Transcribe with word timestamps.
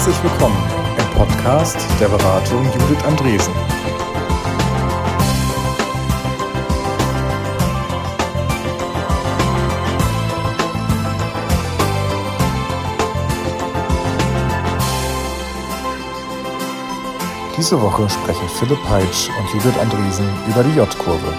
Herzlich 0.00 0.22
willkommen 0.22 0.56
im 0.98 1.18
Podcast 1.18 1.76
der 2.00 2.08
Beratung 2.08 2.64
Judith 2.64 3.04
Andresen. 3.04 3.52
Diese 17.58 17.78
Woche 17.82 18.08
sprechen 18.08 18.48
Philipp 18.58 18.82
Peitsch 18.84 19.28
und 19.28 19.52
Judith 19.52 19.78
Andresen 19.78 20.26
über 20.48 20.64
die 20.64 20.76
J-Kurve. 20.76 21.34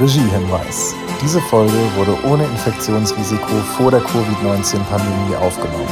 Regiehinweis. 0.00 0.94
Diese 1.20 1.40
Folge 1.40 1.72
wurde 1.96 2.16
ohne 2.30 2.44
Infektionsrisiko 2.44 3.48
vor 3.76 3.90
der 3.90 3.98
Covid-19-Pandemie 4.00 5.34
aufgenommen. 5.40 5.88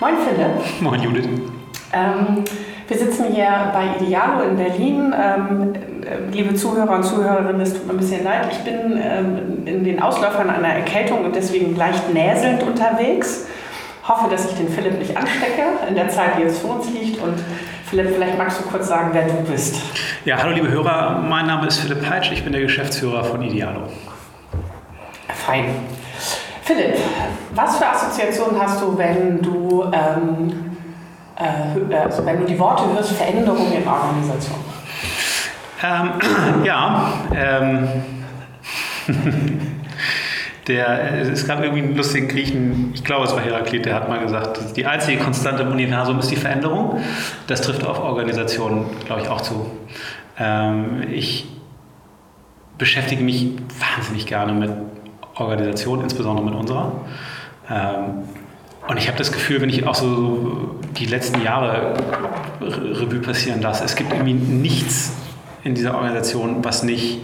Moin 0.00 0.14
Philipp. 0.16 0.82
Moin 0.82 1.00
Judith. 1.00 1.28
Ähm, 1.92 2.44
wir 2.88 2.98
sitzen 2.98 3.26
hier 3.32 3.70
bei 3.72 3.94
Idealo 4.00 4.42
in 4.48 4.56
Berlin. 4.56 5.14
Ähm, 5.16 5.74
äh, 6.02 6.28
liebe 6.32 6.56
Zuhörer 6.56 6.96
und 6.96 7.04
Zuhörerinnen, 7.04 7.60
es 7.60 7.74
tut 7.74 7.86
mir 7.86 7.92
ein 7.92 7.98
bisschen 7.98 8.24
leid. 8.24 8.48
Ich 8.50 8.58
bin 8.58 9.00
ähm, 9.00 9.64
in 9.64 9.84
den 9.84 10.02
Ausläufern 10.02 10.50
einer 10.50 10.74
Erkältung 10.74 11.24
und 11.24 11.36
deswegen 11.36 11.76
leicht 11.76 12.12
näselnd 12.12 12.64
unterwegs. 12.64 13.46
Hoffe, 14.08 14.28
dass 14.28 14.50
ich 14.50 14.56
den 14.56 14.68
Philipp 14.70 14.98
nicht 14.98 15.16
anstecke 15.16 15.62
in 15.88 15.94
der 15.94 16.08
Zeit, 16.08 16.36
die 16.36 16.42
jetzt 16.42 16.62
vor 16.62 16.80
uns 16.80 16.90
liegt. 16.90 17.22
Und 17.22 17.34
Philipp, 17.90 18.14
vielleicht 18.14 18.36
magst 18.36 18.60
du 18.60 18.64
kurz 18.64 18.88
sagen, 18.88 19.10
wer 19.12 19.24
du 19.24 19.32
bist. 19.50 19.76
Ja, 20.26 20.36
hallo 20.36 20.52
liebe 20.52 20.68
Hörer, 20.68 21.22
mein 21.26 21.46
Name 21.46 21.68
ist 21.68 21.80
Philipp 21.80 22.06
Peitsch, 22.06 22.30
ich 22.32 22.44
bin 22.44 22.52
der 22.52 22.60
Geschäftsführer 22.60 23.24
von 23.24 23.40
Idealo. 23.40 23.84
Fein. 25.46 25.64
Philipp, 26.62 26.98
was 27.54 27.78
für 27.78 27.86
Assoziationen 27.86 28.60
hast 28.60 28.82
du, 28.82 28.98
wenn 28.98 29.40
du, 29.40 29.84
ähm, 29.90 30.76
äh, 31.36 31.94
also 31.96 32.26
wenn 32.26 32.40
du 32.40 32.44
die 32.44 32.58
Worte 32.58 32.82
hörst, 32.92 33.12
Veränderung 33.12 33.72
in 33.72 33.88
Organisation? 33.88 34.58
Ähm, 35.82 36.10
ja, 36.64 37.12
ähm, 37.34 37.88
Der, 40.68 41.22
es 41.22 41.46
gab 41.46 41.62
irgendwie 41.62 41.82
einen 41.82 41.96
lustigen 41.96 42.28
Griechen, 42.28 42.92
ich 42.94 43.02
glaube 43.02 43.24
es 43.24 43.32
war 43.32 43.40
Heraklit, 43.40 43.86
der 43.86 43.94
hat 43.94 44.08
mal 44.08 44.20
gesagt, 44.20 44.76
die 44.76 44.84
einzige 44.84 45.18
Konstante 45.18 45.62
im 45.62 45.72
Universum 45.72 46.18
ist 46.18 46.30
die 46.30 46.36
Veränderung. 46.36 47.00
Das 47.46 47.62
trifft 47.62 47.84
auf 47.84 47.98
Organisationen, 47.98 48.84
glaube 49.06 49.22
ich, 49.22 49.28
auch 49.28 49.40
zu. 49.40 49.70
Ähm, 50.38 51.04
ich 51.10 51.46
beschäftige 52.76 53.22
mich 53.22 53.52
wahnsinnig 53.96 54.26
gerne 54.26 54.52
mit 54.52 54.70
Organisationen, 55.34 56.02
insbesondere 56.02 56.44
mit 56.44 56.54
unserer. 56.54 56.92
Ähm, 57.70 58.24
und 58.88 58.96
ich 58.96 59.08
habe 59.08 59.18
das 59.18 59.32
Gefühl, 59.32 59.60
wenn 59.60 59.68
ich 59.68 59.86
auch 59.86 59.94
so 59.94 60.76
die 60.98 61.06
letzten 61.06 61.42
Jahre 61.42 61.94
Revue 62.60 63.20
passieren 63.20 63.60
lasse, 63.60 63.84
es 63.84 63.96
gibt 63.96 64.12
irgendwie 64.12 64.34
nichts 64.34 65.12
in 65.64 65.74
dieser 65.74 65.94
Organisation, 65.94 66.64
was 66.64 66.82
nicht 66.82 67.20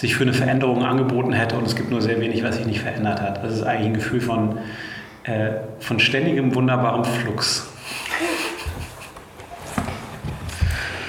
sich 0.00 0.14
für 0.14 0.22
eine 0.22 0.32
Veränderung 0.32 0.82
angeboten 0.82 1.34
hätte 1.34 1.58
und 1.58 1.66
es 1.66 1.76
gibt 1.76 1.90
nur 1.90 2.00
sehr 2.00 2.18
wenig, 2.22 2.42
was 2.42 2.56
sich 2.56 2.64
nicht 2.64 2.80
verändert 2.80 3.20
hat. 3.20 3.44
Das 3.44 3.52
ist 3.52 3.62
eigentlich 3.62 3.88
ein 3.88 3.94
Gefühl 3.94 4.22
von, 4.22 4.56
äh, 5.24 5.50
von 5.78 6.00
ständigem, 6.00 6.54
wunderbarem 6.54 7.04
Flux. 7.04 7.68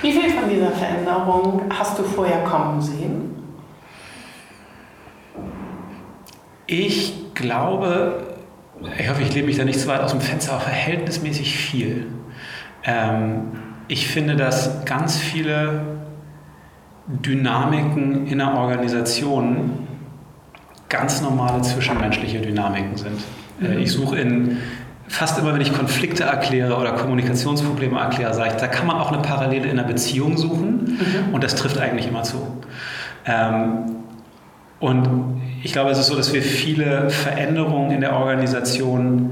Wie 0.01 0.11
viel 0.11 0.29
von 0.31 0.49
dieser 0.49 0.71
Veränderung 0.71 1.61
hast 1.69 1.99
du 1.99 2.03
vorher 2.03 2.43
kommen 2.43 2.81
sehen? 2.81 3.35
Ich 6.67 7.33
glaube, 7.33 8.35
ich 8.99 9.09
hoffe, 9.09 9.21
ich 9.21 9.33
lebe 9.33 9.47
mich 9.47 9.55
da 9.55 9.63
nicht 9.63 9.79
zu 9.79 9.87
weit 9.87 10.01
aus 10.01 10.11
dem 10.11 10.19
Fenster, 10.19 10.51
aber 10.51 10.61
verhältnismäßig 10.63 11.55
viel. 11.55 12.07
Ähm, 12.83 13.51
ich 13.87 14.09
finde, 14.09 14.35
dass 14.35 14.83
ganz 14.83 15.17
viele 15.17 16.00
Dynamiken 17.25 18.27
in 18.27 18.41
einer 18.41 18.57
Organisation 18.57 19.87
ganz 20.89 21.21
normale 21.21 21.61
zwischenmenschliche 21.61 22.39
Dynamiken 22.39 22.97
sind. 22.97 23.21
Äh, 23.61 23.75
mhm. 23.75 23.79
Ich 23.79 23.91
suche 23.91 24.17
in 24.19 24.57
fast 25.07 25.37
immer, 25.37 25.53
wenn 25.53 25.61
ich 25.61 25.73
Konflikte 25.73 26.23
erkläre 26.23 26.77
oder 26.77 26.93
Kommunikationsprobleme 26.93 27.99
erkläre, 27.99 28.33
sage 28.33 28.51
ich, 28.51 28.55
da 28.55 28.67
kann 28.67 28.87
man 28.87 28.95
auch 28.97 29.11
eine 29.11 29.21
Parallele 29.21 29.65
in 29.65 29.77
einer 29.77 29.87
Beziehung 29.87 30.37
suchen 30.37 30.97
mhm. 30.99 31.33
und 31.33 31.43
das 31.43 31.55
trifft 31.55 31.77
eigentlich 31.77 32.07
immer 32.07 32.23
zu. 32.23 32.37
Ähm, 33.25 33.97
und 34.79 35.41
ich 35.63 35.73
glaube, 35.73 35.91
es 35.91 35.99
ist 35.99 36.07
so, 36.07 36.15
dass 36.15 36.33
wir 36.33 36.41
viele 36.41 37.09
Veränderungen 37.09 37.91
in 37.91 38.01
der 38.01 38.15
Organisation 38.15 39.31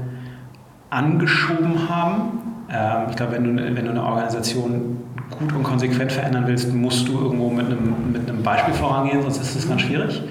angeschoben 0.90 1.88
haben. 1.88 2.66
Ähm, 2.70 3.06
ich 3.10 3.16
glaube, 3.16 3.32
wenn 3.32 3.56
du, 3.56 3.76
wenn 3.76 3.84
du 3.84 3.90
eine 3.90 4.04
Organisation 4.04 4.98
gut 5.30 5.52
und 5.52 5.62
konsequent 5.62 6.12
verändern 6.12 6.44
willst, 6.46 6.72
musst 6.72 7.08
du 7.08 7.20
irgendwo 7.20 7.50
mit 7.50 7.66
einem, 7.66 8.12
mit 8.12 8.28
einem 8.28 8.42
Beispiel 8.42 8.74
vorangehen, 8.74 9.22
sonst 9.22 9.40
ist 9.40 9.56
es 9.56 9.68
ganz 9.68 9.82
schwierig. 9.82 10.22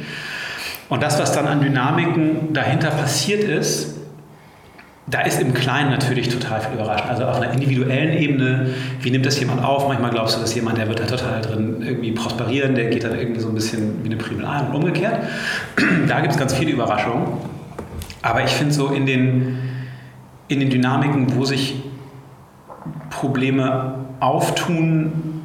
Und 0.89 1.03
das, 1.03 1.19
was 1.19 1.31
dann 1.31 1.47
an 1.47 1.61
Dynamiken 1.61 2.53
dahinter 2.53 2.89
passiert 2.89 3.43
ist, 3.43 3.95
da 5.09 5.21
ist 5.21 5.41
im 5.41 5.53
Kleinen 5.53 5.89
natürlich 5.89 6.29
total 6.29 6.61
viel 6.61 6.73
überraschend. 6.73 7.09
Also 7.09 7.25
auf 7.25 7.37
einer 7.37 7.51
individuellen 7.51 8.13
Ebene, 8.13 8.69
wie 9.01 9.09
nimmt 9.09 9.25
das 9.25 9.39
jemand 9.39 9.63
auf? 9.63 9.87
Manchmal 9.87 10.11
glaubst 10.11 10.37
du, 10.37 10.41
dass 10.41 10.53
jemand, 10.53 10.77
der 10.77 10.87
wird 10.87 10.99
da 10.99 11.05
total 11.05 11.41
drin 11.41 11.81
irgendwie 11.81 12.11
prosperieren, 12.11 12.75
der 12.75 12.85
geht 12.85 13.03
dann 13.03 13.17
irgendwie 13.17 13.39
so 13.39 13.49
ein 13.49 13.55
bisschen 13.55 14.03
wie 14.03 14.07
eine 14.07 14.17
Primel 14.17 14.45
ein 14.45 14.67
und 14.67 14.75
umgekehrt. 14.75 15.19
Da 16.07 16.21
gibt 16.21 16.33
es 16.33 16.39
ganz 16.39 16.53
viele 16.53 16.71
Überraschungen. 16.71 17.27
Aber 18.21 18.43
ich 18.43 18.51
finde 18.51 18.73
so 18.73 18.89
in 18.89 19.05
den, 19.05 19.57
in 20.47 20.59
den 20.59 20.69
Dynamiken, 20.69 21.35
wo 21.35 21.45
sich 21.45 21.83
Probleme 23.09 24.08
auftun, 24.19 25.39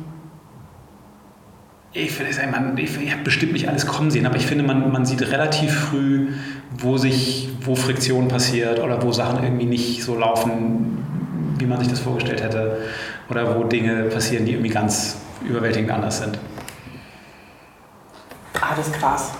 ich, 1.92 2.20
ich, 2.20 3.00
ich 3.00 3.12
habe 3.12 3.22
bestimmt 3.22 3.52
nicht 3.52 3.68
alles 3.68 3.86
kommen 3.86 4.10
sehen, 4.10 4.26
aber 4.26 4.36
ich 4.36 4.46
finde, 4.46 4.64
man, 4.64 4.90
man 4.90 5.06
sieht 5.06 5.22
relativ 5.30 5.72
früh, 5.72 6.32
wo 6.76 6.98
sich, 6.98 7.50
wo 7.60 7.76
Friktion 7.76 8.26
passiert 8.26 8.80
oder 8.80 9.00
wo 9.02 9.12
Sachen 9.12 9.44
irgendwie 9.44 9.66
nicht 9.66 10.02
so 10.02 10.18
laufen, 10.18 11.04
wie 11.58 11.66
man 11.66 11.78
sich 11.78 11.88
das 11.88 12.00
vorgestellt 12.00 12.42
hätte 12.42 12.78
oder 13.30 13.56
wo 13.56 13.62
Dinge 13.64 14.04
passieren, 14.04 14.44
die 14.44 14.52
irgendwie 14.52 14.70
ganz 14.70 15.18
überwältigend 15.48 15.92
anders 15.92 16.18
sind. 16.18 16.36
Ah, 18.60 18.74
das 18.76 18.88
ist 18.88 18.94
krass. 18.94 19.32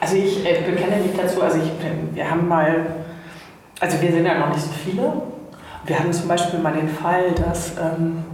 Also 0.00 0.16
ich 0.16 0.44
äh, 0.44 0.62
bekenne 0.66 0.96
mich 0.96 1.16
dazu, 1.16 1.42
also 1.42 1.58
ich, 1.58 1.70
wir 2.14 2.30
haben 2.30 2.48
mal, 2.48 2.86
also 3.80 4.00
wir 4.00 4.10
sind 4.10 4.26
ja 4.26 4.38
noch 4.38 4.48
nicht 4.48 4.62
so 4.62 4.72
viele. 4.72 5.22
Wir 5.84 5.98
hatten 5.98 6.12
zum 6.12 6.26
Beispiel 6.26 6.58
mal 6.58 6.72
den 6.72 6.88
Fall, 6.88 7.32
dass 7.32 7.76
ähm, 7.78 8.24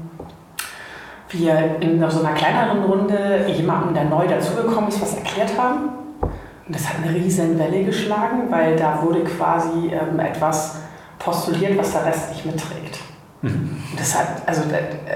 wir 1.32 1.76
in 1.80 1.98
so 2.10 2.20
einer 2.20 2.34
kleineren 2.34 2.84
Runde 2.84 3.46
jemandem, 3.48 3.94
der 3.94 4.04
neu 4.04 4.26
dazugekommen 4.26 4.88
ist, 4.88 5.00
was 5.00 5.16
erklärt 5.16 5.58
haben. 5.58 5.90
Und 6.20 6.76
das 6.76 6.88
hat 6.88 6.96
eine 7.02 7.14
riesen 7.14 7.58
Welle 7.58 7.84
geschlagen, 7.84 8.50
weil 8.50 8.76
da 8.76 9.02
wurde 9.02 9.24
quasi 9.24 9.90
ähm, 9.92 10.20
etwas 10.20 10.76
postuliert, 11.18 11.78
was 11.78 11.92
der 11.92 12.06
Rest 12.06 12.30
nicht 12.30 12.46
mitträgt. 12.46 12.98
Mhm. 13.42 13.76
Das 13.96 14.16
hat 14.16 14.42
also, 14.46 14.62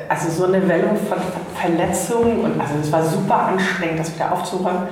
also 0.08 0.30
so 0.30 0.52
eine 0.52 0.66
Welle 0.68 0.88
von 1.08 1.18
Verletzungen 1.54 2.40
und 2.40 2.60
also 2.60 2.74
es 2.80 2.90
war 2.90 3.02
super 3.04 3.38
anstrengend, 3.38 4.00
das 4.00 4.14
wieder 4.14 4.32
aufzuräumen. 4.32 4.82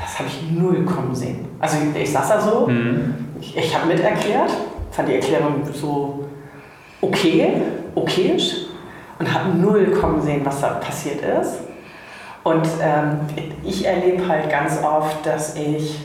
Das 0.00 0.18
habe 0.18 0.28
ich 0.28 0.50
null 0.52 0.84
kommen 0.84 1.14
sehen. 1.14 1.46
Also 1.60 1.76
ich 1.94 2.12
saß 2.12 2.28
da 2.28 2.40
so, 2.40 2.66
mhm. 2.68 3.14
ich, 3.40 3.56
ich 3.56 3.76
habe 3.76 3.86
miterklärt, 3.86 4.50
fand 4.92 5.08
die 5.08 5.14
Erklärung 5.14 5.62
so 5.72 6.28
okay, 7.00 7.62
okayisch 7.94 8.63
und 9.24 9.32
habe 9.34 9.58
null 9.58 9.86
kommen 9.92 10.20
sehen, 10.20 10.42
was 10.44 10.60
da 10.60 10.68
passiert 10.74 11.20
ist. 11.22 11.60
Und 12.42 12.66
ähm, 12.82 13.20
ich 13.64 13.86
erlebe 13.86 14.28
halt 14.28 14.50
ganz 14.50 14.78
oft, 14.82 15.24
dass 15.24 15.56
ich 15.56 15.98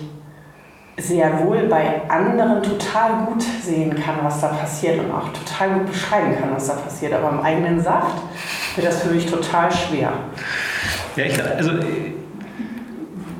sehr 0.98 1.45
wohl 1.45 1.68
bei 1.69 2.01
anderen 2.10 2.63
total 2.63 3.25
gut 3.25 3.44
sehen 3.62 3.94
kann, 3.95 4.16
was 4.24 4.39
da 4.39 4.48
passiert 4.48 5.00
und 5.00 5.12
auch 5.12 5.30
total 5.30 5.80
gut 5.80 5.92
beschreiben 5.92 6.38
kann, 6.39 6.50
was 6.54 6.68
da 6.68 6.74
passiert. 6.75 7.13
Aber 7.13 7.30
im 7.30 7.42
eigenen 7.42 7.81
Saft 7.81 8.16
wird 8.75 8.88
das 8.88 9.01
für 9.01 9.10
mich 9.10 9.25
total 9.25 9.69
schwer. 9.72 10.13
Ja, 11.15 11.25
ich, 11.25 11.44
also 11.44 11.72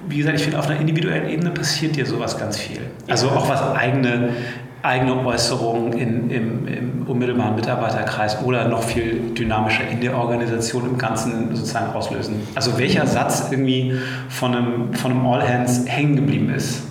wie 0.08 0.18
gesagt, 0.18 0.38
ich 0.38 0.44
finde, 0.44 0.60
auf 0.60 0.68
einer 0.68 0.80
individuellen 0.80 1.30
Ebene 1.30 1.52
passiert 1.52 1.96
dir 1.96 2.06
sowas 2.06 2.38
ganz 2.38 2.58
viel. 2.58 2.82
Also 3.08 3.30
auch 3.30 3.48
was 3.48 3.62
eigene 3.76 4.32
eigene 4.82 5.26
Äußerungen 5.26 5.94
in, 5.94 6.30
im, 6.30 6.68
im, 6.68 7.08
unmittelbaren 7.08 7.56
Mitarbeiterkreis 7.56 8.42
oder 8.44 8.68
noch 8.68 8.84
viel 8.84 9.34
dynamischer 9.38 9.88
in 9.88 10.00
der 10.00 10.18
Organisation 10.18 10.86
im 10.86 10.98
Ganzen 10.98 11.56
sozusagen 11.56 11.94
auslösen. 11.94 12.48
Also 12.56 12.78
welcher 12.78 13.06
Satz 13.06 13.48
irgendwie 13.52 13.96
von 14.30 14.56
einem, 14.56 14.94
von 14.94 15.12
einem 15.12 15.26
All 15.26 15.48
Hands 15.48 15.86
hängen 15.88 16.16
geblieben 16.16 16.50
ist. 16.54 16.84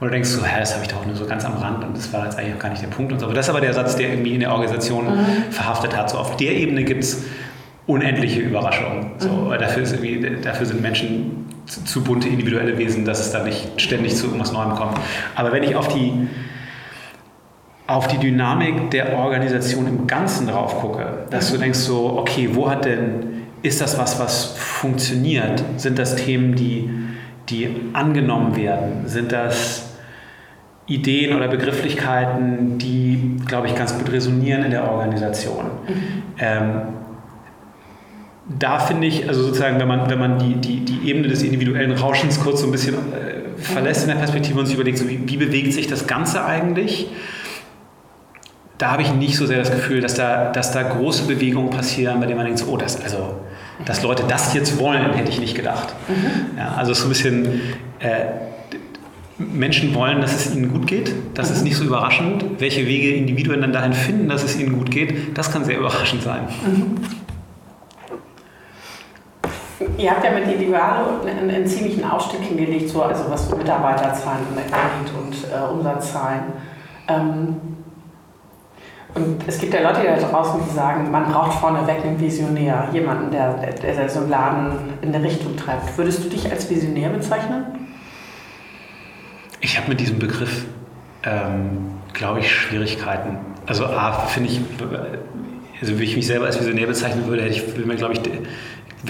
Oder 0.00 0.10
denkst 0.10 0.34
du, 0.36 0.44
hä, 0.44 0.60
das 0.60 0.74
habe 0.74 0.84
ich 0.84 0.90
doch 0.90 1.06
nur 1.06 1.16
so 1.16 1.24
ganz 1.24 1.44
am 1.44 1.54
Rand 1.54 1.82
und 1.84 1.96
das 1.96 2.12
war 2.12 2.24
jetzt 2.24 2.38
eigentlich 2.38 2.54
auch 2.54 2.58
gar 2.58 2.68
nicht 2.68 2.82
der 2.82 2.88
Punkt 2.88 3.12
und 3.12 3.20
so. 3.20 3.26
Aber 3.26 3.34
das 3.34 3.46
ist 3.46 3.50
aber 3.50 3.60
der 3.60 3.72
Satz, 3.72 3.96
der 3.96 4.10
irgendwie 4.10 4.34
in 4.34 4.40
der 4.40 4.52
Organisation 4.52 5.06
mhm. 5.06 5.50
verhaftet 5.50 5.96
hat. 5.96 6.10
So 6.10 6.18
auf 6.18 6.36
der 6.36 6.52
Ebene 6.52 6.84
gibt 6.84 7.04
es 7.04 7.24
unendliche 7.86 8.40
Überraschung. 8.40 9.12
So, 9.18 9.30
mhm. 9.30 9.50
dafür, 9.58 9.84
dafür 10.42 10.66
sind 10.66 10.82
Menschen 10.82 11.46
zu, 11.66 11.84
zu, 11.84 12.04
bunte 12.04 12.28
individuelle 12.28 12.76
Wesen, 12.76 13.04
dass 13.04 13.20
es 13.20 13.32
da 13.32 13.42
nicht 13.42 13.80
ständig 13.80 14.16
zu 14.16 14.26
irgendwas 14.26 14.52
Neuem 14.52 14.74
kommt. 14.74 14.98
Aber 15.34 15.52
wenn 15.52 15.62
ich 15.62 15.76
auf 15.76 15.88
die, 15.88 16.28
auf 17.86 18.08
die 18.08 18.18
Dynamik 18.18 18.90
der 18.90 19.16
Organisation 19.16 19.86
im 19.86 20.06
Ganzen 20.06 20.46
drauf 20.46 20.80
gucke, 20.80 21.26
dass 21.30 21.52
du 21.52 21.58
denkst 21.58 21.78
so, 21.78 22.18
okay, 22.18 22.48
wo 22.52 22.70
hat 22.70 22.86
denn, 22.86 23.42
ist 23.62 23.80
das 23.80 23.98
was, 23.98 24.18
was 24.18 24.56
funktioniert? 24.56 25.62
Sind 25.76 25.98
das 25.98 26.16
Themen, 26.16 26.54
die, 26.54 26.88
die 27.50 27.68
angenommen 27.92 28.56
werden? 28.56 29.06
Sind 29.06 29.32
das 29.32 29.96
Ideen 30.86 31.36
oder 31.36 31.48
Begrifflichkeiten, 31.48 32.78
die, 32.78 33.36
glaube 33.46 33.66
ich, 33.66 33.74
ganz 33.74 33.96
gut 33.98 34.10
resonieren 34.10 34.64
in 34.64 34.70
der 34.70 34.90
Organisation? 34.90 35.64
Mhm. 35.86 36.22
Ähm, 36.38 36.82
da 38.58 38.78
finde 38.78 39.06
ich, 39.06 39.28
also 39.28 39.42
sozusagen, 39.42 39.78
wenn 39.78 39.88
man, 39.88 40.08
wenn 40.10 40.18
man 40.18 40.38
die, 40.38 40.54
die, 40.56 40.84
die 40.84 41.08
Ebene 41.08 41.28
des 41.28 41.42
individuellen 41.42 41.92
Rauschens 41.92 42.40
kurz 42.40 42.60
so 42.60 42.66
ein 42.66 42.72
bisschen 42.72 42.94
äh, 42.94 43.58
verlässt 43.58 44.02
in 44.02 44.08
der 44.08 44.16
Perspektive 44.16 44.58
und 44.58 44.66
sich 44.66 44.74
überlegt, 44.74 44.98
so 44.98 45.08
wie, 45.08 45.20
wie 45.26 45.36
bewegt 45.36 45.72
sich 45.72 45.86
das 45.86 46.06
Ganze 46.06 46.44
eigentlich, 46.44 47.08
da 48.84 48.90
habe 48.90 49.00
ich 49.00 49.14
nicht 49.14 49.38
so 49.38 49.46
sehr 49.46 49.56
das 49.56 49.70
Gefühl, 49.70 50.02
dass 50.02 50.12
da, 50.12 50.52
dass 50.52 50.70
da 50.72 50.82
große 50.82 51.24
Bewegungen 51.24 51.70
passieren, 51.70 52.20
bei 52.20 52.26
denen 52.26 52.36
man 52.36 52.44
denkt, 52.44 52.60
so, 52.60 52.66
oh, 52.70 52.76
das, 52.76 53.02
also, 53.02 53.36
dass 53.86 54.02
Leute 54.02 54.24
das 54.28 54.52
jetzt 54.52 54.78
wollen, 54.78 55.14
hätte 55.14 55.30
ich 55.30 55.40
nicht 55.40 55.54
gedacht. 55.54 55.94
Mhm. 56.06 56.58
Ja, 56.58 56.74
also 56.76 56.92
so 56.92 57.06
ein 57.06 57.08
bisschen, 57.08 57.62
äh, 58.00 58.26
Menschen 59.38 59.94
wollen, 59.94 60.20
dass 60.20 60.34
es 60.34 60.54
ihnen 60.54 60.70
gut 60.70 60.86
geht. 60.86 61.14
Das 61.32 61.48
mhm. 61.48 61.56
ist 61.56 61.62
nicht 61.64 61.76
so 61.76 61.84
überraschend. 61.84 62.44
Welche 62.58 62.86
Wege 62.86 63.14
Individuen 63.14 63.62
dann 63.62 63.72
dahin 63.72 63.94
finden, 63.94 64.28
dass 64.28 64.44
es 64.44 64.54
ihnen 64.60 64.74
gut 64.74 64.90
geht, 64.90 65.36
das 65.36 65.50
kann 65.50 65.64
sehr 65.64 65.78
überraschend 65.78 66.22
sein. 66.22 66.42
Mhm. 66.62 66.96
Ihr 69.96 70.10
habt 70.10 70.22
ja 70.22 70.30
mit 70.30 70.44
Individualo 70.44 71.22
einen, 71.26 71.50
einen, 71.50 71.66
ziemlichen 71.66 72.04
Ausstieg 72.04 72.40
hingelegt, 72.42 72.90
so, 72.90 73.02
also 73.02 73.24
was 73.30 73.48
Mitarbeiterzahlen 73.56 74.40
angeht 74.54 75.12
und 75.18 75.34
äh, 75.50 75.72
Umsatzzahlen. 75.72 76.42
Ähm, 77.08 77.73
und 79.14 79.46
es 79.46 79.58
gibt 79.58 79.72
ja 79.72 79.80
Leute 79.80 80.02
da 80.02 80.16
draußen, 80.16 80.60
die 80.68 80.74
sagen, 80.74 81.10
man 81.10 81.30
braucht 81.30 81.60
vorneweg 81.60 82.04
einen 82.04 82.20
Visionär, 82.20 82.88
jemanden, 82.92 83.30
der, 83.30 83.54
der, 83.54 84.08
so 84.08 84.20
einen 84.20 84.30
Laden 84.30 84.72
in 85.02 85.12
der 85.12 85.22
Richtung 85.22 85.56
treibt. 85.56 85.96
Würdest 85.96 86.24
du 86.24 86.28
dich 86.28 86.50
als 86.50 86.68
Visionär 86.68 87.10
bezeichnen? 87.10 87.64
Ich 89.60 89.78
habe 89.78 89.88
mit 89.88 90.00
diesem 90.00 90.18
Begriff, 90.18 90.64
ähm, 91.22 91.92
glaube 92.12 92.40
ich, 92.40 92.52
Schwierigkeiten. 92.52 93.38
Also 93.66 93.86
A, 93.86 94.12
finde 94.12 94.50
ich, 94.50 94.60
also 95.80 95.98
wie 95.98 96.04
ich 96.04 96.16
mich 96.16 96.26
selber 96.26 96.46
als 96.46 96.58
Visionär 96.58 96.88
bezeichnen 96.88 97.26
würde, 97.28 97.42
hätte 97.42 97.54
ich, 97.54 97.66
würde 97.68 97.86
mir, 97.86 97.96
glaube 97.96 98.14
ich, 98.14 98.20
würde 98.24 98.42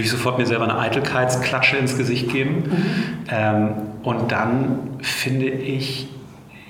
ich 0.03 0.11
sofort 0.11 0.39
mir 0.39 0.47
selber 0.47 0.65
eine 0.65 0.79
Eitelkeitsklatsche 0.79 1.79
ins 1.79 1.97
Gesicht 1.97 2.31
geben. 2.31 2.57
Mhm. 2.57 3.27
Ähm, 3.31 3.71
und 4.03 4.31
dann 4.31 4.99
finde 5.01 5.47
ich, 5.47 6.09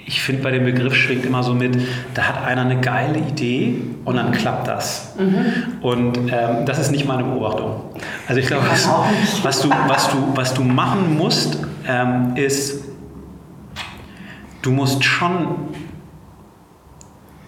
ich 0.07 0.23
finde 0.23 0.43
bei 0.43 0.51
dem 0.51 0.65
Begriff 0.65 0.95
schwingt 0.95 1.25
immer 1.25 1.43
so 1.43 1.55
mit, 1.55 1.77
da 2.13 2.23
hat 2.23 2.45
einer 2.45 2.63
eine 2.63 2.81
geile 2.81 3.19
Idee 3.19 3.77
und 4.05 4.17
dann 4.17 4.33
klappt 4.33 4.69
das. 4.69 5.15
Mhm. 5.19 5.81
Und 5.81 6.19
ähm, 6.31 6.67
das 6.67 6.79
ist 6.79 6.91
nicht 6.91 7.07
meine 7.07 7.25
Beobachtung. 7.25 7.81
Also 8.29 8.41
ich 8.41 8.47
glaube, 8.47 8.67
was, 8.69 8.89
was, 9.43 9.63
du, 9.63 9.71
was, 9.89 10.11
du, 10.11 10.17
was 10.35 10.55
du 10.55 10.63
machen 10.63 11.17
musst, 11.17 11.59
ähm, 11.89 12.37
ist, 12.37 12.85
du 14.61 14.73
musst 14.73 15.03
schon 15.05 15.49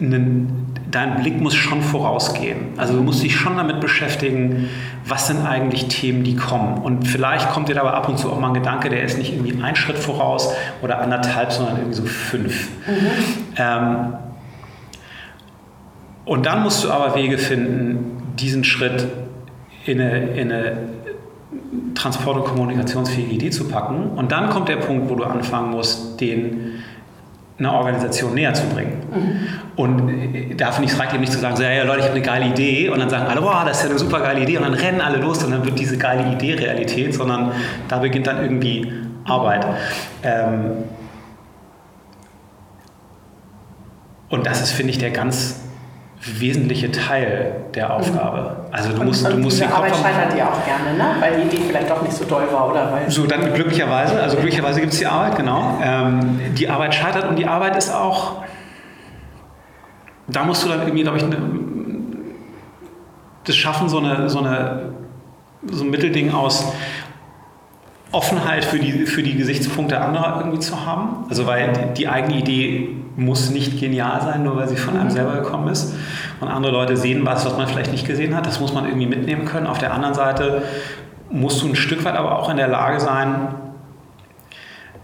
einen, 0.00 0.75
dein 0.91 1.17
Blick 1.17 1.41
muss 1.41 1.55
schon 1.55 1.83
vorausgehen. 1.83 2.69
Also 2.77 2.94
du 2.94 3.03
musst 3.03 3.23
dich 3.23 3.35
schon 3.37 3.56
damit 3.56 3.81
beschäftigen, 3.81 4.69
was 5.05 5.27
sind 5.27 5.44
eigentlich 5.44 5.88
Themen, 5.88 6.25
die 6.25 6.37
kommen. 6.37 6.79
Und 6.79 7.06
vielleicht 7.06 7.50
kommt 7.50 7.69
dir 7.69 7.75
dabei 7.75 7.91
ab 7.91 8.09
und 8.09 8.19
zu 8.19 8.31
auch 8.31 8.38
mal 8.38 8.49
ein 8.49 8.55
Gedanke, 8.55 8.88
der 8.88 9.03
ist 9.03 9.19
nicht 9.19 9.33
irgendwie 9.33 9.62
ein 9.62 9.77
Schritt 9.77 9.99
voraus 9.99 10.53
oder 10.83 11.00
anderthalb, 11.00 11.53
sondern 11.53 11.77
irgendwie 11.77 11.97
so 11.97 12.05
fünf. 12.05 12.69
Mhm. 12.87 13.11
Ähm, 13.56 14.12
und 16.25 16.47
dann 16.47 16.62
musst 16.62 16.85
du 16.85 16.91
aber 16.91 17.15
Wege 17.15 17.38
finden, 17.38 18.35
diesen 18.37 18.65
Schritt 18.65 19.06
in 19.87 20.00
eine, 20.00 20.19
in 20.31 20.53
eine 20.53 20.77
transport- 21.94 22.37
und 22.37 22.44
kommunikationsfähige 22.44 23.33
Idee 23.33 23.50
zu 23.50 23.69
packen. 23.69 24.11
Und 24.17 24.33
dann 24.33 24.50
kommt 24.50 24.69
der 24.69 24.77
Punkt, 24.77 25.09
wo 25.09 25.15
du 25.15 25.25
anfangen 25.25 25.71
musst, 25.71 26.21
den 26.21 26.83
einer 27.58 27.73
Organisation 27.73 28.35
näher 28.35 28.53
zu 28.53 28.67
bringen. 28.69 29.03
Mhm. 29.11 29.47
Und 29.76 30.08
äh, 30.08 30.55
da 30.55 30.73
finde 30.73 30.88
ich 30.88 30.93
es 30.93 31.00
reicht 31.00 31.12
eben 31.12 31.20
nicht 31.20 31.32
zu 31.32 31.38
sagen, 31.38 31.56
so, 31.56 31.62
ja, 31.62 31.85
Leute, 31.85 32.00
ich 32.00 32.05
habe 32.05 32.14
eine 32.14 32.25
geile 32.25 32.47
Idee 32.47 32.91
und 32.91 32.99
dann 32.99 33.08
sagen 33.08 33.26
alle, 33.26 33.43
wow, 33.43 33.64
das 33.64 33.79
ist 33.79 33.85
ja 33.85 33.91
eine 33.91 33.99
super 33.99 34.20
geile 34.20 34.41
Idee 34.41 34.58
und 34.58 34.64
dann 34.64 34.75
rennen 34.75 35.00
alle 35.00 35.19
los 35.19 35.43
und 35.43 35.53
dann 35.53 35.64
wird 35.64 35.79
diese 35.79 35.97
geile 35.97 36.31
Idee 36.32 36.55
Realität, 36.55 37.14
sondern 37.14 37.53
da 37.88 37.99
beginnt 37.99 38.26
dann 38.26 38.43
irgendwie 38.43 38.93
Arbeit. 39.25 39.67
Ähm 40.23 40.85
und 44.29 44.47
das 44.47 44.61
ist, 44.61 44.73
finde 44.73 44.91
ich, 44.91 44.99
der 44.99 45.11
ganz 45.11 45.61
wesentliche 46.20 46.91
Teil 46.91 47.52
der 47.75 47.94
Aufgabe. 47.94 48.65
Also 48.76 48.93
du 48.93 49.05
musst, 49.05 49.25
und, 49.25 49.32
du 49.32 49.38
musst 49.38 49.58
die 49.58 49.64
Arbeit 49.64 49.96
scheitert 49.96 50.37
ja 50.37 50.50
auch 50.50 50.64
gerne, 50.67 50.99
ne? 50.99 51.17
weil 51.19 51.40
die 51.40 51.46
Idee 51.46 51.64
vielleicht 51.67 51.88
doch 51.88 52.02
nicht 52.02 52.12
so 52.12 52.26
doll 52.26 52.46
war 52.52 52.69
oder 52.69 52.93
weil. 52.93 53.11
So 53.11 53.26
dann 53.26 53.55
glücklicherweise, 53.55 54.20
also 54.20 54.37
glücklicherweise 54.37 54.81
gibt 54.81 54.93
es 54.93 54.99
die 54.99 55.06
Arbeit, 55.06 55.37
genau. 55.37 55.78
Ähm, 55.82 56.38
die 56.55 56.69
Arbeit 56.69 56.94
scheitert 56.94 57.26
und 57.26 57.37
die 57.37 57.46
Arbeit 57.46 57.75
ist 57.76 57.90
auch. 57.90 58.43
Da 60.28 60.44
musst 60.44 60.62
du 60.62 60.69
dann 60.69 60.81
irgendwie, 60.82 61.05
glaube 61.05 61.17
ich, 61.17 61.25
ne, 61.25 61.38
das 63.44 63.56
schaffen, 63.56 63.88
so 63.88 63.99
eine, 63.99 64.28
so 64.28 64.40
eine 64.40 64.90
so 65.73 65.84
ein 65.84 65.90
Mittelding 65.90 66.32
aus 66.32 66.73
Offenheit 68.12 68.64
für 68.64 68.79
die, 68.79 69.06
für 69.06 69.23
die 69.23 69.37
Gesichtspunkte 69.37 70.00
anderer 70.00 70.38
irgendwie 70.38 70.61
zu 70.61 70.87
haben. 70.87 71.26
Also 71.29 71.47
weil 71.47 71.73
die, 71.73 71.94
die 71.94 72.08
eigene 72.08 72.38
Idee 72.38 72.88
muss 73.17 73.50
nicht 73.50 73.81
genial 73.81 74.20
sein, 74.23 74.44
nur 74.44 74.56
weil 74.56 74.69
sie 74.69 74.76
von 74.76 74.94
einem 74.94 75.08
mhm. 75.08 75.11
selber 75.11 75.35
gekommen 75.35 75.69
ist. 75.69 75.94
Und 76.41 76.49
andere 76.49 76.73
Leute 76.73 76.97
sehen 76.97 77.25
was, 77.25 77.44
was 77.44 77.56
man 77.56 77.67
vielleicht 77.67 77.93
nicht 77.93 78.06
gesehen 78.06 78.37
hat. 78.37 78.47
Das 78.47 78.61
muss 78.61 78.73
man 78.73 78.87
irgendwie 78.87 79.06
mitnehmen 79.06 79.44
können. 79.44 79.67
Auf 79.67 79.79
der 79.79 79.93
anderen 79.93 80.14
Seite 80.14 80.62
musst 81.31 81.62
du 81.62 81.69
ein 81.69 81.76
Stück 81.76 82.05
weit 82.05 82.14
aber 82.14 82.38
auch 82.38 82.49
in 82.50 82.56
der 82.56 82.69
Lage 82.69 83.00
sein, 83.00 83.49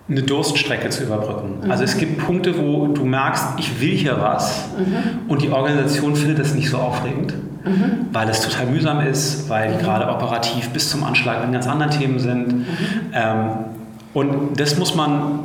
eine 0.09 0.23
Durststrecke 0.23 0.91
zu 0.91 1.05
überbrücken. 1.05 1.65
Mhm. 1.65 1.71
Also 1.71 1.85
es 1.85 1.97
gibt 1.97 2.19
Punkte, 2.19 2.59
wo 2.59 2.87
du 2.89 3.05
merkst, 3.05 3.59
ich 3.59 3.81
will 3.81 3.97
hier 3.97 4.21
was 4.21 4.69
mhm. 4.77 5.31
und 5.31 5.43
die 5.43 5.51
Organisation 5.51 6.17
findet 6.17 6.39
das 6.39 6.55
nicht 6.55 6.71
so 6.71 6.79
aufregend, 6.79 7.35
mhm. 7.65 8.07
weil 8.13 8.29
es 8.29 8.41
total 8.41 8.67
mühsam 8.67 9.01
ist, 9.01 9.49
weil 9.49 9.71
die 9.71 9.77
mhm. 9.77 9.81
gerade 9.81 10.09
operativ 10.09 10.71
bis 10.71 10.91
zum 10.91 11.05
Anschlag 11.05 11.45
in 11.45 11.53
ganz 11.53 11.67
anderen 11.67 11.93
Themen 11.93 12.19
sind. 12.19 12.59
Mhm. 12.59 12.67
Ähm, 13.13 13.49
und 14.15 14.61
das 14.61 14.79
muss 14.79 14.95
man 14.95 15.41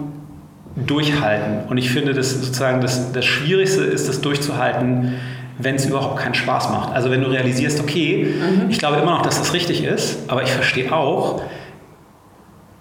durchhalten. 0.76 1.70
Und 1.70 1.78
ich 1.78 1.90
finde, 1.90 2.14
das 2.14 2.32
sozusagen 2.32 2.82
das, 2.82 3.12
das 3.12 3.26
Schwierigste 3.26 3.84
ist, 3.84 4.08
das 4.08 4.22
durchzuhalten, 4.22 5.14
wenn 5.58 5.76
es 5.76 5.86
überhaupt 5.86 6.18
keinen 6.18 6.36
Spaß 6.36 6.70
macht. 6.70 6.94
Also 6.94 7.10
wenn 7.10 7.22
du 7.22 7.28
realisierst, 7.28 7.80
okay, 7.80 8.28
mhm. 8.40 8.70
ich 8.70 8.78
glaube 8.78 8.98
immer 8.98 9.12
noch, 9.12 9.24
dass 9.24 9.40
das 9.40 9.54
richtig 9.54 9.84
ist, 9.84 10.20
aber 10.28 10.44
ich 10.44 10.50
verstehe 10.50 10.94
auch, 10.94 11.42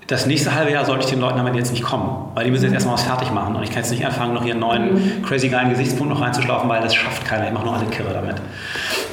das 0.07 0.27
nächste 0.27 0.55
halbe 0.55 0.71
Jahr 0.71 0.85
sollte 0.85 1.05
ich 1.05 1.11
den 1.11 1.21
Leuten 1.21 1.37
damit 1.37 1.57
jetzt 1.57 1.73
nicht 1.73 1.83
kommen, 1.83 2.31
weil 2.35 2.45
die 2.45 2.51
müssen 2.51 2.65
jetzt 2.65 2.75
erstmal 2.75 2.95
was 2.95 3.03
fertig 3.03 3.33
machen 3.33 3.57
und 3.57 3.63
ich 3.63 3.71
kann 3.71 3.79
jetzt 3.79 3.91
nicht 3.91 4.07
anfangen, 4.07 4.35
noch 4.35 4.45
ihren 4.45 4.61
neuen 4.61 4.95
mhm. 4.95 5.23
crazy 5.23 5.49
geilen 5.49 5.71
Gesichtspunkt 5.71 6.13
noch 6.13 6.21
reinzuschlafen, 6.21 6.69
weil 6.69 6.81
das 6.81 6.95
schafft 6.95 7.25
keiner, 7.25 7.47
ich 7.47 7.53
mache 7.53 7.65
nur 7.65 7.75
alle 7.75 7.87
Kirre 7.87 8.13
damit. 8.13 8.37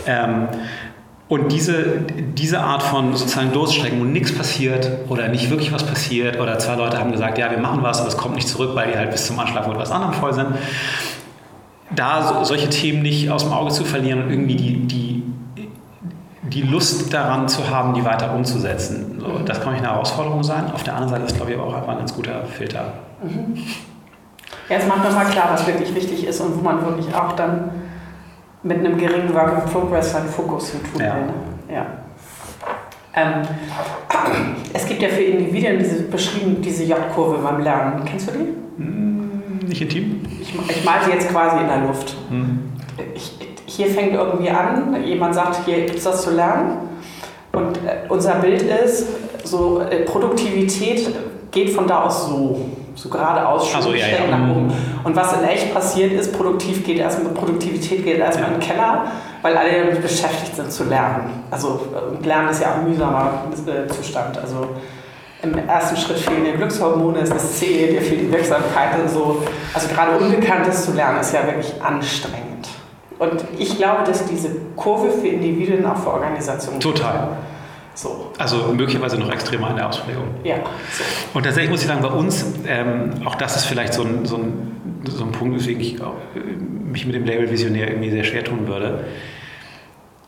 Ähm, 0.06 0.48
und 1.30 1.52
diese, 1.52 2.02
diese 2.38 2.60
Art 2.60 2.84
von 2.84 3.16
sozusagen 3.16 3.52
Durststrecken, 3.54 4.00
wo 4.00 4.04
nichts 4.04 4.36
passiert 4.36 4.92
oder 5.10 5.30
nicht 5.30 5.50
wirklich 5.50 5.72
was 5.72 5.84
passiert 5.84 6.40
oder 6.40 6.60
zwei 6.60 6.76
Leute 6.76 7.00
haben 7.00 7.12
gesagt, 7.12 7.40
ja, 7.40 7.50
wir 7.50 7.58
machen 7.58 7.82
was, 7.82 8.00
aber 8.00 8.10
es 8.10 8.18
kommt 8.18 8.36
nicht 8.36 8.48
zurück, 8.48 8.72
weil 8.76 8.92
die 8.92 8.98
halt 8.98 9.10
bis 9.10 9.26
zum 9.26 9.40
Anschlag 9.40 9.68
mit 9.68 9.78
was 9.78 9.90
anderem 9.90 10.14
voll 10.14 10.34
sind, 10.34 10.50
da 11.96 12.22
so, 12.22 12.44
solche 12.44 12.70
Themen 12.70 13.02
nicht 13.02 13.32
aus 13.32 13.44
dem 13.44 13.54
Auge 13.54 13.72
zu 13.72 13.84
verlieren 13.84 14.24
und 14.24 14.30
irgendwie 14.30 14.56
die, 14.56 14.74
die, 14.86 15.12
die 16.54 16.62
Lust 16.62 17.12
daran 17.14 17.48
zu 17.48 17.70
haben, 17.70 17.94
die 17.94 18.06
weiter 18.06 18.34
umzusetzen. 18.34 19.18
So, 19.20 19.40
das 19.40 19.62
kann 19.62 19.74
eine 19.74 19.88
Herausforderung 19.88 20.44
sein. 20.44 20.72
Auf 20.72 20.84
der 20.84 20.94
anderen 20.94 21.10
Seite 21.10 21.26
ist, 21.26 21.36
glaube 21.36 21.52
ich, 21.52 21.58
aber 21.58 21.68
auch 21.68 21.74
einfach 21.74 21.94
ein 21.94 21.98
ganz 22.00 22.14
guter 22.14 22.46
Filter. 22.46 22.94
Mhm. 23.24 23.58
Ja, 24.70 24.78
es 24.78 24.88
macht 24.88 25.04
nochmal 25.04 25.26
klar, 25.26 25.50
was 25.52 25.66
wirklich 25.66 25.94
wichtig 25.96 26.26
ist 26.26 26.40
und 26.42 26.58
wo 26.58 26.62
man 26.62 26.86
wirklich 26.86 27.14
auch 27.14 27.34
dann 27.34 27.72
mit 28.62 28.80
einem 28.80 28.98
geringen 28.98 29.34
Work 29.34 29.66
in 29.66 29.72
Progress 29.72 30.12
seinen 30.12 30.30
Fokus 30.30 30.72
hin 30.72 30.82
tun 30.92 31.02
ja. 31.02 31.16
will. 31.16 31.24
Ne? 31.24 31.34
Ja. 31.74 31.86
Ähm, 33.16 33.48
es 34.74 34.88
gibt 34.88 35.02
ja 35.02 35.10
für 35.10 35.22
Individuen 35.22 35.80
diese 35.80 36.04
beschrieben 36.04 36.62
diese 36.62 36.84
J-Kurve 36.84 37.40
beim 37.40 37.62
Lernen. 37.62 38.04
Kennst 38.06 38.28
du 38.28 38.32
die? 38.32 38.84
Hm, 38.84 39.60
nicht 39.68 39.82
intim. 39.82 40.22
Ich, 40.42 40.56
ich 40.56 40.86
male 40.86 41.06
sie 41.06 41.12
jetzt 41.12 41.30
quasi 41.30 41.60
in 41.60 41.68
der 41.68 41.80
Luft. 41.80 42.16
Hm. 42.30 42.60
Ich, 43.14 43.43
hier 43.75 43.88
fängt 43.88 44.13
irgendwie 44.13 44.50
an, 44.50 45.03
jemand 45.03 45.36
sagt, 45.36 45.65
hier 45.65 45.86
gibt 45.86 45.98
es 45.98 46.03
das 46.03 46.22
zu 46.22 46.32
lernen. 46.32 46.89
Und 47.51 47.77
äh, 47.77 48.08
unser 48.10 48.36
Bild 48.36 48.62
ist, 48.62 49.08
so 49.44 49.82
äh, 49.82 50.01
Produktivität 50.01 51.08
geht 51.51 51.70
von 51.72 51.88
da 51.88 52.03
aus 52.03 52.27
so. 52.27 52.70
so 52.96 53.10
geradeaus 53.10 53.74
also, 53.75 53.94
ja, 53.94 54.08
ja. 54.08 54.27
nach 54.30 54.50
oben. 54.50 54.72
Und 55.03 55.15
was 55.15 55.34
in 55.34 55.44
echt 55.44 55.74
passiert 55.74 56.13
ist, 56.13 56.36
produktiv 56.38 56.84
geht 56.84 56.98
erstmal, 56.98 57.34
Produktivität 57.34 58.03
geht 58.03 58.20
erstmal 58.20 58.50
ja. 58.50 58.56
in 58.56 58.60
den 58.60 58.68
Keller, 58.68 59.06
weil 59.42 59.58
alle 59.58 59.86
damit 59.86 60.01
beschäftigt 60.01 60.56
sind 60.56 60.72
zu 60.72 60.86
lernen. 60.86 61.44
Also 61.51 61.82
Lernen 62.24 62.50
ist 62.50 62.62
ja 62.62 62.72
auch 62.72 62.77
ein 62.77 62.89
mühsamer 62.89 63.44
äh, 63.68 63.88
Zustand. 63.88 64.38
Also 64.38 64.68
im 65.44 65.58
ersten 65.68 65.98
Schritt 65.98 66.20
fehlen 66.20 66.46
die 66.46 66.58
Glückshormone, 66.58 67.20
es 67.20 67.30
ist 67.30 67.60
zäh, 67.60 67.92
dir 67.92 68.01
fehlt 68.01 68.22
die 68.22 68.32
Wirksamkeit 68.32 69.00
und 69.01 69.10
so. 69.10 69.44
Also 69.74 69.88
gerade 69.89 70.18
Unbekanntes 70.18 70.86
zu 70.86 70.94
lernen 70.94 71.20
ist 71.20 71.34
ja 71.34 71.46
wirklich 71.46 71.74
anstrengend. 71.82 72.43
Und 73.24 73.46
ich 73.58 73.77
glaube, 73.77 74.03
dass 74.06 74.25
diese 74.25 74.50
Kurve 74.75 75.12
für 75.12 75.27
Individuen 75.27 75.86
auch 75.86 75.98
für 75.98 76.12
Organisationen. 76.12 76.80
Total. 76.80 77.38
So. 77.96 78.32
Also 78.38 78.74
möglicherweise 78.74 79.18
noch 79.18 79.32
extremer 79.32 79.70
in 79.70 79.75
der 79.77 79.88
Ausprägung. 79.88 80.25
Ja. 80.44 80.58
So. 80.92 81.03
Und 81.34 81.44
tatsächlich 81.44 81.70
muss 81.70 81.82
ich 81.82 81.88
sagen, 81.88 82.01
bei 82.01 82.10
uns, 82.10 82.46
ähm, 82.68 83.12
auch 83.25 83.36
das 83.36 83.56
ist 83.56 83.65
vielleicht 83.65 83.94
so 83.94 84.03
ein, 84.03 84.25
so 84.25 84.38
ein, 84.38 85.01
so 85.03 85.24
ein 85.24 85.32
Punkt, 85.32 85.56
weswegen 85.56 85.82
ich 85.82 86.01
auch, 86.01 86.15
äh, 86.36 86.39
mich 86.92 87.06
mit 87.06 87.15
dem 87.15 87.25
Label 87.25 87.50
Visionär 87.51 87.89
irgendwie 87.89 88.10
sehr 88.10 88.24
schwer 88.24 88.44
tun 88.44 88.68
würde. 88.68 89.06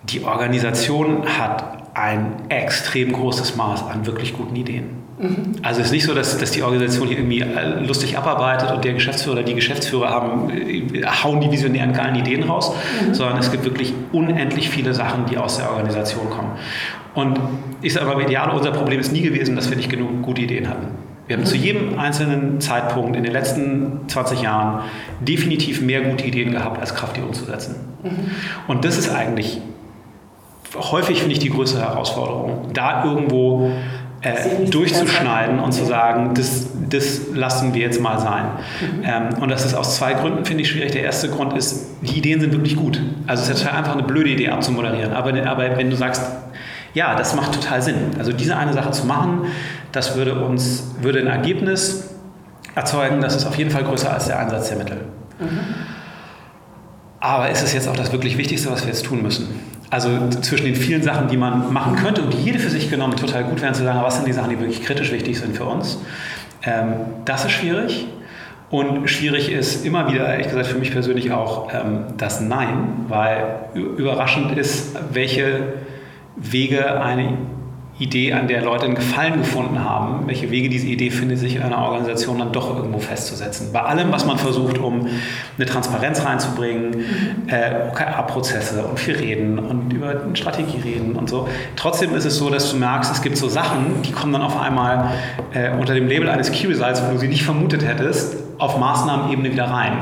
Die 0.03 0.23
Organisation 0.23 1.25
hat 1.39 1.95
ein 1.95 2.49
extrem 2.49 3.11
großes 3.11 3.55
Maß 3.55 3.83
an 3.87 4.05
wirklich 4.05 4.33
guten 4.33 4.55
Ideen. 4.55 5.04
Mhm. 5.17 5.55
Also 5.61 5.79
es 5.79 5.87
ist 5.87 5.93
nicht 5.93 6.05
so, 6.05 6.13
dass, 6.13 6.37
dass 6.37 6.51
die 6.51 6.63
Organisation 6.63 7.07
hier 7.07 7.17
irgendwie 7.17 7.41
äh, 7.41 7.79
lustig 7.85 8.17
abarbeitet 8.17 8.71
und 8.71 8.83
der 8.83 8.93
Geschäftsführer 8.93 9.37
oder 9.37 9.43
die 9.43 9.55
Geschäftsführer 9.55 10.09
haben, 10.09 10.49
äh, 10.49 11.05
hauen 11.05 11.39
die 11.39 11.51
visionären 11.51 11.93
geilen 11.93 12.15
Ideen 12.15 12.43
raus, 12.43 12.73
mhm. 13.07 13.13
sondern 13.13 13.37
es 13.37 13.51
gibt 13.51 13.63
wirklich 13.63 13.93
unendlich 14.11 14.69
viele 14.69 14.93
Sachen, 14.93 15.25
die 15.25 15.37
aus 15.37 15.57
der 15.57 15.71
Organisation 15.71 16.29
kommen. 16.29 16.51
Und 17.13 17.39
ich 17.81 17.93
sage 17.93 18.07
mal, 18.07 18.21
ideal, 18.21 18.49
unser 18.49 18.71
Problem 18.71 18.99
ist 18.99 19.13
nie 19.13 19.21
gewesen, 19.21 19.55
dass 19.55 19.69
wir 19.69 19.77
nicht 19.77 19.89
genug 19.89 20.21
gute 20.21 20.41
Ideen 20.41 20.67
hatten. 20.67 20.87
Wir 21.27 21.37
haben 21.37 21.43
mhm. 21.43 21.47
zu 21.47 21.55
jedem 21.55 21.97
einzelnen 21.97 22.59
Zeitpunkt 22.59 23.15
in 23.15 23.23
den 23.23 23.31
letzten 23.31 24.07
20 24.07 24.41
Jahren 24.41 24.81
definitiv 25.21 25.81
mehr 25.81 26.01
gute 26.01 26.25
Ideen 26.25 26.51
gehabt, 26.51 26.79
als 26.79 26.93
Kraft, 26.93 27.15
die 27.15 27.21
umzusetzen. 27.21 27.75
Mhm. 28.03 28.31
Und 28.67 28.83
das 28.83 28.97
ist 28.97 29.09
eigentlich 29.09 29.61
häufig, 30.75 31.19
finde 31.19 31.33
ich, 31.33 31.39
die 31.39 31.49
größte 31.49 31.79
Herausforderung, 31.79 32.69
da 32.73 33.05
irgendwo 33.05 33.71
äh, 34.25 34.65
durchzuschneiden 34.69 35.59
und 35.59 35.71
zu 35.71 35.85
sagen, 35.85 36.33
das, 36.33 36.65
das 36.89 37.21
lassen 37.33 37.73
wir 37.75 37.81
jetzt 37.81 38.01
mal 38.01 38.19
sein. 38.19 38.45
Mhm. 38.81 39.03
Ähm, 39.03 39.29
und 39.39 39.49
das 39.49 39.65
ist 39.65 39.75
aus 39.75 39.97
zwei 39.97 40.13
Gründen, 40.13 40.45
finde 40.45 40.63
ich, 40.63 40.69
schwierig. 40.69 40.91
Der 40.93 41.03
erste 41.03 41.29
Grund 41.29 41.55
ist, 41.55 41.85
die 42.01 42.17
Ideen 42.17 42.41
sind 42.41 42.51
wirklich 42.51 42.75
gut. 42.75 42.99
Also 43.27 43.43
es 43.43 43.61
ist 43.61 43.67
einfach 43.67 43.93
eine 43.93 44.03
blöde 44.03 44.31
Idee 44.31 44.49
abzumoderieren. 44.49 45.13
Aber, 45.13 45.31
aber 45.45 45.77
wenn 45.77 45.91
du 45.91 45.95
sagst, 45.95 46.23
ja, 46.95 47.13
das 47.15 47.35
macht 47.35 47.53
total 47.53 47.81
Sinn. 47.81 48.11
Also 48.17 48.31
diese 48.33 48.57
eine 48.57 48.73
Sache 48.73 48.91
zu 48.91 49.05
machen, 49.05 49.45
das 49.91 50.15
würde 50.15 50.43
uns, 50.43 50.95
würde 51.01 51.19
ein 51.19 51.27
Ergebnis 51.27 52.09
erzeugen, 52.73 53.21
das 53.21 53.35
ist 53.35 53.45
auf 53.45 53.55
jeden 53.57 53.69
Fall 53.69 53.83
größer 53.83 54.11
als 54.11 54.25
der 54.25 54.39
Einsatz 54.39 54.69
der 54.69 54.77
Mittel. 54.77 54.97
Mhm. 55.39 55.59
Aber 57.25 57.49
ist 57.49 57.63
es 57.63 57.73
jetzt 57.73 57.87
auch 57.87 57.95
das 57.97 58.11
wirklich 58.11 58.37
Wichtigste, 58.37 58.69
was 58.69 58.83
wir 58.83 58.89
jetzt 58.89 59.03
tun 59.03 59.23
müssen? 59.23 59.47
Also 59.89 60.29
zwischen 60.41 60.65
den 60.65 60.75
vielen 60.75 61.01
Sachen, 61.01 61.27
die 61.27 61.37
man 61.37 61.73
machen 61.73 61.95
könnte 61.95 62.21
und 62.21 62.31
die 62.31 62.37
jede 62.37 62.59
für 62.59 62.69
sich 62.69 62.91
genommen 62.91 63.15
total 63.15 63.45
gut 63.45 63.63
wären, 63.63 63.73
zu 63.73 63.83
sagen, 63.83 63.99
was 64.03 64.17
sind 64.17 64.27
die 64.27 64.33
Sachen, 64.33 64.51
die 64.51 64.59
wirklich 64.59 64.83
kritisch 64.83 65.11
wichtig 65.11 65.39
sind 65.39 65.57
für 65.57 65.65
uns. 65.65 65.97
Ähm, 66.63 66.93
das 67.25 67.43
ist 67.45 67.53
schwierig. 67.53 68.05
Und 68.69 69.09
schwierig 69.09 69.51
ist 69.51 69.83
immer 69.87 70.11
wieder, 70.13 70.27
ehrlich 70.27 70.49
gesagt, 70.49 70.67
für 70.67 70.77
mich 70.77 70.91
persönlich 70.91 71.31
auch 71.31 71.73
ähm, 71.73 72.03
das 72.15 72.41
Nein, 72.41 73.05
weil 73.07 73.55
überraschend 73.73 74.55
ist, 74.55 74.95
welche 75.11 75.73
Wege 76.35 77.01
eine 77.01 77.39
Idee, 77.97 78.33
an 78.33 78.49
der 78.49 78.61
Leute 78.61 78.85
einen 78.85 78.95
Gefallen 78.95 79.37
gefunden 79.37 79.81
haben, 79.81 80.27
welche 80.27 80.51
Wege 80.51 80.67
diese 80.67 80.85
Idee 80.85 81.09
findet, 81.09 81.39
sich 81.39 81.55
in 81.55 81.61
einer 81.61 81.77
Organisation 81.77 82.39
dann 82.39 82.51
doch 82.51 82.75
irgendwo 82.75 82.99
festzusetzen. 82.99 83.71
Bei 83.71 83.83
allem, 83.83 84.11
was 84.11 84.25
man 84.25 84.37
versucht, 84.37 84.77
um 84.79 85.07
eine 85.57 85.65
Transparenz 85.65 86.25
reinzubringen, 86.25 86.89
mhm. 86.89 87.47
äh, 87.47 87.87
OKR-Prozesse 87.89 88.83
und 88.83 88.99
viel 88.99 89.15
reden 89.15 89.59
und 89.59 89.93
über 89.93 90.13
Strategie 90.33 90.81
reden 90.81 91.13
und 91.13 91.29
so. 91.29 91.47
Trotzdem 91.77 92.13
ist 92.15 92.25
es 92.25 92.35
so, 92.35 92.49
dass 92.49 92.69
du 92.69 92.77
merkst, 92.77 93.13
es 93.13 93.21
gibt 93.21 93.37
so 93.37 93.47
Sachen, 93.47 94.01
die 94.03 94.11
kommen 94.11 94.33
dann 94.33 94.41
auf 94.41 94.59
einmal 94.59 95.11
äh, 95.53 95.71
unter 95.71 95.93
dem 95.93 96.09
Label 96.09 96.27
eines 96.27 96.51
Key 96.51 96.67
Results, 96.67 97.01
wo 97.07 97.13
du 97.13 97.17
sie 97.17 97.29
nicht 97.29 97.43
vermutet 97.43 97.85
hättest, 97.85 98.35
auf 98.57 98.77
Maßnahmenebene 98.77 99.53
wieder 99.53 99.69
rein. 99.71 99.99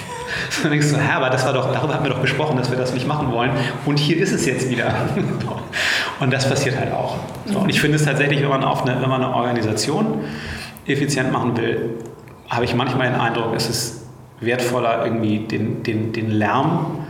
dann 0.62 0.70
denkst 0.70 0.92
du, 0.92 0.96
hä, 0.96 1.14
aber 1.16 1.28
das 1.28 1.44
war 1.44 1.52
doch, 1.52 1.72
darüber 1.72 1.94
haben 1.94 2.04
wir 2.04 2.12
doch 2.12 2.22
gesprochen, 2.22 2.56
dass 2.56 2.70
wir 2.70 2.78
das 2.78 2.94
nicht 2.94 3.08
machen 3.08 3.32
wollen. 3.32 3.50
Und 3.84 3.98
hier 3.98 4.18
ist 4.18 4.32
es 4.32 4.46
jetzt 4.46 4.70
wieder. 4.70 4.94
Und 6.22 6.32
das 6.32 6.48
passiert 6.48 6.78
halt 6.78 6.92
auch. 6.92 7.16
So, 7.46 7.58
und 7.58 7.68
ich 7.68 7.80
finde 7.80 7.96
es 7.96 8.04
tatsächlich, 8.04 8.40
wenn 8.42 8.48
man, 8.48 8.62
auf 8.62 8.86
eine, 8.86 9.02
wenn 9.02 9.08
man 9.08 9.24
eine 9.24 9.34
Organisation 9.34 10.20
effizient 10.86 11.32
machen 11.32 11.56
will, 11.56 11.96
habe 12.48 12.64
ich 12.64 12.76
manchmal 12.76 13.10
den 13.10 13.20
Eindruck, 13.20 13.56
es 13.56 13.68
ist 13.68 14.06
wertvoller, 14.38 15.04
irgendwie 15.04 15.40
den, 15.40 15.82
den, 15.82 16.12
den 16.12 16.30
Lärm 16.30 17.06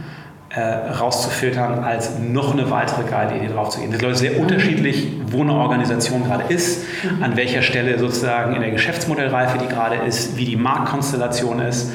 äh, 0.48 0.60
rauszufiltern, 0.62 1.84
als 1.84 2.20
noch 2.20 2.54
eine 2.54 2.70
weitere 2.70 3.02
geile 3.04 3.36
Idee 3.36 3.52
draufzugehen. 3.52 3.90
Das 3.90 3.96
ist, 3.96 4.00
glaube 4.00 4.14
ich, 4.14 4.18
sehr 4.18 4.40
unterschiedlich, 4.40 5.08
wo 5.26 5.42
eine 5.42 5.52
Organisation 5.52 6.24
gerade 6.24 6.44
ist, 6.50 6.82
an 7.20 7.36
welcher 7.36 7.60
Stelle 7.60 7.98
sozusagen 7.98 8.54
in 8.54 8.62
der 8.62 8.70
Geschäftsmodellreife 8.70 9.58
die 9.58 9.68
gerade 9.68 9.96
ist, 9.96 10.38
wie 10.38 10.46
die 10.46 10.56
Marktkonstellation 10.56 11.60
ist. 11.60 11.92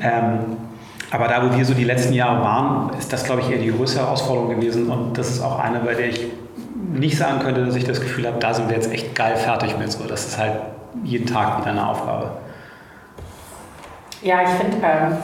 Ähm, 0.00 0.58
aber 1.10 1.26
da, 1.26 1.44
wo 1.44 1.56
wir 1.56 1.64
so 1.64 1.74
die 1.74 1.84
letzten 1.84 2.12
Jahre 2.12 2.40
waren, 2.40 2.96
ist 2.96 3.12
das, 3.12 3.24
glaube 3.24 3.40
ich, 3.40 3.50
eher 3.50 3.58
die 3.58 3.72
größte 3.72 3.98
Herausforderung 3.98 4.50
gewesen. 4.50 4.88
Und 4.88 5.18
das 5.18 5.28
ist 5.28 5.40
auch 5.40 5.58
eine, 5.58 5.80
bei 5.80 5.94
der 5.94 6.08
ich 6.08 6.20
nicht 6.92 7.16
sagen 7.16 7.40
könnte, 7.40 7.64
dass 7.64 7.74
ich 7.74 7.84
das 7.84 8.00
Gefühl 8.00 8.26
habe, 8.26 8.38
da 8.38 8.54
sind 8.54 8.68
wir 8.68 8.76
jetzt 8.76 8.92
echt 8.92 9.14
geil 9.14 9.36
fertig 9.36 9.78
mit. 9.78 9.90
So, 9.90 10.04
das 10.04 10.26
ist 10.26 10.38
halt 10.38 10.54
jeden 11.02 11.26
Tag 11.26 11.60
wieder 11.60 11.70
eine 11.70 11.86
Aufgabe. 11.86 12.30
Ja, 14.22 14.42
ich 14.42 14.50
finde, 14.50 14.76
ähm, 14.82 15.16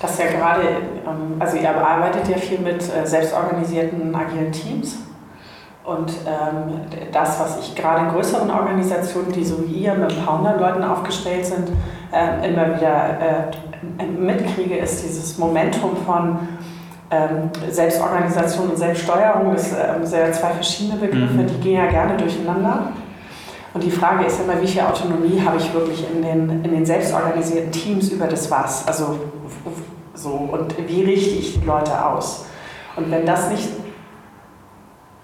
dass 0.00 0.18
ja 0.18 0.26
gerade, 0.26 0.62
ähm, 1.06 1.36
also 1.38 1.56
ihr 1.56 1.70
arbeitet 1.70 2.28
ja 2.28 2.36
viel 2.36 2.58
mit 2.58 2.82
äh, 2.82 3.06
selbstorganisierten 3.06 4.14
agilen 4.14 4.50
Teams. 4.50 4.98
Und 5.84 6.12
ähm, 6.26 6.80
das, 7.12 7.40
was 7.40 7.58
ich 7.58 7.74
gerade 7.74 8.06
in 8.06 8.12
größeren 8.12 8.50
Organisationen, 8.50 9.32
die 9.32 9.44
so 9.44 9.64
wie 9.66 9.72
ihr 9.72 9.94
mit 9.94 10.12
ein 10.12 10.24
paar 10.24 10.38
hundert 10.38 10.60
Leuten 10.60 10.84
aufgestellt 10.84 11.44
sind, 11.44 11.70
äh, 12.12 12.48
immer 12.48 12.76
wieder 12.76 13.50
äh, 13.98 14.06
mitkriege, 14.06 14.76
ist 14.76 15.04
dieses 15.04 15.38
Momentum 15.38 15.96
von 16.06 16.38
Selbstorganisation 17.70 18.70
und 18.70 18.78
Selbststeuerung. 18.78 19.52
Das 19.52 19.72
ähm, 19.72 20.04
sind 20.04 20.18
ja 20.18 20.32
zwei 20.32 20.50
verschiedene 20.50 20.98
Begriffe, 20.98 21.34
mhm. 21.34 21.46
die 21.46 21.60
gehen 21.60 21.76
ja 21.76 21.86
gerne 21.86 22.16
durcheinander. 22.16 22.92
Und 23.74 23.82
die 23.82 23.90
Frage 23.90 24.26
ist 24.26 24.40
immer, 24.40 24.60
wie 24.60 24.66
viel 24.66 24.82
Autonomie 24.82 25.40
habe 25.44 25.56
ich 25.56 25.72
wirklich 25.72 26.04
in 26.10 26.22
den, 26.22 26.64
in 26.64 26.70
den 26.70 26.84
selbstorganisierten 26.84 27.72
Teams 27.72 28.10
über 28.10 28.26
das 28.26 28.50
Was? 28.50 28.86
Also 28.86 29.18
so, 30.14 30.30
und 30.30 30.76
wie 30.86 31.04
richte 31.04 31.36
ich 31.36 31.58
die 31.58 31.66
Leute 31.66 32.04
aus? 32.04 32.46
Und 32.96 33.10
wenn 33.10 33.24
das 33.24 33.48
nicht 33.50 33.68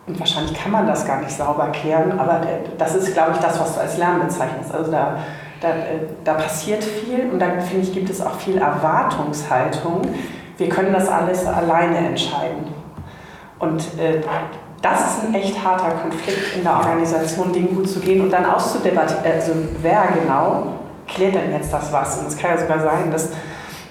und 0.08 0.18
wahrscheinlich 0.18 0.54
kann 0.54 0.72
man 0.72 0.86
das 0.86 1.06
gar 1.06 1.20
nicht 1.20 1.30
sauber 1.30 1.64
erklären, 1.64 2.18
aber 2.18 2.40
das 2.78 2.94
ist, 2.94 3.12
glaube 3.12 3.32
ich, 3.32 3.38
das, 3.38 3.60
was 3.60 3.74
du 3.74 3.80
als 3.80 3.98
Lernen 3.98 4.22
bezeichnest. 4.22 4.74
Also 4.74 4.90
da, 4.90 5.18
da, 5.60 5.68
da 6.24 6.34
passiert 6.34 6.82
viel 6.82 7.28
und 7.30 7.38
da 7.38 7.60
finde 7.60 7.86
ich, 7.86 7.92
gibt 7.92 8.08
es 8.08 8.22
auch 8.22 8.36
viel 8.36 8.56
Erwartungshaltung. 8.56 10.02
Wir 10.58 10.68
können 10.68 10.92
das 10.92 11.08
alles 11.08 11.46
alleine 11.46 11.96
entscheiden. 11.96 12.74
Und 13.60 13.80
äh, 13.98 14.20
das 14.82 15.00
ist 15.00 15.24
ein 15.24 15.34
echt 15.34 15.64
harter 15.64 15.90
Konflikt 15.90 16.56
in 16.56 16.62
der 16.62 16.76
Organisation, 16.76 17.52
Dinge 17.52 17.68
gut 17.68 17.88
zu 17.88 18.00
gehen 18.00 18.20
und 18.20 18.30
dann 18.30 18.44
auszudebattieren, 18.44 19.24
also 19.24 19.52
wer 19.82 20.08
genau 20.20 20.74
klärt 21.06 21.34
denn 21.34 21.52
jetzt 21.52 21.72
das 21.72 21.92
was? 21.92 22.18
Und 22.18 22.28
es 22.28 22.36
kann 22.36 22.50
ja 22.52 22.58
sogar 22.58 22.80
sein, 22.80 23.10
dass 23.10 23.30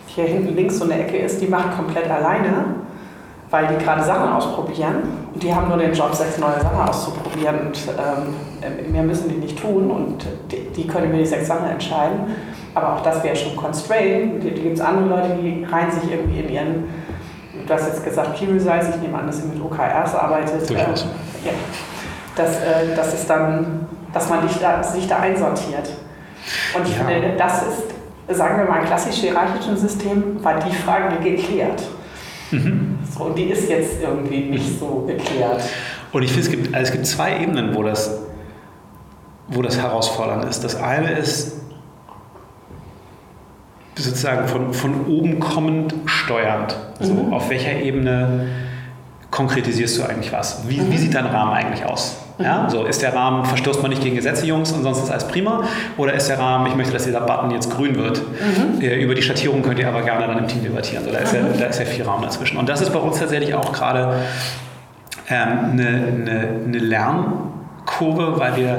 hier 0.08 0.26
hinten 0.26 0.56
links 0.56 0.78
so 0.78 0.86
eine 0.86 1.00
Ecke 1.00 1.18
ist, 1.18 1.42
die 1.42 1.48
macht 1.48 1.76
komplett 1.76 2.10
alleine 2.10 2.66
weil 3.50 3.68
die 3.68 3.84
gerade 3.84 4.04
Sachen 4.04 4.30
ausprobieren 4.34 4.96
und 5.34 5.42
die 5.42 5.54
haben 5.54 5.70
nur 5.70 5.78
den 5.78 5.94
Job, 5.94 6.14
sechs 6.14 6.38
neue 6.38 6.60
Sachen 6.60 6.80
auszuprobieren 6.80 7.68
und 7.68 7.80
ähm, 7.88 8.92
mehr 8.92 9.04
müssen 9.04 9.30
die 9.30 9.36
nicht 9.36 9.60
tun 9.60 9.90
und 9.90 10.26
die, 10.52 10.70
die, 10.76 10.88
können 10.88 11.10
über 11.10 11.18
die 11.18 11.26
sechs 11.26 11.48
Sachen 11.48 11.70
entscheiden. 11.70 12.36
Aber 12.76 12.96
auch 12.96 13.02
das 13.02 13.24
wäre 13.24 13.36
schon 13.36 13.56
constrained. 13.56 14.44
Die, 14.44 14.52
die 14.52 14.62
gibt 14.62 14.76
es 14.76 14.82
andere 14.82 15.08
Leute, 15.08 15.36
die 15.42 15.64
reihen 15.64 15.92
sich 15.92 16.12
irgendwie 16.12 16.40
in 16.42 16.50
ihren, 16.50 16.84
du 17.66 17.74
hast 17.74 17.88
jetzt 17.88 18.04
gesagt 18.04 18.36
Key 18.36 18.52
Results, 18.52 18.90
ich 18.90 19.02
nehme 19.02 19.18
an, 19.18 19.28
dass 19.28 19.40
ihr 19.40 19.46
mit 19.46 19.64
OKRs 19.64 20.16
arbeitet. 20.16 20.70
Durchaus. 20.70 21.04
Äh, 21.04 21.48
ja. 21.48 21.54
das, 22.36 22.58
äh, 22.58 22.96
das 22.96 23.14
ist 23.14 23.30
dann, 23.30 23.88
dass 24.14 24.30
man 24.30 24.48
sich 24.48 24.60
da, 24.60 24.84
sich 24.84 25.08
da 25.08 25.20
einsortiert. 25.20 25.90
Und 26.76 26.88
ich 26.88 26.98
ja. 26.98 27.06
finde, 27.06 27.38
das 27.38 27.64
ist, 27.64 28.38
sagen 28.38 28.58
wir 28.58 28.66
mal, 28.66 28.82
ein 28.82 28.86
klassisch 28.86 29.16
hierarchisches 29.16 29.82
System, 29.82 30.44
war 30.44 30.56
die 30.56 30.76
Frage 30.76 31.16
geklärt. 31.24 31.82
Mhm. 32.52 33.00
So, 33.14 33.26
und 33.26 33.38
die 33.38 33.46
ist 33.46 33.70
jetzt 33.70 34.02
irgendwie 34.02 34.40
nicht 34.40 34.80
so 34.80 35.06
geklärt. 35.08 35.62
Und 36.12 36.24
ich 36.24 36.32
finde, 36.32 36.46
es 36.46 36.52
gibt, 36.52 36.74
also 36.74 36.88
es 36.88 36.92
gibt 36.92 37.06
zwei 37.06 37.42
Ebenen, 37.42 37.76
wo 37.76 37.84
das, 37.84 38.20
wo 39.48 39.62
das 39.62 39.78
herausfordernd 39.78 40.46
ist. 40.46 40.64
Das 40.64 40.76
eine 40.76 41.12
ist 41.12 41.58
sozusagen 43.96 44.48
von, 44.48 44.74
von 44.74 45.08
oben 45.08 45.40
kommend 45.40 45.96
steuernd. 46.06 46.76
Mhm. 47.00 47.32
auf 47.32 47.50
welcher 47.50 47.74
Ebene 47.74 48.48
konkretisierst 49.30 50.00
du 50.00 50.04
eigentlich 50.04 50.32
was? 50.32 50.68
Wie, 50.68 50.82
wie 50.92 50.98
sieht 50.98 51.14
dein 51.14 51.26
Rahmen 51.26 51.54
eigentlich 51.54 51.86
aus? 51.86 52.27
Ja, 52.40 52.70
so 52.70 52.86
ist 52.86 53.02
der 53.02 53.16
Rahmen, 53.16 53.46
verstößt 53.46 53.82
man 53.82 53.90
nicht 53.90 54.04
gegen 54.04 54.16
Gesetze, 54.16 54.46
Jungs, 54.46 54.72
und 54.72 54.84
sonst 54.84 55.04
ist 55.04 55.10
alles 55.10 55.28
prima? 55.28 55.64
Oder 55.98 56.14
ist 56.14 56.28
der 56.30 56.38
Rahmen, 56.38 56.68
ich 56.68 56.76
möchte, 56.76 56.94
dass 56.94 57.06
dieser 57.06 57.22
Button 57.22 57.50
jetzt 57.52 57.76
grün 57.76 57.96
wird? 57.96 58.22
Mhm. 58.22 58.80
Über 58.80 59.16
die 59.16 59.24
Schattierung 59.24 59.64
könnt 59.64 59.80
ihr 59.80 59.88
aber 59.88 60.04
gerne 60.04 60.28
dann 60.28 60.38
im 60.38 60.48
Team 60.48 60.64
debattieren. 60.64 61.04
So, 61.04 61.12
da, 61.12 61.20
ist 61.20 61.34
ja, 61.34 61.42
da 61.58 61.66
ist 61.66 61.80
ja 61.80 61.86
viel 61.86 62.06
Raum 62.06 62.22
dazwischen. 62.22 62.58
Und 62.58 62.70
das 62.70 62.82
ist 62.82 62.94
bei 62.94 63.00
uns 63.00 63.18
tatsächlich 63.20 63.56
auch 63.56 63.72
gerade 63.72 64.18
ähm, 65.30 65.72
eine, 65.72 65.88
eine, 65.88 66.50
eine 66.66 66.78
Lernkurve, 66.78 68.40
weil 68.40 68.56
wir 68.56 68.78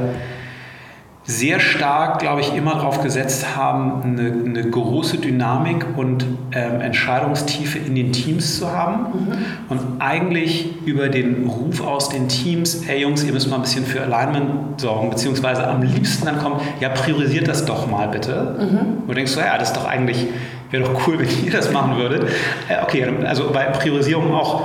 sehr 1.28 1.60
stark, 1.60 2.20
glaube 2.20 2.40
ich, 2.40 2.54
immer 2.54 2.72
darauf 2.76 3.02
gesetzt 3.02 3.54
haben, 3.54 4.02
eine, 4.02 4.32
eine 4.32 4.70
große 4.70 5.18
Dynamik 5.18 5.84
und 5.94 6.24
ähm, 6.52 6.80
Entscheidungstiefe 6.80 7.78
in 7.78 7.94
den 7.94 8.12
Teams 8.12 8.58
zu 8.58 8.72
haben 8.72 9.12
mhm. 9.12 9.32
und 9.68 9.80
eigentlich 9.98 10.70
über 10.86 11.10
den 11.10 11.46
Ruf 11.46 11.86
aus 11.86 12.08
den 12.08 12.28
Teams, 12.28 12.80
hey 12.86 13.02
Jungs, 13.02 13.24
ihr 13.24 13.34
müsst 13.34 13.50
mal 13.50 13.56
ein 13.56 13.62
bisschen 13.62 13.84
für 13.84 14.00
Alignment 14.00 14.80
sorgen, 14.80 15.10
beziehungsweise 15.10 15.68
am 15.68 15.82
liebsten 15.82 16.24
dann 16.24 16.38
kommt, 16.38 16.62
ja, 16.80 16.88
priorisiert 16.88 17.46
das 17.46 17.66
doch 17.66 17.90
mal 17.90 18.08
bitte. 18.08 18.56
Mhm. 18.58 18.78
Und 19.02 19.08
du 19.08 19.12
denkst 19.12 19.32
so, 19.32 19.40
ja, 19.40 19.58
das 19.58 19.68
ist 19.68 19.76
doch 19.76 19.86
eigentlich, 19.86 20.28
wäre 20.70 20.84
doch 20.84 21.06
cool, 21.06 21.18
wenn 21.18 21.28
ihr 21.44 21.52
das 21.52 21.70
machen 21.74 21.98
würdet. 21.98 22.22
Äh, 22.70 22.82
okay, 22.82 23.06
also 23.26 23.50
bei 23.52 23.64
Priorisierung 23.64 24.32
auch 24.32 24.62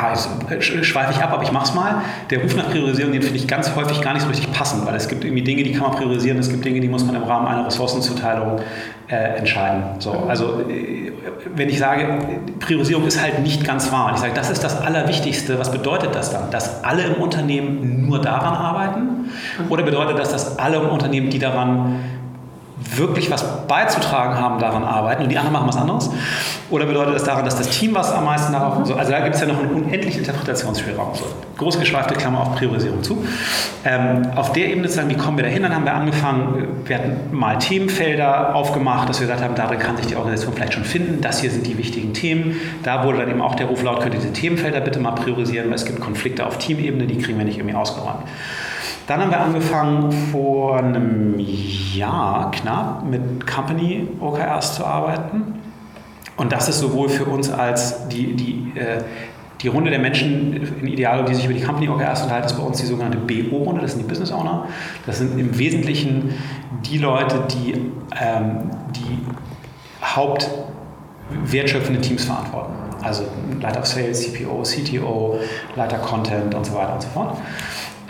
ah, 0.00 0.60
schweife 0.60 1.12
ich 1.12 1.22
ab, 1.22 1.32
aber 1.32 1.42
ich 1.42 1.52
mache 1.52 1.64
es 1.64 1.74
mal. 1.74 2.02
Der 2.30 2.42
Ruf 2.42 2.56
nach 2.56 2.70
Priorisierung, 2.70 3.12
den 3.12 3.22
finde 3.22 3.38
ich 3.38 3.46
ganz 3.46 3.74
häufig 3.74 4.00
gar 4.00 4.14
nicht 4.14 4.22
so 4.22 4.28
richtig 4.28 4.52
passend, 4.52 4.86
weil 4.86 4.94
es 4.94 5.08
gibt 5.08 5.24
irgendwie 5.24 5.42
Dinge, 5.42 5.62
die 5.62 5.72
kann 5.72 5.82
man 5.82 5.92
priorisieren, 5.92 6.38
es 6.38 6.50
gibt 6.50 6.64
Dinge, 6.64 6.80
die 6.80 6.88
muss 6.88 7.04
man 7.04 7.14
im 7.14 7.22
Rahmen 7.22 7.46
einer 7.46 7.66
Ressourcenzuteilung 7.66 8.60
äh, 9.08 9.38
entscheiden. 9.38 9.82
So, 9.98 10.12
also 10.28 10.60
äh, 10.68 11.12
wenn 11.54 11.68
ich 11.68 11.78
sage, 11.78 12.18
Priorisierung 12.60 13.06
ist 13.06 13.20
halt 13.20 13.40
nicht 13.40 13.64
ganz 13.64 13.90
wahr, 13.92 14.08
und 14.08 14.14
ich 14.14 14.20
sage, 14.20 14.32
das 14.34 14.50
ist 14.50 14.62
das 14.62 14.80
Allerwichtigste, 14.80 15.58
was 15.58 15.70
bedeutet 15.70 16.14
das 16.14 16.32
dann? 16.32 16.50
Dass 16.50 16.84
alle 16.84 17.02
im 17.02 17.14
Unternehmen 17.14 18.06
nur 18.06 18.20
daran 18.20 18.54
arbeiten? 18.54 19.30
Oder 19.68 19.82
bedeutet 19.82 20.18
das, 20.18 20.30
dass 20.30 20.58
alle 20.58 20.76
im 20.76 20.88
Unternehmen, 20.88 21.30
die 21.30 21.38
daran 21.38 22.00
wirklich 22.96 23.30
was 23.30 23.66
beizutragen 23.66 24.38
haben, 24.38 24.58
daran 24.58 24.84
arbeiten 24.84 25.22
und 25.22 25.28
die 25.28 25.38
anderen 25.38 25.52
machen 25.52 25.68
was 25.68 25.76
anderes? 25.76 26.10
Oder 26.70 26.86
bedeutet 26.86 27.14
das 27.14 27.24
daran, 27.24 27.44
dass 27.44 27.56
das 27.56 27.68
Team 27.68 27.94
was 27.94 28.12
am 28.12 28.24
meisten 28.24 28.52
darauf... 28.52 28.86
So, 28.86 28.94
also 28.94 29.10
da 29.10 29.20
gibt 29.20 29.34
es 29.34 29.40
ja 29.40 29.46
noch 29.46 29.58
einen 29.58 29.70
unendlichen 29.70 30.20
Interpretationsspielraum. 30.20 31.14
So, 31.14 31.26
großgeschweifte 31.58 32.14
Klammer 32.14 32.40
auf 32.40 32.54
Priorisierung 32.54 33.02
zu. 33.02 33.24
Ähm, 33.84 34.22
auf 34.36 34.52
der 34.52 34.68
Ebene 34.68 34.88
zu 34.88 34.94
sagen, 34.94 35.10
wie 35.10 35.16
kommen 35.16 35.36
wir 35.36 35.44
dahin? 35.44 35.62
Dann 35.62 35.74
haben 35.74 35.84
wir 35.84 35.94
angefangen, 35.94 36.68
wir 36.84 36.96
hatten 36.96 37.16
mal 37.32 37.58
Themenfelder 37.58 38.54
aufgemacht, 38.54 39.08
dass 39.08 39.20
wir 39.20 39.26
gesagt 39.26 39.42
haben, 39.42 39.54
darin 39.54 39.78
kann 39.78 39.96
sich 39.96 40.06
die 40.06 40.16
Organisation 40.16 40.54
vielleicht 40.54 40.74
schon 40.74 40.84
finden. 40.84 41.20
Das 41.20 41.40
hier 41.40 41.50
sind 41.50 41.66
die 41.66 41.76
wichtigen 41.76 42.14
Themen. 42.14 42.56
Da 42.82 43.04
wurde 43.04 43.18
dann 43.18 43.30
eben 43.30 43.42
auch 43.42 43.56
der 43.56 43.66
Ruf 43.66 43.82
laut, 43.82 44.00
könnt 44.00 44.14
ihr 44.14 44.20
diese 44.20 44.32
Themenfelder 44.32 44.80
bitte 44.80 45.00
mal 45.00 45.12
priorisieren, 45.12 45.68
weil 45.68 45.74
es 45.74 45.84
gibt 45.84 46.00
Konflikte 46.00 46.46
auf 46.46 46.58
Teamebene, 46.58 47.06
die 47.06 47.18
kriegen 47.18 47.38
wir 47.38 47.44
nicht 47.44 47.58
irgendwie 47.58 47.76
ausgeräumt. 47.76 48.22
Dann 49.10 49.22
haben 49.22 49.32
wir 49.32 49.40
angefangen, 49.40 50.12
vor 50.30 50.78
einem 50.78 51.34
Jahr 51.36 52.52
knapp 52.52 53.04
mit 53.04 53.44
Company 53.44 54.06
OKRs 54.20 54.76
zu 54.76 54.86
arbeiten. 54.86 55.56
Und 56.36 56.52
das 56.52 56.68
ist 56.68 56.78
sowohl 56.78 57.08
für 57.08 57.24
uns 57.24 57.50
als 57.50 58.06
die, 58.06 58.36
die, 58.36 58.72
äh, 58.78 59.02
die 59.62 59.66
Runde 59.66 59.90
der 59.90 59.98
Menschen 59.98 60.52
in 60.80 60.86
Idealo, 60.86 61.24
die 61.24 61.34
sich 61.34 61.44
über 61.46 61.54
die 61.54 61.60
Company 61.60 61.88
OKRs 61.88 62.22
unterhalten, 62.22 62.46
ist 62.46 62.56
bei 62.56 62.62
uns 62.62 62.78
die 62.78 62.86
sogenannte 62.86 63.18
BO-Runde, 63.18 63.80
das 63.80 63.94
sind 63.94 64.04
die 64.04 64.08
Business 64.08 64.30
Owner. 64.30 64.68
Das 65.06 65.18
sind 65.18 65.36
im 65.40 65.58
Wesentlichen 65.58 66.32
die 66.88 66.98
Leute, 66.98 67.42
die 67.50 67.72
ähm, 68.16 68.70
die 68.94 69.26
hauptwertschöpfenden 70.04 72.00
Teams 72.00 72.26
verantworten. 72.26 72.74
Also 73.02 73.24
Leiter 73.60 73.84
Sales, 73.84 74.22
CPO, 74.22 74.62
CTO, 74.62 75.40
Leiter 75.74 75.98
Content 75.98 76.54
und 76.54 76.64
so 76.64 76.74
weiter 76.74 76.94
und 76.94 77.02
so 77.02 77.08
fort 77.08 77.36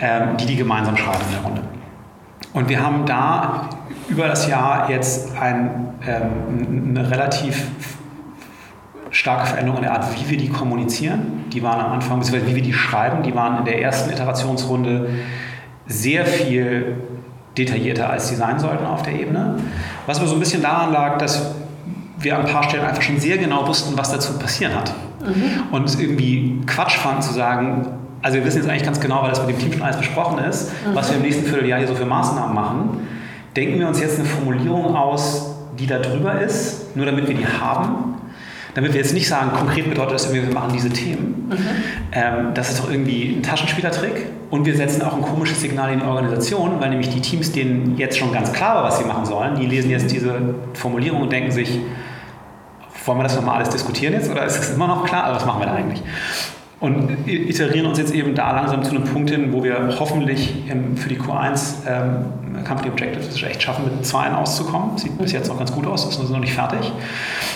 ähm, 0.01 0.37
die 0.37 0.45
die 0.45 0.55
gemeinsam 0.55 0.97
schreiben 0.97 1.21
in 1.27 1.31
der 1.33 1.41
Runde. 1.43 1.61
Und 2.53 2.67
wir 2.69 2.83
haben 2.83 3.05
da 3.05 3.69
über 4.09 4.27
das 4.27 4.47
Jahr 4.47 4.89
jetzt 4.89 5.37
ein, 5.37 5.93
ähm, 6.05 6.89
eine 6.89 7.09
relativ 7.09 7.67
starke 9.11 9.45
Veränderung 9.45 9.77
in 9.77 9.83
der 9.83 9.93
Art, 9.93 10.05
wie 10.15 10.29
wir 10.29 10.37
die 10.37 10.49
kommunizieren. 10.49 11.45
Die 11.51 11.63
waren 11.63 11.79
am 11.79 11.91
Anfang, 11.91 12.19
beziehungsweise 12.19 12.51
wie 12.51 12.55
wir 12.55 12.63
die 12.63 12.73
schreiben, 12.73 13.23
die 13.23 13.35
waren 13.35 13.59
in 13.59 13.65
der 13.65 13.81
ersten 13.81 14.09
Iterationsrunde 14.09 15.09
sehr 15.85 16.25
viel 16.25 16.97
detaillierter, 17.57 18.09
als 18.09 18.29
sie 18.29 18.35
sein 18.35 18.59
sollten 18.59 18.85
auf 18.85 19.03
der 19.03 19.13
Ebene. 19.13 19.57
Was 20.05 20.19
aber 20.19 20.27
so 20.27 20.35
ein 20.35 20.39
bisschen 20.39 20.61
daran 20.61 20.91
lag, 20.91 21.17
dass 21.17 21.53
wir 22.17 22.37
an 22.37 22.45
ein 22.45 22.51
paar 22.51 22.63
Stellen 22.63 22.85
einfach 22.85 23.01
schon 23.01 23.19
sehr 23.19 23.37
genau 23.37 23.67
wussten, 23.67 23.97
was 23.97 24.11
dazu 24.11 24.37
passieren 24.37 24.75
hat. 24.75 24.93
Mhm. 25.21 25.73
Und 25.73 25.85
es 25.85 25.99
irgendwie 25.99 26.61
Quatsch 26.65 26.97
fanden 26.97 27.21
zu 27.21 27.33
sagen, 27.33 27.87
also 28.21 28.37
wir 28.37 28.45
wissen 28.45 28.57
jetzt 28.57 28.69
eigentlich 28.69 28.83
ganz 28.83 28.99
genau, 28.99 29.23
weil 29.23 29.29
das 29.29 29.45
mit 29.45 29.55
dem 29.55 29.59
Team 29.59 29.73
schon 29.73 29.81
alles 29.81 29.97
besprochen 29.97 30.43
ist, 30.43 30.71
mhm. 30.85 30.95
was 30.95 31.09
wir 31.09 31.17
im 31.17 31.23
nächsten 31.23 31.45
Vierteljahr 31.45 31.79
hier 31.79 31.87
so 31.87 31.95
für 31.95 32.05
Maßnahmen 32.05 32.53
machen. 32.53 33.07
Denken 33.55 33.79
wir 33.79 33.87
uns 33.87 33.99
jetzt 33.99 34.19
eine 34.19 34.27
Formulierung 34.27 34.95
aus, 34.95 35.55
die 35.77 35.87
da 35.87 35.99
drüber 35.99 36.39
ist, 36.41 36.95
nur 36.95 37.05
damit 37.05 37.27
wir 37.27 37.35
die 37.35 37.47
haben. 37.47 38.15
Damit 38.73 38.93
wir 38.93 39.01
jetzt 39.01 39.13
nicht 39.13 39.27
sagen, 39.27 39.51
konkret 39.51 39.89
bedeutet 39.89 40.13
das 40.13 40.25
irgendwie, 40.25 40.47
wir 40.47 40.53
machen 40.53 40.71
diese 40.73 40.89
Themen. 40.89 41.49
Mhm. 41.49 41.57
Ähm, 42.13 42.53
das 42.53 42.69
ist 42.69 42.79
doch 42.79 42.89
irgendwie 42.89 43.35
ein 43.37 43.43
Taschenspielertrick. 43.43 44.27
Und 44.49 44.65
wir 44.65 44.75
setzen 44.75 45.01
auch 45.01 45.13
ein 45.13 45.21
komisches 45.21 45.61
Signal 45.61 45.91
in 45.91 45.99
die 45.99 46.05
Organisation, 46.05 46.79
weil 46.79 46.89
nämlich 46.89 47.09
die 47.09 47.21
Teams, 47.21 47.51
denen 47.51 47.97
jetzt 47.97 48.17
schon 48.17 48.31
ganz 48.31 48.53
klar 48.53 48.75
war, 48.75 48.83
was 48.83 48.99
sie 48.99 49.05
machen 49.05 49.25
sollen, 49.25 49.55
die 49.55 49.65
lesen 49.65 49.89
jetzt 49.89 50.11
diese 50.11 50.55
Formulierung 50.73 51.21
und 51.21 51.31
denken 51.31 51.51
sich, 51.51 51.79
wollen 53.05 53.19
wir 53.19 53.23
das 53.23 53.35
nochmal 53.35 53.57
alles 53.57 53.69
diskutieren 53.69 54.13
jetzt 54.13 54.29
oder 54.29 54.45
ist 54.45 54.59
es 54.59 54.71
immer 54.71 54.87
noch 54.87 55.05
klar? 55.05 55.23
Also 55.23 55.37
was 55.37 55.45
machen 55.45 55.61
wir 55.61 55.67
da 55.67 55.73
eigentlich? 55.73 56.03
Und 56.81 57.27
iterieren 57.27 57.85
uns 57.85 57.99
jetzt 57.99 58.11
eben 58.11 58.33
da 58.33 58.53
langsam 58.53 58.83
zu 58.83 58.89
einem 58.89 59.03
Punkt 59.03 59.29
hin, 59.29 59.53
wo 59.53 59.63
wir 59.63 59.97
hoffentlich 59.99 60.63
für 60.95 61.09
die 61.09 61.19
Q1 61.19 61.85
ähm, 61.87 62.25
Company 62.67 62.89
Objectives 62.89 63.27
es 63.27 63.43
echt 63.43 63.61
schaffen, 63.61 63.85
mit 63.85 64.03
Zweien 64.03 64.33
auszukommen. 64.33 64.97
Sieht 64.97 65.15
bis 65.19 65.31
jetzt 65.31 65.47
noch 65.47 65.59
ganz 65.59 65.71
gut 65.71 65.85
aus, 65.85 66.05
ist 66.05 66.31
noch 66.31 66.39
nicht 66.39 66.53
fertig. 66.53 66.91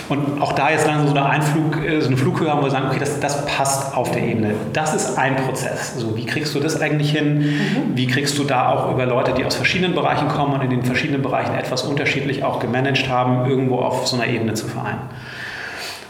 Und 0.08 0.40
auch 0.40 0.52
da 0.52 0.70
jetzt 0.70 0.86
langsam 0.86 1.08
so 1.08 1.14
eine 1.16 1.26
Einflug, 1.26 1.84
äh, 1.84 2.00
so 2.00 2.06
eine 2.06 2.16
Flughöhe 2.16 2.48
haben, 2.48 2.60
wo 2.60 2.66
wir 2.66 2.70
sagen, 2.70 2.86
okay, 2.88 3.00
das, 3.00 3.18
das 3.18 3.44
passt 3.46 3.96
auf 3.96 4.12
der 4.12 4.22
Ebene. 4.22 4.54
Das 4.72 4.94
ist 4.94 5.18
ein 5.18 5.34
Prozess. 5.34 5.94
Also 5.96 6.16
wie 6.16 6.24
kriegst 6.24 6.54
du 6.54 6.60
das 6.60 6.80
eigentlich 6.80 7.10
hin? 7.10 7.38
Mhm. 7.38 7.96
Wie 7.96 8.06
kriegst 8.06 8.38
du 8.38 8.44
da 8.44 8.68
auch 8.68 8.92
über 8.92 9.06
Leute, 9.06 9.32
die 9.32 9.44
aus 9.44 9.56
verschiedenen 9.56 9.96
Bereichen 9.96 10.28
kommen 10.28 10.54
und 10.54 10.60
in 10.60 10.70
den 10.70 10.84
verschiedenen 10.84 11.22
Bereichen 11.22 11.56
etwas 11.56 11.82
unterschiedlich 11.82 12.44
auch 12.44 12.60
gemanagt 12.60 13.08
haben, 13.08 13.50
irgendwo 13.50 13.80
auf 13.80 14.06
so 14.06 14.14
einer 14.14 14.28
Ebene 14.28 14.54
zu 14.54 14.68
vereinen? 14.68 15.00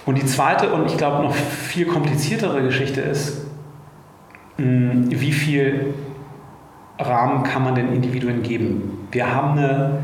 Und 0.06 0.16
die 0.16 0.24
zweite 0.24 0.72
und 0.72 0.86
ich 0.86 0.96
glaube 0.96 1.22
noch 1.24 1.34
viel 1.34 1.84
kompliziertere 1.86 2.62
Geschichte 2.62 3.00
ist, 3.00 3.44
wie 4.56 5.32
viel 5.32 5.94
Rahmen 6.98 7.42
kann 7.42 7.64
man 7.64 7.74
den 7.74 7.92
Individuen 7.92 8.42
geben? 8.42 9.08
Wir 9.10 9.34
haben 9.34 9.58
eine, 9.58 9.98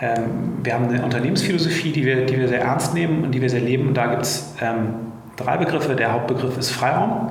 ähm, 0.00 0.58
wir 0.62 0.74
haben 0.74 0.88
eine 0.88 1.02
Unternehmensphilosophie, 1.04 1.92
die 1.92 2.06
wir, 2.06 2.24
die 2.24 2.38
wir 2.38 2.48
sehr 2.48 2.62
ernst 2.62 2.94
nehmen 2.94 3.24
und 3.24 3.32
die 3.32 3.42
wir 3.42 3.50
sehr 3.50 3.60
leben. 3.60 3.88
Und 3.88 3.94
da 3.94 4.06
gibt 4.06 4.22
es 4.22 4.54
ähm, 4.62 4.94
drei 5.36 5.58
Begriffe. 5.58 5.94
Der 5.94 6.12
Hauptbegriff 6.12 6.56
ist 6.56 6.70
Freiraum. 6.70 7.30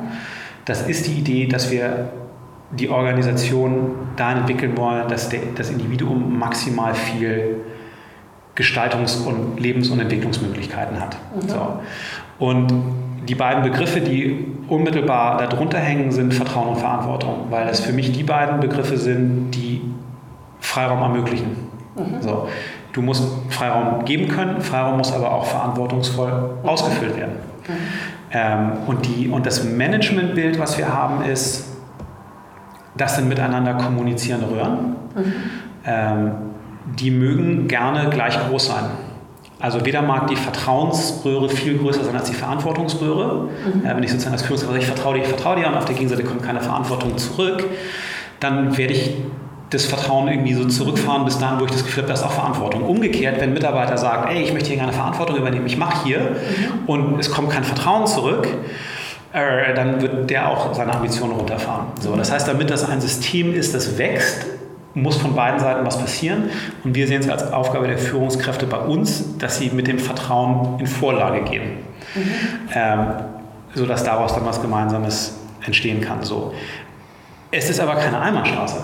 Das 0.65 0.87
ist 0.87 1.07
die 1.07 1.13
Idee, 1.13 1.47
dass 1.47 1.71
wir 1.71 2.09
die 2.71 2.89
Organisation 2.89 3.95
dahin 4.15 4.39
entwickeln 4.39 4.77
wollen, 4.77 5.07
dass 5.07 5.29
der, 5.29 5.39
das 5.55 5.69
Individuum 5.69 6.37
maximal 6.37 6.93
viel 6.93 7.61
Gestaltungs- 8.55 9.25
und 9.25 9.59
Lebens- 9.59 9.89
und 9.89 9.99
Entwicklungsmöglichkeiten 9.99 10.99
hat. 10.99 11.17
Mhm. 11.35 11.49
So. 11.49 11.79
Und 12.39 12.73
die 13.27 13.35
beiden 13.35 13.63
Begriffe, 13.63 14.01
die 14.01 14.45
unmittelbar 14.67 15.37
darunter 15.37 15.79
hängen, 15.79 16.11
sind 16.11 16.33
Vertrauen 16.33 16.69
und 16.69 16.77
Verantwortung, 16.77 17.47
weil 17.49 17.65
das 17.65 17.79
für 17.79 17.93
mich 17.93 18.11
die 18.11 18.23
beiden 18.23 18.59
Begriffe 18.59 18.97
sind, 18.97 19.51
die 19.51 19.81
Freiraum 20.59 21.01
ermöglichen. 21.01 21.55
Mhm. 21.95 22.21
So. 22.21 22.47
Du 22.91 23.01
musst 23.01 23.23
Freiraum 23.49 24.05
geben 24.05 24.27
können, 24.27 24.61
Freiraum 24.61 24.97
muss 24.97 25.13
aber 25.13 25.31
auch 25.31 25.45
verantwortungsvoll 25.45 26.31
mhm. 26.61 26.69
ausgefüllt 26.69 27.17
werden. 27.17 27.35
Mhm. 27.67 27.73
Ähm, 28.31 28.71
und, 28.87 29.05
die, 29.05 29.29
und 29.29 29.45
das 29.45 29.63
Managementbild, 29.63 30.59
was 30.59 30.77
wir 30.77 30.91
haben, 30.91 31.23
ist, 31.23 31.69
das 32.95 33.15
sind 33.15 33.29
miteinander 33.29 33.73
kommunizierende 33.75 34.49
Röhren. 34.49 34.95
Mhm. 35.15 35.33
Ähm, 35.85 36.31
die 36.85 37.11
mögen 37.11 37.67
gerne 37.67 38.09
gleich 38.09 38.37
groß 38.47 38.67
sein. 38.67 38.85
Also 39.59 39.85
weder 39.85 40.01
mag 40.01 40.27
die 40.27 40.35
Vertrauensröhre 40.35 41.47
viel 41.47 41.77
größer 41.77 42.03
sein 42.03 42.15
als 42.15 42.29
die 42.29 42.35
Verantwortungsröhre. 42.35 43.43
Mhm. 43.43 43.85
Äh, 43.85 43.95
wenn 43.95 44.03
ich 44.03 44.11
sozusagen 44.11 44.33
als 44.33 44.41
Führungskraft 44.41 44.73
sage, 44.73 44.83
ich 44.83 44.87
vertraue 44.87 45.13
dir, 45.15 45.21
ich 45.21 45.27
vertraue 45.27 45.55
dir 45.55 45.67
und 45.67 45.75
auf 45.75 45.85
der 45.85 45.95
Gegenseite 45.95 46.23
kommt 46.23 46.43
keine 46.43 46.59
Verantwortung 46.59 47.17
zurück, 47.17 47.63
dann 48.41 48.77
werde 48.77 48.93
ich 48.93 49.11
das 49.69 49.85
Vertrauen 49.85 50.27
irgendwie 50.27 50.53
so 50.53 50.65
zurückfahren 50.65 51.25
bis 51.25 51.39
dahin, 51.39 51.59
wo 51.59 51.65
ich 51.65 51.71
das 51.71 51.83
Gefühl 51.83 52.03
habe, 52.03 52.11
das 52.11 52.19
ist 52.19 52.25
auch 52.25 52.33
Verantwortung. 52.33 52.83
Umgekehrt, 52.83 53.37
wenn 53.37 53.51
ein 53.51 53.53
Mitarbeiter 53.53 53.97
sagt, 53.97 54.29
ey, 54.29 54.43
ich 54.43 54.53
möchte 54.53 54.69
hier 54.69 54.77
gerne 54.77 54.93
Verantwortung 54.93 55.37
übernehmen, 55.37 55.65
ich 55.65 55.77
mache 55.77 56.03
hier 56.03 56.19
mhm. 56.19 56.85
und 56.85 57.19
es 57.19 57.31
kommt 57.31 57.49
kein 57.49 57.63
Vertrauen 57.63 58.05
zurück, 58.05 58.47
äh, 59.31 59.73
dann 59.73 60.01
wird 60.01 60.29
der 60.29 60.49
auch 60.49 60.73
seine 60.73 60.93
Ambitionen 60.93 61.33
runterfahren. 61.33 61.87
So, 62.01 62.15
das 62.15 62.31
heißt, 62.31 62.47
damit 62.47 62.69
das 62.69 62.87
ein 62.87 63.01
System 63.01 63.53
ist, 63.53 63.73
das 63.73 63.97
wächst, 63.97 64.45
muss 64.95 65.17
von 65.17 65.35
beiden 65.35 65.59
Seiten 65.59 65.85
was 65.85 65.97
passieren. 65.97 66.49
Und 66.83 66.95
wir 66.95 67.07
sehen 67.07 67.21
es 67.21 67.29
als 67.29 67.51
Aufgabe 67.51 67.87
der 67.87 67.97
Führungskräfte 67.97 68.67
bei 68.67 68.77
uns, 68.77 69.37
dass 69.37 69.57
sie 69.57 69.69
mit 69.69 69.87
dem 69.87 69.99
Vertrauen 69.99 70.79
in 70.79 70.87
Vorlage 70.87 71.41
gehen. 71.43 71.63
Mhm. 72.15 72.21
Ähm, 72.73 72.99
sodass 73.73 74.03
daraus 74.03 74.35
dann 74.35 74.45
was 74.45 74.61
Gemeinsames 74.61 75.37
entstehen 75.65 76.01
kann. 76.01 76.21
So. 76.23 76.53
Es 77.49 77.69
ist 77.69 77.79
aber 77.79 77.95
keine 77.95 78.19
Einbahnstraße. 78.19 78.83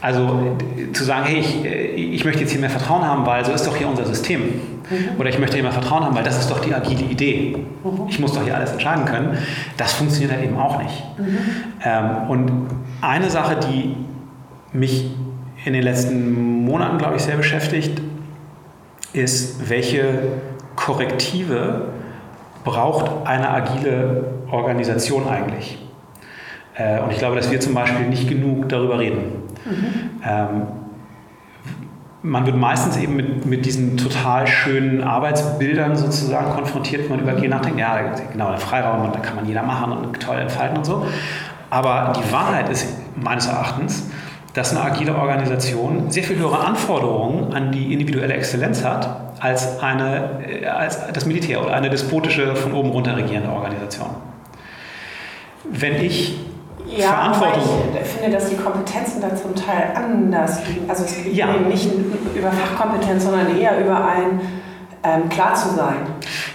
Also 0.00 0.56
zu 0.92 1.04
sagen, 1.04 1.26
hey, 1.26 1.40
ich, 1.40 1.64
äh, 1.64 1.86
ich 1.94 2.24
möchte 2.24 2.40
jetzt 2.40 2.52
hier 2.52 2.60
mehr 2.60 2.70
Vertrauen 2.70 3.04
haben, 3.04 3.26
weil 3.26 3.44
so 3.44 3.52
ist 3.52 3.66
doch 3.66 3.76
hier 3.76 3.88
unser 3.88 4.04
System. 4.04 4.42
Mhm. 4.42 5.18
Oder 5.18 5.28
ich 5.28 5.38
möchte 5.38 5.56
hier 5.56 5.64
mehr 5.64 5.72
Vertrauen 5.72 6.04
haben, 6.04 6.14
weil 6.14 6.22
das 6.22 6.38
ist 6.38 6.50
doch 6.50 6.60
die 6.60 6.72
agile 6.72 7.04
Idee. 7.04 7.56
Mhm. 7.82 8.06
Ich 8.08 8.18
muss 8.20 8.32
doch 8.32 8.44
hier 8.44 8.54
alles 8.54 8.72
entscheiden 8.72 9.04
können. 9.04 9.38
Das 9.76 9.94
funktioniert 9.94 10.32
halt 10.32 10.44
eben 10.44 10.56
auch 10.56 10.80
nicht. 10.80 11.04
Mhm. 11.18 11.38
Ähm, 11.84 12.10
und 12.28 12.66
eine 13.00 13.28
Sache, 13.28 13.56
die 13.56 13.96
mich 14.72 15.10
in 15.64 15.72
den 15.72 15.82
letzten 15.82 16.64
Monaten, 16.64 16.98
glaube 16.98 17.16
ich, 17.16 17.22
sehr 17.22 17.36
beschäftigt, 17.36 18.00
ist, 19.12 19.68
welche 19.68 20.20
Korrektive 20.76 21.88
braucht 22.64 23.26
eine 23.26 23.50
agile 23.50 24.24
Organisation 24.50 25.26
eigentlich? 25.28 25.78
Äh, 26.74 27.00
und 27.00 27.10
ich 27.10 27.18
glaube, 27.18 27.36
dass 27.36 27.50
wir 27.50 27.60
zum 27.60 27.74
Beispiel 27.74 28.06
nicht 28.06 28.28
genug 28.28 28.68
darüber 28.68 28.98
reden. 28.98 29.42
Mhm. 29.64 30.20
Ähm, 30.24 30.62
man 32.22 32.46
wird 32.46 32.56
meistens 32.56 32.96
eben 32.96 33.16
mit, 33.16 33.46
mit 33.46 33.64
diesen 33.64 33.96
total 33.96 34.46
schönen 34.46 35.02
Arbeitsbildern 35.02 35.96
sozusagen 35.96 36.50
konfrontiert, 36.50 37.02
wenn 37.04 37.16
man 37.16 37.20
über 37.20 37.40
G 37.40 37.48
nachdenkt. 37.48 37.78
Ja, 37.78 37.98
genau, 38.32 38.50
der 38.50 38.58
Freiraum 38.58 39.04
und 39.04 39.14
da 39.14 39.20
kann 39.20 39.36
man 39.36 39.46
jeder 39.46 39.62
machen 39.62 39.92
und 39.92 40.20
toll 40.20 40.36
entfalten 40.38 40.78
und 40.78 40.84
so. 40.84 41.06
Aber 41.70 42.12
die 42.16 42.32
Wahrheit 42.32 42.68
ist 42.70 42.96
meines 43.16 43.46
Erachtens, 43.46 44.10
dass 44.54 44.70
eine 44.74 44.82
agile 44.82 45.14
Organisation 45.14 46.10
sehr 46.10 46.24
viel 46.24 46.38
höhere 46.38 46.58
Anforderungen 46.58 47.52
an 47.52 47.70
die 47.70 47.92
individuelle 47.92 48.34
Exzellenz 48.34 48.84
hat 48.84 49.08
als, 49.40 49.80
eine, 49.80 50.40
äh, 50.46 50.66
als 50.66 50.98
das 51.12 51.26
Militär 51.26 51.62
oder 51.62 51.74
eine 51.74 51.90
despotische, 51.90 52.56
von 52.56 52.72
oben 52.72 52.90
runter 52.90 53.16
regierende 53.16 53.50
Organisation. 53.50 54.10
Wenn 55.70 55.96
ich 55.96 56.38
ja, 56.96 57.08
Verantwortung. 57.08 57.62
Aber 57.62 58.00
ich 58.00 58.08
finde, 58.08 58.36
dass 58.36 58.48
die 58.48 58.56
Kompetenzen 58.56 59.20
da 59.20 59.34
zum 59.36 59.54
Teil 59.54 59.92
anders 59.94 60.66
liegen. 60.66 60.88
Also 60.88 61.04
es 61.04 61.22
geht 61.22 61.34
ja. 61.34 61.54
eben 61.54 61.68
nicht 61.68 61.88
über 62.34 62.50
Fachkompetenz, 62.50 63.24
sondern 63.24 63.58
eher 63.58 63.78
über 63.78 64.04
ein 64.04 64.40
ähm, 65.08 65.28
klar 65.28 65.54
zu 65.54 65.70
sein. 65.70 66.06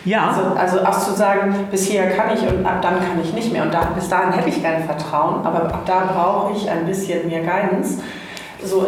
Ja. 0.06 0.30
Also, 0.30 0.56
also 0.56 0.86
auch 0.86 1.00
zu 1.00 1.14
sagen, 1.14 1.68
bis 1.72 1.88
hier 1.88 2.04
kann 2.12 2.36
ich 2.36 2.42
und 2.42 2.66
ab 2.66 2.82
dann 2.82 2.96
kann 3.00 3.20
ich 3.24 3.34
nicht 3.34 3.52
mehr. 3.52 3.64
Und 3.64 3.74
da, 3.74 3.86
bis 3.96 4.10
dahin 4.10 4.34
hätte 4.34 4.50
ich 4.50 4.62
kein 4.62 4.84
Vertrauen, 4.84 5.46
aber 5.46 5.66
ab 5.66 5.84
da 5.86 6.12
brauche 6.14 6.54
ich 6.56 6.70
ein 6.70 6.86
bisschen 6.86 7.28
mehr 7.28 7.42
Guidance. 7.42 8.02
So, 8.64 8.88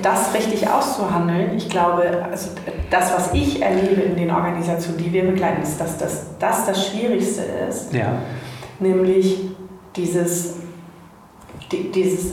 das 0.00 0.32
richtig 0.32 0.68
auszuhandeln, 0.70 1.56
ich 1.56 1.68
glaube, 1.68 2.24
also 2.30 2.50
das, 2.88 3.12
was 3.12 3.32
ich 3.32 3.60
erlebe 3.60 4.00
in 4.02 4.14
den 4.14 4.30
Organisationen, 4.30 4.98
die 4.98 5.12
wir 5.12 5.24
begleiten, 5.24 5.60
ist, 5.60 5.80
dass 5.80 5.98
das 5.98 6.26
das, 6.38 6.66
das 6.66 6.86
Schwierigste 6.86 7.42
ist. 7.68 7.92
Ja. 7.92 8.12
Nämlich 8.78 9.40
dieses 9.96 10.58
die, 11.72 11.90
dieses 11.90 12.32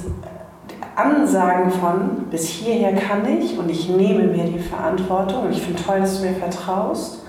Ansagen 0.96 1.72
von, 1.72 2.26
bis 2.32 2.48
hierher 2.48 2.94
kann 2.94 3.26
ich 3.28 3.58
und 3.58 3.70
ich 3.70 3.90
nehme 3.90 4.24
mir 4.24 4.46
die 4.46 4.60
Verantwortung 4.60 5.46
und 5.46 5.52
ich 5.52 5.62
finde 5.62 5.82
toll, 5.84 6.00
dass 6.00 6.20
du 6.20 6.28
mir 6.28 6.36
vertraust. 6.36 7.20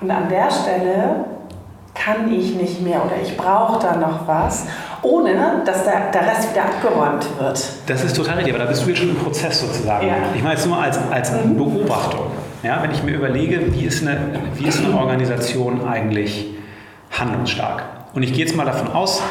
Und 0.00 0.10
an 0.10 0.28
der 0.28 0.50
Stelle 0.50 1.24
kann 1.94 2.32
ich 2.32 2.54
nicht 2.56 2.82
mehr 2.82 3.04
oder 3.04 3.14
ich 3.22 3.36
brauche 3.36 3.80
da 3.80 3.96
noch 3.96 4.26
was, 4.26 4.66
ohne 5.02 5.62
dass 5.64 5.84
der, 5.84 6.10
der 6.10 6.22
Rest 6.22 6.50
wieder 6.52 6.64
abgeräumt 6.64 7.26
wird. 7.38 7.64
Das 7.86 8.02
ist 8.02 8.16
total 8.16 8.36
richtig, 8.36 8.54
aber 8.54 8.64
da 8.64 8.70
bist 8.70 8.84
du 8.84 8.88
jetzt 8.88 8.98
schon 8.98 9.10
im 9.10 9.16
Prozess 9.16 9.60
sozusagen. 9.60 10.06
Ja. 10.06 10.14
Ich 10.34 10.42
meine 10.42 10.54
jetzt 10.54 10.66
nur 10.66 10.78
als, 10.78 10.98
als 11.10 11.32
mhm. 11.32 11.56
Beobachtung. 11.56 12.26
Ja, 12.62 12.82
wenn 12.82 12.92
ich 12.92 13.02
mir 13.02 13.12
überlege, 13.12 13.72
wie 13.74 13.84
ist, 13.84 14.02
eine, 14.02 14.18
wie 14.54 14.66
ist 14.66 14.84
eine 14.84 14.96
Organisation 14.96 15.86
eigentlich 15.86 16.54
handlungsstark? 17.10 17.84
Und 18.14 18.22
ich 18.22 18.32
gehe 18.32 18.44
jetzt 18.44 18.56
mal 18.56 18.64
davon 18.64 18.88
aus, 18.88 19.22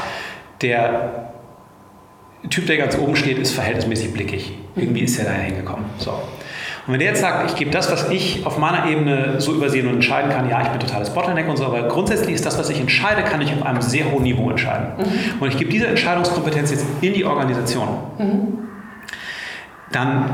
der 0.61 1.30
Typ, 2.49 2.65
der 2.65 2.77
ganz 2.77 2.97
oben 2.97 3.15
steht, 3.15 3.37
ist 3.37 3.53
verhältnismäßig 3.53 4.13
blickig. 4.13 4.53
Irgendwie 4.75 5.01
ist 5.01 5.19
er 5.19 5.25
da 5.25 5.31
hingekommen. 5.31 5.85
So. 5.97 6.11
Und 6.11 6.93
wenn 6.93 6.99
der 6.99 7.09
jetzt 7.09 7.21
sagt, 7.21 7.51
ich 7.51 7.55
gebe 7.55 7.69
das, 7.69 7.91
was 7.91 8.09
ich 8.09 8.45
auf 8.45 8.57
meiner 8.57 8.89
Ebene 8.89 9.39
so 9.39 9.53
übersehen 9.53 9.87
und 9.87 9.95
entscheiden 9.95 10.31
kann, 10.31 10.49
ja, 10.49 10.63
ich 10.63 10.69
bin 10.69 10.79
totales 10.79 11.11
Bottleneck 11.11 11.47
und 11.47 11.57
so, 11.57 11.65
aber 11.65 11.83
grundsätzlich 11.87 12.33
ist 12.33 12.45
das, 12.45 12.57
was 12.57 12.69
ich 12.71 12.79
entscheide, 12.79 13.21
kann 13.21 13.39
ich 13.41 13.53
auf 13.53 13.63
einem 13.63 13.81
sehr 13.81 14.11
hohen 14.11 14.23
Niveau 14.23 14.49
entscheiden. 14.49 14.87
Mhm. 14.97 15.41
Und 15.41 15.49
ich 15.49 15.57
gebe 15.57 15.69
diese 15.69 15.87
Entscheidungskompetenz 15.87 16.71
jetzt 16.71 16.85
in 17.01 17.13
die 17.13 17.23
Organisation. 17.23 17.87
Mhm. 18.17 18.47
Dann 19.91 20.33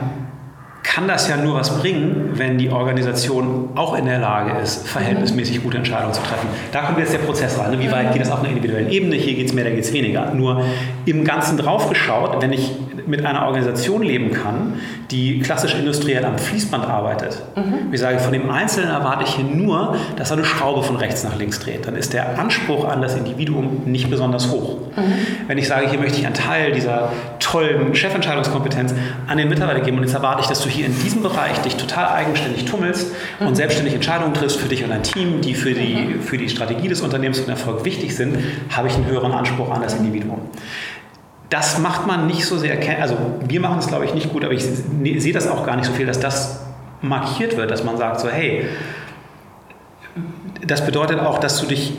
kann 0.87 1.07
das 1.07 1.27
ja 1.27 1.35
nur 1.35 1.55
was 1.55 1.81
bringen, 1.81 2.31
wenn 2.35 2.57
die 2.57 2.69
Organisation 2.69 3.69
auch 3.75 3.97
in 3.97 4.05
der 4.05 4.19
Lage 4.19 4.57
ist, 4.61 4.87
verhältnismäßig 4.87 5.61
gute 5.61 5.77
Entscheidungen 5.77 6.13
zu 6.13 6.21
treffen. 6.21 6.47
Da 6.71 6.83
kommt 6.83 6.97
jetzt 6.97 7.13
der 7.13 7.19
Prozess 7.19 7.59
rein. 7.59 7.71
Ne? 7.71 7.79
Wie 7.79 7.91
weit 7.91 8.13
geht 8.13 8.21
das 8.21 8.31
auf 8.31 8.39
einer 8.39 8.49
individuellen 8.49 8.89
Ebene? 8.89 9.15
Hier 9.15 9.35
geht 9.35 9.47
es 9.47 9.53
mehr, 9.53 9.65
da 9.65 9.69
geht 9.69 9.83
es 9.83 9.91
weniger. 9.91 10.33
Nur 10.33 10.63
im 11.05 11.25
Ganzen 11.25 11.57
draufgeschaut, 11.57 12.41
wenn 12.41 12.53
ich 12.53 12.71
mit 13.05 13.25
einer 13.25 13.45
Organisation 13.45 14.01
leben 14.01 14.31
kann, 14.31 14.79
die 15.11 15.39
klassisch 15.39 15.75
industriell 15.75 16.25
am 16.25 16.37
Fließband 16.37 16.85
arbeitet. 16.85 17.41
Mhm. 17.55 17.93
Ich 17.93 17.99
sage, 17.99 18.19
von 18.19 18.33
dem 18.33 18.49
Einzelnen 18.49 18.89
erwarte 18.89 19.23
ich 19.23 19.35
hier 19.35 19.45
nur, 19.45 19.95
dass 20.15 20.31
er 20.31 20.37
eine 20.37 20.45
Schraube 20.45 20.83
von 20.83 20.97
rechts 20.97 21.23
nach 21.23 21.37
links 21.37 21.59
dreht. 21.59 21.87
Dann 21.87 21.95
ist 21.95 22.13
der 22.13 22.39
Anspruch 22.39 22.85
an 22.85 23.01
das 23.01 23.15
Individuum 23.15 23.83
nicht 23.85 24.09
besonders 24.09 24.51
hoch. 24.51 24.77
Mhm. 24.95 25.13
Wenn 25.47 25.57
ich 25.57 25.67
sage, 25.67 25.89
hier 25.89 25.99
möchte 25.99 26.19
ich 26.19 26.25
einen 26.25 26.35
Teil 26.35 26.71
dieser 26.71 27.11
tollen 27.51 27.95
Chefentscheidungskompetenz 27.95 28.93
an 29.27 29.37
den 29.37 29.49
Mitarbeiter 29.49 29.81
geben 29.81 29.97
und 29.97 30.03
jetzt 30.03 30.13
erwarte 30.13 30.41
ich, 30.41 30.47
dass 30.47 30.61
du 30.61 30.69
hier 30.69 30.85
in 30.85 30.99
diesem 30.99 31.23
Bereich 31.23 31.57
dich 31.59 31.75
total 31.75 32.09
eigenständig 32.09 32.65
tummelst 32.65 33.13
und 33.39 33.55
selbstständig 33.55 33.93
Entscheidungen 33.93 34.33
triffst 34.33 34.59
für 34.59 34.67
dich 34.67 34.83
und 34.83 34.89
dein 34.89 35.03
Team, 35.03 35.41
die 35.41 35.53
für 35.53 35.73
die, 35.73 36.15
für 36.21 36.37
die 36.37 36.49
Strategie 36.49 36.87
des 36.87 37.01
Unternehmens 37.01 37.39
und 37.39 37.49
Erfolg 37.49 37.85
wichtig 37.85 38.15
sind, 38.15 38.37
habe 38.75 38.87
ich 38.87 38.95
einen 38.95 39.05
höheren 39.05 39.31
Anspruch 39.31 39.71
an 39.71 39.81
das 39.81 39.95
Individuum 39.95 40.41
das 41.49 41.79
macht 41.79 42.05
man 42.05 42.27
nicht 42.27 42.45
so 42.45 42.57
sehr, 42.57 42.77
also 42.99 43.17
wir 43.47 43.61
machen 43.61 43.79
es 43.79 43.87
glaube 43.87 44.03
ich 44.03 44.13
nicht 44.13 44.33
gut, 44.33 44.43
aber 44.43 44.53
ich 44.53 44.63
sehe 44.63 45.31
das 45.31 45.47
auch 45.47 45.65
gar 45.65 45.77
nicht 45.77 45.85
so 45.85 45.93
viel, 45.93 46.05
dass 46.05 46.19
das 46.19 46.65
markiert 47.01 47.55
wird, 47.57 47.71
dass 47.71 47.83
man 47.83 47.97
sagt 47.97 48.19
so, 48.19 48.27
hey, 48.27 48.65
das 50.65 50.85
bedeutet 50.85 51.19
auch, 51.19 51.39
dass 51.39 51.61
du 51.61 51.67
dich, 51.67 51.93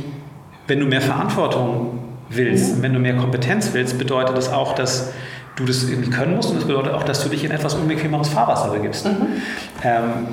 wenn 0.67 0.81
du 0.81 0.87
mehr 0.87 1.01
Verantwortung 1.01 1.99
willst, 2.29 2.77
mhm. 2.77 2.83
wenn 2.83 2.93
du 2.93 3.01
mehr 3.01 3.17
Kompetenz 3.17 3.71
willst, 3.73 3.99
bedeutet 3.99 4.37
das 4.37 4.53
auch, 4.53 4.75
dass 4.75 5.13
du 5.59 5.65
das 5.65 5.83
irgendwie 5.85 6.11
können 6.11 6.37
musst 6.37 6.51
und 6.51 6.57
das 6.57 6.67
bedeutet 6.67 6.93
auch, 6.93 7.03
dass 7.03 7.23
du 7.23 7.29
dich 7.29 7.45
in 7.45 7.51
etwas 7.51 7.75
unbequemeres 7.75 8.29
Fahrwasser 8.29 8.71
begibst. 8.71 9.07
Mhm. 9.07 9.43
Ähm, 9.83 10.27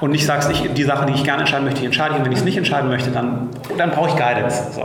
und 0.00 0.10
nicht 0.10 0.26
sagst, 0.26 0.50
ich, 0.50 0.68
die 0.74 0.82
Sache, 0.82 1.06
die 1.06 1.12
ich 1.12 1.22
gerne 1.22 1.40
entscheiden 1.40 1.64
möchte, 1.64 1.80
die 1.80 1.86
entscheide 1.86 2.14
ich. 2.14 2.18
Und 2.18 2.24
wenn 2.24 2.32
ich 2.32 2.38
es 2.38 2.44
nicht 2.44 2.56
entscheiden 2.56 2.90
möchte, 2.90 3.12
dann, 3.12 3.50
dann 3.78 3.92
brauche 3.92 4.08
ich 4.08 4.16
Guidance. 4.16 4.72
So. 4.72 4.80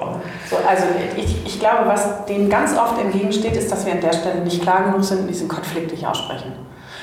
so 0.47 0.57
also 0.57 0.83
ich, 1.15 1.43
ich 1.43 1.59
glaube, 1.59 1.87
was 1.87 2.25
dem 2.25 2.51
ganz 2.51 2.77
oft 2.77 3.01
entgegensteht, 3.01 3.55
ist, 3.55 3.71
dass 3.71 3.83
wir 3.83 3.93
an 3.93 4.01
der 4.01 4.13
Stelle 4.13 4.41
nicht 4.41 4.61
klar 4.61 4.83
genug 4.83 5.03
sind 5.03 5.21
und 5.21 5.27
diesen 5.27 5.47
Konflikt 5.47 5.91
nicht 5.91 6.05
aussprechen. 6.05 6.51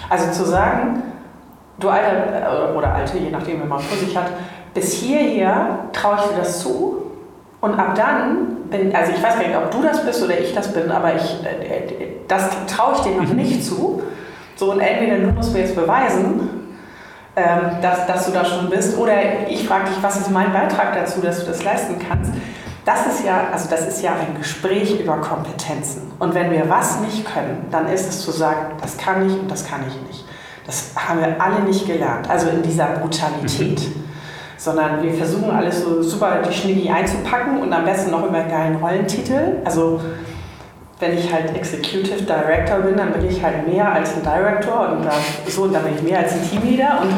Also 0.09 0.30
zu 0.30 0.48
sagen, 0.48 1.02
du 1.80 1.88
Alter 1.88 2.70
äh, 2.70 2.76
oder 2.76 2.94
Alte, 2.94 3.18
je 3.18 3.30
nachdem, 3.30 3.61
wie 3.61 3.66
man 3.66 3.80
vor 3.80 3.98
sich 3.98 4.16
hat, 4.16 4.26
bis 4.74 4.92
hierher 4.92 5.88
traue 5.92 6.16
ich 6.16 6.22
dir 6.22 6.38
das 6.38 6.61
zu 6.61 7.04
und 7.64 7.79
ab 7.79 7.94
dann 7.94 8.68
bin, 8.68 8.94
also 8.94 9.12
ich 9.12 9.22
weiß 9.22 9.37
gar 9.37 9.48
nicht, 9.48 9.57
ob 9.57 9.70
du 9.70 9.81
das 9.81 10.05
bist 10.05 10.22
oder 10.22 10.38
ich 10.38 10.55
das 10.55 10.70
bin, 10.72 10.90
aber 10.90 11.14
ich, 11.14 11.22
äh, 11.44 12.18
das 12.29 12.50
traue 12.66 12.94
ich 12.94 13.00
dir 13.00 13.16
noch 13.16 13.29
mhm. 13.29 13.37
nicht 13.37 13.64
zu. 13.64 14.03
So, 14.57 14.72
und 14.72 14.81
entweder 14.81 15.16
du 15.16 15.33
musst 15.33 15.55
mir 15.55 15.61
jetzt 15.61 15.74
beweisen, 15.74 16.50
ähm, 17.37 17.81
dass, 17.81 18.07
dass 18.07 18.27
du 18.27 18.33
da 18.33 18.44
schon 18.44 18.68
bist. 18.68 18.98
Oder 18.98 19.48
ich 19.48 19.66
frage 19.66 19.87
dich, 19.87 20.03
was 20.03 20.16
ist 20.20 20.31
mein 20.31 20.53
Beitrag 20.53 20.92
dazu, 20.94 21.22
dass 21.22 21.40
du 21.40 21.46
das 21.46 21.64
leisten 21.64 21.96
kannst? 22.07 22.33
Das 22.85 23.07
ist 23.07 23.24
ja, 23.24 23.48
also 23.50 23.70
das 23.70 23.88
ist 23.88 24.03
ja 24.03 24.12
ein 24.12 24.37
Gespräch 24.38 25.00
über 25.00 25.16
Kompetenzen. 25.16 26.12
Und 26.18 26.35
wenn 26.35 26.50
wir 26.50 26.68
was 26.68 27.00
nicht 27.00 27.24
können, 27.24 27.66
dann 27.70 27.88
ist 27.88 28.07
es 28.07 28.20
zu 28.20 28.31
sagen, 28.31 28.77
das 28.83 28.98
kann 28.98 29.27
ich 29.27 29.33
und 29.33 29.50
das 29.50 29.66
kann 29.66 29.81
ich 29.88 30.07
nicht. 30.07 30.27
Das 30.66 30.92
haben 30.96 31.20
wir 31.20 31.40
alle 31.40 31.61
nicht 31.61 31.87
gelernt. 31.87 32.29
Also 32.29 32.50
in 32.50 32.62
dieser 32.62 32.88
Brutalität. 32.88 33.81
Mhm. 33.81 34.04
Sondern 34.64 35.03
wir 35.03 35.12
versuchen 35.12 35.50
alles 35.50 35.85
so 35.85 36.03
super 36.03 36.38
die 36.48 36.55
Schnicki 36.55 36.88
einzupacken 36.88 37.61
und 37.61 37.70
am 37.70 37.85
besten 37.85 38.11
noch 38.11 38.27
immer 38.27 38.38
einen 38.38 38.50
geilen 38.50 38.77
Rollentitel. 38.77 39.59
Also 39.62 40.00
wenn 41.00 41.18
ich 41.18 41.31
halt 41.31 41.55
Executive 41.55 42.22
Director 42.22 42.79
bin, 42.79 42.96
dann 42.96 43.12
bin 43.12 43.29
ich 43.29 43.42
halt 43.44 43.68
mehr 43.68 43.92
als 43.92 44.14
ein 44.16 44.22
Director 44.22 44.92
und 44.92 45.05
dann, 45.05 45.12
so, 45.46 45.66
dann 45.66 45.83
bin 45.83 45.96
ich 45.96 46.03
mehr 46.03 46.20
als 46.20 46.33
ein 46.33 46.48
Teamleader. 46.48 47.03
Und, 47.03 47.11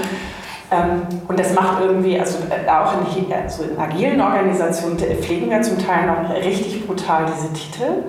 ähm, 0.73 1.03
und 1.29 1.39
das 1.39 1.55
macht 1.55 1.83
irgendwie, 1.83 2.19
also 2.19 2.39
äh, 2.51 2.69
auch 2.69 2.95
in, 2.95 3.33
also 3.33 3.63
in 3.63 3.79
agilen 3.79 4.21
Organisationen 4.21 4.99
pflegen 4.99 5.49
wir 5.49 5.63
zum 5.63 5.79
Teil 5.79 6.07
noch 6.09 6.35
richtig 6.35 6.85
brutal 6.85 7.27
diese 7.27 7.53
Titel. 7.53 8.03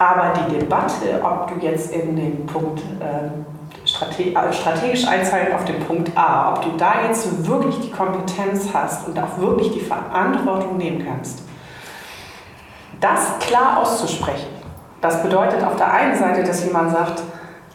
Aber 0.00 0.32
die 0.34 0.58
Debatte, 0.58 1.22
ob 1.22 1.54
du 1.54 1.64
jetzt 1.64 1.92
in 1.92 2.16
den 2.16 2.46
Punkt 2.46 2.80
ähm, 3.00 3.06
äh, 3.06 3.55
strategisch 3.96 5.06
einzahlen 5.06 5.52
auf 5.54 5.64
den 5.64 5.80
Punkt 5.80 6.16
A, 6.16 6.52
ob 6.52 6.62
du 6.62 6.76
da 6.76 7.02
jetzt 7.06 7.46
wirklich 7.46 7.80
die 7.80 7.90
Kompetenz 7.90 8.68
hast 8.72 9.06
und 9.08 9.18
auch 9.18 9.38
wirklich 9.38 9.72
die 9.72 9.80
Verantwortung 9.80 10.76
nehmen 10.76 11.04
kannst, 11.06 11.42
das 13.00 13.38
klar 13.40 13.78
auszusprechen 13.78 14.56
das 15.00 15.22
bedeutet 15.22 15.62
auf 15.62 15.76
der 15.76 15.92
einen 15.92 16.16
Seite, 16.16 16.42
dass 16.42 16.64
jemand 16.64 16.90
sagt, 16.90 17.22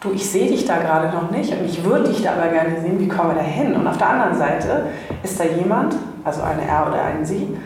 du, 0.00 0.12
ich 0.12 0.28
sehe 0.28 0.48
dich 0.48 0.66
da 0.66 0.78
gerade 0.78 1.14
noch 1.14 1.30
nicht 1.30 1.52
und 1.52 1.64
ich 1.64 1.84
würde 1.84 2.08
dich 2.08 2.22
da 2.22 2.32
aber 2.32 2.48
gerne 2.48 2.80
sehen, 2.80 2.98
wie 2.98 3.08
kommen 3.08 3.30
wir 3.30 3.42
da 3.42 3.48
hin? 3.48 3.74
Und 3.74 3.86
auf 3.86 3.96
der 3.96 4.10
anderen 4.10 4.36
Seite 4.36 4.86
ist 5.22 5.38
da 5.38 5.44
jemand, 5.44 5.96
also 6.24 6.42
eine 6.42 6.66
er 6.66 6.88
oder 6.88 7.02
ein 7.02 7.24
sie, 7.24 7.56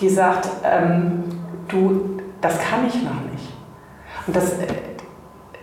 die 0.00 0.08
sagt, 0.08 0.48
ähm, 0.64 1.24
du, 1.68 2.20
das 2.40 2.58
kann 2.58 2.86
ich 2.86 2.94
noch 3.02 3.20
nicht. 3.32 3.52
Und 4.26 4.36
das, 4.36 4.52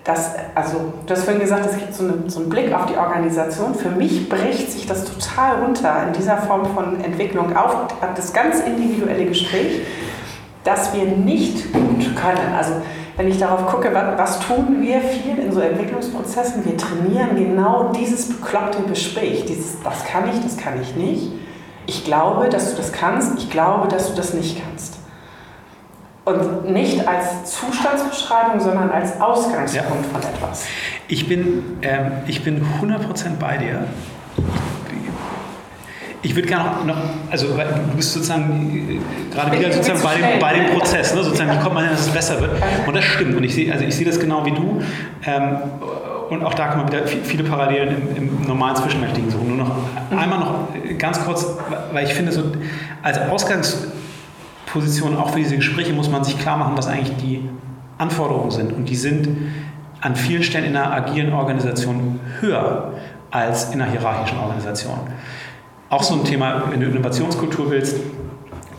das, 0.06 0.34
also, 0.54 0.94
du 1.06 1.14
hast 1.14 1.24
vorhin 1.24 1.42
gesagt, 1.42 1.66
es 1.66 1.78
gibt 1.78 1.94
so, 1.96 2.04
eine, 2.04 2.30
so 2.30 2.40
einen 2.40 2.50
Blick 2.50 2.72
auf 2.72 2.86
die 2.86 2.96
Organisation. 2.96 3.74
Für 3.74 3.90
mich 3.90 4.30
bricht 4.30 4.72
sich 4.72 4.86
das 4.86 5.04
total 5.04 5.64
runter 5.64 6.04
in 6.06 6.14
dieser 6.14 6.38
Form 6.38 6.64
von 6.76 7.04
Entwicklung 7.04 7.58
auf, 7.58 7.88
das 8.16 8.32
ganz 8.32 8.60
individuelle 8.60 9.26
Gespräch, 9.26 9.82
dass 10.64 10.94
wir 10.94 11.06
nicht 11.06 11.74
gut 11.74 12.16
können. 12.16 12.54
Also, 12.56 12.74
wenn 13.18 13.28
ich 13.28 13.40
darauf 13.40 13.66
gucke, 13.66 13.92
was, 13.96 14.18
was 14.18 14.40
tun 14.48 14.80
wir 14.80 15.02
viel 15.02 15.40
in 15.40 15.52
so 15.52 15.60
Entwicklungsprozessen, 15.60 16.64
wir 16.66 16.78
trainieren 16.78 17.36
genau 17.36 17.92
dieses 17.92 18.30
bekloppte 18.30 18.84
Gespräch, 18.84 19.46
dieses, 19.46 19.82
das 19.82 20.06
kann 20.06 20.30
ich, 20.30 20.40
das 20.44 20.56
kann 20.56 20.80
ich 20.80 20.96
nicht. 20.96 21.32
Ich 21.88 22.06
glaube, 22.06 22.50
dass 22.50 22.72
du 22.72 22.78
das 22.78 22.92
kannst, 22.92 23.40
ich 23.40 23.50
glaube, 23.50 23.88
dass 23.88 24.10
du 24.10 24.16
das 24.16 24.36
nicht 24.36 24.62
kannst. 24.64 24.95
Und 26.26 26.72
nicht 26.72 27.08
als 27.08 27.52
Zustandsbeschreibung, 27.52 28.60
sondern 28.60 28.90
als 28.90 29.22
Ausgangspunkt 29.22 29.76
ja. 29.76 29.84
von 29.84 30.22
etwas. 30.22 30.66
Ich 31.08 31.30
bin, 31.30 31.78
ähm, 31.84 32.12
ich 32.26 32.44
bin 32.44 32.66
100% 32.82 33.36
bei 33.40 33.58
dir. 33.58 33.84
Ich 36.24 36.36
würde 36.36 36.48
gerne 36.48 36.84
noch, 36.84 36.98
also 37.30 37.50
du 37.50 37.96
bist 37.96 38.14
sozusagen 38.14 39.00
äh, 39.00 39.36
gerade 39.36 39.52
wieder 39.56 39.72
sozusagen 39.72 40.02
bei 40.02 40.16
dem, 40.16 40.40
bei 40.40 40.54
dem 40.54 40.66
Prozess, 40.72 41.14
ne? 41.14 41.24
sozusagen, 41.24 41.52
wie 41.52 41.62
kommt 41.62 41.76
man 41.76 41.84
hin, 41.84 41.94
dass 41.94 42.08
es 42.08 42.12
besser 42.12 42.42
wird. 42.42 42.54
Und 42.88 42.96
das 42.96 43.04
stimmt. 43.04 43.36
Und 43.36 43.44
ich 43.44 43.54
sehe, 43.54 43.72
also 43.72 43.86
ich 43.86 43.96
sehe 43.96 44.08
das 44.08 44.20
genau 44.20 44.44
wie 44.48 44.52
du. 44.52 44.82
Ähm, 45.28 45.58
und 46.32 46.44
auch 46.44 46.56
da 46.56 46.70
kann 46.70 46.80
man 46.80 46.88
wieder 46.92 47.06
viele 47.06 47.44
Parallelen 47.44 48.16
im, 48.16 48.30
im 48.42 48.48
normalen 48.48 48.76
Zwischenmenschlichen 48.76 49.30
suchen. 49.30 49.58
Nur 49.58 49.68
noch 49.68 49.76
einmal 50.10 50.40
noch 50.40 50.70
ganz 50.98 51.24
kurz, 51.24 51.46
weil 51.94 52.06
ich 52.06 52.16
finde, 52.16 52.32
so 52.32 52.42
als 53.04 53.20
Ausgangs 53.20 53.90
Position, 54.76 55.16
auch 55.16 55.30
für 55.30 55.40
diese 55.40 55.56
Gespräche 55.56 55.94
muss 55.94 56.10
man 56.10 56.26
sich 56.26 56.38
klar 56.38 56.58
machen, 56.58 56.74
was 56.76 56.88
eigentlich 56.88 57.16
die 57.16 57.50
Anforderungen 57.98 58.52
sind. 58.52 58.74
Und 58.74 58.90
die 58.90 58.98
sind 58.98 59.30
an 60.02 60.18
vielen 60.18 60.44
Stellen 60.44 60.66
in 60.66 60.76
einer 60.76 60.92
agilen 60.92 61.32
Organisation 61.32 62.20
höher 62.42 62.92
als 63.32 63.74
in 63.74 63.82
einer 63.82 63.90
hierarchischen 63.90 64.38
Organisation. 64.38 65.00
Auch 65.90 66.04
so 66.04 66.16
ein 66.16 66.26
Thema, 66.26 66.64
wenn 66.70 66.82
du 66.82 66.88
Innovationskultur 66.88 67.72
willst, 67.72 67.96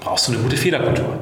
brauchst 0.01 0.29
du 0.29 0.33
eine 0.33 0.43
gute 0.43 0.59
Fehlerkultur. 0.59 1.19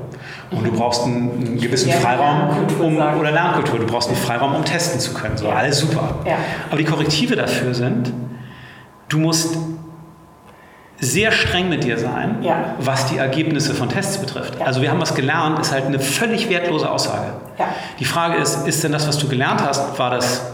Und 0.50 0.66
du 0.66 0.72
brauchst 0.72 1.04
einen, 1.04 1.30
einen 1.30 1.60
gewissen 1.60 1.90
ja, 1.90 1.96
Freiraum 1.96 2.66
um, 2.80 2.96
oder 2.96 3.30
Lernkultur. 3.30 3.78
Du 3.78 3.87
brauchst 3.87 4.08
einen 4.08 4.18
Freiraum, 4.18 4.56
um 4.56 4.64
testen 4.64 4.98
zu 4.98 5.14
können. 5.14 5.37
So, 5.37 5.50
alles 5.50 5.78
super. 5.78 6.16
Ja. 6.26 6.37
Aber 6.68 6.78
die 6.78 6.84
Korrektive 6.84 7.37
dafür 7.37 7.74
sind, 7.74 8.12
du 9.08 9.18
musst 9.18 9.56
sehr 11.00 11.33
streng 11.33 11.68
mit 11.68 11.85
dir 11.85 11.98
sein, 11.98 12.38
ja. 12.42 12.74
was 12.78 13.07
die 13.07 13.18
Ergebnisse 13.18 13.74
von 13.74 13.88
Tests 13.88 14.18
betrifft. 14.18 14.59
Ja. 14.59 14.66
Also 14.66 14.80
wir 14.80 14.90
haben 14.90 15.00
was 15.00 15.14
gelernt, 15.14 15.59
ist 15.59 15.72
halt 15.72 15.87
eine 15.87 15.98
völlig 15.98 16.48
wertlose 16.48 16.90
Aussage. 16.90 17.33
Ja. 17.59 17.68
Die 17.98 18.04
Frage 18.04 18.40
ist, 18.40 18.66
ist 18.66 18.85
denn 18.85 18.92
das, 18.92 19.07
was 19.09 19.18
du 19.18 19.28
gelernt 19.28 19.62
hast, 19.62 19.98
war 19.98 20.11
das 20.11 20.54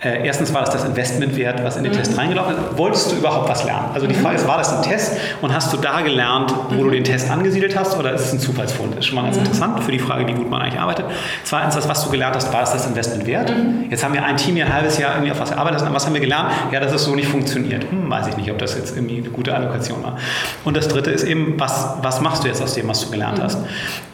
äh, 0.00 0.24
erstens 0.24 0.54
war 0.54 0.60
das 0.60 0.70
das 0.70 0.84
Investment 0.84 1.36
wert, 1.36 1.62
was 1.64 1.76
in 1.76 1.82
den 1.82 1.92
mhm. 1.92 1.96
Test 1.96 2.16
reingelaufen 2.16 2.54
ist. 2.54 2.78
Wolltest 2.78 3.10
du 3.10 3.16
überhaupt 3.16 3.48
was 3.48 3.64
lernen? 3.64 3.86
Also 3.94 4.06
die 4.06 4.14
Frage 4.14 4.36
ist, 4.36 4.46
war 4.46 4.58
das 4.58 4.72
ein 4.72 4.82
Test 4.82 5.16
und 5.42 5.52
hast 5.52 5.72
du 5.72 5.76
da 5.76 6.02
gelernt, 6.02 6.54
wo 6.70 6.74
mhm. 6.74 6.84
du 6.84 6.90
den 6.90 7.04
Test 7.04 7.28
angesiedelt 7.30 7.76
hast 7.76 7.98
oder 7.98 8.12
ist 8.12 8.26
es 8.26 8.32
ein 8.32 8.38
Zufallsfund? 8.38 8.92
Das 8.92 9.00
ist 9.00 9.06
schon 9.06 9.16
mal 9.16 9.22
ganz 9.22 9.36
mhm. 9.36 9.42
interessant 9.42 9.82
für 9.82 9.90
die 9.90 9.98
Frage, 9.98 10.28
wie 10.28 10.34
gut 10.34 10.48
man 10.48 10.62
eigentlich 10.62 10.78
arbeitet. 10.78 11.06
Zweitens, 11.42 11.74
das, 11.74 11.88
was 11.88 12.04
du 12.04 12.10
gelernt 12.10 12.36
hast, 12.36 12.52
war 12.52 12.62
es 12.62 12.70
das 12.70 12.86
Investment 12.86 13.26
wert? 13.26 13.50
Mhm. 13.50 13.90
Jetzt 13.90 14.04
haben 14.04 14.14
wir 14.14 14.24
ein 14.24 14.36
Team 14.36 14.54
hier 14.54 14.66
ein 14.66 14.72
halbes 14.72 14.98
Jahr 14.98 15.14
irgendwie 15.14 15.32
auf 15.32 15.40
was 15.40 15.50
gearbeitet 15.50 15.82
und 15.82 15.92
was 15.92 16.06
haben 16.06 16.14
wir 16.14 16.20
gelernt? 16.20 16.52
Ja, 16.70 16.78
dass 16.78 16.92
es 16.92 17.04
so 17.04 17.16
nicht 17.16 17.28
funktioniert. 17.28 17.90
Hm, 17.90 18.08
weiß 18.08 18.28
ich 18.28 18.36
nicht, 18.36 18.50
ob 18.52 18.58
das 18.58 18.76
jetzt 18.76 18.96
irgendwie 18.96 19.18
eine 19.18 19.30
gute 19.30 19.52
Allokation 19.52 20.04
war. 20.04 20.16
Und 20.64 20.76
das 20.76 20.86
dritte 20.86 21.10
ist 21.10 21.24
eben, 21.24 21.58
was, 21.58 21.94
was 22.02 22.20
machst 22.20 22.44
du 22.44 22.48
jetzt 22.48 22.62
aus 22.62 22.74
dem, 22.74 22.86
was 22.86 23.00
du 23.00 23.10
gelernt 23.10 23.38
mhm. 23.38 23.42
hast? 23.42 23.58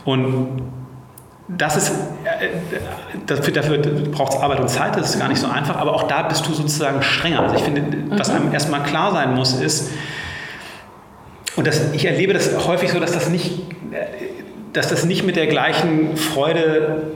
Und 0.07 0.63
das 1.49 1.77
ist, 1.77 1.91
äh, 1.91 2.49
dafür, 3.27 3.53
dafür 3.53 3.79
braucht 3.79 4.35
es 4.35 4.41
Arbeit 4.41 4.61
und 4.61 4.69
Zeit, 4.69 4.97
das 4.97 5.11
ist 5.11 5.19
gar 5.19 5.29
nicht 5.29 5.41
so 5.41 5.47
einfach, 5.47 5.77
aber 5.77 5.93
auch 5.95 6.05
da 6.05 6.23
bist 6.23 6.47
du 6.47 6.55
sozusagen 6.55 7.03
strenger. 7.03 7.41
Also 7.41 7.57
ich 7.57 7.63
finde, 7.63 7.83
was 8.19 8.31
einem 8.31 8.53
erstmal 8.53 8.83
klar 8.83 9.13
sein 9.13 9.35
muss, 9.35 9.53
ist, 9.61 9.91
und 11.57 11.67
das, 11.67 11.93
ich 11.93 12.05
erlebe 12.05 12.33
das 12.33 12.67
häufig 12.67 12.91
so, 12.91 12.99
dass 12.99 13.13
das 13.13 13.29
nicht, 13.29 13.61
äh, 13.93 14.07
dass 14.73 14.89
das 14.89 15.05
nicht 15.05 15.25
mit 15.25 15.37
der 15.37 15.47
gleichen 15.47 16.17
Freude 16.17 17.13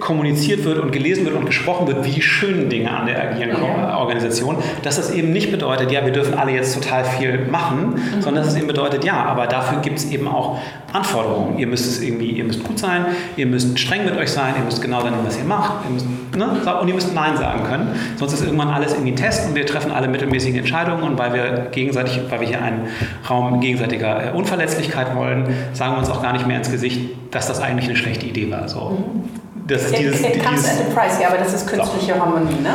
kommuniziert 0.00 0.64
wird 0.64 0.78
und 0.78 0.92
gelesen 0.92 1.26
wird 1.26 1.36
und 1.36 1.44
gesprochen 1.44 1.86
wird, 1.86 2.04
wie 2.06 2.10
die 2.10 2.22
schönen 2.22 2.70
Dinge 2.70 2.90
an 2.90 3.06
der 3.06 3.22
agilen 3.22 3.50
ja. 3.50 3.98
Organisation, 3.98 4.56
dass 4.82 4.96
das 4.96 5.10
eben 5.10 5.30
nicht 5.30 5.50
bedeutet, 5.50 5.92
ja, 5.92 6.04
wir 6.06 6.12
dürfen 6.12 6.34
alle 6.34 6.52
jetzt 6.52 6.74
total 6.74 7.04
viel 7.04 7.46
machen, 7.50 7.90
mhm. 7.90 8.22
sondern 8.22 8.44
dass 8.44 8.54
es 8.54 8.58
eben 8.58 8.66
bedeutet, 8.66 9.04
ja, 9.04 9.22
aber 9.24 9.46
dafür 9.46 9.80
gibt 9.82 9.98
es 9.98 10.10
eben 10.10 10.26
auch 10.26 10.58
Anforderungen. 10.94 11.58
Ihr 11.58 11.66
müsst 11.66 11.86
es 11.86 12.00
irgendwie, 12.00 12.30
ihr 12.30 12.44
müsst 12.44 12.64
gut 12.64 12.78
sein, 12.78 13.04
ihr 13.36 13.46
müsst 13.46 13.78
streng 13.78 14.06
mit 14.06 14.16
euch 14.16 14.30
sein, 14.30 14.54
ihr 14.56 14.64
müsst 14.64 14.80
genau 14.80 15.02
dann, 15.02 15.14
was 15.22 15.36
ihr 15.36 15.44
macht, 15.44 15.84
ihr 15.84 15.90
müsst, 15.90 16.06
ne, 16.34 16.78
und 16.80 16.88
ihr 16.88 16.94
müsst 16.94 17.14
Nein 17.14 17.36
sagen 17.36 17.64
können. 17.64 17.88
Sonst 18.16 18.32
ist 18.32 18.42
irgendwann 18.42 18.68
alles 18.68 18.92
irgendwie 18.92 19.12
ein 19.12 19.16
Test 19.16 19.48
und 19.48 19.54
wir 19.54 19.66
treffen 19.66 19.90
alle 19.90 20.08
mittelmäßigen 20.08 20.60
Entscheidungen 20.60 21.02
und 21.02 21.18
weil 21.18 21.34
wir 21.34 21.66
gegenseitig, 21.72 22.20
weil 22.30 22.40
wir 22.40 22.48
hier 22.48 22.62
einen 22.62 22.88
Raum 23.28 23.60
gegenseitiger 23.60 24.28
äh, 24.28 24.36
Unverletzlichkeit 24.36 25.14
wollen, 25.14 25.54
sagen 25.74 25.92
wir 25.94 25.98
uns 25.98 26.08
auch 26.08 26.22
gar 26.22 26.32
nicht 26.32 26.46
mehr 26.46 26.56
ins 26.56 26.70
Gesicht, 26.70 27.00
dass 27.32 27.48
das 27.48 27.60
eigentlich 27.60 27.88
eine 27.88 27.96
schlechte 27.96 28.24
Idee 28.24 28.50
war. 28.50 28.66
So. 28.66 29.04
Mhm 29.14 29.43
das 29.66 29.84
ist 29.84 29.98
dieses, 29.98 30.20
it, 30.20 30.44
comes 30.44 30.66
at 30.66 30.80
a 30.80 30.94
price, 30.94 31.20
ja, 31.20 31.28
aber 31.28 31.38
das 31.38 31.54
ist 31.54 31.66
künstliche 31.66 32.18
Harmonie, 32.18 32.60
ne? 32.60 32.74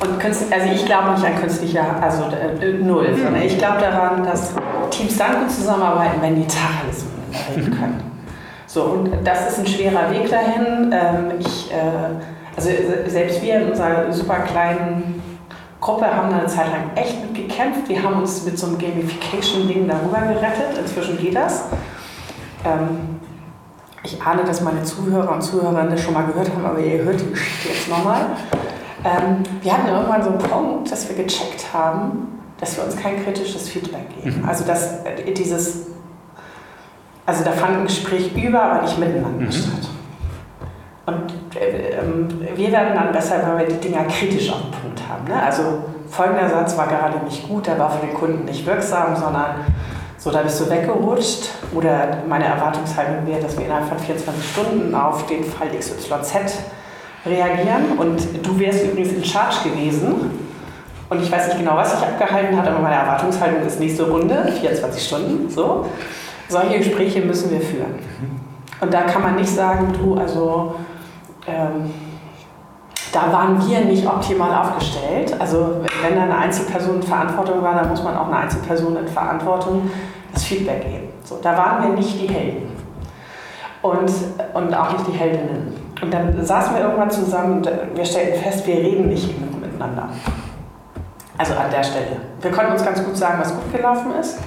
Und 0.00 0.18
Künst, 0.18 0.52
also 0.52 0.66
ich 0.74 0.84
glaube 0.84 1.12
nicht 1.12 1.24
an 1.24 1.40
künstliche, 1.40 1.80
also 2.00 2.24
äh, 2.24 2.72
null, 2.72 3.08
mhm. 3.10 3.22
sondern 3.22 3.42
ich 3.42 3.56
glaube 3.58 3.80
daran, 3.80 4.24
dass 4.24 4.54
Teams 4.90 5.16
dann 5.16 5.40
gut 5.40 5.50
zusammenarbeiten, 5.50 6.20
wenn 6.20 6.34
die 6.34 6.46
Tacheles 6.46 7.04
reden 7.50 7.70
mhm. 7.70 7.78
können. 7.78 8.10
So, 8.66 8.82
und 8.82 9.12
das 9.24 9.50
ist 9.50 9.58
ein 9.60 9.66
schwerer 9.66 10.10
Weg 10.10 10.28
dahin. 10.28 10.92
Ähm, 10.92 11.38
ich, 11.38 11.70
äh, 11.70 11.76
also 12.56 12.70
selbst 13.06 13.40
wir 13.40 13.60
in 13.60 13.68
unserer 13.68 14.12
super 14.12 14.40
kleinen 14.40 15.22
Gruppe 15.80 16.06
haben 16.06 16.30
da 16.30 16.38
eine 16.38 16.46
Zeit 16.48 16.66
lang 16.72 16.90
echt 16.96 17.22
mitgekämpft. 17.22 17.88
Wir 17.88 18.02
haben 18.02 18.20
uns 18.20 18.44
mit 18.44 18.58
so 18.58 18.66
einem 18.66 18.78
Gamification-Ding 18.78 19.86
darüber 19.86 20.22
gerettet. 20.22 20.76
Inzwischen 20.80 21.18
geht 21.18 21.36
das. 21.36 21.66
Ähm, 22.64 23.20
ich 24.04 24.22
ahne, 24.22 24.44
dass 24.44 24.60
meine 24.60 24.82
Zuhörer 24.82 25.32
und 25.32 25.42
Zuhörerinnen 25.42 25.90
das 25.90 26.02
schon 26.02 26.14
mal 26.14 26.26
gehört 26.26 26.50
haben, 26.50 26.64
aber 26.64 26.78
ihr 26.78 27.02
hört 27.02 27.20
die 27.20 27.30
Geschichte 27.30 27.68
jetzt 27.68 27.88
nochmal. 27.88 28.26
Ähm, 29.04 29.42
wir 29.62 29.72
hatten 29.72 29.88
irgendwann 29.88 30.22
so 30.22 30.30
einen 30.30 30.38
Punkt, 30.38 30.92
dass 30.92 31.08
wir 31.08 31.16
gecheckt 31.16 31.72
haben, 31.72 32.40
dass 32.60 32.76
wir 32.76 32.84
uns 32.84 32.96
kein 32.96 33.22
kritisches 33.24 33.68
Feedback 33.68 34.08
geben. 34.10 34.40
Mhm. 34.40 34.48
Also 34.48 34.64
dass 34.64 35.04
äh, 35.04 35.32
dieses, 35.32 35.86
also 37.26 37.44
da 37.44 37.52
fand 37.52 37.78
ein 37.78 37.82
Gespräch 37.84 38.34
über, 38.36 38.62
aber 38.62 38.82
nicht 38.82 38.98
miteinander 38.98 39.46
mhm. 39.46 39.52
statt. 39.52 39.88
Und 41.06 41.56
äh, 41.56 41.90
äh, 41.90 42.56
wir 42.56 42.72
werden 42.72 42.94
dann 42.94 43.12
besser, 43.12 43.36
wenn 43.46 43.58
wir 43.58 43.74
die 43.74 43.88
Dinger 43.88 44.04
kritisch 44.04 44.50
auf 44.50 44.60
den 44.62 44.70
Punkt 44.70 45.02
haben. 45.08 45.24
Ne? 45.26 45.42
Also 45.42 45.84
folgender 46.08 46.48
Satz 46.48 46.76
war 46.76 46.86
gerade 46.86 47.24
nicht 47.24 47.46
gut, 47.48 47.66
der 47.66 47.78
war 47.78 47.90
für 47.90 48.06
den 48.06 48.14
Kunden 48.14 48.44
nicht 48.44 48.66
wirksam, 48.66 49.16
sondern 49.16 49.56
so, 50.24 50.30
da 50.30 50.40
bist 50.40 50.58
du 50.58 50.70
weggerutscht. 50.70 51.50
Oder 51.74 52.22
meine 52.26 52.46
Erwartungshaltung 52.46 53.26
wäre, 53.26 53.42
dass 53.42 53.58
wir 53.58 53.66
innerhalb 53.66 53.86
von 53.86 53.98
24 53.98 54.52
Stunden 54.52 54.94
auf 54.94 55.26
den 55.26 55.44
Fall 55.44 55.68
XYZ 55.78 56.60
reagieren. 57.26 57.98
Und 57.98 58.22
du 58.42 58.58
wärst 58.58 58.86
übrigens 58.86 59.12
in 59.12 59.22
Charge 59.22 59.68
gewesen. 59.68 60.30
Und 61.10 61.22
ich 61.22 61.30
weiß 61.30 61.48
nicht 61.48 61.58
genau, 61.58 61.76
was 61.76 61.92
sich 61.92 62.00
abgehalten 62.00 62.56
hat, 62.56 62.66
aber 62.66 62.78
meine 62.78 62.94
Erwartungshaltung 62.94 63.66
ist 63.66 63.78
nächste 63.78 64.08
Runde, 64.08 64.50
24 64.58 65.06
Stunden. 65.06 65.50
So. 65.50 65.84
Solche 66.48 66.78
Gespräche 66.78 67.20
müssen 67.20 67.50
wir 67.50 67.60
führen. 67.60 67.96
Und 68.80 68.94
da 68.94 69.02
kann 69.02 69.20
man 69.20 69.36
nicht 69.36 69.50
sagen, 69.50 69.92
du, 69.92 70.14
also 70.14 70.76
ähm, 71.46 71.92
da 73.12 73.30
waren 73.30 73.68
wir 73.68 73.80
nicht 73.80 74.06
optimal 74.06 74.54
aufgestellt. 74.54 75.36
Also 75.38 75.82
wenn 76.02 76.16
da 76.16 76.22
eine 76.22 76.36
Einzelperson 76.38 76.96
in 76.96 77.02
Verantwortung 77.02 77.62
war, 77.62 77.74
dann 77.74 77.90
muss 77.90 78.02
man 78.02 78.16
auch 78.16 78.28
eine 78.28 78.38
Einzelperson 78.38 78.96
in 78.96 79.06
Verantwortung 79.06 79.90
das 80.34 80.44
Feedback 80.44 80.82
geben. 80.82 81.08
So, 81.24 81.38
da 81.42 81.56
waren 81.56 81.82
wir 81.82 81.96
nicht 81.96 82.20
die 82.20 82.28
Helden 82.28 82.72
und, 83.82 84.10
und 84.54 84.74
auch 84.74 84.92
nicht 84.92 85.06
die 85.08 85.12
Heldinnen. 85.12 85.74
Und 86.02 86.12
dann 86.12 86.44
saßen 86.44 86.74
wir 86.74 86.82
irgendwann 86.82 87.10
zusammen 87.10 87.58
und 87.58 87.70
wir 87.94 88.04
stellten 88.04 88.42
fest, 88.42 88.66
wir 88.66 88.76
reden 88.76 89.08
nicht 89.08 89.34
genug 89.34 89.60
miteinander. 89.60 90.08
Also 91.38 91.54
an 91.54 91.70
der 91.70 91.82
Stelle. 91.82 92.16
Wir 92.40 92.50
konnten 92.50 92.72
uns 92.72 92.84
ganz 92.84 93.04
gut 93.04 93.16
sagen, 93.16 93.40
was 93.40 93.54
gut 93.54 93.72
gelaufen 93.72 94.12
ist. 94.20 94.38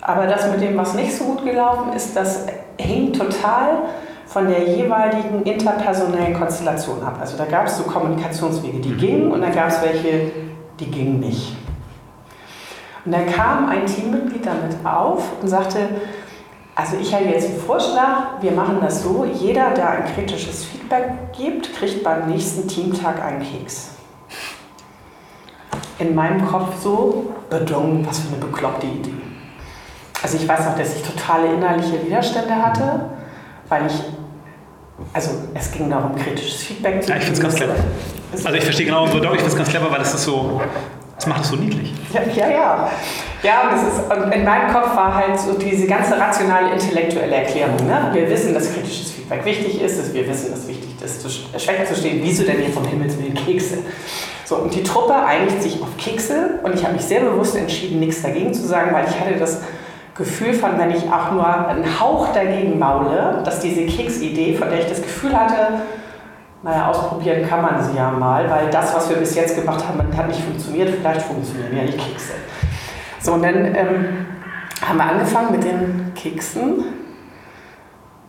Aber 0.00 0.26
das 0.26 0.50
mit 0.50 0.60
dem, 0.60 0.76
was 0.76 0.94
nicht 0.94 1.16
so 1.16 1.24
gut 1.24 1.44
gelaufen 1.44 1.92
ist, 1.94 2.16
das 2.16 2.46
hing 2.78 3.12
total 3.12 3.82
von 4.26 4.48
der 4.48 4.64
jeweiligen 4.64 5.42
interpersonellen 5.44 6.34
Konstellation 6.34 7.02
ab. 7.02 7.18
Also 7.20 7.36
da 7.36 7.44
gab 7.44 7.66
es 7.66 7.76
so 7.76 7.84
Kommunikationswege, 7.84 8.78
die 8.78 8.88
mhm. 8.90 8.98
gingen 8.98 9.32
und 9.32 9.42
dann 9.42 9.54
gab 9.54 9.68
es 9.68 9.80
welche, 9.82 10.32
die 10.80 10.90
gingen 10.90 11.20
nicht. 11.20 11.56
Und 13.04 13.12
dann 13.12 13.26
kam 13.26 13.68
ein 13.68 13.86
Teammitglied 13.86 14.46
damit 14.46 14.76
auf 14.84 15.24
und 15.40 15.48
sagte, 15.48 15.88
also 16.74 16.96
ich 17.00 17.12
habe 17.12 17.24
jetzt 17.24 17.48
einen 17.48 17.60
Vorschlag, 17.60 18.40
wir 18.40 18.52
machen 18.52 18.78
das 18.80 19.02
so, 19.02 19.24
jeder, 19.24 19.70
der 19.70 19.90
ein 19.90 20.14
kritisches 20.14 20.64
Feedback 20.64 21.32
gibt, 21.36 21.74
kriegt 21.74 22.02
beim 22.02 22.28
nächsten 22.28 22.66
Teamtag 22.66 23.22
einen 23.22 23.42
Keks. 23.42 23.90
In 25.98 26.14
meinem 26.14 26.46
Kopf 26.46 26.80
so, 26.82 27.34
bedung, 27.50 28.06
was 28.06 28.20
für 28.20 28.28
eine 28.28 28.44
bekloppte 28.44 28.86
Idee. 28.86 29.12
Also 30.22 30.36
ich 30.36 30.48
weiß 30.48 30.66
noch, 30.66 30.78
dass 30.78 30.96
ich 30.96 31.02
totale 31.02 31.52
innerliche 31.52 32.04
Widerstände 32.06 32.54
hatte, 32.54 33.10
weil 33.68 33.86
ich, 33.86 34.02
also 35.12 35.30
es 35.52 35.72
ging 35.72 35.90
darum, 35.90 36.14
kritisches 36.14 36.62
Feedback 36.62 37.02
zu 37.02 37.08
geben. 37.08 37.10
Ja, 37.10 37.16
ich 37.16 37.24
finde 37.24 37.38
es 37.38 37.42
ganz 37.42 37.54
clever. 37.56 37.74
Also 38.32 38.52
ich 38.54 38.64
verstehe 38.64 38.86
genau, 38.86 39.06
so, 39.06 39.18
ich 39.18 39.28
finde 39.28 39.46
es 39.46 39.56
ganz 39.56 39.68
clever, 39.68 39.90
weil 39.90 40.00
es 40.00 40.14
ist 40.14 40.24
so, 40.24 40.62
das 41.22 41.28
macht 41.28 41.44
es 41.44 41.50
so 41.50 41.56
niedlich. 41.56 41.92
Ja, 42.12 42.20
ja. 42.34 42.50
Ja, 42.50 42.90
ja 43.42 43.70
und, 43.70 43.76
ist, 43.76 44.26
und 44.26 44.32
in 44.32 44.44
meinem 44.44 44.72
Kopf 44.72 44.96
war 44.96 45.14
halt 45.14 45.38
so 45.38 45.52
diese 45.52 45.86
ganze 45.86 46.18
rationale, 46.18 46.72
intellektuelle 46.72 47.36
Erklärung. 47.36 47.76
Ne? 47.86 48.10
Wir 48.12 48.28
wissen, 48.28 48.52
dass 48.52 48.72
kritisches 48.74 49.12
Feedback 49.12 49.44
wichtig 49.44 49.80
ist, 49.80 50.00
dass 50.00 50.12
wir 50.12 50.26
wissen, 50.26 50.50
dass 50.50 50.66
wichtig 50.66 50.90
ist, 51.00 51.62
schwächer 51.62 51.84
zu 51.84 51.94
stehen. 51.94 52.20
Wieso 52.24 52.42
denn 52.42 52.58
hier 52.58 52.70
vom 52.70 52.84
Himmels 52.84 53.16
Willen 53.18 53.34
Kekse? 53.34 53.78
So, 54.44 54.56
und 54.56 54.74
die 54.74 54.82
Truppe 54.82 55.14
einigt 55.14 55.62
sich 55.62 55.80
auf 55.80 55.96
Kekse 55.96 56.58
und 56.64 56.74
ich 56.74 56.82
habe 56.82 56.94
mich 56.94 57.02
sehr 57.02 57.20
bewusst 57.20 57.56
entschieden, 57.56 58.00
nichts 58.00 58.20
dagegen 58.22 58.52
zu 58.52 58.66
sagen, 58.66 58.92
weil 58.92 59.04
ich 59.08 59.20
hatte 59.20 59.38
das 59.38 59.60
Gefühl 60.16 60.54
von, 60.54 60.76
wenn 60.76 60.90
ich 60.90 61.04
auch 61.04 61.30
nur 61.30 61.46
einen 61.68 62.00
Hauch 62.00 62.32
dagegen 62.32 62.80
maule, 62.80 63.42
dass 63.44 63.60
diese 63.60 63.86
Keksidee, 63.86 64.56
von 64.56 64.70
der 64.70 64.80
ich 64.80 64.86
das 64.86 65.00
Gefühl 65.00 65.38
hatte, 65.38 65.82
naja, 66.62 66.88
ausprobieren 66.88 67.48
kann 67.48 67.62
man 67.62 67.82
sie 67.82 67.96
ja 67.96 68.10
mal, 68.10 68.48
weil 68.48 68.70
das, 68.70 68.94
was 68.94 69.08
wir 69.08 69.16
bis 69.16 69.34
jetzt 69.34 69.56
gemacht 69.56 69.84
haben, 69.86 70.16
hat 70.16 70.28
nicht 70.28 70.42
funktioniert, 70.42 70.90
vielleicht 70.90 71.22
funktionieren 71.22 71.76
ja 71.76 71.84
die 71.84 71.96
Kekse. 71.96 72.34
So, 73.20 73.32
und 73.32 73.42
dann 73.42 73.74
ähm, 73.74 74.26
haben 74.86 74.96
wir 74.96 75.04
angefangen 75.04 75.52
mit 75.52 75.64
den 75.64 76.12
Keksen 76.14 76.84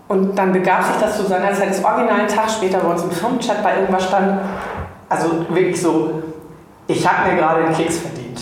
und 0.07 0.35
dann 0.35 0.51
begab 0.51 0.83
sich 0.83 0.97
das 0.99 1.17
so 1.17 1.25
seiner 1.25 1.53
Zeit, 1.53 1.69
das 1.69 1.83
original 1.83 2.21
einen 2.21 2.27
Tag 2.27 2.49
später 2.49 2.79
bei 2.79 2.89
uns 2.89 3.03
im 3.03 3.11
Firmenchat 3.11 3.63
bei 3.63 3.79
irgendwas 3.79 4.07
stand, 4.07 4.41
also 5.09 5.45
wirklich 5.49 5.79
so, 5.79 6.23
ich 6.87 7.07
habe 7.07 7.29
mir 7.29 7.37
gerade 7.37 7.65
einen 7.65 7.75
Keks 7.75 7.99
verdient. 7.99 8.41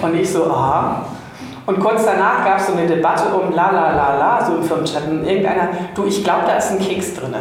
Und 0.00 0.14
ich 0.14 0.30
so, 0.30 0.50
aha. 0.50 1.06
Und 1.66 1.80
kurz 1.80 2.04
danach 2.04 2.44
gab 2.44 2.58
es 2.58 2.66
so 2.66 2.74
eine 2.74 2.86
Debatte 2.86 3.34
um 3.34 3.54
la 3.54 3.70
la 3.70 3.90
la 3.94 4.18
la, 4.18 4.44
so 4.44 4.56
im 4.56 4.62
Firmenchat. 4.62 5.08
Und 5.08 5.24
irgendeiner, 5.24 5.68
du, 5.94 6.04
ich 6.04 6.22
glaube, 6.22 6.42
da 6.46 6.56
ist 6.56 6.72
ein 6.72 6.78
Keks 6.78 7.14
drin. 7.14 7.34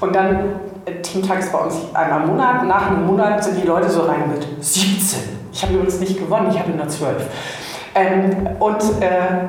Und 0.00 0.14
dann, 0.14 0.60
äh, 0.84 1.00
Teamtag 1.02 1.40
ist 1.40 1.52
bei 1.52 1.58
uns 1.58 1.76
einmal 1.94 2.22
im 2.22 2.28
Monat. 2.28 2.64
Nach 2.66 2.88
einem 2.88 3.06
Monat 3.06 3.42
sind 3.42 3.62
die 3.62 3.66
Leute 3.66 3.88
so 3.88 4.02
rein 4.02 4.30
mit 4.30 4.46
17. 4.62 5.20
Ich 5.52 5.62
habe 5.62 5.74
übrigens 5.74 6.00
nicht 6.00 6.18
gewonnen, 6.18 6.50
ich 6.50 6.58
hatte 6.58 6.70
nur 6.70 6.86
12. 6.86 7.26
Ähm, 7.94 8.48
und 8.60 8.82
äh, 9.00 9.48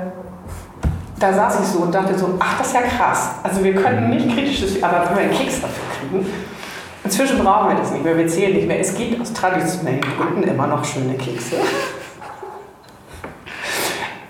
da 1.19 1.33
saß 1.33 1.59
ich 1.59 1.67
so 1.67 1.79
und 1.79 1.93
dachte 1.93 2.17
so, 2.17 2.29
ach, 2.39 2.57
das 2.57 2.67
ist 2.67 2.73
ja 2.73 2.81
krass. 2.81 3.31
Also 3.43 3.63
wir 3.63 3.75
können 3.75 4.09
nicht 4.09 4.33
kritisches, 4.33 4.81
aber 4.81 5.09
wenn 5.09 5.17
wir 5.17 5.23
einen 5.23 5.33
Keks 5.33 5.61
dafür 5.61 5.83
kriegen, 5.99 6.25
inzwischen 7.03 7.43
brauchen 7.43 7.69
wir 7.69 7.75
das 7.75 7.91
nicht 7.91 8.03
mehr, 8.03 8.17
wir 8.17 8.27
zählen 8.27 8.55
nicht 8.55 8.67
mehr. 8.67 8.79
Es 8.79 8.95
gibt 8.95 9.19
aus 9.21 9.33
traditionellen 9.33 10.01
Gründen 10.17 10.43
immer 10.43 10.67
noch 10.67 10.83
schöne 10.83 11.15
Kekse. 11.15 11.57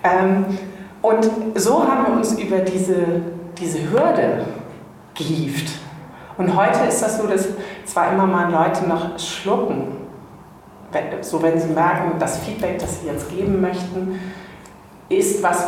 Ähm, 0.02 0.44
und 1.02 1.30
so 1.54 1.82
haben 1.86 2.06
wir 2.06 2.12
uns 2.14 2.38
über 2.38 2.58
diese, 2.58 2.94
diese 3.58 3.90
Hürde 3.90 4.44
gehievt. 5.14 5.72
Und 6.36 6.56
heute 6.56 6.84
ist 6.88 7.02
das 7.02 7.18
so, 7.18 7.26
dass 7.26 7.48
zwar 7.84 8.12
immer 8.12 8.26
mal 8.26 8.50
Leute 8.50 8.86
noch 8.86 9.18
schlucken, 9.18 9.96
so 11.20 11.42
wenn 11.42 11.58
sie 11.60 11.68
merken, 11.68 12.18
das 12.18 12.38
Feedback, 12.38 12.78
das 12.78 13.00
sie 13.00 13.06
jetzt 13.06 13.30
geben 13.30 13.60
möchten, 13.60 14.18
ist 15.10 15.42
was, 15.42 15.66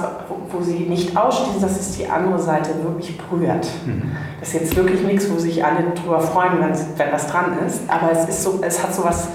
wo, 0.50 0.60
sie 0.62 0.80
nicht 0.80 1.16
ausschließen, 1.16 1.60
dass 1.60 1.78
es 1.78 1.96
die 1.96 2.06
andere 2.06 2.38
Seite 2.38 2.70
wirklich 2.82 3.18
berührt. 3.18 3.66
Mhm. 3.84 4.12
Das 4.38 4.54
ist 4.54 4.60
jetzt 4.60 4.76
wirklich 4.76 5.02
nichts, 5.02 5.28
wo 5.30 5.36
sich 5.36 5.64
alle 5.64 5.90
drüber 5.94 6.20
freuen, 6.20 6.60
wenn, 6.60 6.72
wenn 6.96 7.10
das 7.10 7.26
dran 7.26 7.58
ist, 7.66 7.82
aber 7.88 8.12
es, 8.12 8.28
ist 8.28 8.42
so, 8.44 8.60
es 8.62 8.80
hat 8.82 8.94
so 8.94 9.04
was 9.04 9.28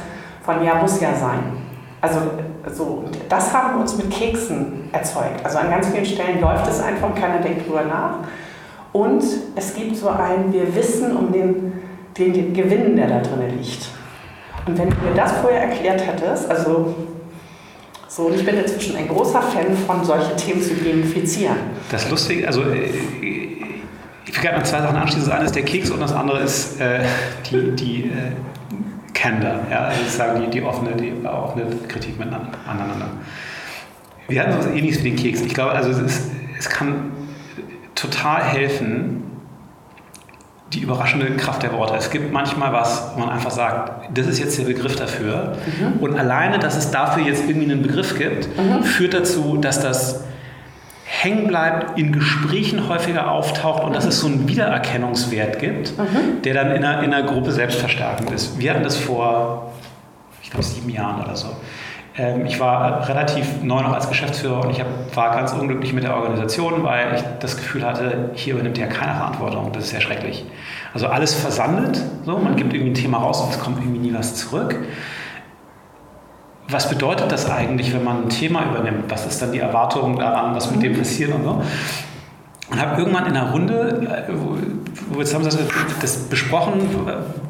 von 0.43 0.63
ja, 0.63 0.75
muss 0.75 1.01
ja 1.01 1.13
sein. 1.13 1.39
Also 1.99 2.19
so, 2.73 3.03
das 3.29 3.53
haben 3.53 3.75
wir 3.75 3.81
uns 3.81 3.97
mit 3.97 4.09
Keksen 4.11 4.89
erzeugt. 4.91 5.43
Also 5.43 5.57
an 5.57 5.69
ganz 5.69 5.87
vielen 5.87 6.05
Stellen 6.05 6.41
läuft 6.41 6.67
es 6.67 6.81
einfach, 6.81 7.13
keiner 7.15 7.39
denkt 7.39 7.67
drüber 7.67 7.83
nach. 7.83 8.19
Und 8.93 9.23
es 9.55 9.73
gibt 9.75 9.95
so 9.95 10.09
ein, 10.09 10.51
wir 10.51 10.73
wissen 10.75 11.15
um 11.15 11.31
den, 11.31 11.73
den, 12.17 12.33
den 12.33 12.53
Gewinn, 12.53 12.95
der 12.95 13.07
da 13.07 13.19
drin 13.19 13.57
liegt. 13.57 13.89
Und 14.65 14.77
wenn 14.77 14.89
du 14.89 14.95
mir 14.97 15.13
das 15.15 15.33
vorher 15.33 15.63
erklärt 15.63 16.05
hättest, 16.05 16.49
also 16.49 16.95
so, 18.07 18.23
und 18.23 18.35
ich 18.35 18.45
bin 18.45 18.57
inzwischen 18.57 18.95
ein 18.95 19.07
großer 19.07 19.41
Fan 19.41 19.75
von 19.85 20.03
solche 20.03 20.35
Themen 20.35 20.61
zu 20.61 20.73
gamifizieren. 20.75 21.57
Das 21.91 22.09
Lustige, 22.09 22.47
also 22.47 22.61
äh, 22.63 22.89
ich 24.25 24.35
will 24.35 24.41
gerade 24.41 24.57
noch 24.57 24.63
zwei 24.63 24.81
Sachen 24.81 24.95
anschließen. 24.95 25.29
Das 25.29 25.37
eine 25.37 25.45
ist 25.45 25.55
der 25.55 25.63
Keks 25.63 25.91
und 25.91 25.99
das 25.99 26.13
andere 26.13 26.39
ist 26.39 26.79
äh, 26.81 27.01
die, 27.49 27.71
die 27.75 28.03
äh, 28.05 28.31
Candor, 29.17 29.61
ja, 29.71 29.85
also 29.85 30.03
sozusagen 30.03 30.41
die, 30.41 30.49
die, 30.49 30.61
offene, 30.61 30.95
die 30.95 31.13
offene 31.25 31.65
Kritik 31.87 32.19
miteinander. 32.19 33.09
Wir 34.27 34.41
hatten 34.41 34.51
so 34.51 34.59
etwas 34.59 34.73
ähnliches 34.73 35.03
wie 35.03 35.09
den 35.09 35.15
Keks. 35.15 35.41
Ich 35.41 35.53
glaube, 35.55 35.71
also 35.71 35.89
es, 35.89 35.97
ist, 35.97 36.31
es 36.59 36.69
kann 36.69 37.11
total 37.95 38.43
helfen, 38.43 39.23
die 40.73 40.81
überraschende 40.81 41.25
Kraft 41.37 41.63
der 41.63 41.73
Worte. 41.73 41.95
Es 41.95 42.11
gibt 42.11 42.31
manchmal 42.31 42.73
was, 42.73 43.11
wo 43.15 43.21
man 43.21 43.29
einfach 43.29 43.51
sagt, 43.51 44.09
das 44.15 44.27
ist 44.27 44.37
jetzt 44.37 44.59
der 44.59 44.65
Begriff 44.65 44.95
dafür. 44.95 45.57
Mhm. 45.65 45.99
Und 46.01 46.19
alleine, 46.19 46.59
dass 46.59 46.77
es 46.77 46.91
dafür 46.91 47.23
jetzt 47.23 47.49
irgendwie 47.49 47.71
einen 47.71 47.81
Begriff 47.81 48.17
gibt, 48.17 48.49
mhm. 48.57 48.83
führt 48.83 49.13
dazu, 49.13 49.57
dass 49.57 49.81
das 49.81 50.25
hängen 51.09 51.47
bleibt, 51.47 51.97
in 51.97 52.11
Gesprächen 52.11 52.89
häufiger 52.89 53.31
auftaucht 53.31 53.83
und 53.83 53.95
dass 53.95 54.05
es 54.05 54.19
so 54.19 54.27
einen 54.27 54.47
Wiedererkennungswert 54.47 55.57
gibt, 55.57 55.97
mhm. 55.97 56.41
der 56.43 56.53
dann 56.53 56.71
in 56.71 56.83
einer, 56.83 57.01
in 57.01 57.13
einer 57.13 57.25
Gruppe 57.25 57.53
selbstverstärkend 57.53 58.29
ist. 58.31 58.59
Wir 58.59 58.71
hatten 58.71 58.83
das 58.83 58.97
vor, 58.97 59.71
ich 60.43 60.49
glaube, 60.49 60.65
sieben 60.65 60.89
Jahren 60.89 61.23
oder 61.23 61.35
so. 61.37 61.47
Ähm, 62.17 62.45
ich 62.45 62.59
war 62.59 63.07
relativ 63.07 63.63
neu 63.63 63.81
noch 63.83 63.93
als 63.93 64.09
Geschäftsführer 64.09 64.65
und 64.65 64.71
ich 64.71 64.83
war 65.13 65.33
ganz 65.33 65.53
unglücklich 65.53 65.93
mit 65.93 66.03
der 66.03 66.13
Organisation, 66.13 66.83
weil 66.83 67.15
ich 67.15 67.21
das 67.39 67.55
Gefühl 67.55 67.85
hatte, 67.85 68.31
hier 68.33 68.55
übernimmt 68.55 68.77
ja 68.77 68.87
keiner 68.87 69.15
Verantwortung. 69.15 69.71
Das 69.71 69.85
ist 69.85 69.93
ja 69.93 70.01
schrecklich. 70.01 70.45
Also 70.93 71.07
alles 71.07 71.33
versandet, 71.33 72.03
so, 72.25 72.37
man 72.37 72.57
gibt 72.57 72.73
irgendwie 72.73 72.91
ein 72.91 73.01
Thema 73.01 73.19
raus 73.19 73.39
und 73.41 73.51
es 73.51 73.59
kommt 73.59 73.79
irgendwie 73.79 74.09
nie 74.09 74.13
was 74.13 74.35
zurück. 74.35 74.75
Was 76.69 76.89
bedeutet 76.89 77.31
das 77.31 77.49
eigentlich, 77.49 77.93
wenn 77.93 78.03
man 78.03 78.23
ein 78.23 78.29
Thema 78.29 78.65
übernimmt? 78.65 79.05
Was 79.09 79.25
ist 79.25 79.41
dann 79.41 79.51
die 79.51 79.59
Erwartung 79.59 80.19
daran, 80.19 80.55
was 80.55 80.69
mit 80.71 80.83
dem 80.83 80.97
passiert 80.97 81.33
und 81.33 81.43
so? 81.43 81.61
Und 82.69 82.81
habe 82.81 82.99
irgendwann 82.99 83.25
in 83.27 83.37
einer 83.37 83.51
Runde, 83.51 84.25
äh, 84.27 84.33
wo, 84.33 85.17
wir 85.17 85.25
zusammen 85.25 85.45
das 86.01 86.17
besprochen, 86.29 86.81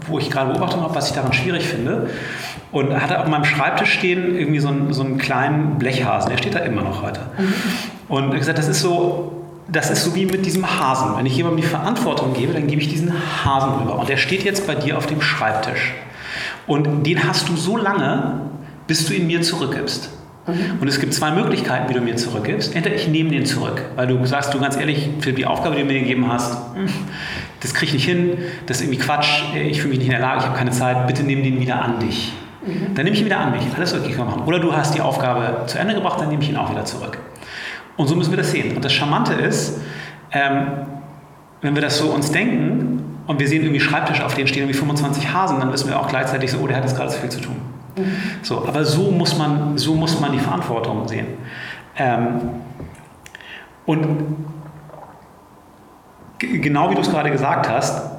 wo 0.07 0.19
ich 0.19 0.29
gerade 0.29 0.51
Beobachtung 0.53 0.81
habe, 0.83 0.93
was 0.93 1.09
ich 1.09 1.15
daran 1.15 1.33
schwierig 1.33 1.63
finde. 1.63 2.09
Und 2.71 2.93
hatte 3.01 3.19
auf 3.19 3.27
meinem 3.27 3.45
Schreibtisch 3.45 3.93
stehen 3.93 4.37
irgendwie 4.37 4.59
so 4.59 4.67
einen, 4.67 4.93
so 4.93 5.03
einen 5.03 5.17
kleinen 5.17 5.79
Blechhasen, 5.79 6.29
der 6.29 6.37
steht 6.37 6.53
da 6.53 6.59
immer 6.59 6.83
noch 6.83 7.01
heute. 7.01 7.21
Mhm. 7.37 7.53
Und 8.09 8.33
ich 8.33 8.39
gesagt, 8.39 8.59
das 8.59 8.67
ist 8.67 8.81
so, 8.81 9.45
das 9.67 9.89
ist 9.89 10.03
so 10.03 10.13
wie 10.13 10.25
mit 10.25 10.45
diesem 10.45 10.79
Hasen. 10.79 11.17
Wenn 11.17 11.25
ich 11.25 11.35
jemandem 11.35 11.61
die 11.61 11.67
Verantwortung 11.67 12.33
gebe, 12.33 12.53
dann 12.53 12.67
gebe 12.67 12.81
ich 12.81 12.89
diesen 12.89 13.11
Hasen 13.43 13.71
rüber. 13.79 13.97
Und 13.97 14.09
der 14.09 14.17
steht 14.17 14.43
jetzt 14.43 14.67
bei 14.67 14.75
dir 14.75 14.97
auf 14.97 15.07
dem 15.07 15.21
Schreibtisch. 15.21 15.93
Und 16.67 17.05
den 17.05 17.27
hast 17.27 17.49
du 17.49 17.55
so 17.55 17.77
lange, 17.77 18.41
bis 18.87 19.05
du 19.05 19.13
ihn 19.13 19.27
mir 19.27 19.41
zurückgibst. 19.41 20.09
Mhm. 20.47 20.79
Und 20.79 20.87
es 20.87 20.99
gibt 20.99 21.13
zwei 21.13 21.31
Möglichkeiten, 21.31 21.89
wie 21.89 21.93
du 21.93 22.01
mir 22.01 22.15
zurückgibst. 22.15 22.75
Entweder 22.75 22.95
ich 22.95 23.07
nehme 23.07 23.31
den 23.31 23.45
zurück, 23.45 23.81
weil 23.95 24.07
du 24.07 24.25
sagst, 24.25 24.53
du 24.53 24.59
ganz 24.59 24.77
ehrlich, 24.77 25.09
für 25.19 25.33
die 25.33 25.45
Aufgabe, 25.45 25.75
die 25.75 25.81
du 25.81 25.87
mir 25.87 25.99
gegeben 25.99 26.31
hast, 26.31 26.57
das 27.59 27.73
kriege 27.73 27.87
ich 27.87 27.93
nicht 27.93 28.05
hin, 28.05 28.37
das 28.65 28.77
ist 28.77 28.83
irgendwie 28.83 28.99
Quatsch, 28.99 29.43
ich 29.53 29.81
fühle 29.81 29.89
mich 29.89 29.99
nicht 29.99 30.07
in 30.07 30.13
der 30.13 30.21
Lage, 30.21 30.39
ich 30.39 30.45
habe 30.45 30.57
keine 30.57 30.71
Zeit, 30.71 31.05
bitte 31.07 31.23
nimm 31.23 31.43
den 31.43 31.59
wieder 31.59 31.81
an 31.81 31.99
dich. 31.99 32.33
Mhm. 32.65 32.95
Dann 32.95 33.03
nehme 33.03 33.15
ich 33.15 33.21
ihn 33.21 33.25
wieder 33.25 33.39
an 33.39 33.51
mich. 33.51 33.63
Alles 33.75 33.93
okay, 33.93 34.13
kann 34.13 34.27
machen. 34.27 34.43
Oder 34.45 34.59
du 34.59 34.75
hast 34.75 34.95
die 34.95 35.01
Aufgabe 35.01 35.65
zu 35.67 35.77
Ende 35.77 35.93
gebracht, 35.93 36.19
dann 36.19 36.29
nehme 36.29 36.41
ich 36.41 36.49
ihn 36.49 36.57
auch 36.57 36.69
wieder 36.71 36.85
zurück. 36.85 37.17
Und 37.97 38.07
so 38.07 38.15
müssen 38.15 38.31
wir 38.31 38.37
das 38.37 38.51
sehen. 38.51 38.75
Und 38.75 38.85
das 38.85 38.93
Charmante 38.93 39.33
ist, 39.33 39.81
ähm, 40.31 40.67
wenn 41.61 41.75
wir 41.75 41.81
das 41.81 41.97
so 41.97 42.09
uns 42.09 42.31
denken 42.31 43.21
und 43.25 43.39
wir 43.39 43.47
sehen 43.47 43.63
irgendwie 43.63 43.79
Schreibtisch, 43.79 44.21
auf 44.21 44.35
denen 44.35 44.47
stehen 44.47 44.63
irgendwie 44.63 44.77
25 44.77 45.33
Hasen, 45.33 45.59
dann 45.59 45.71
wissen 45.71 45.89
wir 45.89 45.99
auch 45.99 46.07
gleichzeitig 46.07 46.51
so, 46.51 46.59
oh, 46.59 46.67
der 46.67 46.77
hat 46.77 46.83
jetzt 46.83 46.95
gerade 46.95 47.09
so 47.09 47.17
viel 47.17 47.29
zu 47.29 47.41
tun. 47.41 47.55
So, 48.41 48.65
aber 48.67 48.85
so 48.85 49.11
muss, 49.11 49.37
man, 49.37 49.77
so 49.77 49.95
muss 49.95 50.19
man 50.19 50.31
die 50.31 50.39
Verantwortung 50.39 51.07
sehen. 51.07 51.27
Ähm, 51.97 52.41
und 53.85 54.05
genau 56.39 56.91
wie 56.91 56.95
du 56.95 57.01
es 57.01 57.09
gerade 57.09 57.31
gesagt 57.31 57.69
hast, 57.69 58.11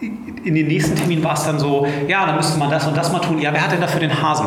in 0.00 0.54
den 0.54 0.66
nächsten 0.66 0.96
Termin 0.96 1.22
war 1.24 1.34
es 1.34 1.44
dann 1.44 1.58
so, 1.58 1.86
ja, 2.08 2.26
dann 2.26 2.36
müsste 2.36 2.58
man 2.58 2.70
das 2.70 2.86
und 2.86 2.96
das 2.96 3.10
mal 3.10 3.20
tun. 3.20 3.38
Ja, 3.40 3.52
wer 3.52 3.62
hat 3.62 3.72
denn 3.72 3.80
dafür 3.80 4.00
den 4.00 4.22
Hasen? 4.22 4.46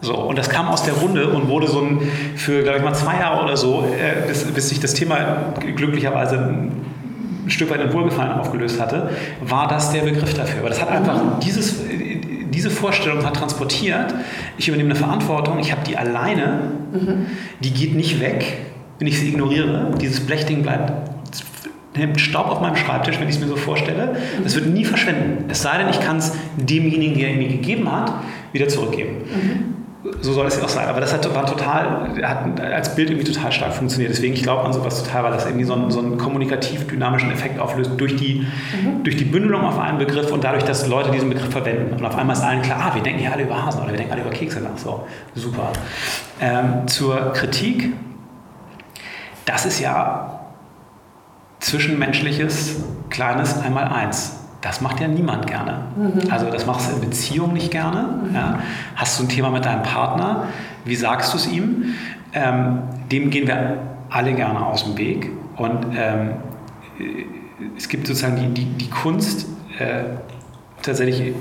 So, 0.00 0.16
und 0.16 0.36
das 0.36 0.50
kam 0.50 0.68
aus 0.68 0.82
der 0.82 0.94
Runde 0.94 1.28
und 1.28 1.48
wurde 1.48 1.68
so 1.68 1.80
ein, 1.80 2.00
für, 2.34 2.62
glaube 2.62 2.78
ich 2.78 2.84
mal, 2.84 2.92
zwei 2.92 3.20
Jahre 3.20 3.44
oder 3.44 3.56
so, 3.56 3.84
äh, 3.84 4.26
bis, 4.26 4.44
bis 4.44 4.68
sich 4.68 4.80
das 4.80 4.94
Thema 4.94 5.16
glücklicherweise 5.76 6.38
ein 6.38 6.84
Stück 7.46 7.70
weit 7.70 7.80
in 7.80 7.92
Wohlgefallen 7.92 8.32
aufgelöst 8.32 8.80
hatte, 8.80 9.10
war 9.40 9.68
das 9.68 9.92
der 9.92 10.02
Begriff 10.02 10.34
dafür. 10.34 10.60
Aber 10.60 10.68
das 10.68 10.80
hat 10.80 10.90
einfach 10.90 11.38
dieses, 11.40 11.80
diese 12.52 12.70
Vorstellung 12.70 13.24
hat 13.24 13.36
transportiert, 13.36 14.14
ich 14.58 14.68
übernehme 14.68 14.90
eine 14.90 14.98
Verantwortung, 14.98 15.58
ich 15.58 15.72
habe 15.72 15.82
die 15.86 15.96
alleine, 15.96 16.72
mhm. 16.92 17.26
die 17.60 17.70
geht 17.70 17.94
nicht 17.94 18.20
weg, 18.20 18.58
wenn 18.98 19.08
ich 19.08 19.18
sie 19.18 19.28
ignoriere. 19.28 19.94
Dieses 20.00 20.20
Blechding 20.20 20.62
bleibt 20.62 20.92
nimmt 21.96 22.20
Staub 22.20 22.48
auf 22.48 22.60
meinem 22.60 22.76
Schreibtisch, 22.76 23.20
wenn 23.20 23.28
ich 23.28 23.34
es 23.34 23.40
mir 23.40 23.48
so 23.48 23.56
vorstelle. 23.56 24.16
Das 24.42 24.54
wird 24.54 24.66
nie 24.66 24.84
verschwinden. 24.84 25.44
Es 25.48 25.62
sei 25.62 25.78
denn, 25.78 25.88
ich 25.90 26.00
kann 26.00 26.18
es 26.18 26.32
demjenigen, 26.56 27.18
der 27.18 27.30
ihn 27.30 27.38
mir 27.38 27.48
gegeben 27.48 27.90
hat, 27.90 28.12
wieder 28.52 28.68
zurückgeben. 28.68 29.16
Mhm. 29.18 29.81
So 30.20 30.32
soll 30.32 30.46
es 30.46 30.56
ja 30.56 30.64
auch 30.64 30.68
sein. 30.68 30.88
Aber 30.88 31.00
das 31.00 31.12
hat, 31.12 31.32
war 31.32 31.46
total, 31.46 32.08
hat 32.22 32.60
als 32.60 32.94
Bild 32.94 33.10
irgendwie 33.10 33.30
total 33.32 33.52
stark 33.52 33.72
funktioniert. 33.72 34.10
Deswegen, 34.10 34.34
ich 34.34 34.42
glaube 34.42 34.64
an 34.64 34.72
sowas 34.72 35.02
total, 35.02 35.24
weil 35.24 35.32
das 35.32 35.46
irgendwie 35.46 35.64
so 35.64 35.74
einen, 35.74 35.90
so 35.90 36.00
einen 36.00 36.18
kommunikativ 36.18 36.88
dynamischen 36.88 37.30
Effekt 37.30 37.60
auflöst 37.60 37.92
durch 37.96 38.16
die, 38.16 38.46
mhm. 38.82 39.04
durch 39.04 39.16
die 39.16 39.24
Bündelung 39.24 39.62
auf 39.62 39.78
einen 39.78 39.98
Begriff 39.98 40.32
und 40.32 40.42
dadurch, 40.42 40.64
dass 40.64 40.86
Leute 40.88 41.12
diesen 41.12 41.28
Begriff 41.28 41.50
verwenden. 41.50 41.94
Und 41.96 42.04
auf 42.04 42.16
einmal 42.16 42.34
ist 42.34 42.42
allen 42.42 42.62
klar, 42.62 42.90
ah, 42.90 42.94
wir 42.94 43.02
denken 43.02 43.20
hier 43.20 43.32
alle 43.32 43.44
über 43.44 43.64
Hasen 43.64 43.80
oder 43.80 43.92
wir 43.92 43.96
denken 43.96 44.12
alle 44.12 44.22
über 44.22 44.30
Kekse 44.30 44.60
nach. 44.60 44.76
So, 44.76 45.06
super. 45.34 45.72
Ähm, 46.40 46.88
zur 46.88 47.32
Kritik. 47.32 47.92
Das 49.44 49.66
ist 49.66 49.80
ja 49.80 50.40
zwischenmenschliches 51.60 52.82
kleines 53.08 53.60
Einmaleins 53.60 54.41
das 54.62 54.80
macht 54.80 55.00
ja 55.00 55.08
niemand 55.08 55.46
gerne. 55.46 55.82
Mhm. 55.96 56.30
Also 56.30 56.50
das 56.50 56.66
machst 56.66 56.90
du 56.90 56.94
in 56.94 57.00
Beziehungen 57.00 57.52
nicht 57.52 57.70
gerne. 57.70 58.20
Mhm. 58.28 58.34
Ja. 58.34 58.58
Hast 58.94 59.18
du 59.18 59.24
ein 59.24 59.28
Thema 59.28 59.50
mit 59.50 59.64
deinem 59.64 59.82
Partner, 59.82 60.44
wie 60.84 60.96
sagst 60.96 61.32
du 61.34 61.36
es 61.36 61.46
ihm? 61.46 61.94
Ähm, 62.32 62.78
dem 63.10 63.28
gehen 63.30 63.46
wir 63.46 63.76
alle 64.08 64.32
gerne 64.32 64.64
aus 64.64 64.84
dem 64.84 64.96
Weg. 64.96 65.30
Und 65.56 65.86
ähm, 65.94 66.30
es 67.76 67.88
gibt 67.88 68.06
sozusagen 68.06 68.36
die, 68.36 68.48
die, 68.48 68.64
die 68.64 68.90
Kunst, 68.90 69.46
äh, 69.78 70.04
tatsächlich, 70.80 71.34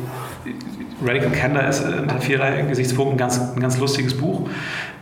Radical 1.04 1.32
Candor 1.32 1.64
ist 1.64 1.84
unter 1.84 2.20
vielerlei 2.20 2.62
Gesichtspunkten 2.64 3.16
ein 3.16 3.18
ganz, 3.18 3.40
ein 3.40 3.60
ganz 3.60 3.78
lustiges 3.78 4.18
Buch. 4.18 4.50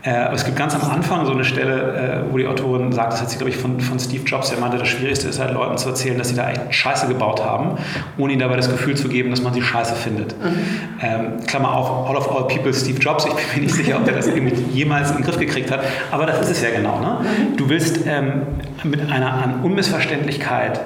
Äh, 0.03 0.33
es 0.33 0.45
gibt 0.45 0.57
ganz 0.57 0.73
am 0.75 0.89
Anfang 0.89 1.25
so 1.25 1.33
eine 1.33 1.43
Stelle, 1.43 2.23
äh, 2.27 2.31
wo 2.31 2.37
die 2.37 2.47
Autorin 2.47 2.91
sagt, 2.93 3.13
das 3.13 3.21
hat 3.21 3.29
sie, 3.29 3.37
glaube 3.37 3.49
ich, 3.49 3.57
von, 3.57 3.81
von 3.81 3.99
Steve 3.99 4.23
Jobs, 4.23 4.49
der 4.49 4.59
meinte, 4.59 4.77
das 4.77 4.87
Schwierigste 4.87 5.27
ist 5.27 5.39
halt 5.39 5.53
Leuten 5.53 5.77
zu 5.77 5.89
erzählen, 5.89 6.17
dass 6.17 6.29
sie 6.29 6.35
da 6.35 6.49
echt 6.49 6.73
Scheiße 6.73 7.07
gebaut 7.07 7.43
haben, 7.43 7.77
ohne 8.17 8.33
ihnen 8.33 8.39
dabei 8.39 8.55
das 8.55 8.69
Gefühl 8.69 8.95
zu 8.95 9.09
geben, 9.09 9.29
dass 9.29 9.41
man 9.41 9.53
sie 9.53 9.61
Scheiße 9.61 9.95
findet. 9.95 10.35
Mhm. 10.41 10.57
Ähm, 11.01 11.45
Klammer 11.47 11.73
auf, 11.73 12.09
all 12.09 12.15
of 12.15 12.31
all 12.31 12.47
people, 12.47 12.73
Steve 12.73 12.99
Jobs, 12.99 13.25
ich 13.25 13.33
bin 13.33 13.43
mir 13.55 13.61
nicht 13.63 13.75
sicher, 13.75 13.97
ob 13.97 14.07
er 14.07 14.13
das 14.13 14.27
irgendwie 14.27 14.55
jemals 14.71 15.11
in 15.11 15.17
den 15.17 15.25
Griff 15.25 15.37
gekriegt 15.37 15.69
hat, 15.69 15.81
aber 16.11 16.25
das 16.25 16.39
ist 16.41 16.51
es 16.51 16.61
ja 16.61 16.69
genau. 16.69 16.99
Ne? 17.01 17.17
Mhm. 17.21 17.57
Du 17.57 17.67
willst 17.67 17.99
ähm, 18.07 18.43
mit 18.83 19.11
einer 19.11 19.33
an 19.33 19.61
Unmissverständlichkeit 19.63 20.79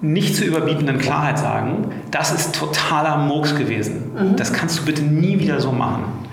nicht 0.00 0.34
zu 0.36 0.44
überbietenden 0.44 0.98
Klarheit 0.98 1.38
sagen, 1.38 1.92
das 2.10 2.32
ist 2.32 2.54
totaler 2.56 3.18
Murks 3.18 3.54
gewesen. 3.54 4.12
Mhm. 4.14 4.36
Das 4.36 4.52
kannst 4.52 4.80
du 4.80 4.84
bitte 4.84 5.02
nie 5.02 5.38
wieder 5.38 5.60
so 5.60 5.70
machen 5.70 6.27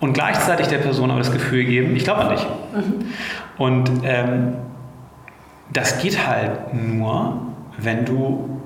und 0.00 0.12
gleichzeitig 0.12 0.68
der 0.68 0.78
Person 0.78 1.10
aber 1.10 1.20
das 1.20 1.32
Gefühl 1.32 1.64
geben, 1.64 1.94
ich 1.96 2.04
glaube 2.04 2.22
an 2.22 2.30
dich. 2.30 2.46
Mhm. 2.72 3.04
Und 3.58 3.90
ähm, 4.04 4.54
das 5.72 5.98
geht 5.98 6.26
halt 6.26 6.72
nur, 6.72 7.40
wenn 7.76 8.04
du 8.04 8.58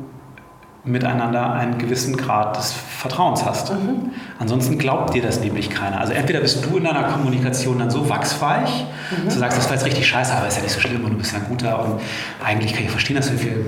miteinander 0.84 1.52
einen 1.52 1.78
gewissen 1.78 2.16
Grad 2.16 2.56
des 2.56 2.72
Vertrauens 2.72 3.44
hast. 3.44 3.72
Mhm. 3.72 4.10
Ansonsten 4.40 4.78
glaubt 4.78 5.14
dir 5.14 5.22
das 5.22 5.38
nämlich 5.40 5.70
keiner. 5.70 6.00
Also 6.00 6.12
entweder 6.12 6.40
bist 6.40 6.66
du 6.66 6.76
in 6.76 6.84
deiner 6.84 7.04
Kommunikation 7.04 7.78
dann 7.78 7.88
so 7.88 8.08
wachsweich, 8.08 8.84
mhm. 9.10 9.28
du 9.28 9.30
sagst, 9.30 9.58
das 9.58 9.66
war 9.66 9.74
jetzt 9.74 9.86
richtig 9.86 10.06
scheiße, 10.08 10.34
aber 10.34 10.48
ist 10.48 10.56
ja 10.56 10.62
nicht 10.62 10.72
so 10.72 10.80
schlimm 10.80 11.04
und 11.04 11.12
du 11.12 11.18
bist 11.18 11.32
ja 11.32 11.38
ein 11.38 11.44
guter 11.48 11.84
und 11.84 12.00
eigentlich 12.44 12.74
kann 12.74 12.82
ich 12.82 12.90
verstehen, 12.90 13.14
dass 13.16 13.30
du 13.30 13.38
viel... 13.38 13.64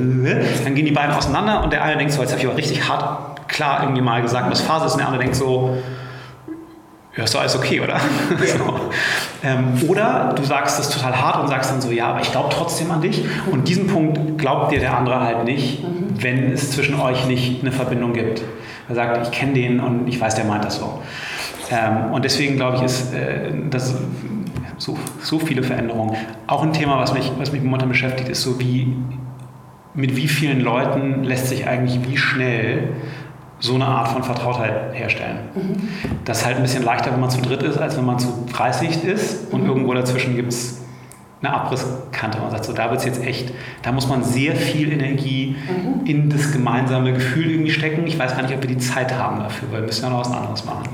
Dann 0.64 0.74
gehen 0.74 0.86
die 0.86 0.92
beiden 0.92 1.14
auseinander 1.14 1.62
und 1.62 1.72
der 1.72 1.84
eine 1.84 1.98
denkt 1.98 2.12
so, 2.12 2.20
jetzt 2.20 2.32
habe 2.32 2.40
ich 2.40 2.46
aber 2.48 2.56
richtig 2.56 2.88
hart 2.88 3.48
klar 3.48 3.82
irgendwie 3.82 4.02
mal 4.02 4.20
gesagt, 4.20 4.50
was 4.50 4.60
Phase 4.60 4.86
ist 4.86 4.92
und 4.94 4.98
der 4.98 5.06
andere 5.06 5.22
denkt 5.22 5.36
so, 5.36 5.78
ja, 7.16 7.24
ist 7.24 7.34
doch 7.34 7.40
alles 7.40 7.56
okay, 7.56 7.80
oder? 7.80 8.00
so. 8.58 8.80
ähm, 9.44 9.88
oder 9.88 10.34
du 10.36 10.42
sagst 10.42 10.80
es 10.80 10.90
total 10.90 11.20
hart 11.20 11.42
und 11.42 11.48
sagst 11.48 11.70
dann 11.70 11.80
so, 11.80 11.90
ja, 11.90 12.08
aber 12.08 12.20
ich 12.20 12.32
glaube 12.32 12.48
trotzdem 12.50 12.90
an 12.90 13.00
dich. 13.00 13.24
Und 13.50 13.68
diesen 13.68 13.86
Punkt 13.86 14.38
glaubt 14.38 14.72
dir 14.72 14.80
der 14.80 14.96
andere 14.96 15.20
halt 15.20 15.44
nicht, 15.44 15.82
mhm. 15.84 16.06
wenn 16.20 16.52
es 16.52 16.72
zwischen 16.72 17.00
euch 17.00 17.26
nicht 17.26 17.62
eine 17.62 17.70
Verbindung 17.70 18.12
gibt. 18.14 18.42
Er 18.88 18.94
sagt, 18.96 19.26
ich 19.26 19.30
kenne 19.30 19.54
den 19.54 19.80
und 19.80 20.08
ich 20.08 20.20
weiß, 20.20 20.34
der 20.34 20.44
meint 20.44 20.64
das 20.64 20.76
so. 20.76 21.02
Ähm, 21.70 22.12
und 22.12 22.24
deswegen 22.24 22.56
glaube 22.56 22.78
ich, 22.78 22.82
ist 22.82 23.14
äh, 23.14 23.52
das 23.70 23.94
so, 24.76 24.98
so 25.20 25.38
viele 25.38 25.62
Veränderungen. 25.62 26.16
Auch 26.46 26.62
ein 26.62 26.72
Thema, 26.72 26.98
was 26.98 27.14
mich, 27.14 27.32
was 27.38 27.52
mich 27.52 27.62
momentan 27.62 27.88
beschäftigt, 27.88 28.28
ist 28.28 28.42
so 28.42 28.58
wie, 28.60 28.94
mit 29.94 30.16
wie 30.16 30.28
vielen 30.28 30.60
Leuten 30.60 31.22
lässt 31.22 31.48
sich 31.48 31.66
eigentlich 31.66 32.00
wie 32.08 32.16
schnell 32.16 32.88
so 33.64 33.76
eine 33.76 33.86
Art 33.86 34.08
von 34.08 34.22
Vertrautheit 34.22 34.92
herstellen. 34.92 35.38
Mhm. 35.54 35.88
Das 36.26 36.38
ist 36.40 36.46
halt 36.46 36.56
ein 36.56 36.62
bisschen 36.62 36.84
leichter, 36.84 37.12
wenn 37.12 37.20
man 37.20 37.30
zu 37.30 37.40
dritt 37.40 37.62
ist, 37.62 37.78
als 37.78 37.96
wenn 37.96 38.04
man 38.04 38.18
zu 38.18 38.46
30 38.52 39.04
ist 39.04 39.50
und 39.52 39.62
mhm. 39.62 39.68
irgendwo 39.68 39.94
dazwischen 39.94 40.36
gibt 40.36 40.52
es 40.52 40.82
eine 41.40 41.54
Abrisskante. 41.54 42.38
Man 42.38 42.50
sagt 42.50 42.66
so, 42.66 42.74
da 42.74 42.90
wird 42.90 43.00
es 43.00 43.06
jetzt 43.06 43.24
echt, 43.24 43.52
da 43.82 43.92
muss 43.92 44.06
man 44.06 44.22
sehr 44.22 44.54
viel 44.54 44.92
Energie 44.92 45.56
mhm. 45.56 46.06
in 46.06 46.28
das 46.28 46.52
gemeinsame 46.52 47.14
Gefühl 47.14 47.50
irgendwie 47.50 47.70
stecken. 47.70 48.06
Ich 48.06 48.18
weiß 48.18 48.36
gar 48.36 48.42
nicht, 48.42 48.54
ob 48.54 48.60
wir 48.60 48.68
die 48.68 48.78
Zeit 48.78 49.14
haben 49.14 49.40
dafür, 49.40 49.68
weil 49.70 49.80
wir 49.80 49.86
müssen 49.86 50.04
ja 50.04 50.10
noch 50.10 50.20
was 50.20 50.30
anderes 50.30 50.64
machen. 50.66 50.84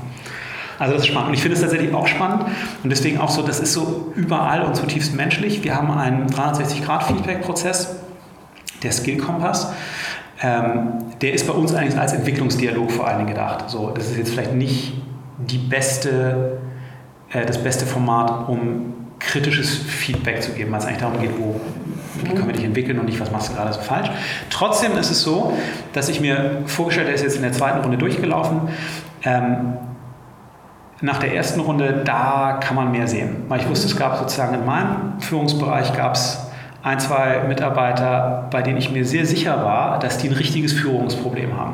Also 0.79 0.93
das 0.93 1.03
ist 1.03 1.09
spannend. 1.09 1.27
Und 1.27 1.33
ich 1.33 1.41
finde 1.41 1.55
es 1.55 1.61
tatsächlich 1.61 1.93
auch 1.93 2.07
spannend 2.07 2.45
und 2.83 2.89
deswegen 2.89 3.17
auch 3.17 3.29
so, 3.29 3.41
das 3.41 3.59
ist 3.59 3.73
so 3.73 4.13
überall 4.15 4.61
und 4.63 4.77
zutiefst 4.77 5.13
menschlich. 5.13 5.61
Wir 5.63 5.75
haben 5.75 5.91
einen 5.91 6.27
360-Grad-Feedback-Prozess, 6.27 7.97
der 8.81 8.93
Skill-Kompass. 8.93 9.73
Ähm, 10.41 10.93
der 11.21 11.33
ist 11.33 11.45
bei 11.45 11.53
uns 11.53 11.73
eigentlich 11.73 11.99
als 11.99 12.13
Entwicklungsdialog 12.13 12.91
vor 12.91 13.07
allen 13.07 13.19
Dingen 13.19 13.29
gedacht. 13.29 13.69
So, 13.69 13.91
das 13.91 14.07
ist 14.07 14.17
jetzt 14.17 14.31
vielleicht 14.31 14.53
nicht 14.53 14.93
die 15.37 15.59
beste, 15.59 16.59
äh, 17.31 17.45
das 17.45 17.63
beste 17.63 17.85
Format, 17.85 18.49
um 18.49 18.93
kritisches 19.19 19.77
Feedback 19.77 20.41
zu 20.41 20.51
geben, 20.53 20.71
weil 20.71 20.79
es 20.79 20.85
eigentlich 20.85 20.99
darum 20.99 21.19
geht, 21.21 21.31
wo, 21.37 21.61
wie 22.23 22.29
können 22.33 22.47
wir 22.47 22.53
dich 22.53 22.65
entwickeln 22.65 22.97
und 22.99 23.05
nicht, 23.05 23.19
was 23.19 23.31
machst 23.31 23.49
du 23.49 23.53
gerade 23.53 23.71
so 23.71 23.79
falsch. 23.81 24.09
Trotzdem 24.49 24.97
ist 24.97 25.11
es 25.11 25.21
so, 25.21 25.55
dass 25.93 26.09
ich 26.09 26.19
mir 26.19 26.63
vorgestellt 26.65 27.05
habe, 27.05 27.11
er 27.11 27.15
ist 27.15 27.23
jetzt 27.23 27.35
in 27.35 27.43
der 27.43 27.51
zweiten 27.51 27.81
Runde 27.81 27.97
durchgelaufen. 27.97 28.61
Ähm, 29.23 29.73
nach 31.01 31.19
der 31.19 31.35
ersten 31.35 31.59
Runde, 31.59 32.01
da 32.03 32.59
kann 32.61 32.75
man 32.75 32.91
mehr 32.91 33.07
sehen. 33.07 33.43
Weil 33.47 33.59
ich 33.61 33.69
wusste, 33.69 33.87
es 33.87 33.95
gab 33.95 34.17
sozusagen 34.17 34.55
in 34.55 34.65
meinem 34.65 35.19
Führungsbereich 35.19 35.95
gab 35.95 36.15
es 36.15 36.50
ein, 36.83 36.99
zwei 36.99 37.43
Mitarbeiter, 37.47 38.47
bei 38.51 38.61
denen 38.61 38.77
ich 38.77 38.91
mir 38.91 39.05
sehr 39.05 39.25
sicher 39.25 39.63
war, 39.63 39.99
dass 39.99 40.17
die 40.17 40.29
ein 40.29 40.33
richtiges 40.33 40.73
Führungsproblem 40.73 41.57
haben. 41.57 41.73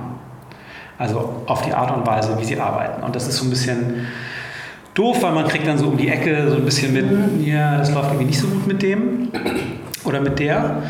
Also 0.97 1.43
auf 1.45 1.61
die 1.61 1.73
Art 1.73 1.95
und 1.95 2.05
Weise, 2.05 2.37
wie 2.39 2.43
sie 2.43 2.59
arbeiten. 2.59 3.03
Und 3.03 3.15
das 3.15 3.27
ist 3.27 3.37
so 3.37 3.45
ein 3.45 3.49
bisschen 3.49 4.07
doof, 4.95 5.21
weil 5.21 5.31
man 5.31 5.47
kriegt 5.47 5.67
dann 5.67 5.77
so 5.77 5.87
um 5.87 5.97
die 5.97 6.09
Ecke 6.09 6.49
so 6.49 6.57
ein 6.57 6.65
bisschen 6.65 6.91
mit, 6.91 7.45
ja, 7.45 7.77
das 7.77 7.93
läuft 7.93 8.07
irgendwie 8.07 8.25
nicht 8.25 8.39
so 8.39 8.47
gut 8.47 8.67
mit 8.67 8.81
dem 8.81 9.29
oder 10.03 10.19
mit 10.19 10.39
der. 10.39 10.81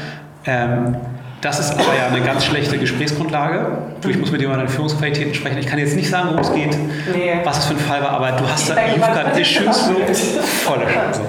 Ähm, 0.45 0.95
das 1.41 1.59
ist 1.59 1.73
aber 1.73 1.95
ja 1.95 2.07
eine 2.07 2.21
ganz 2.21 2.45
schlechte 2.45 2.79
Gesprächsgrundlage. 2.79 3.77
Du, 4.01 4.09
ich 4.09 4.17
muss 4.17 4.31
mit 4.31 4.41
über 4.41 4.55
deine 4.55 4.69
Führungsqualitäten 4.69 5.35
sprechen. 5.35 5.59
Ich 5.59 5.67
kann 5.67 5.77
jetzt 5.77 5.95
nicht 5.95 6.09
sagen, 6.09 6.29
worum 6.29 6.41
es 6.41 6.51
geht, 6.51 6.75
nee. 7.13 7.41
was 7.43 7.59
es 7.59 7.65
für 7.65 7.73
ein 7.73 7.79
Fall 7.79 8.01
war, 8.01 8.11
aber 8.11 8.31
du 8.31 8.49
hast 8.49 8.69
da, 8.69 8.75
you've 8.75 9.13
got 9.13 9.37
issues, 9.39 9.85
so 9.85 10.41
volle 10.41 10.85
Chance. 10.85 11.21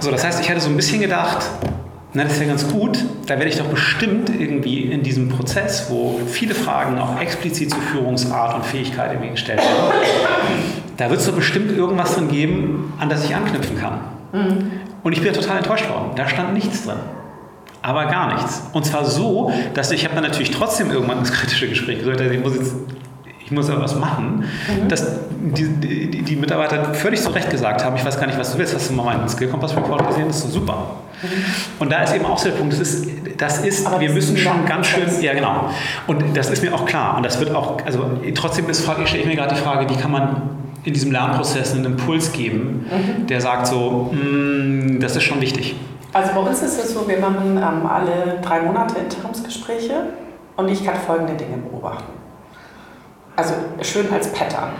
So, 0.00 0.10
das 0.10 0.24
heißt, 0.24 0.40
ich 0.40 0.48
hatte 0.48 0.60
so 0.60 0.68
ein 0.68 0.76
bisschen 0.76 1.00
gedacht, 1.00 1.44
na, 2.14 2.24
das 2.24 2.34
ist 2.34 2.40
ja 2.40 2.46
ganz 2.46 2.68
gut, 2.68 3.04
da 3.26 3.34
werde 3.34 3.48
ich 3.48 3.58
doch 3.58 3.66
bestimmt 3.66 4.30
irgendwie 4.30 4.82
in 4.82 5.02
diesem 5.02 5.28
Prozess, 5.28 5.86
wo 5.90 6.20
viele 6.26 6.54
Fragen 6.54 6.98
auch 6.98 7.20
explizit 7.20 7.70
zur 7.70 7.80
Führungsart 7.80 8.54
und 8.54 8.64
Fähigkeit 8.64 9.12
irgendwie 9.12 9.30
gestellt 9.30 9.58
werden, 9.58 9.92
da 10.96 11.10
wird 11.10 11.20
es 11.20 11.26
doch 11.26 11.34
bestimmt 11.34 11.70
irgendwas 11.70 12.14
drin 12.14 12.28
geben, 12.28 12.92
an 12.98 13.08
das 13.08 13.24
ich 13.24 13.34
anknüpfen 13.34 13.78
kann. 13.78 14.00
Mhm. 14.32 14.70
Und 15.02 15.12
ich 15.12 15.22
bin 15.22 15.32
total 15.32 15.58
enttäuscht 15.58 15.88
worden. 15.88 16.10
Da 16.16 16.28
stand 16.28 16.54
nichts 16.54 16.84
drin. 16.84 16.98
Aber 17.82 18.06
gar 18.06 18.34
nichts. 18.34 18.62
Und 18.72 18.84
zwar 18.84 19.04
so, 19.04 19.52
dass 19.74 19.90
ich 19.92 20.04
habe 20.04 20.14
dann 20.14 20.24
natürlich 20.24 20.50
trotzdem 20.50 20.90
irgendwann 20.90 21.18
ins 21.18 21.32
kritische 21.32 21.68
Gespräch 21.68 22.00
gesagt, 22.00 22.20
ich 22.20 22.40
muss 22.40 22.54
jetzt 22.56 22.74
ich 23.48 23.52
muss 23.52 23.70
aber 23.70 23.80
was 23.80 23.96
machen, 23.96 24.44
mhm. 24.44 24.88
dass 24.88 25.20
die, 25.30 25.68
die, 25.68 26.22
die, 26.22 26.36
Mitarbeiter 26.36 26.92
völlig 26.92 27.22
zu 27.22 27.30
Recht 27.30 27.48
gesagt 27.48 27.82
haben, 27.82 27.96
ich 27.96 28.04
weiß 28.04 28.20
gar 28.20 28.26
nicht, 28.26 28.38
was 28.38 28.52
du 28.52 28.58
willst, 28.58 28.74
hast 28.74 28.90
du 28.90 28.92
mal 28.92 29.04
meinen 29.04 29.26
Skill 29.26 29.48
Compass 29.48 29.74
Report 29.74 30.06
gesehen, 30.06 30.26
das 30.28 30.36
ist 30.36 30.52
so 30.52 30.60
super. 30.60 30.96
Mhm. 31.22 31.28
Und 31.78 31.90
da 31.90 32.02
ist 32.02 32.14
eben 32.14 32.26
auch 32.26 32.36
so 32.36 32.50
der 32.50 32.56
Punkt, 32.56 32.74
das 32.74 32.80
ist, 32.80 33.08
das 33.38 33.64
ist 33.64 33.88
wir 33.98 34.10
müssen 34.10 34.36
schon 34.36 34.66
ganz 34.66 34.88
schön, 34.88 35.08
ja 35.22 35.32
genau, 35.32 35.70
und 36.06 36.36
das 36.36 36.50
ist 36.50 36.62
mir 36.62 36.74
auch 36.74 36.84
klar 36.84 37.16
und 37.16 37.24
das 37.24 37.40
wird 37.40 37.54
auch, 37.54 37.78
also 37.86 38.04
trotzdem 38.34 38.68
ist, 38.68 38.82
stelle 38.82 39.22
ich 39.22 39.26
mir 39.26 39.36
gerade 39.36 39.54
die 39.54 39.60
Frage, 39.62 39.88
wie 39.88 39.96
kann 39.96 40.10
man 40.12 40.42
in 40.84 40.92
diesem 40.92 41.10
Lernprozess 41.10 41.72
einen 41.72 41.86
Impuls 41.86 42.32
geben, 42.32 42.84
mhm. 42.90 43.26
der 43.28 43.40
sagt 43.40 43.68
so, 43.68 44.12
mm, 44.12 45.00
das 45.00 45.16
ist 45.16 45.22
schon 45.22 45.40
wichtig. 45.40 45.74
Also 46.12 46.34
bei 46.34 46.40
uns 46.40 46.62
ist 46.62 46.84
es 46.84 46.92
so, 46.92 47.08
wir 47.08 47.18
machen 47.18 47.56
ähm, 47.56 47.86
alle 47.86 48.40
drei 48.42 48.60
Monate 48.60 48.96
Interimsgespräche 48.98 50.02
und 50.56 50.68
ich 50.68 50.84
kann 50.84 50.96
folgende 50.96 51.32
Dinge 51.32 51.56
beobachten 51.56 52.17
also 53.38 53.54
schön 53.82 54.12
als 54.12 54.32
Pattern. 54.32 54.70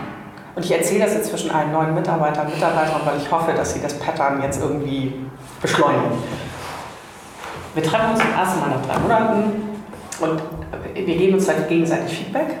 Und 0.53 0.65
ich 0.65 0.71
erzähle 0.71 1.05
das 1.05 1.13
jetzt 1.13 1.29
zwischen 1.29 1.49
allen 1.49 1.71
neuen 1.71 1.95
Mitarbeitern 1.95 2.47
und 2.47 2.55
Mitarbeitern, 2.55 2.99
weil 3.05 3.17
ich 3.17 3.31
hoffe, 3.31 3.53
dass 3.53 3.73
sie 3.73 3.81
das 3.81 3.97
Pattern 3.99 4.41
jetzt 4.43 4.61
irgendwie 4.61 5.13
beschleunigen. 5.61 6.11
Wir 7.73 7.83
treffen 7.83 8.11
uns 8.11 8.19
zum 8.19 8.33
ersten 8.33 8.59
Mal 8.59 8.69
nach 8.71 8.85
drei 8.85 8.99
Monaten 8.99 9.79
und 10.19 10.41
wir 10.93 11.15
geben 11.17 11.35
uns 11.35 11.47
halt 11.47 11.69
gegenseitig 11.69 12.17
Feedback. 12.17 12.57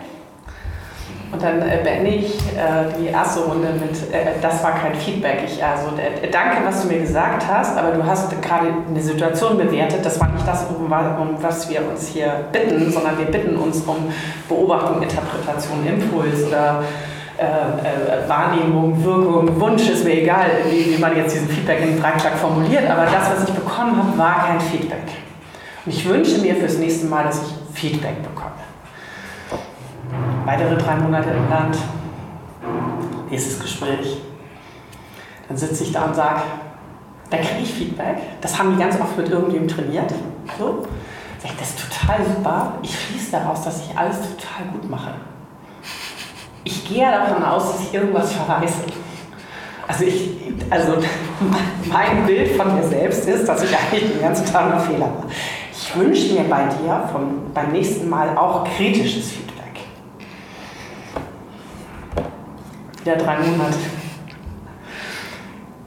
Und 1.31 1.43
dann 1.43 1.61
äh, 1.61 1.79
beende 1.83 2.09
ich 2.09 2.39
äh, 2.57 2.89
die 2.99 3.07
erste 3.07 3.41
Runde 3.41 3.67
mit, 3.79 3.91
äh, 4.11 4.39
das 4.41 4.63
war 4.63 4.71
kein 4.71 4.95
Feedback. 4.95 5.43
Ich, 5.45 5.63
also, 5.63 5.89
äh, 5.97 6.27
danke, 6.31 6.57
was 6.65 6.81
du 6.81 6.87
mir 6.87 6.99
gesagt 6.99 7.43
hast, 7.47 7.77
aber 7.77 7.91
du 7.91 8.03
hast 8.03 8.29
gerade 8.41 8.73
eine 8.89 8.99
Situation 8.99 9.57
bewertet. 9.57 10.03
Das 10.03 10.19
war 10.19 10.29
nicht 10.29 10.47
das, 10.47 10.65
um, 10.69 10.85
um, 10.85 11.37
was 11.41 11.69
wir 11.69 11.87
uns 11.87 12.07
hier 12.07 12.45
bitten, 12.51 12.91
sondern 12.91 13.17
wir 13.19 13.25
bitten 13.25 13.57
uns 13.57 13.81
um 13.81 14.11
Beobachtung, 14.47 15.03
Interpretation, 15.03 15.85
Impuls 15.85 16.47
oder 16.47 16.83
äh, 17.39 17.43
äh, 17.43 18.27
Wahrnehmung, 18.27 19.01
Wirkung, 19.05 19.59
Wunsch, 19.61 19.87
ist 19.87 20.03
mir 20.03 20.23
egal, 20.23 20.47
wie, 20.69 20.93
wie 20.93 20.99
man 20.99 21.15
jetzt 21.15 21.35
diesen 21.35 21.47
Feedback 21.47 21.81
in 21.83 21.97
Breitschlag 21.97 22.33
formuliert, 22.33 22.89
aber 22.89 23.05
das, 23.05 23.31
was 23.31 23.47
ich 23.47 23.55
bekommen 23.55 23.95
habe, 23.95 24.17
war 24.17 24.47
kein 24.47 24.59
Feedback. 24.59 25.07
Und 25.85 25.93
ich 25.93 26.09
wünsche 26.09 26.39
mir 26.39 26.55
fürs 26.55 26.77
nächste 26.79 27.05
Mal, 27.05 27.23
dass 27.23 27.41
ich 27.43 27.79
Feedback 27.79 28.21
bekomme. 28.23 28.38
Weitere 30.49 30.77
drei 30.77 30.95
Monate 30.95 31.29
im 31.29 31.47
Land, 31.47 31.77
nächstes 33.29 33.59
Gespräch. 33.59 34.17
Dann 35.47 35.55
sitze 35.55 35.83
ich 35.83 35.91
da 35.91 36.05
und 36.05 36.15
sage, 36.15 36.41
da 37.29 37.37
kriege 37.37 37.61
ich 37.61 37.71
Feedback. 37.71 38.17
Das 38.41 38.57
haben 38.57 38.73
die 38.73 38.81
ganz 38.81 38.99
oft 38.99 39.15
mit 39.15 39.29
irgendjemandem 39.29 39.77
trainiert. 39.77 40.11
So. 40.57 40.87
Sag 41.37 41.51
ich, 41.51 41.59
das 41.59 41.69
ist 41.69 41.87
total 41.87 42.25
super. 42.25 42.73
Ich 42.81 42.99
schließe 42.99 43.33
daraus, 43.33 43.63
dass 43.63 43.85
ich 43.85 43.95
alles 43.95 44.15
total 44.21 44.71
gut 44.73 44.89
mache. 44.89 45.11
Ich 46.63 46.89
gehe 46.89 47.11
davon 47.11 47.43
aus, 47.43 47.71
dass 47.71 47.81
ich 47.81 47.93
irgendwas 47.93 48.31
verweise. 48.31 48.73
Also, 49.87 50.03
ich, 50.03 50.31
also 50.67 50.93
mein 51.85 52.25
Bild 52.25 52.59
von 52.59 52.73
mir 52.75 52.87
selbst 52.87 53.29
ist, 53.29 53.47
dass 53.47 53.61
ich 53.61 53.77
eigentlich 53.77 54.13
den 54.13 54.21
ganzen 54.21 54.51
Tag 54.51 54.71
nur 54.71 54.79
Fehler 54.79 55.09
mache. 55.09 55.27
Ich 55.71 55.95
wünsche 55.95 56.33
mir 56.33 56.49
bei 56.49 56.63
dir 56.63 57.07
vom, 57.11 57.53
beim 57.53 57.71
nächsten 57.71 58.09
Mal 58.09 58.35
auch 58.35 58.63
kritisches 58.63 59.29
Feedback. 59.29 59.58
Wieder 63.01 63.15
drei 63.15 63.39
Monate. 63.39 63.77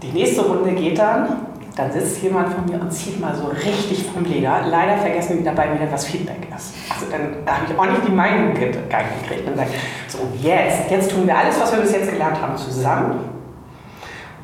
Die 0.02 0.08
nächste 0.08 0.42
Runde 0.42 0.72
geht 0.72 0.98
dann, 0.98 1.46
dann 1.76 1.92
sitzt 1.92 2.22
jemand 2.22 2.52
von 2.52 2.64
mir 2.66 2.80
und 2.80 2.92
zieht 2.92 3.20
mal 3.20 3.34
so 3.34 3.46
richtig 3.46 4.04
vom 4.12 4.24
Leder. 4.24 4.62
Leider 4.68 4.98
vergessen 4.98 5.38
die 5.38 5.44
dabei 5.44 5.74
wieder, 5.74 5.90
was 5.90 6.06
Feedback 6.06 6.48
ist. 6.54 6.74
Also 6.90 7.06
dann 7.10 7.44
da 7.46 7.56
habe 7.56 7.66
ich 7.70 7.78
auch 7.78 7.86
nicht 7.86 8.06
die 8.06 8.12
Meinung 8.12 8.52
gekriegt 8.52 8.76
und 8.76 9.56
sage, 9.56 9.70
so 10.08 10.18
jetzt, 10.40 10.90
jetzt 10.90 11.10
tun 11.10 11.26
wir 11.26 11.36
alles, 11.36 11.58
was 11.60 11.72
wir 11.72 11.80
bis 11.80 11.92
jetzt 11.92 12.10
gelernt 12.10 12.40
haben, 12.40 12.56
zusammen. 12.56 13.20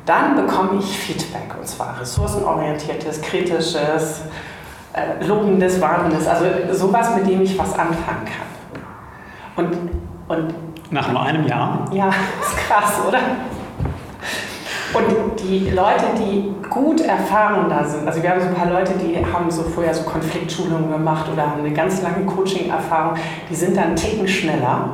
Dann 0.05 0.35
bekomme 0.35 0.79
ich 0.79 0.97
Feedback 0.97 1.55
und 1.59 1.67
zwar 1.67 1.99
ressourcenorientiertes, 1.99 3.21
kritisches, 3.21 4.21
äh, 4.93 5.23
lobendes, 5.23 5.79
warnendes, 5.79 6.25
also 6.25 6.45
sowas, 6.71 7.15
mit 7.15 7.27
dem 7.27 7.41
ich 7.41 7.57
was 7.59 7.73
anfangen 7.73 8.25
kann. 8.25 8.49
Und, 9.55 9.77
und 10.29 10.53
nach 10.91 11.11
nur 11.11 11.21
einem 11.21 11.45
Jahr? 11.47 11.85
Ja, 11.91 12.07
ist 12.41 12.57
krass, 12.57 12.99
oder? 13.07 13.19
Und 14.91 15.39
die 15.39 15.69
Leute, 15.69 16.05
die 16.17 16.51
gut 16.67 17.01
erfahren 17.01 17.69
da 17.69 17.83
sind, 17.83 18.07
also 18.07 18.23
wir 18.23 18.31
haben 18.31 18.41
so 18.41 18.47
ein 18.47 18.55
paar 18.55 18.69
Leute, 18.69 18.93
die 18.93 19.23
haben 19.23 19.51
so 19.51 19.61
vorher 19.63 19.93
so 19.93 20.03
Konfliktschulungen 20.03 20.91
gemacht 20.91 21.25
oder 21.31 21.51
haben 21.51 21.59
eine 21.59 21.73
ganz 21.73 22.01
lange 22.01 22.25
Coaching-Erfahrung, 22.25 23.13
die 23.49 23.55
sind 23.55 23.77
dann 23.77 23.85
einen 23.85 23.95
Ticken 23.95 24.27
schneller. 24.27 24.89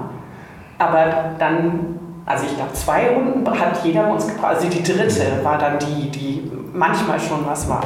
Aber 0.77 1.31
dann, 1.39 1.97
also 2.25 2.45
ich 2.45 2.55
glaube, 2.57 2.73
zwei 2.73 3.07
Runden 3.07 3.49
hat 3.49 3.85
jeder 3.85 4.09
uns 4.09 4.27
gebraucht. 4.27 4.55
Also 4.55 4.67
die 4.67 4.83
dritte 4.83 5.39
war 5.43 5.57
dann 5.57 5.79
die, 5.79 6.09
die 6.09 6.51
manchmal 6.73 7.17
schon 7.17 7.45
was 7.45 7.69
war. 7.69 7.83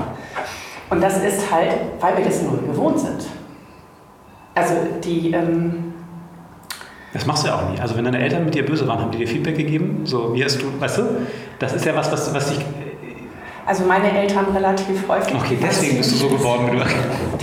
Und 0.89 1.03
das 1.03 1.23
ist 1.23 1.51
halt, 1.51 1.75
weil 1.99 2.17
wir 2.17 2.25
das 2.25 2.41
null 2.41 2.63
gewohnt 2.65 2.99
sind. 2.99 3.27
Also 4.55 4.73
die. 5.03 5.31
Ähm, 5.31 5.88
das 7.13 7.25
machst 7.25 7.43
du 7.43 7.47
ja 7.47 7.55
auch 7.55 7.69
nie. 7.69 7.79
Also 7.79 7.95
wenn 7.95 8.05
deine 8.05 8.19
Eltern 8.19 8.45
mit 8.45 8.53
dir 8.53 8.65
böse 8.65 8.87
waren, 8.87 8.99
haben 8.99 9.11
die 9.11 9.17
dir 9.17 9.27
Feedback 9.27 9.57
gegeben? 9.57 10.01
So, 10.03 10.33
wie 10.33 10.43
hast 10.43 10.61
du, 10.61 10.65
weißt 10.79 10.97
du? 10.99 11.03
Das 11.57 11.73
ist 11.73 11.85
ja 11.85 11.95
was, 11.95 12.11
was, 12.11 12.33
was 12.33 12.49
dich 12.49 12.59
also 13.69 13.83
meine 13.83 14.11
Eltern 14.11 14.45
relativ 14.51 15.07
häufig. 15.07 15.35
Okay, 15.35 15.55
deswegen 15.61 15.97
bist 15.97 16.13
du 16.13 16.15
so 16.15 16.27
geworden, 16.27 16.71
wie 16.71 16.77
du. 16.79 16.83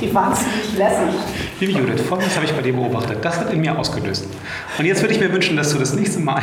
Die 0.01 0.13
waren 0.13 0.35
ziemlich 0.35 0.77
lässig. 0.77 1.21
Liebe 1.61 1.73
Judith, 1.79 2.01
folgendes 2.01 2.35
habe 2.35 2.47
ich 2.47 2.53
bei 2.53 2.63
dir 2.63 2.73
beobachtet. 2.73 3.25
Das 3.25 3.39
hat 3.39 3.53
in 3.53 3.61
mir 3.61 3.79
ausgelöst. 3.79 4.27
Und 4.77 4.85
jetzt 4.87 5.03
würde 5.03 5.15
ich 5.15 5.21
mir 5.21 5.33
wünschen, 5.33 5.57
dass 5.57 5.73
du 5.73 5.79
das 5.79 5.95
nächste 5.95 6.19
Mal. 6.19 6.43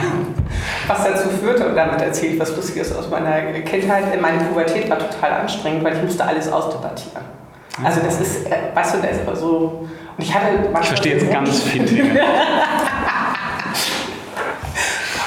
Was 0.88 1.04
dazu 1.04 1.28
führte, 1.28 1.68
und 1.68 1.76
damit 1.76 2.02
erzähle 2.02 2.36
ich 2.36 2.40
was 2.40 2.56
Lustiges 2.56 2.96
aus 2.96 3.10
meiner 3.10 3.42
Kindheit. 3.60 4.22
Meine 4.22 4.46
Pubertät 4.46 4.90
war 4.90 5.00
total 5.00 5.42
anstrengend, 5.42 5.84
weil 5.84 5.98
ich 5.98 6.04
musste 6.04 6.24
alles 6.24 6.50
ausdebattieren. 6.50 7.26
Also 7.84 8.00
das 8.00 8.22
ist, 8.22 8.46
äh, 8.48 8.74
weißt 8.74 8.96
du, 8.96 9.00
das 9.00 9.18
ist 9.18 9.42
so. 9.42 9.86
Und 10.18 10.24
ich 10.24 10.34
hatte. 10.34 10.46
Ich 10.82 10.88
verstehe 10.88 11.16
jetzt 11.16 11.30
ganz 11.30 11.62
viele 11.64 11.86
Dinge. 11.86 12.22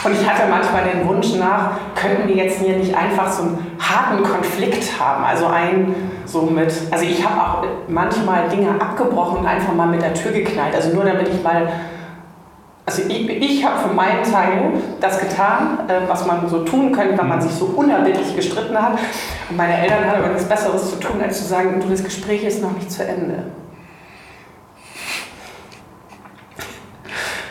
Und 0.06 0.12
ich 0.12 0.24
hatte 0.24 0.48
manchmal 0.48 0.84
den 0.84 1.08
Wunsch 1.08 1.34
nach, 1.34 1.72
könnten 1.96 2.28
wir 2.28 2.36
jetzt 2.36 2.60
hier 2.60 2.76
nicht 2.76 2.96
einfach 2.96 3.28
so 3.28 3.42
einen 3.42 3.76
harten 3.80 4.22
Konflikt 4.22 5.00
haben? 5.00 5.24
Also 5.24 5.46
ein, 5.46 5.96
so 6.24 6.42
mit, 6.42 6.72
also 6.92 7.04
ich 7.04 7.26
habe 7.28 7.40
auch 7.40 7.64
manchmal 7.88 8.48
Dinge 8.48 8.80
abgebrochen 8.80 9.38
und 9.38 9.46
einfach 9.46 9.74
mal 9.74 9.88
mit 9.88 10.00
der 10.00 10.14
Tür 10.14 10.30
geknallt. 10.30 10.76
Also 10.76 10.90
nur 10.94 11.04
damit 11.04 11.28
ich 11.28 11.42
mal, 11.42 11.66
also 12.86 13.02
ich, 13.08 13.28
ich 13.28 13.64
habe 13.64 13.80
für 13.80 13.92
meinen 13.92 14.22
Teil 14.22 14.74
das 15.00 15.18
getan, 15.18 15.80
äh, 15.88 16.08
was 16.08 16.24
man 16.24 16.48
so 16.48 16.62
tun 16.62 16.92
könnte, 16.92 17.18
wenn 17.18 17.28
man 17.28 17.40
sich 17.40 17.50
so 17.50 17.64
unerbittlich 17.64 18.36
gestritten 18.36 18.80
hat. 18.80 18.92
Und 19.50 19.56
meine 19.56 19.76
Eltern 19.76 20.06
hatten 20.06 20.20
aber 20.20 20.28
nichts 20.28 20.48
Besseres 20.48 20.88
zu 20.88 21.00
tun, 21.00 21.20
als 21.20 21.38
zu 21.38 21.48
sagen, 21.48 21.80
du, 21.80 21.88
das 21.88 22.04
Gespräch 22.04 22.44
ist 22.44 22.62
noch 22.62 22.70
nicht 22.70 22.92
zu 22.92 23.04
Ende. 23.04 23.42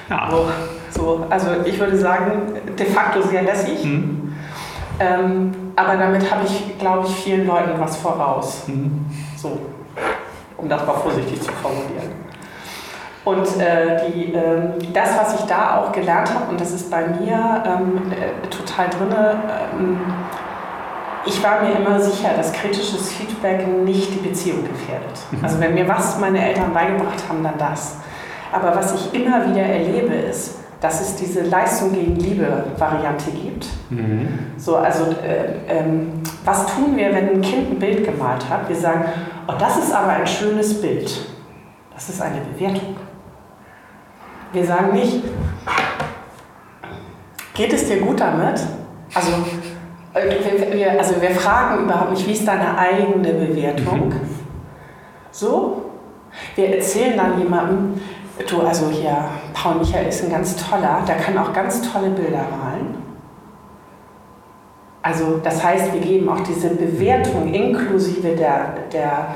Ja. 0.09 0.29
So. 0.31 0.47
So, 0.95 1.25
also 1.29 1.47
ich 1.65 1.77
würde 1.77 1.97
sagen, 1.97 2.53
de 2.79 2.85
facto 2.85 3.21
sehr 3.21 3.43
lässig. 3.43 3.83
Mhm. 3.83 4.33
Ähm, 4.99 5.51
aber 5.75 5.97
damit 5.97 6.31
habe 6.31 6.45
ich, 6.45 6.77
glaube 6.79 7.05
ich, 7.05 7.15
vielen 7.15 7.45
Leuten 7.45 7.71
was 7.77 7.97
voraus. 7.97 8.63
Mhm. 8.67 9.05
So, 9.35 9.59
um 10.57 10.69
das 10.69 10.85
mal 10.85 10.93
vorsichtig 10.93 11.41
zu 11.41 11.51
formulieren. 11.51 12.13
Und 13.25 13.59
äh, 13.59 14.07
die, 14.07 14.33
äh, 14.33 14.91
das, 14.93 15.17
was 15.17 15.39
ich 15.39 15.45
da 15.47 15.79
auch 15.79 15.91
gelernt 15.91 16.33
habe, 16.33 16.51
und 16.51 16.61
das 16.61 16.71
ist 16.71 16.89
bei 16.89 17.07
mir 17.07 17.63
ähm, 17.65 18.11
äh, 18.11 18.47
total 18.47 18.87
drin, 18.89 19.13
ähm, 19.77 19.99
ich 21.25 21.43
war 21.43 21.61
mir 21.61 21.75
immer 21.75 21.99
sicher, 21.99 22.29
dass 22.37 22.53
kritisches 22.53 23.11
Feedback 23.11 23.67
nicht 23.83 24.13
die 24.13 24.27
Beziehung 24.27 24.63
gefährdet. 24.63 25.19
Mhm. 25.31 25.43
Also 25.43 25.59
wenn 25.59 25.73
mir 25.73 25.87
was 25.87 26.19
meine 26.19 26.47
Eltern 26.47 26.71
beigebracht 26.71 27.23
haben, 27.27 27.43
dann 27.43 27.57
das. 27.57 27.97
Aber 28.51 28.75
was 28.75 28.93
ich 28.93 29.13
immer 29.19 29.49
wieder 29.49 29.63
erlebe, 29.63 30.13
ist, 30.13 30.59
dass 30.85 31.01
es 31.01 31.15
diese 31.15 31.41
Leistung 31.41 31.93
gegen 31.93 32.15
Liebe-Variante 32.15 33.31
gibt. 33.31 33.65
Mhm. 33.89 34.27
So, 34.55 34.75
also 34.75 35.05
äh, 35.05 35.55
ähm, 35.67 36.21
was 36.43 36.67
tun 36.67 36.95
wir, 36.95 37.07
wenn 37.07 37.29
ein 37.29 37.41
Kind 37.41 37.71
ein 37.71 37.79
Bild 37.79 38.05
gemalt 38.05 38.47
hat? 38.47 38.69
Wir 38.69 38.75
sagen, 38.75 39.05
oh, 39.47 39.53
das 39.57 39.77
ist 39.79 39.91
aber 39.91 40.09
ein 40.09 40.27
schönes 40.27 40.79
Bild. 40.79 41.09
Das 41.91 42.07
ist 42.07 42.21
eine 42.21 42.39
Bewertung. 42.41 42.97
Wir 44.53 44.63
sagen 44.63 44.93
nicht, 44.93 45.23
geht 47.55 47.73
es 47.73 47.87
dir 47.87 48.01
gut 48.01 48.19
damit? 48.19 48.61
Also, 49.11 49.31
äh, 50.13 50.71
wir, 50.71 50.91
also 50.99 51.19
wir 51.19 51.31
fragen 51.31 51.83
überhaupt 51.85 52.11
nicht, 52.11 52.27
wie 52.27 52.33
ist 52.33 52.47
deine 52.47 52.77
eigene 52.77 53.33
Bewertung? 53.33 54.09
Mhm. 54.09 54.19
So, 55.31 55.85
wir 56.53 56.75
erzählen 56.75 57.17
dann 57.17 57.39
jemandem, 57.39 57.99
Du, 58.43 58.61
also 58.61 58.89
hier, 58.89 59.15
Paul 59.53 59.75
Michael 59.75 60.07
ist 60.07 60.23
ein 60.23 60.29
ganz 60.29 60.57
toller, 60.57 61.01
der 61.07 61.15
kann 61.15 61.37
auch 61.37 61.53
ganz 61.53 61.81
tolle 61.81 62.09
Bilder 62.09 62.45
malen. 62.51 62.95
Also 65.01 65.39
das 65.41 65.63
heißt, 65.63 65.93
wir 65.93 66.01
geben 66.01 66.27
auch 66.27 66.41
diese 66.41 66.69
Bewertung 66.69 67.53
inklusive 67.53 68.35
der, 68.35 68.73
der, 68.91 69.27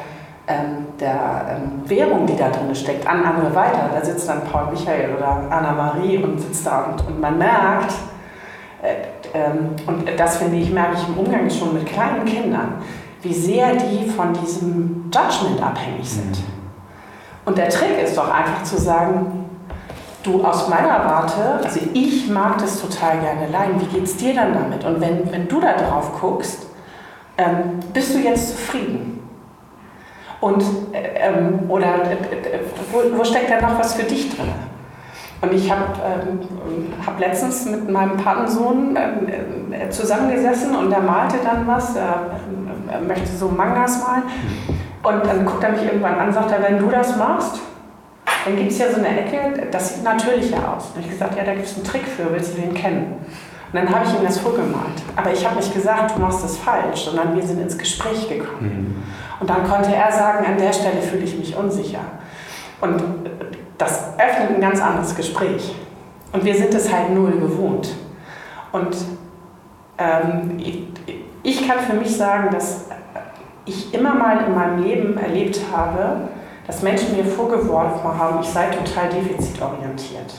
ähm, 0.47 0.88
der 1.00 1.62
ähm, 1.62 1.89
Währung, 1.89 2.26
die 2.26 2.36
da 2.36 2.50
drin 2.50 2.74
steckt, 2.76 3.08
an 3.08 3.24
andere 3.24 3.56
weiter. 3.56 3.89
Da 3.93 4.04
sitzt 4.04 4.28
dann 4.28 4.43
Paul 4.43 4.72
Michael 4.72 5.16
oder 5.16 5.43
Anna-Marie 5.50 6.18
und 6.18 6.39
sitzt 6.39 6.66
da 6.66 6.86
und, 6.86 7.08
und 7.08 7.22
man 7.22 7.38
merkt, 7.38 7.93
äh, 8.82 8.95
ähm, 9.34 9.76
und 9.86 10.10
das 10.18 10.38
finde 10.38 10.58
ich, 10.58 10.72
merke 10.72 10.95
ich 10.95 11.08
im 11.08 11.18
Umgang 11.20 11.50
schon 11.50 11.74
mit 11.74 11.86
kleinen 11.86 12.26
Kindern, 12.26 12.82
wie 13.22 13.34
sehr 13.34 13.76
die 13.76 14.10
von 14.10 14.34
diesem 14.34 15.10
Judgment 15.14 15.62
abhängig 15.62 16.10
sind. 16.10 16.32
Mhm. 16.32 16.59
Und 17.50 17.58
der 17.58 17.70
Trick 17.70 18.00
ist 18.04 18.16
doch 18.16 18.30
einfach 18.30 18.62
zu 18.62 18.78
sagen, 18.78 19.50
du 20.22 20.43
aus 20.43 20.70
meiner 20.70 21.04
Warte, 21.04 21.60
also 21.64 21.80
ich 21.95 22.30
mag 22.30 22.60
das 22.60 22.80
total 22.80 23.18
gerne 23.22 23.47
leiden, 23.52 23.82
wie 23.82 23.88
geht 23.88 24.04
es 24.04 24.18
dir 24.18 24.36
dann 24.36 24.54
damit? 24.54 24.86
Und 24.86 25.02
wenn, 25.02 25.32
wenn 25.32 25.47
du 25.47 25.60
da 25.60 25.74
drauf 25.74 26.12
guckst, 26.22 26.68
ähm, 27.39 27.80
bist 27.91 28.14
du 28.14 28.20
jetzt 28.20 28.50
zufrieden? 28.52 29.28
Und, 30.39 30.64
äh, 30.91 31.28
ähm, 31.28 31.62
oder 31.70 32.04
äh, 32.04 32.14
äh, 32.14 32.60
wo, 32.91 33.18
wo, 33.18 33.24
steckt 33.24 33.50
da 33.50 33.60
noch 33.68 33.80
was 33.80 33.95
für 33.95 34.04
dich 34.04 34.30
drin? 34.36 34.50
Und 35.41 35.52
ich 35.52 35.72
habe 35.72 35.86
ähm, 36.06 36.93
hab 37.04 37.20
letztens 37.20 37.66
mit 37.66 37.89
meinem 37.89 38.16
Patensohn 38.16 38.95
äh, 38.95 39.89
zusammengesessen 39.89 40.76
und 40.76 40.91
der 40.91 41.02
malte 41.02 41.38
dann 41.43 41.66
was, 41.66 41.95
er, 41.95 42.30
er 42.91 43.02
möchte 43.02 43.36
so 43.36 43.47
Mangas 43.47 44.04
malen. 44.04 44.24
Und 45.04 45.26
dann 45.26 45.45
guckt 45.45 45.64
er 45.64 45.72
mich 45.72 45.84
irgendwann 45.84 46.20
an 46.20 46.28
und 46.28 46.34
sagt, 46.34 46.52
er, 46.52 46.62
wenn 46.62 46.78
du 46.78 46.89
das 46.89 47.16
machst, 47.16 47.60
dann 48.45 48.56
gibt 48.56 48.72
es 48.72 48.80
ja 48.80 48.89
so 48.89 48.97
eine 48.97 49.22
Ecke, 49.22 49.68
das 49.72 49.95
sieht 49.95 50.04
natürlicher 50.04 50.76
aus. 50.76 50.91
Und 50.95 51.02
ich 51.02 51.10
gesagt, 51.10 51.38
ja, 51.38 51.43
da 51.43 51.54
gibt 51.54 51.68
es 51.68 51.76
einen 51.76 51.86
Trick 51.86 52.06
für, 52.06 52.32
willst 52.32 52.58
du 52.58 52.62
den 52.62 52.74
kennen? 52.74 53.14
Und 53.72 53.76
dann 53.76 53.89
habe 53.93 54.06
ich 54.06 54.14
ihm 54.14 54.24
das 54.24 54.39
vorgemalt. 54.39 55.02
Aber 55.16 55.32
ich 55.32 55.45
habe 55.45 55.58
nicht 55.58 55.74
gesagt, 55.74 56.16
du 56.16 56.22
machst 56.22 56.43
das 56.43 56.58
falsch, 56.58 57.06
sondern 57.06 57.36
wir 57.36 57.43
sind 57.43 57.62
ins 57.62 57.78
Gespräch 57.78 58.28
gekommen. 58.28 58.95
Mhm. 58.97 59.04
Und 59.39 59.50
dann 59.50 59.68
konnte 59.68 59.93
er 59.93 60.12
sagen, 60.12 60.45
an 60.45 60.58
der 60.58 60.74
Stelle 60.74 61.02
fühle 61.02 61.24
ich 61.24 61.38
mich 61.38 61.56
unsicher. 61.56 62.02
Und 62.82 63.02
das 63.78 64.14
öffnet 64.18 64.56
ein 64.56 64.62
ganz 64.62 64.82
anderes 64.82 65.16
Gespräch. 65.16 65.76
Und 66.32 66.43
wir 66.43 66.56
sind 66.56 66.74
es 66.74 66.91
halt 66.91 67.12
null 67.12 67.32
gewohnt. 67.32 67.95
Und 68.72 68.95
ähm, 69.97 70.58
ich, 70.58 70.84
ich 71.43 71.68
kann 71.68 71.80
für 71.80 71.93
mich 71.93 72.16
sagen, 72.16 72.50
dass 72.52 72.89
ich 73.70 73.94
immer 73.94 74.16
mal 74.16 74.46
in 74.46 74.56
meinem 74.56 74.84
Leben 74.84 75.18
erlebt 75.18 75.60
habe, 75.72 76.30
dass 76.68 76.82
Menschen 76.82 77.16
mir 77.16 77.26
vorgeworfen 77.26 78.18
haben, 78.18 78.40
ich 78.42 78.50
sei 78.50 78.68
total 78.68 79.10
defizitorientiert. 79.10 80.36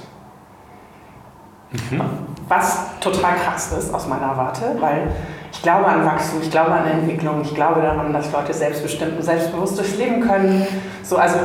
Mhm. 1.73 2.01
Was 2.49 2.99
total 3.01 3.35
krass 3.37 3.73
ist 3.73 3.95
aus 3.95 4.07
meiner 4.07 4.37
Warte, 4.37 4.77
weil 4.81 5.09
ich 5.53 5.63
glaube 5.63 5.87
an 5.87 6.05
Wachstum, 6.05 6.41
ich 6.43 6.51
glaube 6.51 6.73
an 6.73 6.87
Entwicklung, 6.87 7.43
ich 7.43 7.55
glaube 7.55 7.81
daran, 7.81 8.13
dass 8.13 8.33
Leute 8.33 8.53
selbstbestimmt 8.53 9.17
und 9.17 9.23
selbstbewusst 9.23 9.79
durchs 9.79 9.97
Leben 9.97 10.21
können. 10.21 10.67
So, 11.03 11.17
also 11.17 11.37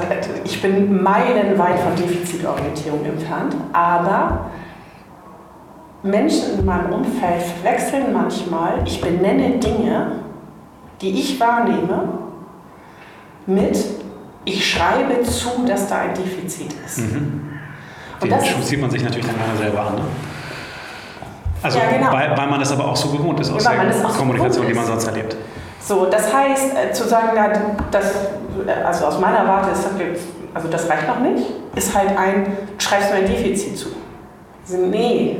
ich 0.43 0.61
bin 0.61 1.01
meilenweit 1.01 1.79
von 1.79 1.95
Defizitorientierung 1.95 3.05
entfernt, 3.05 3.55
aber 3.73 4.51
Menschen 6.03 6.59
in 6.59 6.65
meinem 6.65 6.93
Umfeld 6.93 7.41
verwechseln 7.41 8.13
manchmal, 8.13 8.81
ich 8.85 9.01
benenne 9.01 9.57
Dinge, 9.57 10.24
die 11.01 11.19
ich 11.19 11.39
wahrnehme, 11.39 12.09
mit, 13.45 13.77
ich 14.45 14.71
schreibe 14.71 15.21
zu, 15.23 15.65
dass 15.67 15.87
da 15.87 15.99
ein 15.99 16.13
Defizit 16.13 16.73
ist. 16.85 16.99
Mhm. 16.99 17.51
Den 18.21 18.29
das 18.29 18.67
sieht 18.67 18.79
man 18.79 18.89
sich 18.89 19.03
natürlich 19.03 19.25
dann 19.25 19.37
gerne 19.37 19.57
selber 19.57 19.87
an. 19.87 19.95
Ne? 19.95 20.01
Also, 21.61 21.79
ja, 21.79 21.85
genau. 21.89 22.11
weil, 22.11 22.37
weil, 22.37 22.47
man 22.47 22.59
das 22.59 22.71
aber 22.71 22.85
auch 22.85 22.95
so 22.95 23.09
gewohnt 23.09 23.39
ist 23.39 23.51
aus 23.51 23.63
ja, 23.63 23.71
der 23.71 24.03
Kommunikation, 24.03 24.63
so 24.63 24.69
die 24.69 24.73
man 24.73 24.85
sonst 24.85 25.07
erlebt. 25.07 25.35
So, 25.81 26.05
das 26.05 26.33
heißt, 26.33 26.73
äh, 26.75 26.93
zu 26.93 27.07
sagen, 27.07 27.29
na, 27.35 27.49
das, 27.91 28.15
äh, 28.65 28.71
also 28.83 29.05
aus 29.05 29.19
meiner 29.19 29.47
Warte 29.47 29.71
ist 29.71 29.83
das, 29.83 29.91
also 30.53 30.67
das 30.67 30.89
reicht 30.89 31.07
noch 31.07 31.19
nicht, 31.19 31.45
ist 31.75 31.95
halt 31.95 32.17
ein, 32.17 32.57
schreibst 32.77 33.11
du 33.11 33.15
ein 33.15 33.25
Defizit 33.25 33.77
zu. 33.77 33.89
Also, 34.63 34.85
nee, 34.85 35.37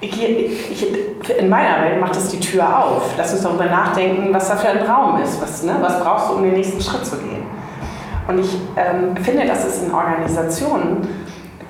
ich, 0.00 1.38
in 1.38 1.48
meiner 1.48 1.82
Welt 1.84 2.00
macht 2.00 2.16
das 2.16 2.28
die 2.28 2.40
Tür 2.40 2.78
auf. 2.78 3.14
Lass 3.16 3.32
uns 3.32 3.42
darüber 3.42 3.66
nachdenken, 3.66 4.32
was 4.32 4.48
da 4.48 4.56
für 4.56 4.68
ein 4.68 4.86
Raum 4.86 5.20
ist. 5.22 5.40
Was, 5.40 5.62
ne, 5.62 5.76
was 5.80 6.00
brauchst 6.00 6.30
du, 6.30 6.34
um 6.34 6.42
den 6.42 6.54
nächsten 6.54 6.80
Schritt 6.80 7.04
zu 7.06 7.16
gehen? 7.16 7.44
Und 8.26 8.38
ich 8.38 8.56
ähm, 8.76 9.16
finde, 9.22 9.46
dass 9.46 9.64
es 9.64 9.82
in 9.82 9.92
Organisationen, 9.92 11.06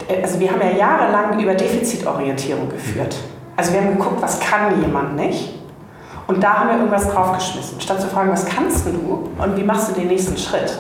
äh, 0.08 0.22
also 0.22 0.38
wir 0.38 0.50
haben 0.50 0.60
ja 0.60 0.70
jahrelang 0.70 1.38
über 1.40 1.54
Defizitorientierung 1.54 2.68
geführt. 2.68 3.16
Also 3.56 3.72
wir 3.72 3.80
haben 3.80 3.96
geguckt, 3.96 4.20
was 4.20 4.40
kann 4.40 4.80
jemand 4.80 5.16
nicht? 5.16 5.54
Und 6.26 6.42
da 6.42 6.60
haben 6.60 6.68
wir 6.70 6.76
irgendwas 6.76 7.08
draufgeschmissen, 7.10 7.80
statt 7.80 8.00
zu 8.00 8.08
fragen, 8.08 8.32
was 8.32 8.46
kannst 8.46 8.86
du 8.86 9.28
und 9.38 9.56
wie 9.56 9.62
machst 9.62 9.90
du 9.90 9.92
den 10.00 10.08
nächsten 10.08 10.36
Schritt? 10.36 10.78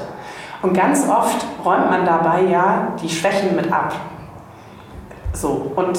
Und 0.62 0.72
ganz 0.72 1.06
oft 1.08 1.44
räumt 1.62 1.90
man 1.90 2.06
dabei 2.06 2.42
ja 2.50 2.94
die 3.02 3.08
Schwächen 3.10 3.54
mit 3.54 3.70
ab. 3.70 3.94
So, 5.34 5.70
und 5.76 5.98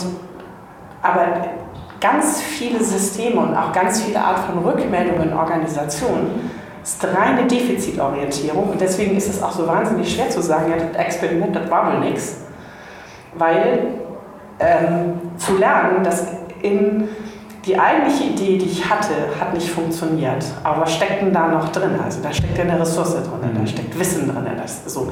aber 1.05 1.27
ganz 2.01 2.41
viele 2.41 2.83
Systeme 2.83 3.39
und 3.39 3.55
auch 3.55 3.71
ganz 3.71 4.01
viele 4.01 4.19
Art 4.19 4.39
von 4.39 4.59
Rückmeldungen 4.59 5.29
in 5.29 5.33
Organisationen 5.33 6.51
ist 6.83 7.03
reine 7.03 7.47
Defizitorientierung 7.47 8.69
und 8.69 8.81
deswegen 8.81 9.15
ist 9.17 9.27
es 9.27 9.41
auch 9.41 9.51
so 9.51 9.67
wahnsinnig 9.67 10.13
schwer 10.13 10.29
zu 10.29 10.41
sagen, 10.41 10.71
ja, 10.71 10.77
das 10.77 10.95
Experiment, 11.03 11.55
das 11.55 11.69
war 11.69 11.91
wohl 11.91 11.99
nichts. 11.99 12.41
Weil 13.33 13.87
ähm, 14.59 15.19
zu 15.37 15.57
lernen, 15.57 16.03
dass 16.03 16.27
in 16.61 17.09
die 17.65 17.79
eigentliche 17.79 18.25
Idee, 18.25 18.57
die 18.59 18.65
ich 18.65 18.89
hatte, 18.89 19.13
hat 19.39 19.53
nicht 19.53 19.69
funktioniert. 19.69 20.45
Aber 20.63 20.81
was 20.81 20.93
steckt 20.93 21.21
denn 21.21 21.33
da 21.33 21.47
noch 21.47 21.69
drin? 21.69 21.99
Also 22.03 22.21
da 22.21 22.31
steckt 22.31 22.57
ja 22.57 22.63
eine 22.63 22.79
Ressource 22.79 23.13
drin, 23.13 23.51
da 23.53 23.59
mhm. 23.59 23.67
steckt 23.67 23.97
Wissen 23.97 24.27
drin. 24.27 24.45
Das 24.57 24.85
so. 24.85 25.11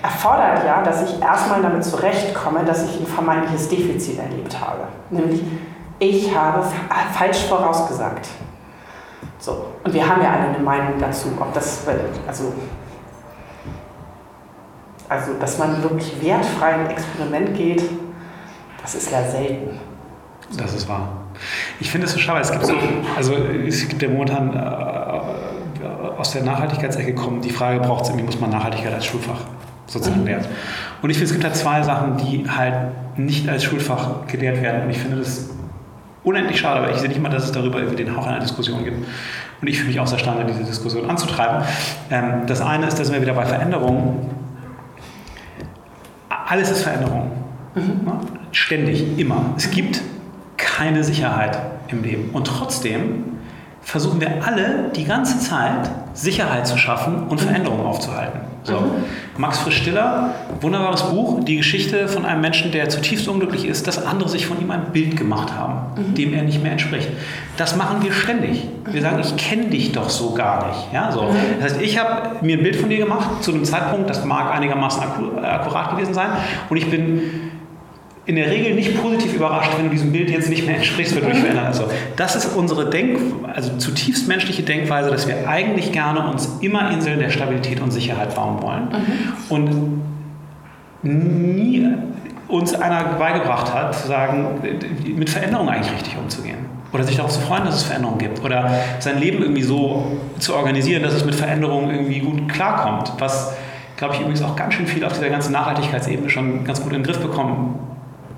erfordert 0.00 0.64
ja, 0.64 0.82
dass 0.82 1.02
ich 1.02 1.20
erstmal 1.20 1.60
damit 1.60 1.84
zurechtkomme, 1.84 2.64
dass 2.64 2.84
ich 2.84 3.00
ein 3.00 3.06
vermeintliches 3.06 3.68
Defizit 3.68 4.18
erlebt 4.18 4.60
habe. 4.60 4.84
Nämlich, 5.10 5.42
ich 5.98 6.34
habe 6.34 6.64
falsch 7.12 7.44
vorausgesagt. 7.46 8.28
So. 9.40 9.66
Und 9.82 9.92
wir 9.92 10.08
haben 10.08 10.22
ja 10.22 10.32
alle 10.32 10.54
eine 10.54 10.58
Meinung 10.58 10.94
dazu, 11.00 11.28
ob 11.40 11.52
das, 11.52 11.82
also, 12.28 12.52
also 15.08 15.32
dass 15.40 15.58
man 15.58 15.82
wirklich 15.82 16.22
wertfrei 16.22 16.74
ein 16.74 16.90
Experiment 16.90 17.56
geht, 17.56 17.82
das 18.82 18.94
ist 18.94 19.10
ja 19.10 19.22
selten. 19.24 19.80
Das 20.56 20.74
ist 20.74 20.88
wahr. 20.88 21.08
Ich 21.80 21.90
finde 21.90 22.06
es 22.06 22.12
so 22.12 22.18
schade, 22.18 22.40
es 22.40 22.50
gibt 22.50 22.66
so, 22.66 22.74
also 23.16 23.34
es 23.34 23.88
gibt 23.88 24.02
ja 24.02 24.08
momentan 24.08 24.54
äh, 24.54 26.18
aus 26.18 26.32
der 26.32 26.42
Nachhaltigkeitsecke 26.42 27.14
kommen 27.14 27.40
die 27.40 27.50
Frage, 27.50 27.80
braucht 27.80 28.04
es 28.04 28.08
irgendwie, 28.08 28.26
muss 28.26 28.40
man 28.40 28.50
Nachhaltigkeit 28.50 28.92
als 28.92 29.06
Schulfach 29.06 29.40
sozusagen 29.86 30.20
mhm. 30.20 30.26
lernen. 30.26 30.46
Und 31.02 31.10
ich 31.10 31.16
finde, 31.16 31.26
es 31.26 31.32
gibt 31.32 31.44
halt 31.44 31.56
zwei 31.56 31.82
Sachen, 31.82 32.16
die 32.18 32.48
halt 32.48 33.18
nicht 33.18 33.48
als 33.48 33.64
Schulfach 33.64 34.26
gelehrt 34.26 34.60
werden. 34.62 34.82
Und 34.82 34.90
ich 34.90 34.98
finde 34.98 35.18
das 35.18 35.50
unendlich 36.24 36.58
schade, 36.58 36.82
weil 36.82 36.92
ich 36.92 36.98
sehe 36.98 37.08
nicht 37.08 37.22
mal, 37.22 37.30
dass 37.30 37.44
es 37.44 37.52
darüber 37.52 37.78
irgendwie 37.78 38.04
den 38.04 38.14
Hauch 38.16 38.26
einer 38.26 38.40
Diskussion 38.40 38.84
gibt. 38.84 38.98
Und 39.60 39.68
ich 39.68 39.78
fühle 39.78 39.88
mich 39.88 40.00
auch 40.00 40.06
sehr 40.06 40.18
stark, 40.18 40.46
diese 40.46 40.64
Diskussion 40.64 41.08
anzutreiben. 41.08 41.64
Ähm, 42.10 42.46
das 42.46 42.60
eine 42.60 42.86
ist, 42.86 42.98
dass 42.98 43.12
wir 43.12 43.20
wieder 43.20 43.34
bei 43.34 43.46
Veränderungen. 43.46 44.30
Alles 46.28 46.70
ist 46.70 46.82
Veränderung. 46.82 47.30
Mhm. 47.74 48.10
Ständig, 48.52 49.18
immer. 49.18 49.54
Es 49.56 49.70
gibt 49.70 50.00
keine 50.78 51.02
Sicherheit 51.02 51.58
im 51.88 52.04
Leben. 52.04 52.30
Und 52.32 52.46
trotzdem 52.46 53.24
versuchen 53.82 54.20
wir 54.20 54.44
alle 54.46 54.90
die 54.94 55.04
ganze 55.04 55.40
Zeit 55.40 55.90
Sicherheit 56.14 56.66
zu 56.66 56.76
schaffen 56.76 57.24
und 57.28 57.40
Veränderungen 57.40 57.86
aufzuhalten. 57.86 58.40
So. 58.62 58.74
Mhm. 58.74 59.04
Max 59.38 59.58
Frisch-Stiller, 59.60 60.34
wunderbares 60.60 61.04
Buch, 61.04 61.42
die 61.42 61.56
Geschichte 61.56 62.06
von 62.06 62.26
einem 62.26 62.42
Menschen, 62.42 62.70
der 62.70 62.88
zutiefst 62.90 63.26
unglücklich 63.28 63.64
ist, 63.64 63.86
dass 63.86 64.04
andere 64.04 64.28
sich 64.28 64.46
von 64.46 64.60
ihm 64.60 64.70
ein 64.70 64.92
Bild 64.92 65.16
gemacht 65.16 65.52
haben, 65.56 66.00
mhm. 66.00 66.14
dem 66.14 66.34
er 66.34 66.42
nicht 66.42 66.62
mehr 66.62 66.72
entspricht. 66.72 67.08
Das 67.56 67.76
machen 67.76 68.02
wir 68.02 68.12
ständig. 68.12 68.68
Wir 68.84 69.00
sagen, 69.00 69.20
ich 69.20 69.36
kenne 69.36 69.66
dich 69.66 69.92
doch 69.92 70.10
so 70.10 70.34
gar 70.34 70.68
nicht. 70.68 70.92
Ja, 70.92 71.10
so. 71.10 71.22
Mhm. 71.22 71.36
Das 71.60 71.72
heißt, 71.72 71.82
ich 71.82 71.98
habe 71.98 72.44
mir 72.44 72.58
ein 72.58 72.62
Bild 72.62 72.76
von 72.76 72.90
dir 72.90 72.98
gemacht 72.98 73.42
zu 73.42 73.52
einem 73.52 73.64
Zeitpunkt, 73.64 74.10
das 74.10 74.24
mag 74.24 74.54
einigermaßen 74.54 75.02
akkurat 75.02 75.90
gewesen 75.92 76.14
sein, 76.14 76.30
und 76.68 76.76
ich 76.76 76.90
bin 76.90 77.47
in 78.28 78.36
der 78.36 78.50
Regel 78.50 78.74
nicht 78.74 79.00
positiv 79.00 79.34
überrascht, 79.34 79.70
wenn 79.78 79.86
du 79.86 79.90
diesem 79.90 80.12
Bild 80.12 80.28
jetzt 80.28 80.50
nicht 80.50 80.66
mehr 80.66 80.76
entsprichst, 80.76 81.16
wenn 81.16 81.22
du 81.22 81.30
dich 81.30 81.38
veränderst. 81.38 81.80
Also, 81.80 81.90
das 82.14 82.36
ist 82.36 82.54
unsere 82.54 82.90
Denk, 82.90 83.18
also 83.54 83.74
zutiefst 83.78 84.28
menschliche 84.28 84.62
Denkweise, 84.62 85.10
dass 85.10 85.26
wir 85.26 85.48
eigentlich 85.48 85.92
gerne 85.92 86.28
uns 86.28 86.58
immer 86.60 86.90
Inseln 86.90 87.20
der 87.20 87.30
Stabilität 87.30 87.80
und 87.80 87.90
Sicherheit 87.90 88.34
bauen 88.34 88.62
wollen 88.62 88.88
mhm. 88.90 89.48
und 89.48 90.02
nie 91.02 91.86
uns 92.48 92.74
einer 92.74 93.02
beigebracht 93.18 93.72
hat, 93.72 93.98
zu 93.98 94.06
sagen, 94.08 94.60
mit 95.16 95.30
Veränderungen 95.30 95.70
eigentlich 95.70 95.94
richtig 95.94 96.18
umzugehen. 96.18 96.58
Oder 96.92 97.04
sich 97.04 97.16
darauf 97.16 97.32
zu 97.32 97.40
freuen, 97.40 97.64
dass 97.64 97.76
es 97.76 97.82
Veränderungen 97.84 98.18
gibt. 98.18 98.44
Oder 98.44 98.70
sein 98.98 99.18
Leben 99.18 99.42
irgendwie 99.42 99.62
so 99.62 100.18
zu 100.38 100.54
organisieren, 100.54 101.02
dass 101.02 101.14
es 101.14 101.24
mit 101.24 101.34
Veränderungen 101.34 101.90
irgendwie 101.90 102.20
gut 102.20 102.46
klarkommt. 102.50 103.10
Was, 103.18 103.54
glaube 103.96 104.14
ich, 104.14 104.20
übrigens 104.20 104.42
auch 104.42 104.54
ganz 104.54 104.74
schön 104.74 104.86
viel 104.86 105.04
auf 105.04 105.14
dieser 105.14 105.30
ganzen 105.30 105.52
Nachhaltigkeitsebene 105.52 106.28
schon 106.28 106.64
ganz 106.64 106.82
gut 106.82 106.92
in 106.92 107.02
den 107.02 107.04
Griff 107.04 107.20
bekommen 107.20 107.78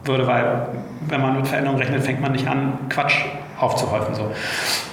würde, 0.04 0.26
weil 0.26 0.68
wenn 1.08 1.20
man 1.20 1.36
mit 1.36 1.46
Veränderungen 1.46 1.80
rechnet, 1.80 2.02
fängt 2.02 2.20
man 2.20 2.32
nicht 2.32 2.46
an, 2.46 2.72
Quatsch 2.88 3.16
aufzuhäufen. 3.58 4.14
So. 4.14 4.30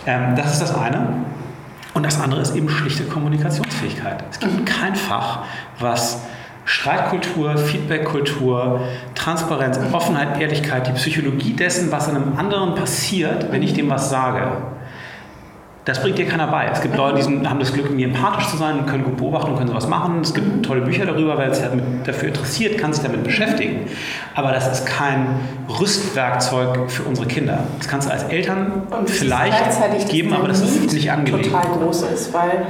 Ähm, 0.05 0.35
das 0.35 0.53
ist 0.53 0.61
das 0.61 0.77
eine. 0.77 1.07
Und 1.93 2.05
das 2.05 2.21
andere 2.21 2.41
ist 2.41 2.55
eben 2.55 2.69
schlichte 2.69 3.03
Kommunikationsfähigkeit. 3.05 4.23
Es 4.29 4.39
gibt 4.39 4.53
mhm. 4.53 4.65
kein 4.65 4.95
Fach, 4.95 5.39
was 5.79 6.21
Streitkultur, 6.65 7.57
Feedbackkultur, 7.57 8.81
Transparenz, 9.15 9.79
Offenheit, 9.93 10.39
Ehrlichkeit, 10.39 10.85
die 10.87 10.91
Psychologie 10.91 11.53
dessen, 11.53 11.91
was 11.91 12.09
einem 12.09 12.37
anderen 12.37 12.75
passiert, 12.75 13.51
wenn 13.51 13.63
ich 13.63 13.73
dem 13.73 13.89
was 13.89 14.09
sage, 14.09 14.51
das 15.87 16.01
bringt 16.01 16.17
dir 16.17 16.27
keiner 16.27 16.47
bei. 16.47 16.65
Es 16.65 16.81
gibt 16.81 16.97
Leute, 16.97 17.15
die 17.15 17.21
sind, 17.21 17.49
haben 17.49 17.61
das 17.61 17.71
Glück, 17.71 17.85
irgendwie 17.85 18.03
empathisch 18.03 18.49
zu 18.49 18.57
sein, 18.57 18.85
können 18.87 19.05
gut 19.05 19.15
beobachten 19.15 19.51
und 19.51 19.57
können 19.57 19.69
sowas 19.69 19.87
machen. 19.87 20.19
Es 20.21 20.33
gibt 20.33 20.65
tolle 20.65 20.81
Bücher 20.81 21.05
darüber, 21.05 21.37
wer 21.37 21.53
sich 21.53 21.63
halt 21.63 21.81
dafür 22.03 22.27
interessiert, 22.27 22.77
kann 22.77 22.91
sich 22.91 23.01
damit 23.03 23.23
beschäftigen. 23.23 23.87
Aber 24.35 24.51
das 24.51 24.69
ist 24.69 24.85
kein 24.85 25.39
Rüstwerkzeug 25.79 26.91
für 26.91 27.03
unsere 27.03 27.25
Kinder. 27.27 27.59
Das 27.77 27.87
kannst 27.87 28.09
du 28.09 28.11
als 28.11 28.23
Eltern 28.23 28.83
vielleicht 29.05 30.09
geben, 30.09 30.33
aber 30.33 30.49
das 30.49 30.59
ist 30.59 30.91
nicht 30.91 31.09
angelegt. 31.09 31.45
total 31.45 31.77
groß 31.77 32.01
ist, 32.01 32.33
weil 32.33 32.65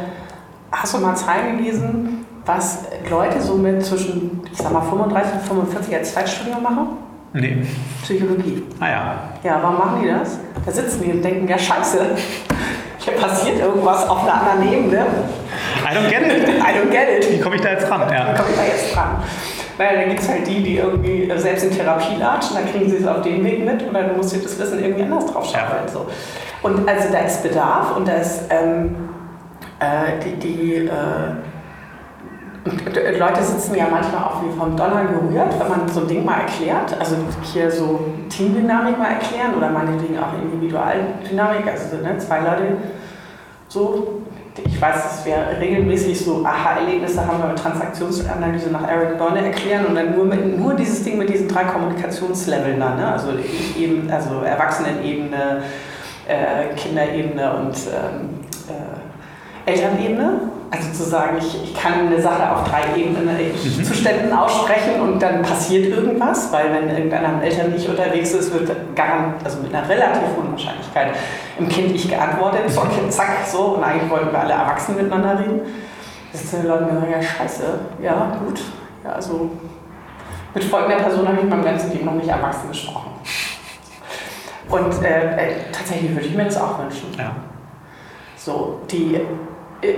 hast 0.71 0.93
du 0.93 0.99
mal 0.99 1.15
Zahlen 1.15 1.57
gelesen, 1.57 2.23
was 2.45 2.83
Leute 3.09 3.41
so 3.41 3.55
mit 3.55 3.83
zwischen, 3.83 4.41
ich 4.51 4.59
sag 4.59 4.71
mal, 4.71 4.81
35 4.81 5.33
und 5.33 5.41
45 5.41 5.95
als 5.95 6.13
Zweitstudium 6.13 6.61
machen? 6.61 6.87
Nee. 7.33 7.65
Psychologie. 8.03 8.61
Ah 8.79 8.87
ja. 8.87 9.15
Ja, 9.43 9.59
warum 9.63 9.77
machen 9.79 10.01
die 10.03 10.07
das? 10.07 10.37
Da 10.63 10.71
sitzen 10.71 11.01
die 11.03 11.11
und 11.11 11.23
denken, 11.23 11.47
ja 11.47 11.57
scheiße, 11.57 12.15
hier 13.07 13.17
passiert 13.17 13.59
irgendwas 13.59 14.09
auf 14.09 14.23
einer 14.23 14.33
anderen 14.33 14.73
Ebene. 14.73 15.05
I 15.83 15.95
don't 15.95 16.09
get 16.09 16.21
it. 16.21 16.49
I 16.49 16.77
don't 16.77 16.91
get 16.91 17.07
it. 17.09 17.31
Wie 17.31 17.39
komme 17.39 17.55
ich 17.55 17.61
da 17.61 17.71
jetzt 17.71 17.89
dran? 17.89 18.01
Ja. 18.11 18.33
Wie 18.33 18.37
komme 18.37 18.49
ich 18.49 18.57
da 18.57 18.63
jetzt 18.63 18.95
dran? 18.95 19.23
Weil 19.77 19.95
da 19.95 20.03
gibt 20.03 20.19
es 20.19 20.27
halt 20.27 20.47
die, 20.47 20.63
die 20.63 20.77
irgendwie 20.77 21.31
selbst 21.37 21.63
in 21.63 21.71
Therapie 21.71 22.15
latschen, 22.19 22.57
dann 22.57 22.69
kriegen 22.71 22.89
sie 22.89 22.97
es 22.97 23.07
auf 23.07 23.21
den 23.21 23.43
Weg 23.45 23.63
mit 23.63 23.87
oder 23.87 24.03
du 24.03 24.15
musst 24.15 24.35
dir 24.35 24.39
das 24.39 24.59
Wissen 24.59 24.83
irgendwie 24.83 25.03
anders 25.03 25.27
drauf 25.27 25.45
schaffen. 25.45 25.75
Ja. 25.85 25.91
So. 25.91 26.07
Und 26.63 26.89
also 26.89 27.11
da 27.11 27.19
ist 27.19 27.43
Bedarf 27.43 27.95
und 27.95 28.07
da 28.07 28.13
ist 28.13 28.45
ähm, 28.49 28.95
äh, 29.79 30.19
die, 30.23 30.35
die 30.35 30.75
äh, 30.87 31.35
Leute 33.17 33.43
sitzen 33.43 33.75
ja 33.75 33.85
manchmal 33.89 34.23
auch 34.23 34.41
wie 34.43 34.57
vom 34.57 34.75
Donner 34.75 35.05
gerührt, 35.05 35.59
wenn 35.59 35.69
man 35.69 35.87
so 35.87 36.01
ein 36.01 36.07
Ding 36.07 36.25
mal 36.25 36.39
erklärt. 36.41 36.99
Also 36.99 37.15
hier 37.53 37.69
so 37.71 37.99
Teamdynamik 38.29 38.97
mal 38.97 39.11
erklären 39.11 39.53
oder 39.55 39.69
meinetwegen 39.69 40.17
auch 40.17 40.33
Individualdynamik. 40.41 41.67
Also 41.67 41.97
ne, 41.97 42.17
zwei 42.17 42.39
Leute 42.39 42.77
so. 43.67 44.21
Ich 44.65 44.81
weiß, 44.81 45.03
dass 45.03 45.25
wir 45.25 45.35
regelmäßig 45.59 46.19
so 46.19 46.43
Aha-Erlebnisse 46.43 47.25
haben, 47.25 47.43
wenn 47.43 47.49
wir 47.49 47.55
Transaktionsanalyse 47.55 48.71
nach 48.71 48.89
Eric 48.89 49.19
Berne 49.19 49.45
erklären 49.45 49.85
und 49.85 49.93
dann 49.93 50.15
nur, 50.15 50.25
mit, 50.25 50.57
nur 50.57 50.73
dieses 50.73 51.03
Ding 51.03 51.19
mit 51.19 51.29
diesen 51.29 51.47
drei 51.47 51.63
Kommunikationsleveln 51.65 52.79
dann. 52.79 52.97
Ne? 52.97 53.11
Also, 53.11 53.29
eben, 53.77 54.09
also 54.09 54.41
Erwachsenenebene, 54.41 55.61
äh, 56.27 56.73
Kinderebene 56.75 57.53
und 57.53 57.75
ähm, 57.75 58.29
äh, 58.67 59.71
Elternebene. 59.71 60.39
Also 60.69 60.91
zu 60.91 61.09
sagen, 61.09 61.37
ich, 61.37 61.63
ich 61.63 61.73
kann 61.73 62.07
eine 62.07 62.21
Sache 62.21 62.51
auf 62.53 62.69
drei 62.69 62.99
Ebenen 62.99 63.25
mhm. 63.25 63.83
Zuständen 63.83 64.33
aussprechen 64.33 64.99
und 64.99 65.21
dann 65.21 65.41
passiert 65.41 65.85
irgendwas, 65.85 66.51
weil 66.51 66.73
wenn 66.73 66.89
irgendeiner 66.89 67.41
Eltern 67.41 67.71
nicht 67.71 67.87
unterwegs 67.87 68.33
ist, 68.33 68.53
wird 68.53 68.69
garant, 68.93 69.35
also 69.45 69.61
mit 69.61 69.73
einer 69.73 69.87
relativ 69.87 70.23
hohen 70.35 70.51
Wahrscheinlichkeit 70.51 71.15
im 71.57 71.69
Kind 71.69 71.95
ich 71.95 72.09
geantwortet, 72.09 72.69
so, 72.69 72.81
okay, 72.81 73.09
zack, 73.09 73.45
so, 73.49 73.75
und 73.75 73.83
eigentlich 73.83 74.09
wollten 74.09 74.31
wir 74.31 74.39
alle 74.39 74.53
Erwachsenen 74.53 75.03
miteinander 75.03 75.39
reden. 75.39 75.61
Das 76.33 76.51
sind 76.51 76.63
die 76.63 76.67
Leute 76.67 76.83
mir 76.83 76.99
sagen, 76.99 77.11
ja 77.11 77.21
scheiße, 77.21 77.63
ja 78.03 78.37
gut, 78.45 78.61
ja 79.05 79.13
also 79.13 79.51
mit 80.53 80.63
folgender 80.65 80.97
Person 80.97 81.27
habe 81.27 81.37
ich 81.37 81.43
meinem 81.45 81.63
ganzen 81.63 81.91
Leben 81.91 82.05
noch 82.05 82.15
nicht 82.15 82.27
erwachsen 82.27 82.67
gesprochen. 82.67 83.11
Und 84.69 85.03
äh, 85.03 85.35
äh, 85.35 85.55
tatsächlich 85.71 86.11
würde 86.11 86.25
ich 86.25 86.35
mir 86.35 86.45
das 86.45 86.59
auch 86.59 86.79
wünschen. 86.79 87.07
Ja. 87.17 87.31
So, 88.35 88.81
die, 88.89 89.15
äh, 89.81 89.93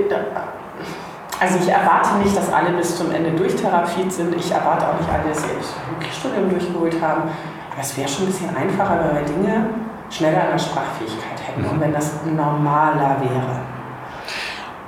also 1.39 1.57
ich 1.61 1.69
erwarte 1.69 2.17
nicht, 2.17 2.35
dass 2.35 2.51
alle 2.51 2.71
bis 2.71 2.97
zum 2.97 3.11
Ende 3.11 3.31
durchtherapiert 3.31 4.11
sind. 4.11 4.35
Ich 4.35 4.51
erwarte 4.51 4.89
auch 4.89 4.99
nicht 4.99 5.09
alle, 5.09 5.29
dass 5.29 5.41
sie 5.41 5.49
das 5.57 6.17
Studium 6.17 6.49
durchgeholt 6.49 7.01
haben. 7.01 7.29
Aber 7.71 7.81
es 7.81 7.95
wäre 7.95 8.09
schon 8.09 8.25
ein 8.25 8.27
bisschen 8.27 8.55
einfacher, 8.55 8.99
wenn 8.99 9.15
wir 9.15 9.33
Dinge 9.33 9.69
schneller 10.09 10.43
an 10.43 10.51
der 10.51 10.59
Sprachfähigkeit 10.59 11.47
hätten 11.47 11.61
mhm. 11.61 11.69
und 11.69 11.79
wenn 11.79 11.93
das 11.93 12.11
normaler 12.25 13.17
wäre. 13.21 13.59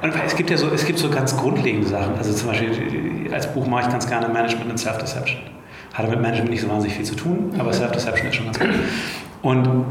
Und 0.02 0.14
es 0.26 0.36
gibt 0.36 0.50
ja 0.50 0.58
so, 0.58 0.68
es 0.74 0.84
gibt 0.84 1.00
so 1.00 1.10
ganz 1.10 1.38
grundlegende 1.38 1.88
Sachen. 1.88 2.18
Also 2.18 2.34
zum 2.34 2.50
Beispiel 2.50 3.30
als 3.32 3.54
Buch 3.54 3.68
mache 3.68 3.84
ich 3.84 3.90
ganz 3.90 4.08
gerne 4.08 4.28
Management 4.28 4.72
und 4.72 4.78
Self-Deception. 4.78 5.40
Hatte 5.94 6.10
mit 6.10 6.22
Management 6.22 6.50
nicht 6.50 6.62
so 6.62 6.70
wahnsinnig 6.70 6.98
viel 6.98 7.06
zu 7.06 7.16
tun, 7.16 7.54
aber 7.58 7.70
mhm. 7.70 7.74
Self-Deception 7.74 8.28
ist 8.28 8.36
schon 8.36 8.46
ganz 8.46 8.60
gut. 8.60 8.70
Und 9.42 9.86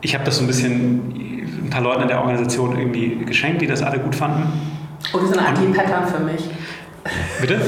ich 0.00 0.14
habe 0.14 0.24
das 0.24 0.38
so 0.38 0.44
ein 0.44 0.46
bisschen 0.46 1.66
ein 1.66 1.70
paar 1.70 1.82
Leuten 1.82 2.02
in 2.02 2.08
der 2.08 2.20
Organisation 2.20 2.76
irgendwie 2.78 3.24
geschenkt, 3.24 3.60
die 3.60 3.66
das 3.66 3.82
alle 3.82 3.98
gut 3.98 4.14
fanden. 4.14 4.77
Oh, 5.12 5.18
das 5.18 5.30
ist 5.30 5.38
ein 5.38 5.46
Anti-Pattern 5.46 6.06
für 6.06 6.20
mich. 6.20 6.50
Bitte? 7.40 7.60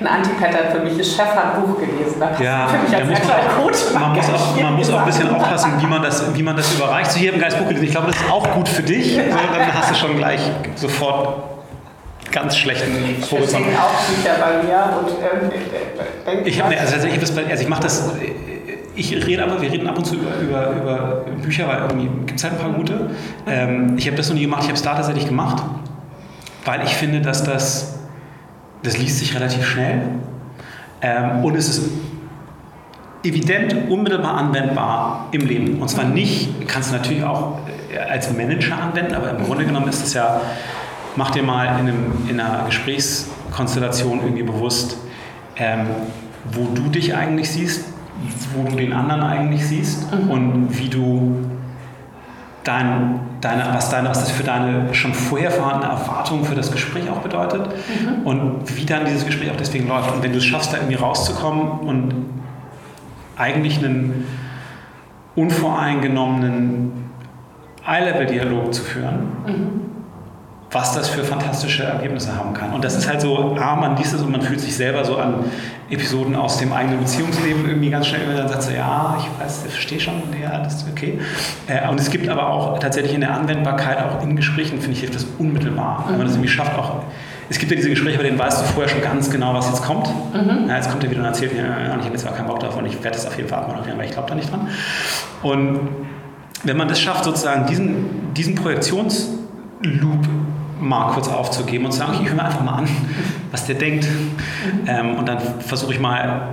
ein 0.00 0.06
Anti-Pattern 0.06 0.72
für 0.72 0.78
mich. 0.80 0.98
Das 0.98 1.08
Chef 1.08 1.34
hat 1.34 1.56
ein 1.56 1.62
Buch 1.62 1.78
gelesen. 1.78 2.20
Da 2.20 2.30
ja, 2.42 2.68
für 2.68 2.78
mich 2.78 2.94
als 2.94 3.08
muss 3.08 3.28
man, 3.28 3.64
Coach 3.64 3.94
man, 3.94 4.12
muss 4.14 4.28
auch, 4.30 4.56
man 4.62 4.74
muss 4.74 4.90
auch 4.90 4.98
ein 5.00 5.06
bisschen 5.06 5.34
aufpassen, 5.34 5.72
wie 5.78 5.86
man 5.86 6.02
das, 6.02 6.34
wie 6.34 6.42
man 6.42 6.56
das 6.56 6.74
überreicht. 6.74 7.12
So, 7.12 7.18
hier 7.18 7.30
habe 7.30 7.38
ein 7.38 7.40
geiles 7.40 7.56
Buch 7.56 7.68
gelesen. 7.68 7.84
Ich 7.84 7.92
glaube, 7.92 8.08
das 8.08 8.16
ist 8.16 8.30
auch 8.30 8.50
gut 8.52 8.68
für 8.68 8.82
dich. 8.82 9.14
So, 9.14 9.20
dann 9.20 9.74
hast 9.74 9.90
du 9.90 9.94
schon 9.94 10.16
gleich 10.16 10.40
sofort 10.74 11.52
ganz 12.30 12.56
schlechten 12.56 13.22
Horizont. 13.30 13.66
Ich 13.70 13.78
auch 13.78 13.90
Bücher 14.08 14.34
bei 14.40 14.62
mir 14.62 14.98
und 14.98 15.08
ähm, 16.34 16.42
ich, 16.46 16.62
habe, 16.62 16.78
also, 16.78 16.94
also 16.94 17.06
ich, 17.06 17.50
also 17.50 17.62
ich 17.62 17.68
mache 17.68 17.82
das 17.82 18.10
ich 18.94 19.26
rede 19.26 19.42
aber, 19.42 19.60
wir 19.60 19.70
reden 19.70 19.86
ab 19.86 19.98
und 19.98 20.04
zu 20.04 20.16
über, 20.16 20.36
über, 20.40 20.70
über 20.76 21.24
Bücher, 21.42 21.66
weil 21.68 21.78
irgendwie 21.78 22.08
gibt 22.26 22.38
es 22.38 22.44
halt 22.44 22.54
ein 22.54 22.60
paar 22.60 22.72
gute. 22.72 23.10
Ähm, 23.46 23.96
ich 23.96 24.06
habe 24.06 24.16
das 24.16 24.28
noch 24.28 24.36
nie 24.36 24.42
gemacht, 24.42 24.62
ich 24.62 24.68
habe 24.68 24.76
es 24.76 24.82
da 24.82 24.94
tatsächlich 24.94 25.26
gemacht, 25.26 25.62
weil 26.64 26.82
ich 26.82 26.94
finde, 26.94 27.20
dass 27.20 27.44
das, 27.44 27.98
das 28.82 28.98
liest 28.98 29.18
sich 29.18 29.34
relativ 29.34 29.64
schnell 29.64 30.02
ähm, 31.00 31.44
und 31.44 31.56
es 31.56 31.68
ist 31.68 31.90
evident, 33.24 33.88
unmittelbar 33.88 34.34
anwendbar 34.34 35.28
im 35.32 35.42
Leben. 35.42 35.80
Und 35.80 35.88
zwar 35.88 36.04
nicht, 36.04 36.66
kannst 36.68 36.90
du 36.90 36.96
natürlich 36.96 37.24
auch 37.24 37.58
äh, 37.92 37.98
als 37.98 38.32
Manager 38.32 38.76
anwenden, 38.78 39.14
aber 39.14 39.30
im 39.30 39.44
Grunde 39.44 39.64
genommen 39.64 39.88
ist 39.88 40.04
es 40.04 40.14
ja, 40.14 40.40
mach 41.16 41.30
dir 41.30 41.42
mal 41.42 41.66
in, 41.80 41.88
einem, 41.88 42.28
in 42.28 42.40
einer 42.40 42.64
Gesprächskonstellation 42.66 44.20
irgendwie 44.20 44.42
bewusst, 44.42 44.96
ähm, 45.56 45.86
wo 46.52 46.66
du 46.74 46.88
dich 46.88 47.14
eigentlich 47.14 47.50
siehst, 47.50 47.91
wo 48.54 48.68
du 48.68 48.76
den 48.76 48.92
anderen 48.92 49.22
eigentlich 49.22 49.66
siehst 49.66 50.12
mhm. 50.12 50.30
und 50.30 50.78
wie 50.78 50.88
du 50.88 51.50
dein, 52.64 53.20
deine, 53.40 53.64
was, 53.72 53.90
deine, 53.90 54.08
was 54.08 54.20
das 54.20 54.30
für 54.30 54.44
deine 54.44 54.94
schon 54.94 55.14
vorher 55.14 55.50
vorhandene 55.50 55.92
Erwartung 55.92 56.44
für 56.44 56.54
das 56.54 56.70
Gespräch 56.70 57.10
auch 57.10 57.18
bedeutet 57.18 57.68
mhm. 57.68 58.26
und 58.26 58.76
wie 58.76 58.84
dann 58.84 59.04
dieses 59.04 59.26
Gespräch 59.26 59.50
auch 59.50 59.56
deswegen 59.56 59.88
läuft. 59.88 60.12
Und 60.12 60.22
wenn 60.22 60.32
du 60.32 60.38
es 60.38 60.44
schaffst, 60.44 60.72
da 60.72 60.76
irgendwie 60.76 60.96
rauszukommen 60.96 61.80
und 61.80 62.14
eigentlich 63.36 63.78
einen 63.78 64.26
unvoreingenommenen 65.34 66.92
Eye-Level-Dialog 67.86 68.72
zu 68.74 68.82
führen, 68.82 69.18
mhm 69.46 69.91
was 70.72 70.94
das 70.94 71.08
für 71.10 71.22
fantastische 71.22 71.84
Ergebnisse 71.84 72.34
haben 72.34 72.54
kann. 72.54 72.72
Und 72.72 72.82
das 72.82 72.96
ist 72.96 73.06
halt 73.06 73.20
so, 73.20 73.56
ah, 73.60 73.76
man 73.76 73.96
liest 73.96 74.14
es 74.14 74.22
und 74.22 74.32
man 74.32 74.40
fühlt 74.40 74.60
sich 74.60 74.74
selber 74.74 75.04
so 75.04 75.16
an 75.16 75.44
Episoden 75.90 76.34
aus 76.34 76.56
dem 76.56 76.72
eigenen 76.72 77.00
Beziehungsleben 77.00 77.68
irgendwie 77.68 77.90
ganz 77.90 78.06
schnell, 78.06 78.26
man 78.26 78.36
dann 78.36 78.48
sagt 78.48 78.62
so, 78.62 78.70
ja, 78.70 79.18
ich 79.18 79.44
weiß, 79.44 79.64
ich 79.66 79.72
verstehe 79.72 80.00
schon, 80.00 80.14
ja, 80.40 80.58
das 80.58 80.76
ist 80.76 80.86
okay. 80.90 81.18
Äh, 81.66 81.86
und 81.88 82.00
es 82.00 82.08
gibt 82.08 82.26
aber 82.28 82.48
auch 82.48 82.78
tatsächlich 82.78 83.12
in 83.12 83.20
der 83.20 83.34
Anwendbarkeit, 83.34 83.98
auch 83.98 84.22
in 84.22 84.34
Gesprächen, 84.34 84.80
finde 84.80 84.92
ich, 84.92 85.00
hilft 85.00 85.14
das 85.14 85.26
unmittelbar. 85.38 86.06
Wenn 86.08 86.16
man 86.16 86.26
das 86.26 86.36
irgendwie 86.36 86.48
schafft, 86.48 86.78
auch 86.78 87.02
es 87.50 87.58
gibt 87.58 87.70
ja 87.70 87.76
diese 87.76 87.90
Gespräche, 87.90 88.16
bei 88.16 88.24
denen 88.24 88.38
weißt 88.38 88.62
du 88.62 88.64
vorher 88.64 88.88
schon 88.88 89.02
ganz 89.02 89.30
genau, 89.30 89.52
was 89.52 89.68
jetzt 89.68 89.82
kommt. 89.82 90.08
Mhm. 90.32 90.68
Ja, 90.68 90.76
jetzt 90.76 90.88
kommt 90.88 91.04
er 91.04 91.10
wieder 91.10 91.20
und 91.20 91.26
erzählt 91.26 91.52
mir, 91.52 91.64
ja, 91.64 91.96
ich 91.98 92.04
habe 92.04 92.14
jetzt 92.14 92.24
gar 92.24 92.32
keinen 92.32 92.46
Bock 92.46 92.60
drauf 92.60 92.78
und 92.78 92.86
ich 92.86 92.94
werde 93.02 93.16
das 93.16 93.26
auf 93.26 93.36
jeden 93.36 93.50
Fall 93.50 93.58
abmoderieren, 93.58 93.98
weil 93.98 94.06
ich 94.06 94.12
glaube 94.12 94.28
da 94.30 94.34
nicht 94.34 94.50
dran. 94.50 94.68
Und 95.42 95.80
wenn 96.64 96.78
man 96.78 96.88
das 96.88 96.98
schafft, 96.98 97.24
sozusagen 97.24 97.66
diesen, 97.66 98.32
diesen 98.32 98.54
Projektionsloop 98.54 100.28
mal 100.82 101.12
kurz 101.12 101.28
aufzugeben 101.28 101.86
und 101.86 101.92
zu 101.92 101.98
sagen, 101.98 102.18
ich 102.20 102.28
höre 102.28 102.36
mir 102.36 102.44
einfach 102.44 102.62
mal 102.62 102.74
an, 102.74 102.88
was 103.50 103.66
der 103.66 103.76
denkt. 103.76 104.06
Ähm, 104.86 105.16
und 105.16 105.28
dann 105.28 105.38
versuche 105.60 105.92
ich 105.92 106.00
mal 106.00 106.48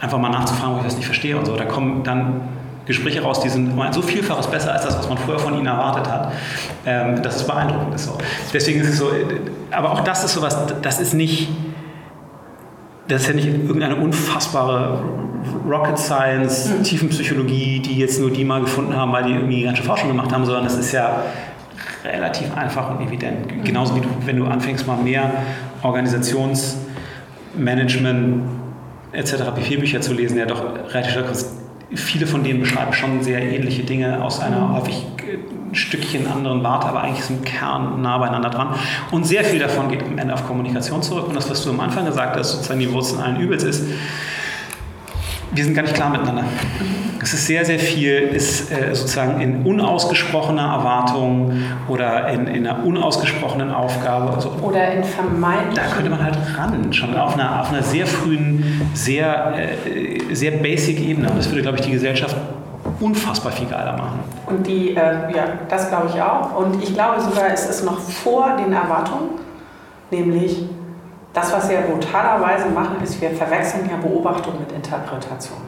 einfach 0.00 0.18
mal 0.18 0.30
nachzufragen, 0.30 0.74
wo 0.74 0.78
ich 0.78 0.84
das 0.84 0.96
nicht 0.96 1.06
verstehe 1.06 1.36
und 1.36 1.46
so. 1.46 1.56
Da 1.56 1.64
kommen 1.64 2.02
dann 2.02 2.42
Gespräche 2.86 3.22
raus, 3.22 3.40
die 3.40 3.48
sind 3.48 3.72
so 3.92 4.02
vielfaches 4.02 4.48
besser 4.48 4.72
als 4.72 4.84
das, 4.84 4.98
was 4.98 5.08
man 5.08 5.16
vorher 5.16 5.38
von 5.38 5.54
ihnen 5.54 5.66
erwartet 5.66 6.10
hat. 6.10 6.32
Ähm, 6.84 7.22
das 7.22 7.36
ist 7.36 7.46
beeindruckend. 7.46 7.94
Ist 7.94 8.06
so. 8.06 8.18
Deswegen 8.52 8.80
ist 8.80 8.88
es 8.88 8.98
so, 8.98 9.10
aber 9.70 9.92
auch 9.92 10.00
das 10.00 10.24
ist 10.24 10.34
sowas, 10.34 10.56
das 10.82 11.00
ist 11.00 11.14
nicht, 11.14 11.48
das 13.06 13.22
ist 13.22 13.28
ja 13.28 13.34
nicht 13.34 13.46
irgendeine 13.46 13.96
unfassbare 13.96 15.00
Rocket 15.68 15.98
Science, 15.98 16.70
mhm. 16.70 16.82
Tiefenpsychologie, 16.82 17.80
die 17.80 17.98
jetzt 17.98 18.20
nur 18.20 18.30
die 18.30 18.44
mal 18.44 18.60
gefunden 18.60 18.96
haben, 18.96 19.12
weil 19.12 19.24
die 19.24 19.32
irgendwie 19.32 19.56
die 19.56 19.64
ganze 19.64 19.82
Forschung 19.82 20.08
gemacht 20.08 20.32
haben, 20.32 20.44
sondern 20.44 20.64
das 20.64 20.76
ist 20.76 20.92
ja 20.92 21.22
relativ 22.04 22.56
einfach 22.56 22.90
und 22.90 23.00
evident. 23.06 23.64
Genauso 23.64 23.94
wie 23.96 24.00
du, 24.00 24.08
wenn 24.24 24.36
du 24.36 24.46
anfängst, 24.46 24.86
mal 24.86 24.96
mehr 24.96 25.30
Organisationsmanagement 25.82 28.44
etc. 29.12 29.34
pp-Bücher 29.54 30.00
zu 30.00 30.14
lesen, 30.14 30.38
ja 30.38 30.46
doch 30.46 30.64
relativ 30.92 31.16
viele 31.94 32.26
von 32.26 32.42
denen 32.42 32.60
beschreiben 32.60 32.92
schon 32.92 33.22
sehr 33.22 33.42
ähnliche 33.42 33.82
Dinge 33.82 34.22
aus 34.22 34.40
einer 34.40 34.60
mhm. 34.60 34.76
häufig 34.76 35.06
ein 35.70 35.74
Stückchen 35.74 36.26
anderen 36.26 36.62
Warte, 36.62 36.86
aber 36.86 37.02
eigentlich 37.02 37.20
ist 37.20 37.30
im 37.30 37.44
Kern 37.44 38.02
nah 38.02 38.18
beieinander 38.18 38.50
dran. 38.50 38.74
Und 39.10 39.26
sehr 39.26 39.44
viel 39.44 39.58
davon 39.58 39.88
geht 39.88 40.02
am 40.02 40.18
Ende 40.18 40.34
auf 40.34 40.46
Kommunikation 40.46 41.02
zurück. 41.02 41.28
Und 41.28 41.36
das, 41.36 41.48
was 41.50 41.64
du 41.64 41.70
am 41.70 41.80
Anfang 41.80 42.04
gesagt 42.04 42.36
hast, 42.36 42.52
sozusagen 42.52 42.80
die 42.80 42.92
Wurzeln 42.92 43.22
allen 43.22 43.40
Übels 43.40 43.62
ist, 43.62 43.84
wir 45.54 45.64
sind 45.64 45.74
gar 45.74 45.82
nicht 45.82 45.94
klar 45.94 46.10
miteinander. 46.10 46.44
Es 47.22 47.32
ist 47.34 47.46
sehr, 47.46 47.64
sehr 47.64 47.78
viel, 47.78 48.14
ist 48.14 48.72
äh, 48.72 48.94
sozusagen 48.94 49.40
in 49.40 49.62
unausgesprochener 49.62 50.72
Erwartung 50.72 51.52
oder 51.86 52.28
in, 52.28 52.48
in 52.48 52.66
einer 52.66 52.84
unausgesprochenen 52.84 53.70
Aufgabe. 53.70 54.34
Also, 54.34 54.50
oder 54.60 54.92
in 54.92 55.04
vermeintlichen. 55.04 55.74
Da 55.74 55.94
könnte 55.94 56.10
man 56.10 56.24
halt 56.24 56.36
ran, 56.56 56.92
schon 56.92 57.16
auf 57.16 57.34
einer, 57.34 57.60
auf 57.60 57.70
einer 57.70 57.82
sehr 57.82 58.08
frühen, 58.08 58.82
sehr, 58.94 59.54
äh, 59.56 60.34
sehr 60.34 60.52
basic 60.52 60.98
Ebene. 61.00 61.30
Und 61.30 61.38
das 61.38 61.48
würde, 61.48 61.62
glaube 61.62 61.78
ich, 61.78 61.84
die 61.84 61.92
Gesellschaft 61.92 62.36
unfassbar 62.98 63.52
viel 63.52 63.68
geiler 63.68 63.96
machen. 63.96 64.18
Und 64.46 64.66
die, 64.66 64.90
äh, 64.90 65.32
ja, 65.34 65.44
das 65.68 65.88
glaube 65.88 66.08
ich 66.12 66.20
auch. 66.20 66.56
Und 66.56 66.82
ich 66.82 66.92
glaube 66.92 67.20
sogar, 67.20 67.52
es 67.52 67.66
ist 67.66 67.84
noch 67.84 68.00
vor 68.00 68.56
den 68.56 68.72
Erwartungen, 68.72 69.30
nämlich 70.10 70.64
das, 71.32 71.52
was 71.52 71.68
wir 71.68 71.78
brutalerweise 71.82 72.68
machen, 72.68 72.96
ist, 73.02 73.20
wir 73.20 73.30
verwechseln 73.30 73.88
ja 73.90 73.96
Beobachtung 73.96 74.58
mit 74.60 74.72
Interpretation. 74.72 75.58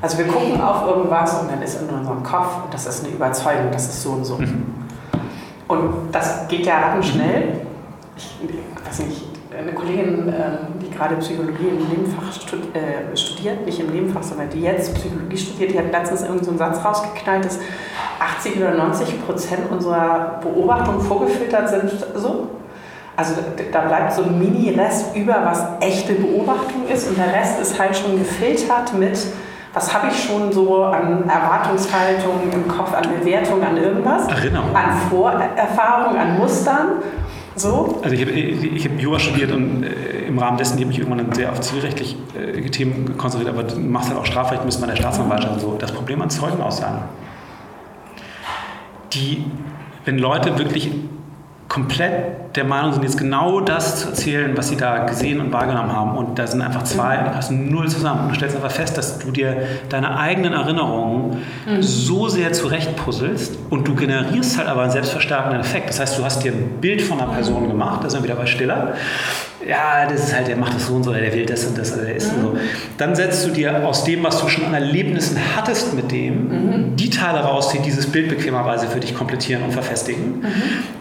Also 0.00 0.18
wir 0.18 0.26
gucken 0.26 0.60
auf 0.60 0.86
irgendwas 0.86 1.40
und 1.40 1.50
dann 1.50 1.62
ist 1.62 1.80
in 1.80 1.88
unserem 1.88 2.22
Kopf, 2.22 2.68
das 2.70 2.86
ist 2.86 3.04
eine 3.04 3.14
Überzeugung, 3.14 3.70
das 3.72 3.88
ist 3.88 4.02
so 4.02 4.10
und 4.10 4.24
so. 4.24 4.36
Mhm. 4.36 4.74
Und 5.66 6.08
das 6.12 6.48
geht 6.48 6.66
ja 6.66 7.00
schnell. 7.02 7.60
Ich 8.16 8.38
weiß 8.86 9.00
nicht, 9.00 9.22
eine 9.56 9.72
Kollegin, 9.72 10.28
ähm, 10.28 10.78
die 10.80 10.90
gerade 10.90 11.16
Psychologie 11.16 11.68
im 11.68 11.88
Nebenfach 11.88 12.28
äh, 12.74 13.16
studiert, 13.16 13.66
nicht 13.66 13.80
im 13.80 13.90
Nebenfach, 13.90 14.22
sondern 14.22 14.48
die 14.50 14.62
jetzt 14.62 14.94
Psychologie 14.94 15.36
studiert, 15.36 15.72
die 15.72 15.78
hat 15.78 15.92
letztens 15.92 16.22
irgendeinen 16.22 16.58
so 16.58 16.58
Satz 16.58 16.84
rausgeknallt, 16.84 17.44
dass 17.44 17.58
80 18.20 18.56
oder 18.56 18.74
90 18.74 19.26
Prozent 19.26 19.70
unserer 19.70 20.40
Beobachtungen 20.42 21.00
vorgefiltert 21.00 21.68
sind 21.68 21.90
so 22.14 22.48
Also 23.18 23.34
da 23.72 23.80
bleibt 23.80 24.12
so 24.12 24.22
ein 24.22 24.38
Mini-Rest 24.38 25.16
über, 25.16 25.44
was 25.44 25.60
echte 25.80 26.12
Beobachtung 26.12 26.86
ist 26.86 27.08
und 27.08 27.18
der 27.18 27.34
Rest 27.34 27.60
ist 27.60 27.76
halt 27.76 27.96
schon 27.96 28.16
gefiltert 28.16 28.94
mit, 28.96 29.18
was 29.74 29.92
habe 29.92 30.06
ich 30.06 30.22
schon 30.22 30.52
so 30.52 30.84
an 30.84 31.28
Erwartungshaltung 31.28 32.34
im 32.52 32.68
Kopf, 32.68 32.94
an 32.94 33.08
Bewertung, 33.18 33.60
an 33.64 33.76
irgendwas, 33.76 34.28
Erinnerung. 34.28 34.72
an 34.72 34.96
Vorerfahrung, 35.10 36.16
an 36.16 36.38
Mustern. 36.38 36.86
So. 37.56 37.98
Also 38.04 38.14
ich 38.14 38.20
habe 38.20 38.30
ich 38.30 38.84
hab 38.84 39.00
Jura 39.00 39.18
studiert 39.18 39.50
und 39.50 39.82
äh, 39.82 40.28
im 40.28 40.38
Rahmen 40.38 40.56
dessen 40.56 40.74
habe 40.74 40.82
ich 40.82 40.86
mich 40.86 40.98
irgendwann 41.00 41.32
sehr 41.32 41.50
auf 41.50 41.60
zivilrechtliche 41.60 42.14
äh, 42.40 42.70
Themen 42.70 43.18
konzentriert, 43.18 43.52
aber 43.52 43.64
du 43.64 43.80
machst 43.80 44.10
halt 44.10 44.20
auch 44.20 44.26
Strafrecht, 44.26 44.64
müssen 44.64 44.80
bei 44.80 44.86
der 44.86 44.96
Staatsanwaltschaft 44.96 45.54
und 45.54 45.60
so. 45.60 45.76
Das 45.76 45.90
Problem 45.90 46.22
an 46.22 46.30
Zeugenaussagen, 46.30 47.00
die, 49.12 49.44
wenn 50.04 50.18
Leute 50.18 50.56
wirklich 50.56 50.92
komplett 51.68 52.47
der 52.58 52.64
Meinung 52.64 52.92
sind, 52.92 53.04
jetzt 53.04 53.16
genau 53.16 53.60
das 53.60 54.00
zu 54.00 54.08
erzählen, 54.08 54.56
was 54.56 54.68
sie 54.68 54.76
da 54.76 55.04
gesehen 55.04 55.40
und 55.40 55.52
wahrgenommen 55.52 55.92
haben. 55.92 56.16
Und 56.16 56.38
da 56.38 56.46
sind 56.46 56.60
einfach 56.60 56.82
zwei, 56.82 57.16
die 57.18 57.30
passen 57.30 57.70
null 57.70 57.88
zusammen. 57.88 58.22
Und 58.22 58.28
du 58.30 58.34
stellst 58.34 58.56
einfach 58.56 58.70
fest, 58.70 58.98
dass 58.98 59.18
du 59.18 59.30
dir 59.30 59.56
deine 59.88 60.18
eigenen 60.18 60.52
Erinnerungen 60.52 61.38
mhm. 61.66 61.82
so 61.82 62.28
sehr 62.28 62.52
zurechtpuzzelst 62.52 63.56
und 63.70 63.86
du 63.86 63.94
generierst 63.94 64.58
halt 64.58 64.68
aber 64.68 64.82
einen 64.82 64.90
selbstverstärkenden 64.90 65.60
Effekt. 65.60 65.88
Das 65.88 66.00
heißt, 66.00 66.18
du 66.18 66.24
hast 66.24 66.42
dir 66.42 66.52
ein 66.52 66.80
Bild 66.80 67.00
von 67.00 67.20
einer 67.20 67.32
Person 67.32 67.68
gemacht, 67.68 68.02
da 68.02 68.10
sind 68.10 68.20
wir 68.20 68.30
wieder 68.30 68.40
bei 68.40 68.46
Stiller 68.46 68.94
ja, 69.68 70.06
das 70.08 70.24
ist 70.24 70.34
halt, 70.34 70.48
der 70.48 70.56
macht 70.56 70.74
das 70.74 70.86
so 70.86 70.94
und 70.94 71.04
so, 71.04 71.12
der 71.12 71.32
will 71.34 71.44
das 71.44 71.64
und 71.66 71.76
das, 71.76 71.92
oder 71.92 72.04
der 72.04 72.16
ist 72.16 72.34
mhm. 72.36 72.42
so. 72.42 72.56
Dann 72.96 73.14
setzt 73.14 73.46
du 73.46 73.50
dir 73.50 73.86
aus 73.86 74.04
dem, 74.04 74.22
was 74.22 74.40
du 74.40 74.48
schon 74.48 74.64
an 74.64 74.74
Erlebnissen 74.74 75.36
hattest 75.56 75.94
mit 75.94 76.10
dem, 76.10 76.48
mhm. 76.48 76.96
die 76.96 77.10
Teile 77.10 77.40
raus, 77.40 77.70
die 77.70 77.80
dieses 77.80 78.06
Bild 78.06 78.28
bequemerweise 78.28 78.86
für 78.86 79.00
dich 79.00 79.14
komplettieren 79.14 79.64
und 79.64 79.72
verfestigen. 79.72 80.40
Mhm. 80.40 80.52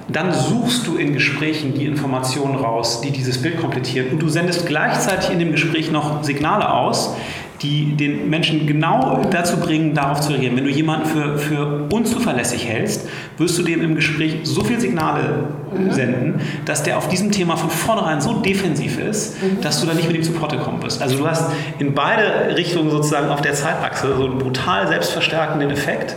Dann 0.09 0.33
suchst 0.33 0.85
du 0.87 0.97
in 0.97 1.13
Gesprächen 1.13 1.46
die 1.53 1.85
Informationen 1.85 2.55
raus, 2.55 3.01
die 3.01 3.11
dieses 3.11 3.41
Bild 3.41 3.59
komplettieren 3.59 4.09
und 4.11 4.21
du 4.21 4.29
sendest 4.29 4.65
gleichzeitig 4.65 5.31
in 5.31 5.39
dem 5.39 5.51
Gespräch 5.51 5.91
noch 5.91 6.23
Signale 6.23 6.71
aus, 6.71 7.15
die 7.61 7.95
den 7.95 8.29
Menschen 8.29 8.67
genau 8.67 9.21
dazu 9.31 9.57
bringen, 9.57 9.93
darauf 9.93 10.21
zu 10.21 10.29
reagieren. 10.29 10.55
Wenn 10.57 10.65
du 10.65 10.69
jemanden 10.69 11.07
für, 11.07 11.37
für 11.37 11.87
unzuverlässig 11.91 12.67
hältst, 12.67 13.07
wirst 13.37 13.57
du 13.57 13.63
dem 13.63 13.81
im 13.81 13.95
Gespräch 13.95 14.39
so 14.43 14.63
viele 14.63 14.79
Signale 14.79 15.45
mhm. 15.75 15.91
senden, 15.91 16.41
dass 16.65 16.83
der 16.83 16.97
auf 16.97 17.07
diesem 17.07 17.31
Thema 17.31 17.57
von 17.57 17.69
vornherein 17.69 18.21
so 18.21 18.33
defensiv 18.33 18.99
ist, 18.99 19.41
mhm. 19.41 19.61
dass 19.61 19.81
du 19.81 19.87
da 19.87 19.93
nicht 19.93 20.07
mit 20.07 20.17
ihm 20.17 20.23
zu 20.23 20.33
Potte 20.33 20.57
kommen 20.57 20.83
wirst. 20.83 21.01
Also 21.01 21.17
du 21.17 21.27
hast 21.27 21.51
in 21.79 21.93
beide 21.93 22.55
Richtungen 22.55 22.91
sozusagen 22.91 23.29
auf 23.29 23.41
der 23.41 23.53
Zeitachse 23.53 24.15
so 24.15 24.25
einen 24.25 24.37
brutal 24.37 24.87
selbstverstärkenden 24.87 25.71
Effekt, 25.71 26.15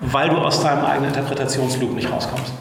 weil 0.00 0.30
du 0.30 0.36
aus 0.36 0.62
deinem 0.62 0.84
eigenen 0.84 1.10
Interpretationsloop 1.10 1.94
nicht 1.94 2.10
rauskommst. 2.10 2.52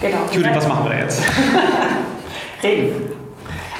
Genau. 0.00 0.18
Judith, 0.30 0.50
was 0.54 0.68
machen 0.68 0.90
wir 0.90 0.98
jetzt? 0.98 1.22
Reden. 2.62 3.12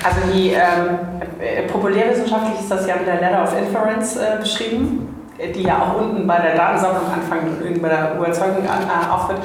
Also 0.03 0.33
die 0.33 0.51
ähm, 0.51 0.99
äh, 1.41 1.63
populärwissenschaftlich 1.69 2.61
ist 2.61 2.71
das 2.71 2.87
ja 2.87 2.97
mit 2.97 3.07
der 3.07 3.21
Ladder 3.21 3.45
of 3.45 3.57
Inference 3.59 4.17
äh, 4.17 4.39
beschrieben, 4.41 5.15
die 5.55 5.63
ja 5.63 5.83
auch 5.83 6.01
unten 6.01 6.27
bei 6.27 6.39
der 6.39 6.57
Datensammlung 6.57 7.11
anfangen 7.13 7.57
und 7.61 7.83
bei 7.83 7.89
der 7.89 8.15
Überzeugung 8.17 8.69
an, 8.69 8.83
äh, 8.83 9.11
auftritt. 9.11 9.39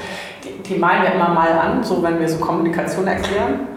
Die, 0.43 0.63
die, 0.63 0.80
malen 0.80 1.03
wir 1.03 1.13
immer 1.13 1.30
mal 1.30 1.51
an, 1.51 1.84
so 1.84 2.01
wenn 2.03 2.19
wir 2.19 2.28
so 2.28 2.38
Kommunikation 2.38 3.07
erklären. 3.07 3.67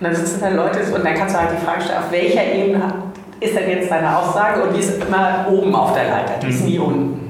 Und 0.00 0.06
dann 0.06 0.14
sitzen 0.14 0.40
da 0.40 0.48
Leute 0.48 0.80
und 0.94 1.04
dann 1.04 1.14
kannst 1.14 1.34
du 1.34 1.40
halt 1.40 1.50
die 1.52 1.64
Frage 1.64 1.82
stellen, 1.82 1.98
auf 1.98 2.10
welcher 2.10 2.44
Ebene 2.44 2.82
ist 3.40 3.56
denn 3.56 3.70
jetzt 3.70 3.90
deine 3.90 4.16
Aussage? 4.16 4.62
Und 4.62 4.74
die 4.74 4.80
ist 4.80 5.02
immer 5.02 5.46
oben 5.50 5.74
auf 5.74 5.92
der 5.92 6.04
Leiter, 6.04 6.34
die 6.42 6.48
ist 6.48 6.62
mhm. 6.62 6.68
nie 6.68 6.78
unten. 6.78 7.23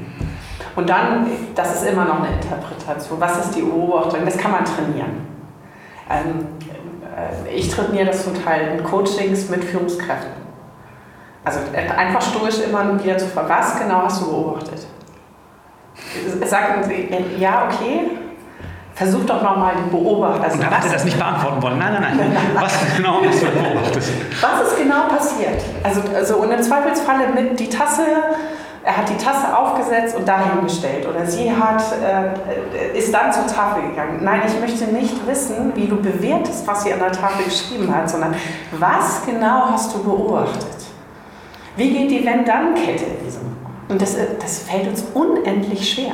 Und 0.76 0.88
dann, 0.88 1.26
das 1.54 1.76
ist 1.76 1.86
immer 1.86 2.04
noch 2.04 2.18
eine 2.18 2.34
Interpretation. 2.34 3.20
Was 3.20 3.46
ist 3.46 3.54
die 3.54 3.62
Beobachtung? 3.62 4.24
Das 4.24 4.36
kann 4.36 4.50
man 4.50 4.64
trainieren. 4.64 5.26
Ähm, 6.10 6.46
äh, 7.46 7.54
ich 7.54 7.70
trainiere 7.70 8.06
das 8.06 8.24
zum 8.24 8.34
Teil 8.44 8.76
in 8.76 8.84
Coachings 8.84 9.48
mit 9.48 9.64
Führungskräften. 9.64 10.44
Also 11.44 11.60
äh, 11.72 11.88
einfach 11.90 12.22
stoisch 12.22 12.60
immer 12.60 13.02
wieder 13.02 13.18
zu 13.18 13.26
fragen, 13.26 13.48
was 13.48 13.78
genau 13.78 14.02
hast 14.02 14.22
du 14.22 14.26
beobachtet? 14.30 14.86
Sagen 16.44 16.82
Sie, 16.84 16.94
äh, 16.94 17.38
ja, 17.38 17.68
okay, 17.68 18.10
versuch 18.94 19.24
doch 19.24 19.42
nochmal 19.42 19.74
die 19.84 19.90
Beobachter. 19.90 20.44
Also 20.44 20.56
Und 20.56 20.64
da 20.64 20.70
hat 20.70 20.84
er 20.84 20.92
das 20.92 21.04
nicht 21.04 21.18
beantworten 21.18 21.62
wollen. 21.62 21.78
Nein, 21.78 21.92
nein, 22.00 22.16
nein. 22.16 22.36
Was 22.54 22.96
genau 22.96 23.20
hast 23.26 23.42
du 23.42 23.46
beobachtet? 23.46 24.02
Was 24.40 24.68
ist 24.68 24.78
genau 24.78 25.08
passiert? 25.08 25.62
Also, 25.82 26.00
also 26.14 26.36
und 26.36 26.50
im 26.50 26.62
Zweifelsfalle 26.62 27.28
mit 27.34 27.58
die 27.58 27.68
Tasse 27.68 28.02
er 28.84 28.98
hat 28.98 29.08
die 29.08 29.16
Tasse 29.16 29.56
aufgesetzt 29.56 30.14
und 30.14 30.28
dahingestellt 30.28 31.08
oder 31.08 31.24
sie 31.24 31.50
hat, 31.50 31.82
äh, 32.02 32.98
ist 32.98 33.12
dann 33.14 33.32
zur 33.32 33.46
Tafel 33.46 33.88
gegangen. 33.88 34.20
Nein, 34.22 34.42
ich 34.46 34.60
möchte 34.60 34.84
nicht 34.92 35.26
wissen, 35.26 35.72
wie 35.74 35.86
du 35.86 35.96
bewertest, 35.96 36.66
was 36.66 36.84
sie 36.84 36.92
an 36.92 36.98
der 36.98 37.12
Tafel 37.12 37.46
geschrieben 37.46 37.94
hat, 37.94 38.10
sondern 38.10 38.34
was 38.78 39.24
genau 39.24 39.70
hast 39.70 39.94
du 39.94 40.02
beobachtet? 40.04 40.84
Wie 41.76 41.90
geht 41.90 42.10
die 42.10 42.26
Wenn-Dann-Kette 42.26 43.04
in 43.04 43.24
diesem? 43.24 43.56
Und 43.88 44.02
das, 44.02 44.16
äh, 44.16 44.26
das 44.38 44.58
fällt 44.60 44.86
uns 44.86 45.02
unendlich 45.14 45.90
schwer. 45.90 46.12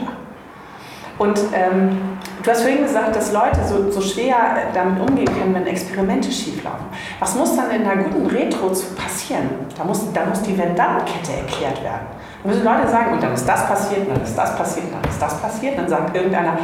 Und 1.18 1.38
ähm, 1.52 1.98
du 2.42 2.50
hast 2.50 2.62
vorhin 2.62 2.84
gesagt, 2.84 3.14
dass 3.14 3.32
Leute 3.32 3.58
so, 3.66 3.90
so 3.90 4.00
schwer 4.00 4.36
damit 4.72 5.06
umgehen 5.06 5.26
können, 5.26 5.54
wenn 5.54 5.66
Experimente 5.66 6.30
schieflaufen. 6.30 6.86
Was 7.18 7.34
muss 7.34 7.56
dann 7.56 7.70
in 7.72 7.84
einer 7.84 8.04
guten 8.04 8.26
Retro 8.26 8.68
passieren? 8.96 9.50
Da 9.76 9.84
muss, 9.84 10.00
da 10.14 10.24
muss 10.24 10.40
die 10.42 10.56
Wenn-Dann-Kette 10.56 11.32
erklärt 11.32 11.82
werden. 11.82 12.06
Da 12.42 12.48
müssen 12.48 12.64
Leute 12.64 12.88
sagen, 12.88 13.12
und 13.12 13.22
dann 13.22 13.34
ist 13.34 13.46
das 13.46 13.66
passiert, 13.66 14.08
dann 14.08 14.22
ist 14.22 14.36
das 14.36 14.56
passiert, 14.56 14.86
dann 14.92 15.10
ist 15.10 15.20
das 15.20 15.40
passiert. 15.40 15.78
Dann 15.78 15.88
sagt 15.88 16.16
irgendeiner, 16.16 16.58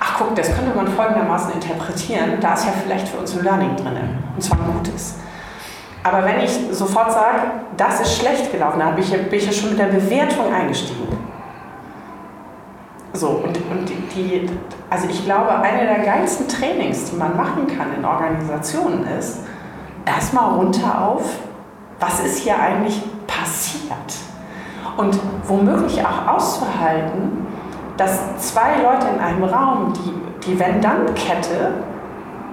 ach 0.00 0.14
guck, 0.18 0.34
das 0.34 0.54
könnte 0.54 0.74
man 0.74 0.88
folgendermaßen 0.88 1.52
interpretieren, 1.52 2.38
da 2.40 2.54
ist 2.54 2.66
ja 2.66 2.72
vielleicht 2.82 3.08
für 3.08 3.18
uns 3.18 3.36
ein 3.36 3.44
Learning 3.44 3.76
drin, 3.76 3.98
und 4.34 4.42
zwar 4.42 4.58
ein 4.58 4.72
gutes. 4.72 5.16
Aber 6.04 6.24
wenn 6.24 6.40
ich 6.40 6.58
sofort 6.70 7.12
sage, 7.12 7.38
das 7.76 8.00
ist 8.00 8.18
schlecht 8.18 8.50
gelaufen, 8.50 8.78
dann 8.78 8.94
bin 8.94 9.04
ich, 9.04 9.46
ja 9.46 9.52
schon 9.52 9.70
mit 9.70 9.78
der 9.78 9.86
Bewertung 9.86 10.52
eingestiegen. 10.52 11.06
So, 13.12 13.28
und, 13.28 13.56
und 13.70 13.90
die, 14.14 14.48
also 14.88 15.08
ich 15.08 15.24
glaube, 15.24 15.50
eine 15.50 15.86
der 15.86 16.04
geilsten 16.04 16.46
Trainings, 16.46 17.10
die 17.10 17.16
man 17.16 17.36
machen 17.36 17.66
kann 17.66 17.94
in 17.96 18.04
Organisationen 18.04 19.06
ist, 19.18 19.40
erstmal 20.06 20.54
runter 20.54 21.02
auf, 21.02 21.22
was 21.98 22.20
ist 22.20 22.38
hier 22.38 22.58
eigentlich 22.58 23.02
passiert? 23.26 24.17
Und 24.98 25.18
womöglich 25.44 26.04
auch 26.04 26.34
auszuhalten, 26.34 27.46
dass 27.96 28.36
zwei 28.38 28.82
Leute 28.82 29.06
in 29.14 29.20
einem 29.20 29.44
Raum 29.44 29.94
die, 29.94 30.46
die 30.50 30.58
Wenn-Dann-Kette 30.58 31.72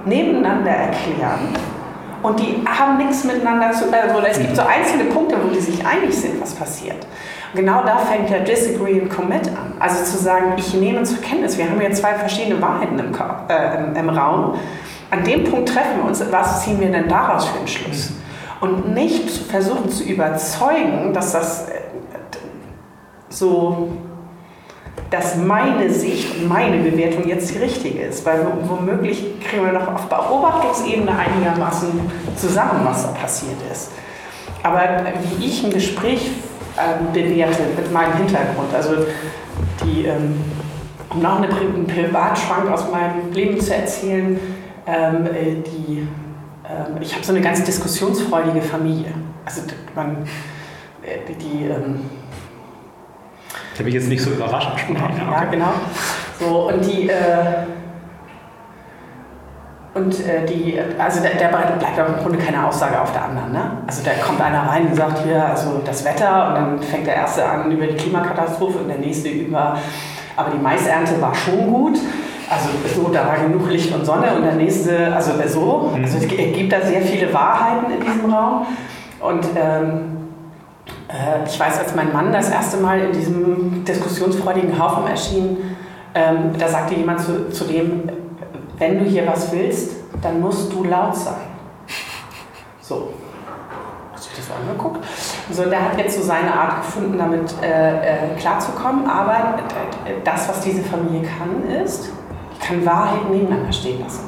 nebeneinander 0.05 0.71
erklären 0.71 1.49
und 2.25 2.39
die 2.39 2.63
haben 2.65 2.97
nichts 2.97 3.23
miteinander 3.23 3.71
zu 3.71 3.85
tun. 3.85 3.93
Also 3.93 4.19
es 4.27 4.39
gibt 4.39 4.55
so 4.55 4.63
einzelne 4.63 5.05
Punkte, 5.05 5.35
wo 5.43 5.53
die 5.53 5.59
sich 5.59 5.85
einig 5.85 6.11
sind, 6.11 6.41
was 6.41 6.55
passiert. 6.55 7.05
Genau 7.53 7.83
da 7.83 7.97
fängt 7.97 8.31
ja 8.31 8.39
Disagree 8.39 8.99
and 8.99 9.11
Commit 9.11 9.47
an. 9.49 9.73
Also 9.79 10.03
zu 10.03 10.17
sagen, 10.17 10.53
ich 10.57 10.73
nehme 10.73 11.03
zur 11.03 11.21
Kenntnis, 11.21 11.55
wir 11.57 11.69
haben 11.69 11.79
hier 11.79 11.91
zwei 11.91 12.15
verschiedene 12.15 12.59
Wahrheiten 12.61 12.97
im, 12.97 13.11
äh, 13.47 13.77
im, 13.77 13.95
im 13.95 14.09
Raum. 14.09 14.55
An 15.11 15.23
dem 15.23 15.43
Punkt 15.43 15.69
treffen 15.69 15.97
wir 15.97 16.05
uns, 16.05 16.23
was 16.31 16.63
ziehen 16.63 16.79
wir 16.79 16.91
denn 16.91 17.07
daraus 17.07 17.45
für 17.45 17.59
einen 17.59 17.67
Schluss? 17.67 18.13
Und 18.59 18.93
nicht 18.95 19.29
versuchen 19.29 19.89
zu 19.89 20.03
überzeugen, 20.03 21.13
dass 21.13 21.31
das 21.31 21.69
äh, 21.69 21.73
so, 23.35 23.89
dass 25.09 25.35
meine 25.35 25.91
Sicht 25.91 26.37
und 26.37 26.47
meine 26.47 26.77
Bewertung 26.77 27.27
jetzt 27.27 27.53
die 27.53 27.59
richtige 27.59 28.01
ist. 28.01 28.25
Weil 28.25 28.45
womöglich 28.63 29.39
kriegen 29.41 29.65
wir 29.65 29.73
noch 29.73 29.93
auf 29.93 30.07
Beobachtungsebene 30.07 31.11
einigermaßen 31.11 31.89
zusammen, 32.35 32.81
was 32.83 33.03
da 33.03 33.09
passiert 33.09 33.57
ist. 33.71 33.91
Aber 34.63 34.81
wie 35.37 35.45
ich 35.45 35.63
ein 35.63 35.71
Gespräch 35.71 36.31
ähm, 36.77 37.13
bewerte 37.13 37.63
mit 37.75 37.91
meinem 37.93 38.13
Hintergrund. 38.17 38.73
Also 38.73 39.05
die, 39.83 40.05
ähm, 40.05 40.41
um 41.09 41.21
noch 41.21 41.37
eine, 41.37 41.47
einen 41.47 41.87
Privatschwank 41.87 42.69
aus 42.71 42.89
meinem 42.91 43.31
Leben 43.31 43.59
zu 43.59 43.75
erzählen, 43.75 44.39
ähm, 44.87 45.25
äh, 45.27 45.55
die, 45.61 46.07
ähm, 46.67 47.01
ich 47.01 47.13
habe 47.13 47.23
so 47.23 47.31
eine 47.31 47.41
ganz 47.41 47.63
diskussionsfreudige 47.63 48.61
Familie. 48.61 49.13
Also 49.45 49.61
man, 49.95 50.27
äh, 51.03 51.33
die, 51.33 51.65
ähm, 51.65 52.01
das 53.75 53.81
habe 53.81 53.89
ich 53.89 53.95
jetzt 53.95 54.07
nicht 54.07 54.23
so 54.23 54.29
überrascht. 54.29 54.69
Ja, 54.87 55.03
okay. 55.03 55.21
ja, 55.29 55.43
genau. 55.51 55.73
So, 56.39 56.69
und 56.69 56.85
die, 56.85 57.09
äh, 57.09 57.65
und 59.93 60.13
äh, 60.25 60.45
die, 60.45 60.79
also 60.97 61.21
der, 61.21 61.31
der 61.31 61.49
bleibt 61.49 61.83
im 61.83 62.23
Grunde 62.23 62.37
keine 62.37 62.65
Aussage 62.65 63.01
auf 63.01 63.11
der 63.11 63.25
anderen. 63.25 63.51
Ne? 63.51 63.71
Also 63.85 64.01
da 64.05 64.11
kommt 64.25 64.39
einer 64.39 64.61
rein 64.61 64.87
und 64.87 64.95
sagt 64.95 65.25
hier, 65.25 65.45
also 65.45 65.81
das 65.83 66.05
Wetter 66.05 66.47
und 66.47 66.55
dann 66.55 66.81
fängt 66.81 67.05
der 67.05 67.15
erste 67.15 67.43
an 67.43 67.69
über 67.69 67.85
die 67.85 67.95
Klimakatastrophe 67.95 68.77
und 68.77 68.87
der 68.87 68.97
nächste 68.97 69.27
über, 69.27 69.77
aber 70.37 70.51
die 70.51 70.57
Maisernte 70.57 71.21
war 71.21 71.35
schon 71.35 71.67
gut. 71.69 71.99
Also 72.49 72.69
so, 72.95 73.09
da 73.09 73.27
war 73.27 73.35
genug 73.35 73.69
Licht 73.69 73.93
und 73.93 74.05
Sonne 74.05 74.35
und 74.37 74.43
der 74.43 74.55
nächste, 74.55 75.13
also 75.13 75.31
so. 75.47 75.91
Mhm. 75.93 76.01
Also 76.01 76.17
es 76.19 76.27
gibt 76.29 76.71
da 76.71 76.79
sehr 76.79 77.01
viele 77.01 77.33
Wahrheiten 77.33 77.91
in 77.91 77.99
diesem 77.99 78.33
Raum. 78.33 78.67
Und 79.19 79.45
ähm, 79.57 80.14
äh, 80.14 80.14
ich 81.45 81.59
weiß, 81.59 81.79
als 81.79 81.95
mein 81.95 82.11
Mann 82.11 82.31
das 82.31 82.49
erste 82.49 82.77
Mal 82.77 82.99
in 82.99 83.11
diesem 83.11 83.85
diskussionsfreudigen 83.85 84.77
Haufen 84.81 85.07
erschien, 85.07 85.75
ähm, 86.13 86.51
da 86.57 86.67
sagte 86.67 86.95
jemand 86.95 87.21
zu, 87.21 87.49
zu 87.49 87.65
dem, 87.65 88.09
wenn 88.77 88.99
du 88.99 89.05
hier 89.05 89.27
was 89.27 89.51
willst, 89.51 89.95
dann 90.21 90.39
musst 90.39 90.71
du 90.71 90.83
laut 90.83 91.15
sein. 91.15 91.35
So. 92.81 93.13
Hast 94.13 94.31
du 94.31 94.35
das 94.37 94.47
so 94.47 94.53
angeguckt? 94.53 95.05
So, 95.51 95.65
der 95.65 95.81
hat 95.83 95.97
jetzt 95.97 96.17
so 96.17 96.23
seine 96.23 96.53
Art 96.53 96.77
gefunden, 96.77 97.17
damit 97.17 97.53
äh, 97.61 98.33
äh, 98.33 98.35
klarzukommen. 98.37 99.09
Aber 99.09 99.59
das, 100.23 100.49
was 100.49 100.61
diese 100.61 100.81
Familie 100.83 101.21
kann, 101.21 101.69
ist, 101.83 102.09
ich 102.53 102.59
kann 102.67 102.85
Wahrheit 102.85 103.29
nebeneinander 103.29 103.71
stehen 103.71 104.01
lassen. 104.01 104.23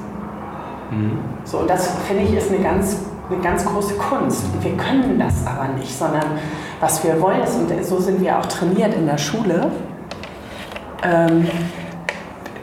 Mhm. 0.91 1.19
So, 1.43 1.59
und 1.59 1.69
das 1.69 1.97
finde 2.07 2.23
ich 2.23 2.35
ist 2.35 2.51
eine 2.51 2.59
ganz, 2.59 2.97
eine 3.29 3.41
ganz 3.41 3.65
große 3.65 3.95
Kunst. 3.95 4.43
Wir 4.61 4.75
können 4.77 5.19
das 5.19 5.45
aber 5.45 5.67
nicht, 5.73 5.97
sondern 5.97 6.25
was 6.79 7.03
wir 7.03 7.19
wollen 7.21 7.41
ist, 7.41 7.55
und 7.55 7.85
so 7.85 7.99
sind 7.99 8.21
wir 8.21 8.37
auch 8.37 8.45
trainiert 8.45 8.93
in 8.93 9.05
der 9.05 9.17
Schule, 9.17 9.71
ähm, 11.03 11.47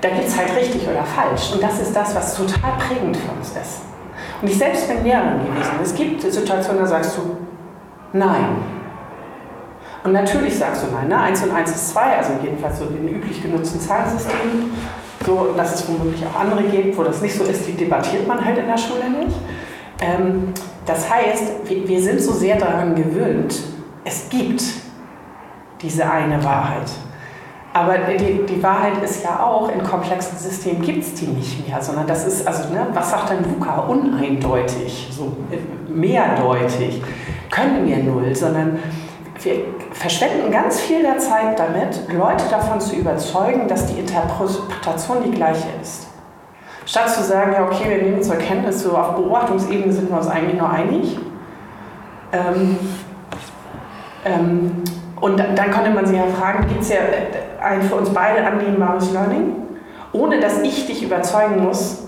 da 0.00 0.08
gibt 0.10 0.28
es 0.28 0.36
halt 0.36 0.54
richtig 0.56 0.86
oder 0.86 1.02
falsch. 1.04 1.52
Und 1.54 1.62
das 1.62 1.80
ist 1.80 1.94
das, 1.94 2.14
was 2.14 2.36
total 2.36 2.72
prägend 2.78 3.16
für 3.16 3.32
uns 3.32 3.48
ist. 3.50 3.80
Und 4.42 4.50
ich 4.50 4.58
selbst 4.58 4.86
bin 4.88 5.02
Lehrerin 5.02 5.38
gewesen. 5.46 5.72
Es 5.82 5.94
gibt 5.94 6.20
Situationen, 6.20 6.82
da 6.82 6.86
sagst 6.86 7.16
du 7.16 7.36
Nein. 8.12 8.56
Und 10.04 10.12
natürlich 10.12 10.58
sagst 10.58 10.84
du 10.84 10.94
Nein. 10.94 11.08
Ne? 11.08 11.18
1 11.18 11.44
und 11.44 11.54
1 11.54 11.70
ist 11.70 11.90
2, 11.90 12.18
also 12.18 12.32
jedenfalls 12.42 12.78
so 12.78 12.84
den 12.84 13.08
üblich 13.08 13.42
genutzten 13.42 13.80
Zahlensystem. 13.80 14.72
So, 15.24 15.54
dass 15.56 15.74
es 15.74 15.88
womöglich 15.88 16.22
auch 16.26 16.38
andere 16.38 16.64
gibt, 16.64 16.98
wo 16.98 17.02
das 17.02 17.22
nicht 17.22 17.34
so 17.34 17.44
ist, 17.44 17.66
die 17.66 17.72
debattiert 17.72 18.28
man 18.28 18.44
halt 18.44 18.58
in 18.58 18.66
der 18.66 18.76
Schule 18.76 19.08
nicht. 19.08 19.34
Ähm, 20.00 20.52
das 20.86 21.08
heißt, 21.10 21.68
wir, 21.68 21.88
wir 21.88 22.02
sind 22.02 22.20
so 22.20 22.32
sehr 22.32 22.56
daran 22.56 22.94
gewöhnt, 22.94 23.62
es 24.04 24.28
gibt 24.28 24.62
diese 25.80 26.08
eine 26.10 26.42
Wahrheit. 26.44 26.90
Aber 27.72 27.98
die, 27.98 28.46
die 28.46 28.62
Wahrheit 28.62 29.02
ist 29.02 29.24
ja 29.24 29.42
auch, 29.42 29.68
in 29.68 29.82
komplexen 29.82 30.38
Systemen 30.38 30.80
gibt 30.80 31.02
es 31.02 31.14
die 31.14 31.26
nicht 31.26 31.68
mehr, 31.68 31.82
sondern 31.82 32.06
das 32.06 32.24
ist, 32.24 32.46
also, 32.46 32.72
ne, 32.72 32.86
was 32.92 33.10
sagt 33.10 33.30
denn 33.30 33.38
Luca? 33.42 33.80
Uneindeutig, 33.80 35.08
so 35.10 35.36
mehrdeutig. 35.88 37.02
Können 37.50 37.84
wir 37.84 37.96
null, 37.98 38.34
sondern 38.34 38.78
wir 39.42 39.56
verschwenden 39.90 40.52
ganz 40.52 40.80
viel 40.80 41.02
der 41.02 41.18
Zeit 41.18 41.58
damit, 41.58 42.00
Leute 42.12 42.44
davon 42.48 42.80
zu 42.80 42.94
überzeugen, 42.94 43.66
dass 43.66 43.86
die 43.86 43.98
Interpretation 43.98 45.24
die 45.24 45.32
gleiche 45.32 45.66
ist. 45.82 46.06
Statt 46.86 47.10
zu 47.10 47.22
sagen, 47.22 47.52
ja, 47.52 47.64
okay, 47.64 47.88
wir 47.88 48.02
nehmen 48.02 48.22
zur 48.22 48.36
Kenntnis, 48.36 48.82
so 48.82 48.96
auf 48.96 49.14
Beobachtungsebene 49.14 49.92
sind 49.92 50.10
wir 50.10 50.18
uns 50.18 50.28
eigentlich 50.28 50.58
nur 50.58 50.70
einig. 50.70 51.18
Ähm, 52.32 52.78
ähm, 54.24 54.82
und 55.20 55.38
dann 55.38 55.70
konnte 55.70 55.90
man 55.90 56.04
sich 56.04 56.18
ja 56.18 56.26
fragen, 56.26 56.66
gibt 56.68 56.82
es 56.82 56.90
ja 56.90 56.98
ein 57.62 57.82
für 57.82 57.94
uns 57.94 58.10
beide 58.10 58.44
annehmbares 58.46 59.12
Learning, 59.12 59.54
ohne 60.12 60.40
dass 60.40 60.60
ich 60.60 60.86
dich 60.86 61.02
überzeugen 61.02 61.64
muss, 61.64 62.02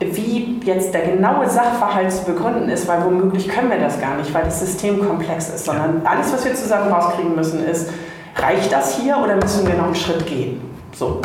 wie 0.00 0.60
jetzt 0.64 0.94
der 0.94 1.02
genaue 1.02 1.48
Sachverhalt 1.48 2.10
zu 2.12 2.24
begründen 2.24 2.68
ist, 2.68 2.88
weil 2.88 3.04
womöglich 3.04 3.48
können 3.48 3.70
wir 3.70 3.78
das 3.78 4.00
gar 4.00 4.16
nicht, 4.16 4.32
weil 4.32 4.44
das 4.44 4.60
System 4.60 5.06
komplex 5.06 5.50
ist, 5.50 5.66
sondern 5.66 6.02
alles, 6.04 6.32
was 6.32 6.44
wir 6.44 6.54
zusammen 6.54 6.92
rauskriegen 6.92 7.34
müssen, 7.34 7.64
ist, 7.64 7.90
reicht 8.36 8.72
das 8.72 8.96
hier 8.96 9.18
oder 9.18 9.36
müssen 9.36 9.66
wir 9.66 9.74
noch 9.74 9.86
einen 9.86 9.94
Schritt 9.94 10.26
gehen? 10.26 10.60
So. 10.92 11.20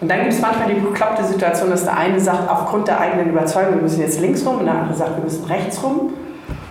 Und 0.00 0.10
dann 0.10 0.20
gibt 0.20 0.32
es 0.32 0.40
manchmal 0.40 0.72
die 0.72 0.80
bekloppte 0.80 1.24
Situation, 1.24 1.70
dass 1.70 1.84
der 1.84 1.96
eine 1.96 2.18
sagt, 2.18 2.48
aufgrund 2.48 2.88
der 2.88 3.00
eigenen 3.00 3.30
Überzeugung, 3.30 3.74
wir 3.74 3.82
müssen 3.82 4.00
jetzt 4.00 4.20
links 4.20 4.44
rum, 4.46 4.58
und 4.58 4.64
der 4.64 4.74
andere 4.74 4.94
sagt, 4.94 5.16
wir 5.16 5.24
müssen 5.24 5.44
rechts 5.44 5.82
rum. 5.82 6.14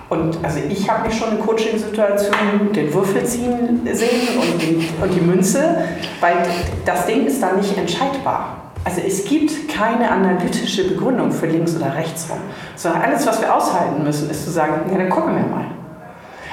Und 0.10 0.40
also 0.42 0.60
ich 0.68 0.90
habe 0.90 1.08
mich 1.08 1.16
schon 1.16 1.38
in 1.38 1.40
Coaching-Situationen 1.40 2.74
den 2.74 2.92
Würfel 2.92 3.24
ziehen 3.24 3.88
sehen 3.94 4.40
und 4.40 4.60
die, 4.60 4.90
und 5.00 5.14
die 5.14 5.22
Münze, 5.22 5.84
weil 6.20 6.38
das 6.84 7.06
Ding 7.06 7.28
ist 7.28 7.44
dann 7.44 7.58
nicht 7.58 7.78
entscheidbar. 7.78 8.56
Also 8.84 9.02
es 9.06 9.24
gibt 9.26 9.70
keine 9.70 10.10
analytische 10.10 10.88
Begründung 10.88 11.32
für 11.32 11.46
links 11.46 11.76
oder 11.76 11.94
rechts 11.94 12.28
rum, 12.28 12.40
sondern 12.76 13.04
alles, 13.04 13.28
was 13.28 13.40
wir 13.40 13.56
aushalten 13.56 14.04
müssen, 14.04 14.32
ist 14.32 14.46
zu 14.46 14.50
sagen, 14.50 14.90
ja, 14.92 14.98
dann 14.98 15.10
gucken 15.10 15.36
wir 15.36 15.44
mal. 15.44 15.66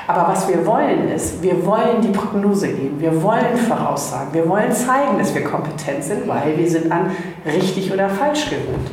Aber 0.09 0.28
was 0.28 0.48
wir 0.48 0.64
wollen 0.64 1.09
ist, 1.09 1.42
wir 1.42 1.66
wollen 1.66 2.00
die 2.00 2.09
Prognose 2.09 2.68
geben, 2.68 3.00
wir 3.00 3.22
wollen 3.22 3.57
voraussagen, 3.57 4.32
wir 4.32 4.48
wollen 4.48 4.70
zeigen, 4.70 5.18
dass 5.18 5.34
wir 5.34 5.42
kompetent 5.42 6.04
sind, 6.04 6.28
weil 6.28 6.57
wir 6.57 6.70
sind 6.70 6.92
an 6.92 7.11
richtig 7.44 7.92
oder 7.92 8.09
falsch 8.09 8.48
gewöhnt. 8.48 8.90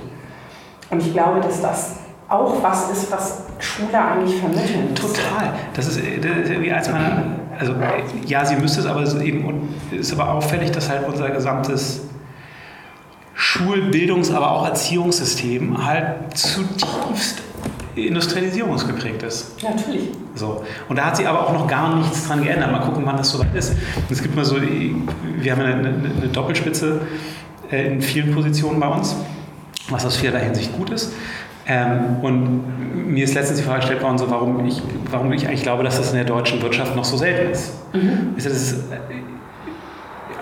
Und 0.89 0.99
ich 1.01 1.14
glaube, 1.14 1.39
dass 1.39 1.61
das 1.61 1.95
auch 2.30 2.64
was 2.64 2.89
ist, 2.89 3.11
was 3.11 3.43
Schule 3.59 3.99
eigentlich 3.99 4.39
vermitteln 4.39 4.89
muss. 4.89 5.01
Total. 5.01 5.53
Das 5.76 5.88
ist, 5.88 5.99
das 5.99 6.49
ist 6.49 6.61
wie 6.61 6.72
als 6.72 6.89
meiner, 6.89 7.24
also 7.59 7.74
ja, 8.26 8.43
sie 8.43 8.55
müsste 8.55 8.80
es, 8.80 8.88
aber 8.88 9.01
es 9.01 9.14
ist 9.14 9.22
eben 9.22 9.70
ist 9.91 10.11
aber 10.14 10.34
auffällig, 10.34 10.72
dass 10.72 10.89
halt 10.89 11.07
unser 11.07 11.30
gesamtes 11.30 12.01
Schulbildungs-, 13.36 14.34
aber 14.34 14.51
auch 14.51 14.66
Erziehungssystem 14.66 15.86
halt 15.86 16.36
zutiefst 16.36 17.43
industrialisierungsgeprägt 17.96 19.24
ist. 19.24 19.62
Natürlich. 19.64 20.10
So. 20.36 20.64
Und 20.89 20.98
da 20.98 21.06
hat 21.06 21.18
sie 21.18 21.26
aber 21.26 21.48
auch 21.48 21.54
noch 21.54 21.68
gar 21.68 21.96
nichts 21.96 22.28
dran 22.28 22.44
geändert. 22.44 22.72
Mal 22.72 22.80
gucken, 22.80 23.04
wann 23.06 23.18
das 23.18 23.32
soweit 23.32 23.54
ist. 23.56 23.76
es 24.10 24.22
gibt 24.22 24.36
mal 24.36 24.46
so, 24.46 24.58
wir 24.60 25.52
haben 25.52 25.62
eine, 25.62 25.74
eine, 25.74 25.89
eine 25.89 26.28
Doppelspitze 26.32 27.02
äh, 27.72 27.94
in 27.94 28.02
vielen 28.02 28.34
Positionen 28.34 28.80
bei 28.80 28.88
uns, 28.88 29.16
was 29.89 30.06
aus 30.06 30.18
vielerlei 30.18 30.46
Hinsicht 30.46 30.76
gut 30.76 30.89
ist. 30.89 31.14
Ähm, 31.66 32.18
und 32.22 33.08
mir 33.14 33.24
ist 33.24 33.36
letztens 33.36 33.60
die 33.60 33.66
Frage 33.66 33.82
gestellt 33.82 34.02
worden, 34.02 34.18
so, 34.18 34.30
warum, 34.30 34.66
ich, 34.66 34.82
warum 35.10 35.32
ich 35.32 35.48
eigentlich 35.48 35.64
glaube, 35.64 35.84
dass 35.84 35.98
das 35.98 36.10
in 36.10 36.18
der 36.18 36.26
deutschen 36.26 36.62
Wirtschaft 36.62 36.96
noch 36.96 37.06
so 37.06 37.16
selten 37.16 37.52
ist. 37.52 37.74
Mhm. 37.94 38.34
Das 38.36 38.46
ist 38.46 38.84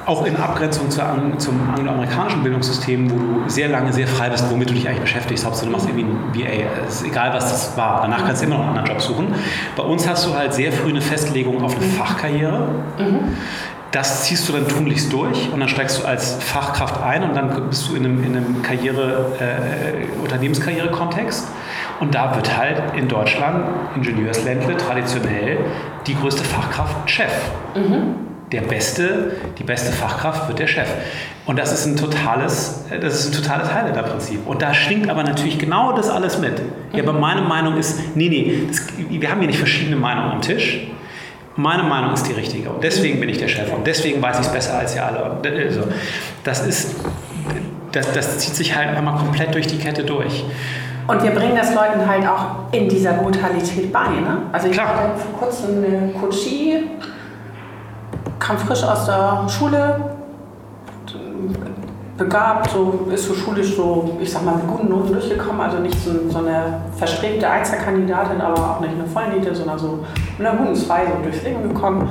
auch 0.05 0.25
in 0.25 0.35
Abgrenzung 0.35 0.89
zu, 0.89 1.01
zum 1.37 1.69
angloamerikanischen 1.69 2.43
Bildungssystem, 2.43 3.11
wo 3.11 3.15
du 3.15 3.49
sehr 3.49 3.69
lange 3.69 3.93
sehr 3.93 4.07
frei 4.07 4.29
bist, 4.29 4.45
womit 4.49 4.69
du 4.69 4.73
dich 4.73 4.87
eigentlich 4.87 5.01
beschäftigst. 5.01 5.45
Hauptsache 5.45 5.67
du 5.67 5.71
machst 5.71 5.87
irgendwie 5.87 6.05
ein 6.05 6.31
BA. 6.33 6.85
Es 6.87 7.01
ist 7.01 7.07
egal, 7.07 7.33
was 7.33 7.49
das 7.49 7.77
war. 7.77 8.01
Danach 8.01 8.25
kannst 8.25 8.41
du 8.41 8.47
immer 8.47 8.57
noch 8.57 8.67
einen 8.67 8.77
anderen 8.77 8.97
Job 8.97 9.01
suchen. 9.01 9.35
Bei 9.75 9.83
uns 9.83 10.07
hast 10.07 10.25
du 10.25 10.35
halt 10.35 10.53
sehr 10.53 10.71
früh 10.71 10.89
eine 10.89 11.01
Festlegung 11.01 11.61
auf 11.63 11.75
eine 11.75 11.85
Fachkarriere. 11.85 12.67
Mhm. 12.97 13.19
Das 13.91 14.23
ziehst 14.23 14.47
du 14.47 14.53
dann 14.53 14.67
tunlichst 14.69 15.11
durch 15.11 15.51
und 15.51 15.59
dann 15.59 15.67
steigst 15.67 15.99
du 15.99 16.05
als 16.05 16.41
Fachkraft 16.41 17.01
ein 17.03 17.23
und 17.23 17.35
dann 17.35 17.69
bist 17.69 17.89
du 17.89 17.95
in 17.95 18.05
einem, 18.05 18.23
in 18.23 18.37
einem 18.37 18.61
Karriere, 18.61 19.33
äh, 19.37 20.19
Unternehmenskarriere-Kontext. 20.21 21.49
Und 21.99 22.15
da 22.15 22.33
wird 22.33 22.57
halt 22.57 22.81
in 22.95 23.09
Deutschland, 23.09 23.65
Ingenieursländle, 23.95 24.77
traditionell 24.77 25.59
die 26.07 26.15
größte 26.15 26.43
Fachkraft 26.43 27.09
Chef. 27.09 27.33
Mhm. 27.75 28.30
Der 28.51 28.61
beste, 28.61 29.31
die 29.57 29.63
beste 29.63 29.91
Fachkraft 29.91 30.47
wird 30.47 30.59
der 30.59 30.67
Chef. 30.67 30.87
Und 31.45 31.57
das 31.57 31.71
ist 31.71 31.85
ein 31.85 31.95
totales, 31.95 32.85
das 33.01 33.21
ist 33.21 33.27
ein 33.27 33.43
totales 33.43 33.73
Highlander-Prinzip. 33.73 34.45
Und 34.45 34.61
da 34.61 34.73
schwingt 34.73 35.09
aber 35.09 35.23
natürlich 35.23 35.57
genau 35.57 35.93
das 35.93 36.09
alles 36.09 36.37
mit. 36.37 36.59
Mhm. 36.59 36.97
Ja, 36.97 37.03
aber 37.03 37.13
meine 37.13 37.41
Meinung 37.41 37.77
ist, 37.77 38.15
nee, 38.15 38.29
nee, 38.29 38.63
das, 38.67 38.87
wir 38.97 39.31
haben 39.31 39.39
hier 39.39 39.47
nicht 39.47 39.59
verschiedene 39.59 39.95
Meinungen 39.95 40.31
am 40.31 40.41
Tisch 40.41 40.87
meine 41.55 41.83
Meinung 41.83 42.13
ist 42.13 42.23
die 42.27 42.33
richtige 42.33 42.69
und 42.69 42.83
deswegen 42.83 43.19
bin 43.19 43.29
ich 43.29 43.37
der 43.37 43.47
Chef 43.47 43.71
und 43.73 43.85
deswegen 43.85 44.21
weiß 44.21 44.39
ich 44.39 44.45
es 44.45 44.51
besser 44.51 44.77
als 44.79 44.95
ihr 44.95 45.05
alle. 45.05 45.37
Also, 45.43 45.83
das 46.43 46.65
ist, 46.65 46.95
das, 47.91 48.11
das 48.13 48.37
zieht 48.39 48.55
sich 48.55 48.75
halt 48.75 48.95
einmal 48.95 49.17
komplett 49.17 49.53
durch 49.53 49.67
die 49.67 49.77
Kette 49.77 50.03
durch. 50.03 50.45
Und 51.07 51.23
wir 51.23 51.31
bringen 51.31 51.55
das 51.55 51.73
Leuten 51.73 52.07
halt 52.07 52.25
auch 52.25 52.71
in 52.71 52.87
dieser 52.87 53.13
Brutalität 53.13 53.91
bei. 53.91 54.07
Ne? 54.07 54.43
Also 54.51 54.67
ich 54.67 54.73
Klar. 54.73 54.87
hatte 54.87 55.19
vor 55.19 55.39
kurzem 55.39 55.83
eine 55.83 56.13
Coachie, 56.13 56.83
kam 58.41 58.57
frisch 58.57 58.83
aus 58.83 59.05
der 59.05 59.47
Schule, 59.47 59.95
begabt, 62.17 62.71
so, 62.71 63.07
ist 63.11 63.27
so 63.27 63.33
schulisch 63.33 63.75
so, 63.75 64.17
ich 64.19 64.31
sag 64.31 64.43
mal, 64.43 64.55
mit 64.55 64.67
guten 64.67 64.89
Noten 64.89 65.13
durchgekommen. 65.13 65.61
Also 65.61 65.77
nicht 65.77 65.97
so, 66.03 66.11
so 66.29 66.39
eine 66.39 66.81
verstrebte 66.97 67.49
Einzelkandidatin, 67.49 68.41
aber 68.41 68.71
auch 68.71 68.79
nicht 68.79 68.93
eine 68.93 69.05
Vollniete, 69.05 69.55
sondern 69.55 69.79
so 69.79 69.99
mit 70.37 70.47
einer 70.47 70.57
guten 70.57 70.75
Zwei 70.75 71.05
so 71.05 71.23
durchs 71.23 71.43
Leben 71.43 71.63
gekommen. 71.63 72.09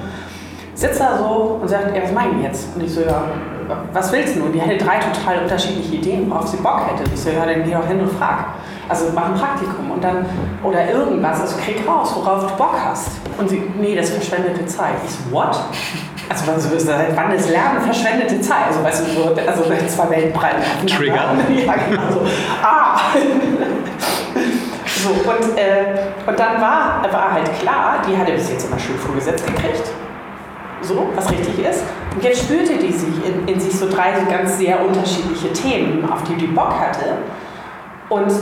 Sitzt 0.74 1.00
da 1.00 1.18
so 1.18 1.58
und 1.60 1.68
sagt, 1.68 1.94
ja, 1.94 2.02
was 2.02 2.12
meinen 2.12 2.42
jetzt? 2.42 2.74
Und 2.74 2.84
ich 2.84 2.94
so, 2.94 3.02
ja, 3.02 3.22
was 3.92 4.10
willst 4.12 4.36
du? 4.36 4.44
Und 4.44 4.52
die 4.52 4.60
hätte 4.60 4.84
drei 4.84 4.98
total 4.98 5.42
unterschiedliche 5.42 5.96
Ideen, 5.96 6.30
worauf 6.30 6.48
sie 6.48 6.56
Bock 6.56 6.86
hätte. 6.88 7.08
Ich 7.12 7.20
so, 7.20 7.30
ja, 7.30 7.44
dann 7.44 7.62
geh 7.64 7.72
doch 7.72 7.86
hin 7.86 8.00
und 8.00 8.10
frag. 8.12 8.46
Also 8.88 9.06
mach 9.14 9.26
ein 9.26 9.34
Praktikum 9.34 9.90
und 9.90 10.02
dann, 10.02 10.24
oder 10.64 10.90
irgendwas, 10.90 11.40
also 11.40 11.56
krieg 11.58 11.86
raus, 11.86 12.12
worauf 12.16 12.50
du 12.50 12.56
Bock 12.56 12.76
hast. 12.84 13.10
Und 13.38 13.48
sie, 13.48 13.62
nee, 13.78 13.94
das 13.94 14.10
verschwendete 14.10 14.64
Zeit. 14.66 14.94
Ich 15.04 15.12
so, 15.12 15.30
what? 15.30 15.56
Also 16.30 16.46
wann, 16.46 16.60
so 16.60 16.74
ist, 16.76 16.88
wann 16.88 17.32
ist 17.32 17.50
Lernen 17.50 17.80
verschwendete 17.80 18.40
Zeit? 18.40 18.68
Also 18.68 18.84
weißt 18.84 19.04
du, 19.04 19.10
so, 19.10 19.34
also 19.34 19.64
zwei 19.88 20.10
Weltbreiten. 20.10 20.62
Trigger. 20.86 21.34
Ja, 21.66 21.74
genau 21.74 22.02
so. 22.12 22.20
Ah! 22.62 23.00
so, 24.86 25.08
und, 25.10 25.58
äh, 25.58 26.06
und 26.24 26.38
dann 26.38 26.60
war, 26.60 27.02
war 27.10 27.32
halt 27.32 27.52
klar, 27.58 27.96
die 28.08 28.16
hatte 28.16 28.30
bis 28.32 28.48
jetzt 28.48 28.68
immer 28.68 28.78
Schulvorgesetzt 28.78 29.44
gekriegt. 29.44 29.90
So, 30.82 31.08
was 31.16 31.28
richtig 31.32 31.58
ist. 31.58 31.82
Und 32.14 32.22
jetzt 32.22 32.44
spürte 32.44 32.78
die 32.78 32.92
sich 32.92 33.26
in, 33.26 33.48
in 33.48 33.60
sich 33.60 33.76
so 33.76 33.90
drei 33.90 34.12
ganz 34.30 34.56
sehr 34.56 34.80
unterschiedliche 34.80 35.52
Themen, 35.52 36.08
auf 36.10 36.22
die 36.22 36.36
die 36.36 36.46
Bock 36.46 36.72
hatte. 36.78 37.18
Und 38.08 38.32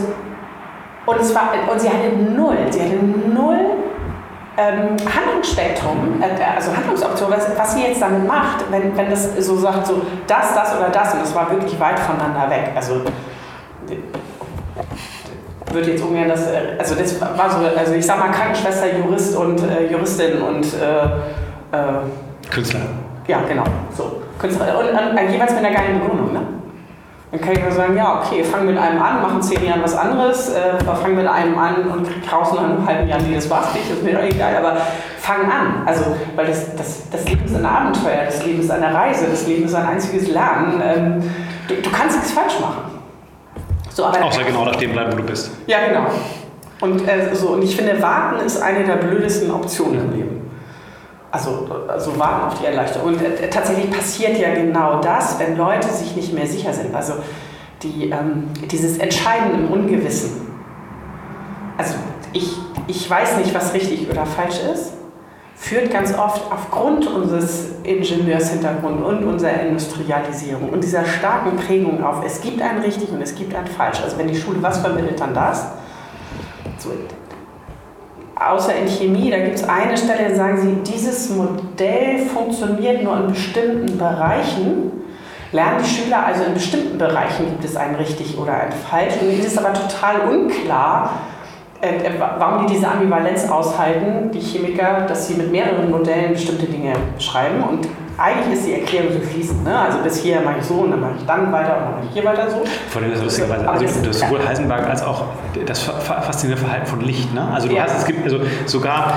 und, 1.09 1.19
es 1.19 1.35
war, 1.35 1.49
und 1.73 1.81
sie 1.81 1.89
hatte 1.89 2.15
null, 2.37 2.59
sie 2.69 2.83
hatte 2.83 2.97
null 2.97 3.59
ähm, 4.59 4.97
Handlungsspektrum, 5.15 6.21
äh, 6.21 6.57
also 6.57 6.77
Handlungsoption, 6.77 7.31
was, 7.31 7.47
was 7.57 7.75
sie 7.75 7.83
jetzt 7.83 8.03
damit 8.03 8.27
macht, 8.27 8.65
wenn, 8.71 8.97
wenn 8.97 9.09
das 9.09 9.37
so 9.39 9.57
sagt, 9.57 9.87
so 9.87 10.03
das, 10.27 10.53
das 10.55 10.77
oder 10.77 10.89
das, 10.89 11.15
und 11.15 11.23
es 11.23 11.35
war 11.35 11.49
wirklich 11.51 11.79
weit 11.79 11.99
voneinander 12.01 12.51
weg. 12.51 12.73
Also 12.75 13.03
würde 15.73 15.91
jetzt 15.93 16.03
ungern 16.03 16.29
das, 16.29 16.49
äh, 16.49 16.77
also 16.77 16.97
das 16.97 17.21
war 17.21 17.51
so, 17.51 17.59
also 17.77 17.95
ich 17.95 18.05
sag 18.05 18.19
mal 18.19 18.31
Krankenschwester, 18.31 18.97
Jurist 18.97 19.37
und 19.37 19.61
äh, 19.63 19.91
Juristin 19.91 20.43
und 20.43 20.65
äh, 20.65 21.77
äh, 21.77 22.51
Künstler. 22.51 22.81
Ja, 23.29 23.41
genau. 23.49 23.65
So. 23.97 24.23
Künstler. 24.41 24.79
Und, 24.79 24.89
und, 24.89 25.33
jeweils 25.33 25.53
mit 25.53 25.65
einer 25.65 25.75
geilen 25.75 26.01
Begründung, 26.01 26.33
ne? 26.33 26.41
Dann 27.31 27.41
kann 27.43 27.53
ich 27.53 27.63
nur 27.63 27.73
sagen, 27.73 27.95
ja, 27.95 28.23
okay, 28.23 28.43
fang 28.43 28.65
mit 28.65 28.79
einem 28.79 29.03
an, 29.03 29.21
machen 29.21 29.43
zehn 29.43 29.63
Jahren 29.63 29.83
was 29.83 29.95
anderes, 29.95 30.49
äh, 30.49 30.83
fang 30.83 31.15
mit 31.15 31.27
einem 31.27 31.59
an 31.59 31.87
und 31.89 32.05
krieg 32.05 32.33
raus 32.33 32.55
nach 32.55 32.65
einem 32.65 32.87
halben 32.87 33.07
Jahr, 33.07 33.19
nee, 33.21 33.35
das 33.35 33.51
war's 33.51 33.75
nicht, 33.75 33.91
ist 33.91 34.03
mir 34.03 34.15
doch 34.15 34.23
egal, 34.23 34.57
aber 34.57 34.79
fang 35.19 35.43
an. 35.43 35.83
Also, 35.85 36.17
weil 36.37 36.47
das, 36.47 36.75
das, 36.75 37.11
das 37.11 37.29
Leben 37.29 37.45
ist 37.45 37.55
ein 37.55 37.67
Abenteuer, 37.67 38.25
das 38.25 38.45
Leben 38.47 38.61
ist 38.61 38.71
eine 38.71 38.95
Reise, 38.95 39.27
das 39.31 39.47
Leben 39.47 39.67
ist 39.67 39.75
ein 39.75 39.87
einziges 39.87 40.29
Lernen. 40.29 40.83
Ähm, 40.83 41.31
du, 41.69 41.75
du 41.75 41.91
kannst 41.91 42.17
nichts 42.17 42.33
falsch 42.33 42.59
machen. 42.61 42.85
So, 43.91 44.07
aber 44.07 44.25
Außer 44.25 44.45
genau 44.45 44.65
da 44.65 44.73
stehen 44.73 44.93
bleiben, 44.93 45.13
wo 45.13 45.17
du 45.17 45.25
bist. 45.25 45.51
Ja, 45.67 45.79
genau. 45.87 46.07
Und, 46.81 47.07
äh, 47.07 47.35
so, 47.35 47.49
und 47.49 47.63
ich 47.63 47.77
finde, 47.77 48.01
warten 48.01 48.45
ist 48.47 48.63
eine 48.63 48.85
der 48.85 48.97
blödesten 48.97 49.51
Optionen 49.51 50.01
im 50.01 50.13
Leben. 50.13 50.48
Also, 51.31 51.69
also 51.89 52.19
warten 52.19 52.47
auf 52.47 52.59
die 52.59 52.67
Erleichterung. 52.67 53.09
Und 53.09 53.23
äh, 53.23 53.51
tatsächlich 53.51 53.91
passiert 53.91 54.39
ja 54.39 54.55
genau 54.55 55.01
das, 55.01 55.39
wenn 55.39 55.57
Leute 55.57 55.89
sich 55.89 56.17
nicht 56.17 56.33
mehr 56.33 56.47
sicher 56.47 56.73
sind. 56.73 56.95
Also 56.95 57.15
die, 57.83 58.11
ähm, 58.11 58.49
dieses 58.71 58.99
Entscheiden 58.99 59.55
im 59.55 59.71
Ungewissen. 59.71 60.49
Also 61.77 61.95
ich, 62.33 62.57
ich 62.87 63.09
weiß 63.09 63.37
nicht, 63.37 63.55
was 63.55 63.75
richtig 63.75 64.11
oder 64.11 64.25
falsch 64.25 64.61
ist, 64.73 64.95
führt 65.55 65.91
ganz 65.91 66.17
oft 66.17 66.51
aufgrund 66.51 67.07
unseres 67.07 67.73
Ingenieurshintergrunds 67.83 69.03
und 69.05 69.25
unserer 69.25 69.61
Industrialisierung 69.61 70.71
und 70.71 70.83
dieser 70.83 71.05
starken 71.05 71.57
Prägung 71.57 72.03
auf, 72.03 72.25
es 72.25 72.41
gibt 72.41 72.63
ein 72.63 72.79
richtig 72.79 73.11
und 73.11 73.21
es 73.21 73.35
gibt 73.35 73.55
ein 73.55 73.67
falsch. 73.67 74.01
Also 74.03 74.17
wenn 74.19 74.29
die 74.29 74.37
Schule 74.37 74.63
was 74.63 74.79
vermittelt, 74.79 75.21
dann 75.21 75.35
das. 75.35 75.67
So, 76.79 76.91
außer 78.39 78.75
in 78.75 78.89
Chemie, 78.89 79.31
da 79.31 79.39
gibt 79.39 79.57
es 79.57 79.69
eine 79.69 79.97
Stelle, 79.97 80.29
da 80.31 80.35
sagen 80.35 80.61
sie, 80.61 80.93
dieses 80.93 81.31
Modell 81.31 82.19
funktioniert 82.19 83.03
nur 83.03 83.17
in 83.17 83.29
bestimmten 83.29 83.99
Bereichen. 83.99 84.93
Lernen 85.53 85.83
die 85.83 85.89
Schüler 85.89 86.27
also 86.27 86.45
in 86.45 86.55
bestimmten 86.55 86.99
Bereichen 86.99 87.47
gibt 87.47 87.65
es 87.65 87.77
ein 87.77 87.95
richtig 87.95 88.37
oder 88.39 88.53
ein 88.53 88.73
falsch. 88.73 89.15
Und 89.21 89.31
es 89.31 89.47
ist 89.47 89.59
aber 89.59 89.73
total 89.73 90.29
unklar, 90.29 91.21
äh, 91.81 91.89
äh, 91.89 92.11
warum 92.19 92.67
die 92.67 92.75
diese 92.75 92.89
Ambivalenz 92.89 93.49
aushalten, 93.49 94.31
die 94.31 94.41
Chemiker, 94.41 95.07
dass 95.09 95.29
sie 95.29 95.35
mit 95.35 95.51
mehreren 95.51 95.91
Modellen 95.91 96.33
bestimmte 96.33 96.67
Dinge 96.67 96.93
beschreiben. 97.17 97.63
Und 97.63 97.89
eigentlich 98.19 98.59
ist 98.59 98.67
die 98.67 98.75
Erklärung 98.75 99.13
so 99.13 99.21
fließend. 99.21 99.65
Ne? 99.65 99.79
Also 99.79 99.99
bis 99.99 100.21
hier 100.21 100.41
mache 100.41 100.59
ich 100.59 100.65
so 100.65 100.75
und 100.75 100.91
dann 100.91 101.01
mache 101.01 101.13
ich 101.19 101.25
dann 101.25 101.53
weiter 101.53 101.77
und 101.77 101.83
dann 101.85 101.91
mache 101.93 102.05
ich 102.07 102.13
hier 102.13 102.25
weiter 102.25 102.51
so. 102.51 102.65
Vor 102.91 103.01
allem 103.01 103.13
ist 103.13 103.23
lustigerweise, 103.23 103.69
also 103.69 104.03
du 104.03 104.09
hast 104.09 104.19
sowohl 104.19 104.47
Heisenberg 104.47 104.89
als 104.89 105.03
auch 105.03 105.27
das 105.65 105.83
faszinierende 105.83 106.65
Verhalten 106.65 106.87
von 106.87 107.01
Licht. 107.01 107.33
Ne? 107.33 107.49
Also 107.53 107.69
du 107.69 107.75
ja. 107.75 107.85
hast, 107.85 107.99
es 107.99 108.05
gibt 108.05 108.25
also 108.25 108.41
sogar 108.67 109.15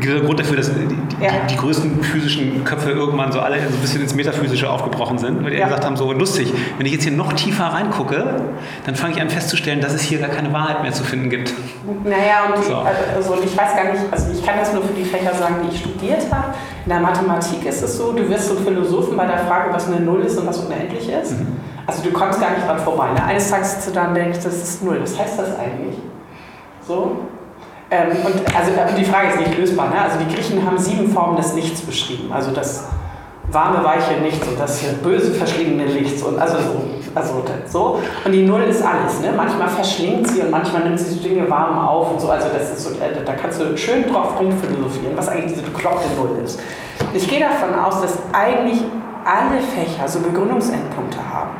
Grund 0.00 0.38
dafür, 0.38 0.56
dass 0.56 0.70
die, 0.70 1.24
ja. 1.24 1.30
die, 1.50 1.56
größten 1.56 2.02
physischen 2.02 2.64
Köpfe 2.64 2.90
irgendwann 2.90 3.32
so 3.32 3.40
alle 3.40 3.56
so 3.58 3.66
ein 3.66 3.80
bisschen 3.80 4.02
ins 4.02 4.14
Metaphysische 4.14 4.70
aufgebrochen 4.70 5.18
sind, 5.18 5.42
weil 5.42 5.50
die 5.50 5.56
ja. 5.58 5.64
gesagt 5.64 5.84
haben, 5.84 5.96
so 5.96 6.12
lustig, 6.12 6.52
wenn 6.76 6.86
ich 6.86 6.92
jetzt 6.92 7.04
hier 7.04 7.12
noch 7.12 7.32
tiefer 7.32 7.64
reingucke, 7.64 8.42
dann 8.86 8.94
fange 8.94 9.14
ich 9.14 9.20
an 9.20 9.30
festzustellen, 9.30 9.80
dass 9.80 9.94
es 9.94 10.02
hier 10.02 10.18
gar 10.18 10.28
keine 10.28 10.52
Wahrheit 10.52 10.82
mehr 10.82 10.92
zu 10.92 11.04
finden 11.04 11.30
gibt. 11.30 11.54
Naja, 12.04 12.54
und 12.54 12.64
so. 12.64 12.74
also, 12.76 13.38
ich 13.42 13.56
weiß 13.56 13.74
gar 13.74 13.92
nicht, 13.92 14.02
also 14.10 14.32
ich 14.32 14.44
kann 14.44 14.58
das 14.58 14.72
nur 14.72 14.82
für 14.82 14.94
die 14.94 15.04
Fächer 15.04 15.34
sagen, 15.34 15.56
die 15.64 15.74
ich 15.74 15.80
studiert 15.80 16.22
habe. 16.30 16.54
In 16.84 16.90
der 16.90 17.00
Mathematik 17.00 17.64
ist 17.66 17.82
es 17.82 17.96
so, 17.96 18.12
du 18.12 18.28
wirst 18.28 18.48
so 18.48 18.54
Philosophen 18.56 19.16
bei 19.16 19.26
der 19.26 19.38
Frage, 19.38 19.72
was 19.72 19.86
eine 19.86 20.00
Null 20.00 20.20
ist 20.20 20.38
und 20.38 20.46
was 20.46 20.58
unendlich 20.58 21.08
ist. 21.08 21.32
Mhm. 21.32 21.56
Also 21.86 22.02
du 22.02 22.12
kommst 22.12 22.40
gar 22.40 22.50
nicht 22.50 22.66
dran 22.66 22.78
vorbei. 22.78 23.12
Ne? 23.12 23.24
Eines 23.24 23.50
Tages 23.50 23.72
sitzt 23.72 23.88
du 23.88 23.92
da 23.92 24.08
und 24.08 24.14
denkst, 24.14 24.40
das 24.44 24.56
ist 24.56 24.82
Null. 24.82 25.00
Was 25.00 25.18
heißt 25.18 25.38
das 25.38 25.58
eigentlich? 25.58 25.96
So? 26.86 27.16
Ähm, 27.90 28.08
und 28.24 28.56
also 28.56 28.72
die 28.96 29.04
Frage 29.04 29.28
ist 29.28 29.38
nicht 29.40 29.58
lösbar. 29.58 29.88
Ne? 29.88 30.00
Also 30.00 30.18
die 30.18 30.34
Griechen 30.34 30.64
haben 30.64 30.78
sieben 30.78 31.10
Formen 31.10 31.36
des 31.36 31.54
Lichts 31.54 31.80
beschrieben. 31.80 32.30
Also 32.32 32.50
das 32.50 32.88
warme, 33.50 33.82
weiche 33.82 34.20
Nichts 34.20 34.46
und 34.46 34.60
das 34.60 34.82
böse, 35.02 35.32
verschlingende 35.32 35.86
Lichts 35.86 36.22
und 36.22 36.38
also 36.38 36.58
so. 36.58 36.84
Also 37.14 37.42
so. 37.66 38.00
Und 38.24 38.32
die 38.32 38.44
Null 38.46 38.62
ist 38.62 38.82
alles. 38.82 39.20
Ne? 39.20 39.32
Manchmal 39.34 39.68
verschlingt 39.68 40.28
sie 40.28 40.42
und 40.42 40.50
manchmal 40.50 40.84
nimmt 40.84 41.00
sie 41.00 41.18
Dinge 41.18 41.48
warm 41.48 41.78
auf 41.78 42.12
und 42.12 42.20
so. 42.20 42.28
Also 42.28 42.48
das 42.52 42.70
ist 42.70 42.84
so, 42.84 42.90
äh, 42.90 43.24
da 43.24 43.32
kannst 43.32 43.60
du 43.60 43.76
schön 43.76 44.04
drauf 44.12 44.34
philosophieren, 44.36 45.16
was 45.16 45.28
eigentlich 45.28 45.54
diese 45.54 45.62
bekloppte 45.62 46.06
Null 46.16 46.38
ist. 46.44 46.60
Ich 47.14 47.26
gehe 47.26 47.40
davon 47.40 47.74
aus, 47.78 48.02
dass 48.02 48.18
eigentlich 48.32 48.82
alle 49.24 49.60
Fächer 49.60 50.06
so 50.06 50.20
Begründungsendpunkte 50.20 51.18
haben. 51.18 51.50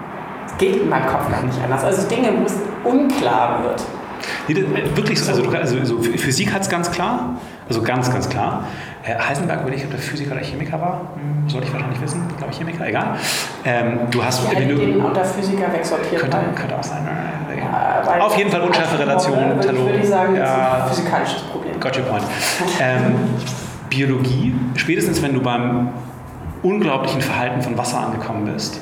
Das 0.45 0.57
geht 0.59 0.77
in 0.77 0.89
meinem 0.89 1.07
Kopf 1.07 1.31
gar 1.31 1.43
nicht 1.43 1.59
anders. 1.63 1.85
Also 1.85 2.07
Dinge, 2.09 2.29
wo 2.39 2.45
es 2.45 2.55
unklar 2.85 3.63
wird. 3.65 3.83
Nee, 4.49 4.55
das, 4.55 4.97
wirklich 4.97 5.21
so. 5.21 5.31
Also, 5.31 5.51
also 5.51 5.85
so 5.85 5.99
Physik 6.03 6.53
hat 6.53 6.63
es 6.63 6.69
ganz 6.69 6.91
klar, 6.91 7.37
also 7.69 7.83
ganz, 7.83 8.11
ganz 8.13 8.29
klar. 8.29 8.65
Äh, 9.05 9.19
Heisenberg, 9.19 9.65
wenn 9.65 9.73
ich 9.73 9.85
ob 9.85 9.91
der 9.91 9.99
Physiker 10.01 10.33
oder 10.33 10.45
Chemiker 10.45 10.81
war, 10.81 11.01
hm, 11.15 11.49
sollte 11.49 11.67
ich 11.67 11.73
wahrscheinlich 11.73 12.01
wissen, 12.01 12.23
glaube 12.37 12.53
ich 12.53 12.59
Chemiker, 12.59 12.87
egal. 12.87 13.17
Ähm, 13.65 14.01
du 14.11 14.25
hast, 14.25 14.45
ja, 14.45 14.59
wenn 14.59 14.69
du, 14.69 14.77
den 14.77 15.01
unter 15.01 15.25
Physiker 15.25 15.73
wegsortiert. 15.73 16.21
Könnte, 16.21 16.39
könnte 16.55 16.77
auch 16.77 16.83
sein. 16.83 17.07
Ja, 17.57 18.21
Auf 18.21 18.37
jeden 18.37 18.51
Fall 18.51 18.61
unschärfe 18.63 18.99
Relation. 18.99 19.37
Würde, 19.37 19.79
würde 19.79 19.99
ich 19.99 20.09
sagen, 20.09 20.37
ja, 20.37 20.83
ein 20.83 20.89
physikalisches 20.89 21.43
Problem. 21.43 21.81
Got 21.81 21.97
your 21.97 22.05
point. 22.05 22.25
ähm, 22.81 23.15
Biologie, 23.89 24.55
spätestens 24.77 25.23
wenn 25.23 25.35
du 25.35 25.41
beim 25.41 25.89
unglaublichen 26.63 27.21
Verhalten 27.21 27.63
von 27.63 27.79
Wasser 27.79 28.01
angekommen 28.01 28.45
bist, 28.53 28.81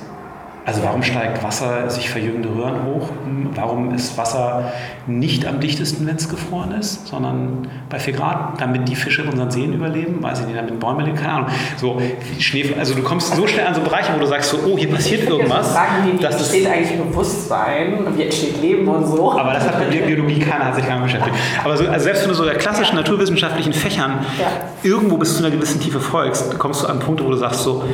also 0.66 0.82
warum 0.82 1.00
steigt 1.00 1.44
Wasser 1.44 1.88
sich 1.88 2.10
verjüngende 2.10 2.48
Röhren 2.48 2.84
hoch? 2.84 3.10
Warum 3.54 3.94
ist 3.94 4.18
Wasser 4.18 4.72
nicht 5.06 5.46
am 5.46 5.60
dichtesten, 5.60 6.08
wenn 6.08 6.16
es 6.16 6.28
gefroren 6.28 6.72
ist, 6.72 7.06
sondern 7.06 7.68
bei 7.88 8.00
4 8.00 8.14
Grad, 8.14 8.60
damit 8.60 8.88
die 8.88 8.96
Fische 8.96 9.22
in 9.22 9.28
unseren 9.28 9.52
Seen 9.52 9.72
überleben? 9.72 10.20
Weiß 10.20 10.40
ich 10.40 10.46
nicht, 10.46 10.58
damit 10.58 10.80
Bäume 10.80 11.04
leben, 11.04 11.16
keine 11.16 11.32
Ahnung. 11.34 11.48
So, 11.76 12.02
Schnee, 12.40 12.74
also 12.76 12.94
du 12.94 13.02
kommst 13.02 13.36
so 13.36 13.46
schnell 13.46 13.64
an 13.64 13.76
so 13.76 13.80
Bereiche, 13.80 14.12
wo 14.12 14.18
du 14.18 14.26
sagst 14.26 14.50
so, 14.50 14.58
oh, 14.66 14.76
hier 14.76 14.90
passiert 14.90 15.28
irgendwas. 15.28 15.70
Fragen, 15.70 16.18
wie, 16.18 16.20
das 16.20 16.36
entsteht 16.36 16.68
eigentlich 16.68 16.98
Bewusstsein, 16.98 17.98
wie 18.16 18.24
entsteht 18.24 18.60
Leben 18.60 18.88
und 18.88 19.06
so. 19.06 19.38
Aber 19.38 19.52
das 19.52 19.68
hat 19.68 19.78
mit 19.78 20.04
Biologie 20.04 20.40
keiner 20.40 20.64
hat 20.64 20.74
sich 20.74 20.84
damit 20.84 21.04
beschäftigt. 21.04 21.36
Aber 21.62 21.76
so, 21.76 21.86
also 21.86 22.02
selbst 22.02 22.22
wenn 22.22 22.30
du 22.30 22.34
so 22.34 22.44
der 22.44 22.56
klassischen 22.56 22.96
ja. 22.96 23.02
naturwissenschaftlichen 23.02 23.72
Fächern 23.72 24.18
ja. 24.36 24.48
irgendwo 24.82 25.16
bis 25.16 25.36
zu 25.36 25.44
einer 25.44 25.54
gewissen 25.54 25.80
Tiefe 25.80 26.00
folgst, 26.00 26.58
kommst 26.58 26.82
du 26.82 26.88
an 26.88 26.98
Punkte, 26.98 27.24
wo 27.24 27.30
du 27.30 27.36
sagst 27.36 27.62
so, 27.62 27.84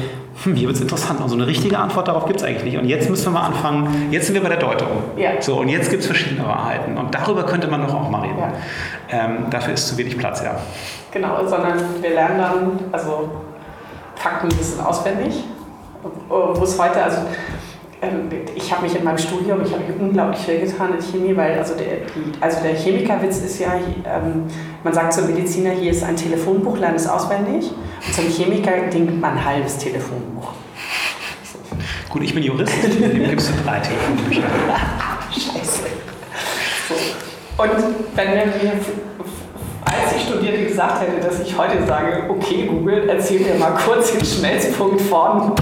hm, 0.42 0.54
hier 0.54 0.66
wird 0.66 0.76
es 0.76 0.82
interessant. 0.82 1.20
Und 1.20 1.28
so 1.28 1.34
eine 1.34 1.46
richtige 1.46 1.78
Antwort 1.78 2.08
darauf 2.08 2.26
gibt 2.26 2.40
es 2.40 2.46
eigentlich 2.46 2.64
nicht. 2.64 2.78
Und 2.78 2.86
jetzt 2.86 3.08
müssen 3.10 3.26
wir 3.26 3.40
mal 3.40 3.46
anfangen, 3.46 4.10
jetzt 4.10 4.26
sind 4.26 4.34
wir 4.34 4.42
bei 4.42 4.48
der 4.48 4.58
Deutung. 4.58 4.88
Ja. 5.16 5.40
So, 5.40 5.60
und 5.60 5.68
jetzt 5.68 5.90
gibt 5.90 6.02
es 6.02 6.06
verschiedene 6.06 6.46
Wahrheiten. 6.46 6.96
Und 6.96 7.14
darüber 7.14 7.44
könnte 7.44 7.68
man 7.68 7.82
doch 7.82 7.94
auch 7.94 8.10
mal 8.10 8.22
reden. 8.22 8.38
Ja. 8.38 8.52
Ähm, 9.10 9.46
dafür 9.50 9.74
ist 9.74 9.88
zu 9.88 9.96
wenig 9.98 10.16
Platz, 10.18 10.42
ja. 10.42 10.56
Genau, 11.10 11.46
sondern 11.46 11.78
wir 12.00 12.10
lernen 12.10 12.38
dann, 12.38 12.80
also 12.92 13.30
Fakten 14.16 14.48
ein 14.48 14.56
bisschen 14.56 14.80
auswendig. 14.80 15.44
Wo 16.28 16.62
es 16.62 16.78
heute, 16.78 17.02
also 17.02 17.18
ich 18.54 18.72
habe 18.72 18.82
mich 18.82 18.96
in 18.96 19.04
meinem 19.04 19.18
Studium, 19.18 19.62
ich 19.64 19.72
habe 19.72 19.84
unglaublich 19.98 20.40
viel 20.40 20.60
getan 20.60 20.94
in 20.94 21.00
Chemie, 21.00 21.36
weil 21.36 21.56
also 21.58 21.74
der, 21.74 21.98
also 22.40 22.58
der 22.62 22.74
Chemikerwitz 22.74 23.38
ist 23.38 23.60
ja, 23.60 23.74
ähm, 23.74 24.44
man 24.82 24.92
sagt 24.92 25.12
zum 25.12 25.26
Mediziner, 25.28 25.70
hier 25.70 25.92
ist 25.92 26.02
ein 26.02 26.16
Telefonbuch, 26.16 26.78
lerne 26.78 26.96
es 26.96 27.06
auswendig. 27.06 27.70
Und 28.04 28.14
zum 28.14 28.24
Chemiker 28.28 28.72
denkt 28.92 29.20
man 29.20 29.32
ein 29.34 29.44
halbes 29.44 29.78
Telefonbuch. 29.78 30.52
Gut, 32.10 32.22
ich 32.24 32.34
bin 32.34 32.42
Jurist, 32.42 32.72
dem 33.00 33.30
gibst 33.30 33.50
du 33.50 33.52
drei 33.64 33.78
Telefonbücher. 33.78 34.42
Scheiße. 35.30 35.82
So. 36.88 37.62
Und 37.62 37.70
wenn 38.16 38.30
mir, 38.30 38.72
als 39.84 40.16
ich 40.16 40.22
studierte, 40.22 40.64
gesagt 40.64 41.02
hätte, 41.02 41.24
dass 41.24 41.40
ich 41.40 41.56
heute 41.56 41.86
sage, 41.86 42.24
okay 42.28 42.66
Google, 42.66 43.08
erzähl 43.08 43.40
mir 43.40 43.54
mal 43.54 43.78
kurz 43.86 44.12
den 44.12 44.24
Schmelzpunkt 44.24 45.00
von 45.02 45.54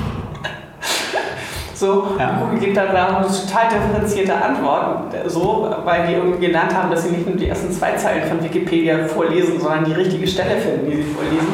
so, 1.81 2.09
ja. 2.19 2.39
Google 2.39 2.59
gibt 2.59 2.77
dann 2.77 2.93
da 2.93 3.23
total 3.23 3.69
differenzierte 3.71 4.35
Antworten, 4.35 5.17
so, 5.27 5.75
weil 5.83 6.07
die 6.07 6.13
irgendwie 6.13 6.47
gelernt 6.47 6.75
haben, 6.75 6.91
dass 6.91 7.05
sie 7.05 7.11
nicht 7.11 7.27
nur 7.27 7.37
die 7.37 7.49
ersten 7.49 7.73
zwei 7.73 7.93
Zeilen 7.93 8.29
von 8.29 8.45
Wikipedia 8.45 9.07
vorlesen, 9.09 9.59
sondern 9.59 9.87
die 9.87 9.93
richtige 9.93 10.27
Stelle 10.27 10.61
finden, 10.61 10.91
die 10.91 10.97
sie 10.99 11.05
vorlesen. 11.05 11.49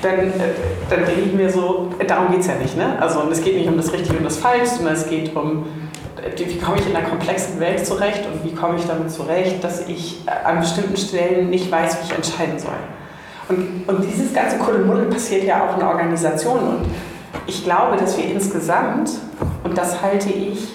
Dann, 0.00 0.18
äh, 0.18 0.54
dann 0.88 1.04
denke 1.04 1.20
ich 1.26 1.32
mir 1.34 1.50
so, 1.50 1.90
darum 2.06 2.30
geht 2.30 2.40
es 2.40 2.46
ja 2.46 2.54
nicht. 2.54 2.74
Ne? 2.74 2.96
Also, 2.98 3.20
und 3.20 3.30
es 3.30 3.44
geht 3.44 3.54
nicht 3.54 3.68
um 3.68 3.76
das 3.76 3.92
Richtige 3.92 4.16
und 4.16 4.24
das 4.24 4.38
Falsche, 4.38 4.76
sondern 4.76 4.94
es 4.94 5.06
geht 5.10 5.36
um, 5.36 5.66
wie 6.36 6.58
komme 6.58 6.78
ich 6.78 6.88
in 6.88 6.96
einer 6.96 7.06
komplexen 7.06 7.60
Welt 7.60 7.86
zurecht 7.86 8.24
und 8.32 8.50
wie 8.50 8.54
komme 8.54 8.78
ich 8.78 8.86
damit 8.86 9.10
zurecht, 9.10 9.62
dass 9.62 9.86
ich 9.88 10.22
an 10.44 10.60
bestimmten 10.60 10.96
Stellen 10.96 11.50
nicht 11.50 11.70
weiß, 11.70 11.98
wie 11.98 12.06
ich 12.06 12.16
entscheiden 12.16 12.58
soll. 12.58 12.72
Und, 13.50 13.84
und 13.86 14.02
dieses 14.10 14.32
ganze 14.32 14.56
Kuddelmuddel 14.56 15.04
passiert 15.04 15.44
ja 15.44 15.68
auch 15.68 15.76
in 15.76 15.84
Organisationen 15.86 16.66
und 16.66 16.86
ich 17.46 17.64
glaube, 17.64 17.96
dass 17.96 18.16
wir 18.16 18.24
insgesamt, 18.24 19.10
und 19.66 19.76
das 19.76 20.00
halte 20.00 20.30
ich 20.30 20.68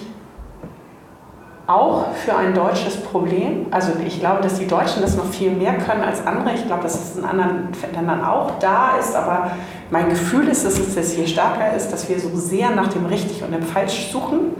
auch 1.66 2.06
für 2.24 2.36
ein 2.36 2.54
deutsches 2.54 2.96
Problem, 2.96 3.66
also 3.70 3.92
ich 4.04 4.20
glaube, 4.20 4.42
dass 4.42 4.58
die 4.58 4.66
Deutschen 4.66 5.00
das 5.00 5.16
noch 5.16 5.26
viel 5.26 5.50
mehr 5.50 5.74
können 5.78 6.02
als 6.02 6.26
andere. 6.26 6.52
Ich 6.54 6.66
glaube, 6.66 6.82
dass 6.82 6.94
es 6.94 7.16
in 7.16 7.24
anderen 7.24 7.68
Ländern 7.94 8.22
auch 8.22 8.58
da 8.58 8.96
ist, 8.98 9.14
aber 9.14 9.52
mein 9.90 10.10
Gefühl 10.10 10.48
ist, 10.48 10.66
dass 10.66 10.78
es 10.78 11.12
hier 11.12 11.26
stärker 11.26 11.74
ist, 11.74 11.90
dass 11.92 12.08
wir 12.08 12.20
so 12.20 12.28
sehr 12.34 12.70
nach 12.70 12.88
dem 12.88 13.06
Richtig 13.06 13.42
und 13.42 13.52
dem 13.52 13.62
Falsch 13.62 14.10
suchen 14.12 14.54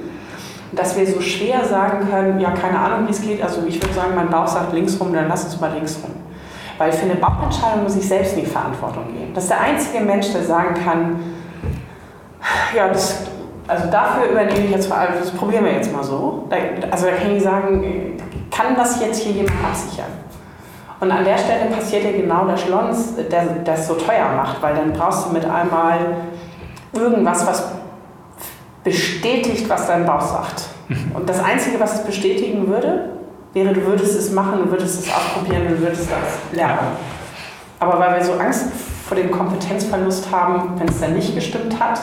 dass 0.72 0.96
wir 0.96 1.06
so 1.06 1.20
schwer 1.20 1.64
sagen 1.64 2.08
können, 2.08 2.40
ja, 2.40 2.50
keine 2.52 2.78
Ahnung, 2.78 3.06
wie 3.06 3.12
es 3.12 3.20
geht. 3.20 3.42
Also 3.42 3.62
ich 3.66 3.80
würde 3.80 3.94
sagen, 3.94 4.14
mein 4.14 4.30
Bauch 4.30 4.46
sagt 4.46 4.72
links 4.72 4.98
rum, 4.98 5.12
dann 5.12 5.28
lass 5.28 5.44
uns 5.44 5.60
mal 5.60 5.72
links 5.72 5.98
rum. 6.02 6.12
Weil 6.78 6.90
für 6.92 7.04
eine 7.04 7.16
Bauchentscheidung 7.16 7.82
muss 7.82 7.96
ich 7.96 8.08
selbst 8.08 8.34
in 8.36 8.44
die 8.44 8.46
Verantwortung 8.46 9.12
gehen. 9.12 9.34
Das 9.34 9.44
ist 9.44 9.50
der 9.50 9.60
einzige 9.60 10.02
Mensch, 10.02 10.32
der 10.32 10.42
sagen 10.42 10.74
kann, 10.82 11.20
ja, 12.74 12.88
das, 12.88 13.26
also 13.72 13.90
dafür 13.90 14.30
übernehme 14.30 14.66
ich 14.66 14.70
jetzt, 14.70 14.92
also 14.92 15.18
das 15.18 15.30
probieren 15.30 15.64
wir 15.64 15.72
jetzt 15.72 15.92
mal 15.92 16.04
so. 16.04 16.46
Also 16.90 17.06
da 17.06 17.12
kann 17.12 17.34
ich 17.34 17.42
sagen, 17.42 18.18
kann 18.50 18.76
das 18.76 19.00
jetzt 19.00 19.22
hier 19.22 19.32
jemand 19.32 19.64
absichern? 19.64 20.10
Und 21.00 21.10
an 21.10 21.24
der 21.24 21.38
Stelle 21.38 21.70
passiert 21.74 22.04
ja 22.04 22.12
genau 22.12 22.44
der 22.44 22.56
Schlons, 22.56 23.14
der 23.16 23.44
das 23.64 23.88
so 23.88 23.94
teuer 23.94 24.28
macht, 24.36 24.62
weil 24.62 24.74
dann 24.74 24.92
brauchst 24.92 25.26
du 25.26 25.32
mit 25.32 25.44
einmal 25.44 25.98
irgendwas, 26.92 27.46
was 27.46 27.72
bestätigt, 28.84 29.68
was 29.68 29.86
dein 29.86 30.04
Bauch 30.04 30.20
sagt. 30.20 30.64
Mhm. 30.88 31.12
Und 31.14 31.28
das 31.28 31.42
Einzige, 31.42 31.80
was 31.80 31.94
es 31.94 32.04
bestätigen 32.04 32.68
würde, 32.68 33.08
wäre, 33.52 33.72
du 33.72 33.84
würdest 33.86 34.16
es 34.16 34.30
machen, 34.32 34.60
du 34.64 34.70
würdest 34.70 35.04
es 35.04 35.12
ausprobieren, 35.12 35.68
du 35.68 35.80
würdest 35.80 36.10
das 36.10 36.56
lernen. 36.56 36.96
Aber 37.80 37.98
weil 37.98 38.18
wir 38.18 38.24
so 38.24 38.34
Angst 38.34 38.66
vor 39.08 39.16
dem 39.16 39.30
Kompetenzverlust 39.30 40.30
haben, 40.30 40.74
wenn 40.78 40.88
es 40.88 41.00
dann 41.00 41.14
nicht 41.14 41.34
gestimmt 41.34 41.80
hat, 41.80 42.00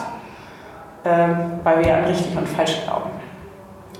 weil 1.03 1.83
wir 1.83 1.97
an 1.97 2.03
richtig 2.05 2.35
und 2.37 2.47
falsch 2.47 2.83
glauben. 2.83 3.09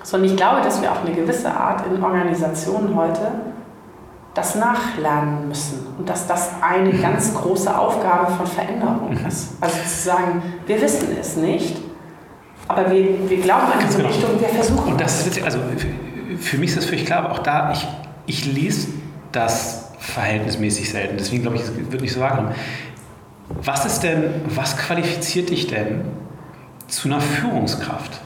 Sondern 0.03 0.30
ich 0.30 0.38
glaube, 0.38 0.61
dass 0.61 0.81
wir 0.81 0.91
auf 0.91 1.05
eine 1.05 1.15
gewisse 1.15 1.51
Art 1.51 1.84
in 1.88 2.01
Organisationen 2.03 2.95
heute 2.95 3.31
das 4.34 4.55
nachlernen 4.55 5.47
müssen 5.47 5.88
und 5.97 6.07
dass 6.07 6.27
das 6.27 6.51
eine 6.61 6.91
ganz 6.93 7.34
große 7.34 7.76
Aufgabe 7.76 8.31
von 8.31 8.45
Veränderung 8.45 9.09
mhm. 9.11 9.27
ist. 9.27 9.49
Also 9.59 9.77
zu 9.81 10.03
sagen, 10.05 10.41
wir 10.65 10.81
wissen 10.81 11.09
es 11.19 11.35
nicht, 11.35 11.77
aber 12.67 12.91
wir, 12.91 13.30
wir 13.30 13.38
glauben 13.41 13.71
an 13.73 13.80
diese 13.85 13.97
genau. 13.97 14.09
Richtung, 14.09 14.39
wir 14.39 14.49
versuchen. 14.49 14.91
Und 14.93 15.01
das 15.01 15.26
ist, 15.26 15.43
also 15.43 15.59
für 16.39 16.57
mich 16.57 16.69
ist 16.69 16.77
das 16.77 16.85
völlig 16.85 17.05
klar, 17.05 17.26
aber 17.26 17.31
auch 17.31 17.39
da, 17.39 17.71
ich, 17.71 17.88
ich 18.27 18.45
lese 18.53 18.89
das 19.31 19.91
verhältnismäßig 19.99 20.89
selten, 20.89 21.17
deswegen 21.17 21.41
glaube 21.41 21.57
ich, 21.57 21.63
es 21.63 21.91
wird 21.91 22.01
nicht 22.01 22.13
so 22.13 22.21
wahrgenommen. 22.21 22.55
Was 23.63 23.85
ist 23.85 24.01
denn, 24.01 24.26
was 24.47 24.77
qualifiziert 24.77 25.49
dich 25.49 25.67
denn 25.67 26.05
zu 26.89 27.07
einer 27.07 27.21
Führungskraft? 27.21 28.21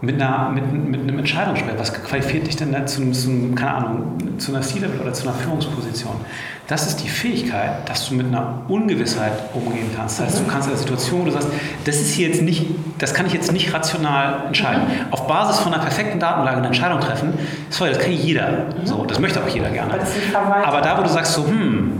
mit, 0.00 0.20
einer, 0.20 0.50
mit, 0.50 0.72
mit 0.72 1.00
einem 1.00 1.18
Entscheidungsspiel. 1.18 1.74
Was 1.76 1.92
qualifiziert 1.92 2.46
dich 2.46 2.56
denn 2.56 2.86
zu, 2.86 3.10
zu, 3.10 3.52
keine 3.54 3.74
Ahnung, 3.74 4.38
zu 4.38 4.54
einer 4.54 4.62
C-Level 4.62 5.00
oder 5.00 5.12
zu 5.12 5.28
einer 5.28 5.36
Führungsposition? 5.36 6.14
Das 6.68 6.86
ist 6.86 7.02
die 7.02 7.08
Fähigkeit, 7.08 7.88
dass 7.88 8.08
du 8.08 8.14
mit 8.14 8.26
einer 8.26 8.62
Ungewissheit 8.68 9.32
umgehen 9.54 9.90
kannst. 9.96 10.20
Das 10.20 10.26
heißt, 10.26 10.40
du 10.40 10.44
kannst 10.44 10.68
in 10.68 10.74
der 10.74 10.78
Situation, 10.78 11.22
wo 11.22 11.24
du 11.24 11.30
sagst, 11.32 11.48
das 11.84 11.96
ist 11.96 12.12
hier 12.12 12.28
jetzt 12.28 12.42
nicht, 12.42 12.66
das 12.98 13.12
kann 13.12 13.26
ich 13.26 13.32
jetzt 13.32 13.52
nicht 13.52 13.72
rational 13.74 14.44
entscheiden. 14.46 14.82
Mhm. 14.84 15.12
Auf 15.12 15.26
Basis 15.26 15.58
von 15.58 15.74
einer 15.74 15.82
perfekten 15.82 16.20
Datenlage 16.20 16.58
eine 16.58 16.66
Entscheidung 16.66 17.00
treffen, 17.00 17.32
sorry, 17.70 17.90
das 17.90 17.98
kann 17.98 18.12
jeder. 18.12 18.50
Mhm. 18.50 18.86
So, 18.86 19.04
das 19.04 19.18
möchte 19.18 19.42
auch 19.42 19.48
jeder 19.48 19.70
gerne. 19.70 19.94
Aber 20.64 20.80
da, 20.80 20.96
wo 20.98 21.02
du 21.02 21.08
sagst 21.08 21.32
so, 21.32 21.44
hm, 21.44 21.92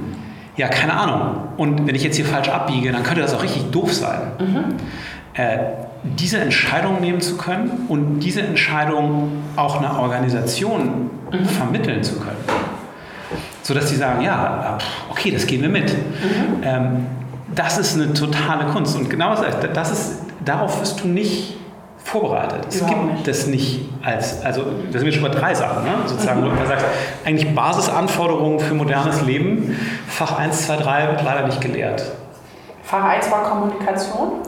ja, 0.56 0.68
keine 0.68 0.92
Ahnung. 0.92 1.48
Und 1.56 1.86
wenn 1.86 1.94
ich 1.94 2.04
jetzt 2.04 2.16
hier 2.16 2.26
falsch 2.26 2.48
abbiege, 2.48 2.92
dann 2.92 3.02
könnte 3.02 3.22
das 3.22 3.34
auch 3.34 3.42
richtig 3.42 3.70
doof 3.70 3.92
sein. 3.92 4.20
Mhm. 4.38 4.64
Äh, 5.38 5.58
diese 6.02 6.38
Entscheidung 6.38 7.00
nehmen 7.00 7.20
zu 7.20 7.36
können 7.36 7.86
und 7.88 8.18
diese 8.20 8.42
Entscheidung 8.42 9.30
auch 9.54 9.78
einer 9.78 10.00
Organisation 10.00 11.10
mhm. 11.30 11.44
vermitteln 11.44 12.02
zu 12.02 12.18
können. 12.18 12.36
Sodass 13.62 13.86
die 13.86 13.94
sagen, 13.94 14.22
ja, 14.22 14.78
okay, 15.10 15.30
das 15.30 15.46
gehen 15.46 15.62
wir 15.62 15.68
mit. 15.68 15.92
Mhm. 15.92 16.62
Ähm, 16.62 17.06
das 17.54 17.78
ist 17.78 17.94
eine 17.94 18.12
totale 18.14 18.66
Kunst. 18.72 18.96
Und 18.96 19.08
genau 19.10 19.36
das 19.74 19.90
ist, 19.92 20.22
darauf 20.44 20.80
wirst 20.80 21.04
du 21.04 21.08
nicht 21.08 21.56
vorbereitet. 21.98 22.66
Es 22.68 22.80
Überhaupt 22.80 23.00
gibt 23.00 23.12
nicht. 23.12 23.28
das 23.28 23.46
nicht 23.46 23.88
als, 24.02 24.44
also 24.44 24.64
das 24.90 25.02
sind 25.02 25.04
wir 25.04 25.12
schon 25.12 25.22
bei 25.22 25.28
drei 25.28 25.54
Sachen, 25.54 25.84
ne? 25.84 25.90
sozusagen, 26.06 26.40
mhm. 26.40 26.46
wo 26.46 26.60
du 26.62 26.66
sagst, 26.66 26.86
eigentlich 27.24 27.54
Basisanforderungen 27.54 28.58
für 28.58 28.74
modernes 28.74 29.22
Leben, 29.22 29.78
Fach 30.08 30.36
1, 30.36 30.66
2, 30.66 30.76
3 30.76 31.08
wird 31.08 31.22
leider 31.22 31.46
nicht 31.46 31.60
gelehrt. 31.60 32.02
Fach 32.82 33.04
1 33.04 33.30
war 33.30 33.44
Kommunikation? 33.44 34.40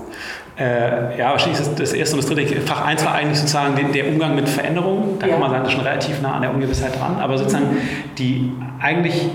Äh, 0.60 1.18
ja, 1.18 1.30
wahrscheinlich 1.30 1.58
ist 1.58 1.80
das 1.80 1.94
erste 1.94 2.16
und 2.16 2.22
das 2.22 2.30
dritte. 2.30 2.60
Fach 2.60 2.84
1 2.84 3.02
war 3.06 3.14
eigentlich 3.14 3.38
sozusagen 3.38 3.76
der, 3.76 3.84
der 3.86 4.08
Umgang 4.08 4.34
mit 4.34 4.46
Veränderungen. 4.46 5.18
Da 5.18 5.26
ja. 5.26 5.32
kann 5.32 5.40
man 5.40 5.50
sagen, 5.50 5.62
das 5.64 5.72
ist 5.72 5.78
schon 5.78 5.86
relativ 5.86 6.20
nah 6.20 6.34
an 6.34 6.42
der 6.42 6.52
Ungewissheit 6.52 7.00
dran. 7.00 7.16
Aber 7.18 7.38
sozusagen 7.38 7.78
die 8.18 8.52
eigentlich 8.78 9.30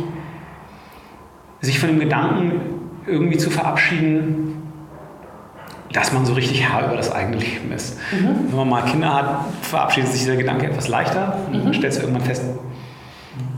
sich 1.62 1.80
von 1.80 1.90
dem 1.90 2.00
Gedanken 2.00 2.62
irgendwie 3.08 3.38
zu 3.38 3.50
verabschieden, 3.50 4.62
dass 5.92 6.14
man 6.14 6.28
so 6.28 6.34
richtig 6.34 6.62
Herr 6.62 6.86
über 6.86 6.98
das 6.98 7.12
eigene 7.12 7.38
Leben 7.38 7.72
ist. 7.72 7.98
Mhm. 8.12 8.50
Wenn 8.50 8.58
man 8.58 8.70
mal 8.70 8.82
Kinder 8.84 9.16
hat, 9.16 9.46
verabschiedet 9.64 10.12
sich 10.12 10.22
dieser 10.22 10.36
Gedanke 10.36 10.68
etwas 10.68 10.88
leichter. 10.88 11.40
Mhm. 11.52 11.64
Dann 11.64 11.74
stellst 11.74 11.98
du 11.98 12.04
irgendwann 12.04 12.26
fest, 12.26 12.44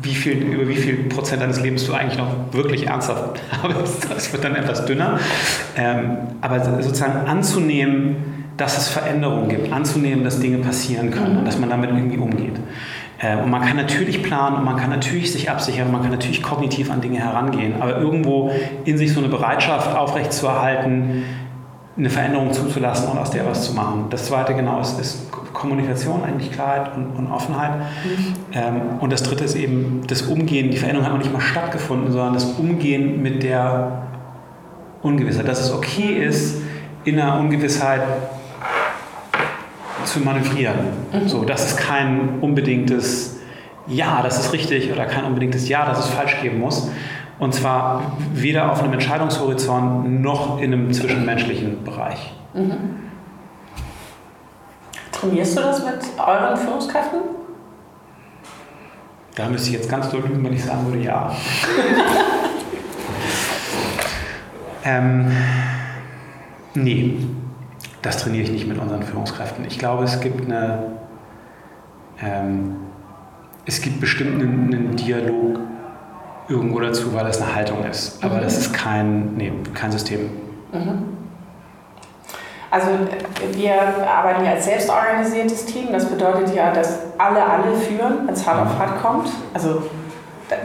wie 0.02 0.16
viel, 0.16 0.44
über 0.44 0.68
wie 0.68 0.76
viel 0.76 0.96
Prozent 1.06 1.42
deines 1.42 1.62
Lebens 1.62 1.86
du 1.86 1.94
eigentlich 1.94 2.18
noch 2.18 2.30
wirklich 2.52 2.88
ernsthaft 2.88 3.42
arbeitest. 3.64 4.10
Das 4.10 4.32
wird 4.32 4.44
dann 4.44 4.56
etwas 4.56 4.86
dünner. 4.86 5.20
Ähm, 5.76 6.18
aber 6.42 6.82
sozusagen 6.82 7.28
anzunehmen, 7.28 8.38
dass 8.58 8.78
es 8.78 8.90
Veränderungen 8.90 9.50
gibt, 9.50 9.72
anzunehmen, 9.72 10.24
dass 10.24 10.40
Dinge 10.40 10.58
passieren 10.58 11.12
können 11.12 11.34
mhm. 11.34 11.40
und 11.40 11.46
dass 11.46 11.60
man 11.60 11.70
damit 11.70 11.92
irgendwie 11.92 12.18
umgeht. 12.18 12.56
Äh, 13.20 13.38
und 13.38 13.50
man 13.50 13.62
kann 13.62 13.78
natürlich 13.78 14.24
planen 14.24 14.58
und 14.58 14.66
man 14.66 14.78
kann 14.78 14.90
natürlich 14.90 15.32
sich 15.32 15.50
absichern, 15.50 15.92
man 15.92 16.02
kann 16.02 16.12
natürlich 16.12 16.42
kognitiv 16.44 16.92
an 16.92 17.02
Dinge 17.02 17.20
herangehen, 17.20 17.82
aber 17.82 17.98
irgendwo 17.98 18.52
in 18.86 18.98
sich 18.98 19.14
so 19.14 19.20
eine 19.20 19.30
Bereitschaft 19.30 19.96
aufrechtzuerhalten, 19.96 21.24
eine 21.98 22.10
Veränderung 22.10 22.54
zuzulassen 22.54 23.10
und 23.10 23.18
aus 23.18 23.32
der 23.32 23.46
was 23.46 23.66
zu 23.66 23.74
machen. 23.74 24.06
Das 24.12 24.26
zweite 24.26 24.54
genau 24.54 24.80
ist, 24.80 25.00
ist 25.00 25.32
Kommunikation, 25.54 26.24
eigentlich 26.24 26.52
Klarheit 26.52 26.96
und, 26.96 27.08
und 27.18 27.32
Offenheit. 27.32 27.72
Mhm. 27.80 28.36
Ähm, 28.54 28.82
und 29.00 29.12
das 29.12 29.24
dritte 29.24 29.44
ist 29.44 29.56
eben 29.56 30.02
das 30.08 30.24
Umgehen. 30.24 30.72
Die 30.72 30.78
Veränderung 30.78 31.06
hat 31.06 31.14
noch 31.14 31.20
nicht 31.20 31.34
mal 31.34 31.42
stattgefunden, 31.42 32.12
sondern 32.12 32.34
das 32.34 32.46
Umgehen 32.46 33.22
mit 33.22 33.44
der 33.44 34.04
Ungewissheit. 35.02 35.48
Dass 35.48 35.62
es 35.62 35.74
okay 35.74 36.24
ist, 36.24 36.62
in 37.04 37.16
der 37.16 37.36
Ungewissheit 37.36 38.02
zu 40.04 40.20
manövrieren. 40.20 40.76
Mhm. 41.12 41.28
So, 41.28 41.44
dass 41.44 41.72
es 41.72 41.78
kein 41.78 42.40
unbedingtes 42.42 43.40
Ja, 43.88 44.22
das 44.22 44.40
ist 44.40 44.54
richtig 44.54 44.92
oder 44.92 45.06
kein 45.06 45.24
unbedingtes 45.24 45.70
Ja, 45.70 45.86
das 45.86 46.00
es 46.00 46.08
falsch 46.08 46.42
geben 46.42 46.60
muss. 46.60 46.90
Und 47.40 47.54
zwar 47.54 48.18
weder 48.34 48.72
auf 48.72 48.82
einem 48.82 48.94
Entscheidungshorizont 48.94 50.22
noch 50.22 50.60
in 50.60 50.74
einem 50.74 50.92
zwischenmenschlichen 50.92 51.84
Bereich. 51.84 52.34
Mhm. 52.54 53.07
Trainierst 55.20 55.58
du 55.58 55.62
das 55.62 55.84
mit 55.84 56.00
euren 56.20 56.58
Führungskräften? 56.58 57.20
Da 59.36 59.50
müsste 59.50 59.70
ich 59.70 59.76
jetzt 59.76 59.90
ganz 59.90 60.10
doll 60.10 60.22
lügen, 60.22 60.44
wenn 60.44 60.54
ich 60.54 60.64
sagen 60.64 60.86
würde, 60.88 61.04
ja. 61.04 61.32
ähm, 64.84 65.32
nee, 66.76 67.18
das 68.02 68.24
trainiere 68.24 68.44
ich 68.44 68.52
nicht 68.52 68.68
mit 68.68 68.78
unseren 68.78 69.02
Führungskräften. 69.02 69.66
Ich 69.66 69.80
glaube, 69.80 70.04
es 70.04 70.20
gibt 70.20 70.46
eine, 70.46 70.98
ähm, 72.22 72.76
es 73.66 73.82
gibt 73.82 74.00
bestimmt 74.00 74.42
einen, 74.42 74.74
einen, 74.74 74.96
Dialog 74.96 75.60
irgendwo 76.48 76.80
dazu, 76.80 77.14
weil 77.14 77.26
das 77.26 77.42
eine 77.42 77.56
Haltung 77.56 77.84
ist. 77.86 78.24
Aber 78.24 78.38
mhm. 78.38 78.42
das 78.42 78.58
ist 78.58 78.74
kein, 78.74 79.36
nee, 79.36 79.52
kein 79.74 79.92
System. 79.92 80.30
Mhm. 80.72 81.17
Also 82.70 82.88
wir 83.54 83.74
arbeiten 84.08 84.44
ja 84.44 84.52
als 84.52 84.66
selbstorganisiertes 84.66 85.66
Team. 85.66 85.92
Das 85.92 86.06
bedeutet 86.06 86.54
ja, 86.54 86.72
dass 86.72 87.00
alle 87.18 87.44
alle 87.44 87.76
führen, 87.76 88.28
wenn 88.28 88.34
es 88.34 88.46
hart 88.46 88.66
auf 88.66 88.78
hart 88.78 89.02
kommt. 89.02 89.30
Also 89.54 89.84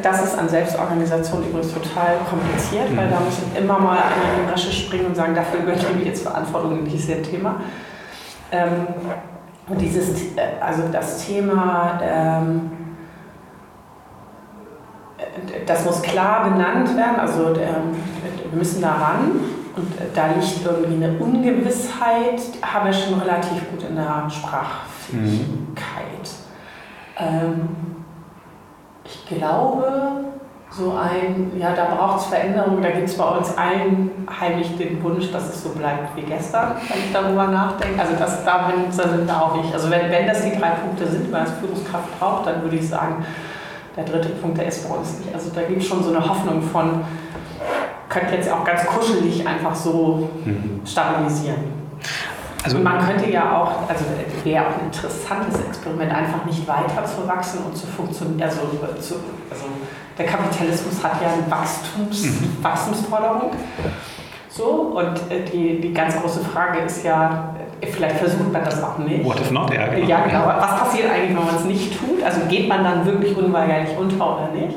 das 0.02 0.24
ist 0.24 0.38
an 0.38 0.48
Selbstorganisation 0.48 1.44
übrigens 1.44 1.72
total 1.72 2.16
kompliziert, 2.28 2.96
weil 2.96 3.08
da 3.08 3.18
müssen 3.20 3.54
immer 3.56 3.78
mal 3.78 3.98
einer 3.98 4.38
in 4.38 4.46
die 4.46 4.50
Rasche 4.50 4.72
springen 4.72 5.06
und 5.06 5.16
sagen, 5.16 5.34
dafür 5.34 5.60
übernehme 5.60 6.00
ich 6.00 6.06
jetzt 6.06 6.22
Verantwortung 6.22 6.78
in 6.78 6.84
diesem 6.84 7.22
Thema. 7.22 7.56
Ähm, 8.52 8.86
und 9.68 9.80
dieses, 9.80 10.36
äh, 10.36 10.60
also 10.60 10.82
das 10.90 11.26
Thema, 11.26 12.00
ähm, 12.02 12.70
das 15.66 15.84
muss 15.84 16.02
klar 16.02 16.50
benannt 16.50 16.96
werden, 16.96 17.18
also 17.18 17.48
ähm, 17.48 17.96
wir 18.50 18.58
müssen 18.58 18.82
da 18.82 18.90
ran 18.90 19.40
und 19.77 19.93
da 20.15 20.27
liegt 20.27 20.65
irgendwie 20.65 21.05
eine 21.05 21.19
Ungewissheit, 21.19 22.40
haben 22.62 22.86
wir 22.86 22.93
schon 22.93 23.20
relativ 23.20 23.70
gut 23.70 23.82
in 23.89 23.97
der 23.97 24.28
Sprachfähigkeit. 24.28 25.47
Mhm. 27.19 27.27
Ähm, 27.27 27.69
ich 29.05 29.27
glaube, 29.27 30.24
so 30.70 30.93
ein, 30.93 31.53
ja, 31.59 31.74
da 31.74 31.94
braucht 31.94 32.20
es 32.20 32.27
Veränderungen, 32.27 32.82
da 32.82 32.90
gibt 32.90 33.09
es 33.09 33.16
bei 33.16 33.24
uns 33.24 33.57
allen 33.59 34.11
heimlich 34.40 34.77
den 34.77 35.03
Wunsch, 35.03 35.31
dass 35.31 35.49
es 35.51 35.62
so 35.62 35.70
bleibt 35.70 36.16
wie 36.16 36.23
gestern, 36.23 36.77
wenn 36.89 36.99
ich 36.99 37.12
darüber 37.12 37.47
nachdenke. 37.49 38.01
Also 38.01 38.15
das, 38.19 38.44
da, 38.44 38.69
bin, 38.69 38.85
da 38.86 39.09
sind 39.09 39.27
wir 39.27 39.43
auch 39.43 39.57
nicht. 39.57 39.73
Also 39.73 39.90
wenn, 39.90 40.11
wenn 40.11 40.27
das 40.27 40.43
die 40.43 40.59
drei 40.59 40.70
Punkte 40.70 41.07
sind, 41.07 41.27
die 41.27 41.31
man 41.31 41.43
als 41.43 41.53
Führungskraft 41.61 42.19
braucht, 42.19 42.47
dann 42.47 42.62
würde 42.62 42.77
ich 42.77 42.89
sagen, 42.89 43.24
der 43.97 44.05
dritte 44.05 44.31
Punkt, 44.31 44.59
der 44.59 44.66
ist 44.66 44.89
bei 44.89 44.94
uns 44.94 45.19
nicht. 45.19 45.35
Also 45.35 45.51
da 45.55 45.62
gibt 45.62 45.82
es 45.82 45.86
schon 45.86 46.03
so 46.03 46.11
eine 46.11 46.27
Hoffnung 46.27 46.62
von, 46.62 47.03
könnte 48.12 48.34
jetzt 48.34 48.51
auch 48.51 48.64
ganz 48.64 48.84
kuschelig 48.84 49.47
einfach 49.47 49.74
so 49.74 50.28
mhm. 50.44 50.80
stabilisieren. 50.84 51.82
Also 52.64 52.78
man 52.78 53.05
könnte 53.05 53.28
ja 53.28 53.56
auch, 53.56 53.89
also 53.89 54.05
wäre 54.44 54.66
auch 54.66 54.78
ein 54.78 54.86
interessantes 54.86 55.60
Experiment, 55.60 56.14
einfach 56.14 56.44
nicht 56.44 56.66
weiter 56.68 57.05
zu 57.05 57.26
wachsen 57.26 57.60
und 57.64 57.76
zu 57.76 57.86
funktionieren. 57.89 58.43
Also, 58.43 58.60
zu, 59.01 59.14
also 59.51 59.64
der 60.16 60.26
Kapitalismus 60.26 61.02
hat 61.02 61.20
ja 61.20 61.28
eine 61.32 61.51
Wachstums, 61.51 62.22
mhm. 62.22 62.56
Wachstumsforderung. 62.62 63.51
So, 64.48 64.64
und 64.94 65.32
äh, 65.32 65.44
die, 65.51 65.80
die 65.80 65.93
ganz 65.93 66.20
große 66.20 66.40
Frage 66.40 66.80
ist 66.80 67.05
ja, 67.05 67.55
äh, 67.80 67.86
vielleicht 67.86 68.16
versucht 68.16 68.52
man 68.52 68.62
das 68.62 68.82
auch 68.82 68.98
nicht. 68.98 69.24
What 69.24 69.40
if 69.40 69.51
not? 69.51 69.72
Ja, 69.72 69.89
genau. 69.89 70.06
Ja, 70.06 70.20
genau. 70.26 70.47
Was 70.47 70.78
passiert 70.78 71.10
eigentlich, 71.10 71.36
wenn 71.36 71.47
man 71.47 71.56
es 71.56 71.64
nicht 71.64 71.98
tut? 71.98 72.22
Also 72.22 72.43
geht 72.48 72.68
man 72.68 72.84
dann 72.84 73.06
wirklich 73.06 73.36
unweigerlich 73.36 73.97
unter 73.98 74.36
oder 74.36 74.48
nicht? 74.55 74.76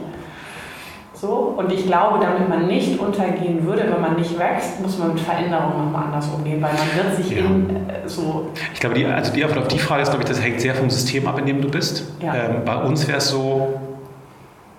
So, 1.26 1.56
und 1.58 1.72
ich 1.72 1.88
glaube, 1.88 2.20
damit 2.20 2.48
man 2.48 2.68
nicht 2.68 3.00
untergehen 3.00 3.66
würde, 3.66 3.86
wenn 3.92 4.00
man 4.00 4.16
nicht 4.16 4.38
wächst, 4.38 4.80
muss 4.80 5.00
man 5.00 5.14
mit 5.14 5.20
Veränderungen 5.20 5.86
nochmal 5.86 6.06
anders 6.06 6.28
umgehen, 6.28 6.62
weil 6.62 6.74
man 6.74 7.04
wird 7.04 7.16
sich 7.16 7.36
ja. 7.36 7.46
in 7.46 7.70
äh, 7.90 8.08
so. 8.08 8.52
Ich 8.74 8.80
glaube, 8.80 8.96
die, 8.96 9.06
also 9.08 9.34
die 9.34 9.44
Antwort 9.44 9.64
auf 9.64 9.68
die 9.68 9.80
Frage 9.80 10.04
ist, 10.04 10.10
glaube 10.10 10.24
ich, 10.24 10.30
das 10.30 10.40
hängt 10.40 10.62
sehr 10.62 10.76
vom 10.76 10.90
System 10.92 11.28
ab, 11.28 11.40
in 11.40 11.48
dem 11.48 11.62
du 11.62 11.70
bist. 11.70 12.06
Ja. 12.22 12.36
Ähm, 12.36 12.58
bei 12.64 12.76
uns 12.76 13.08
wäre 13.08 13.18
es 13.18 13.30
so, 13.30 13.80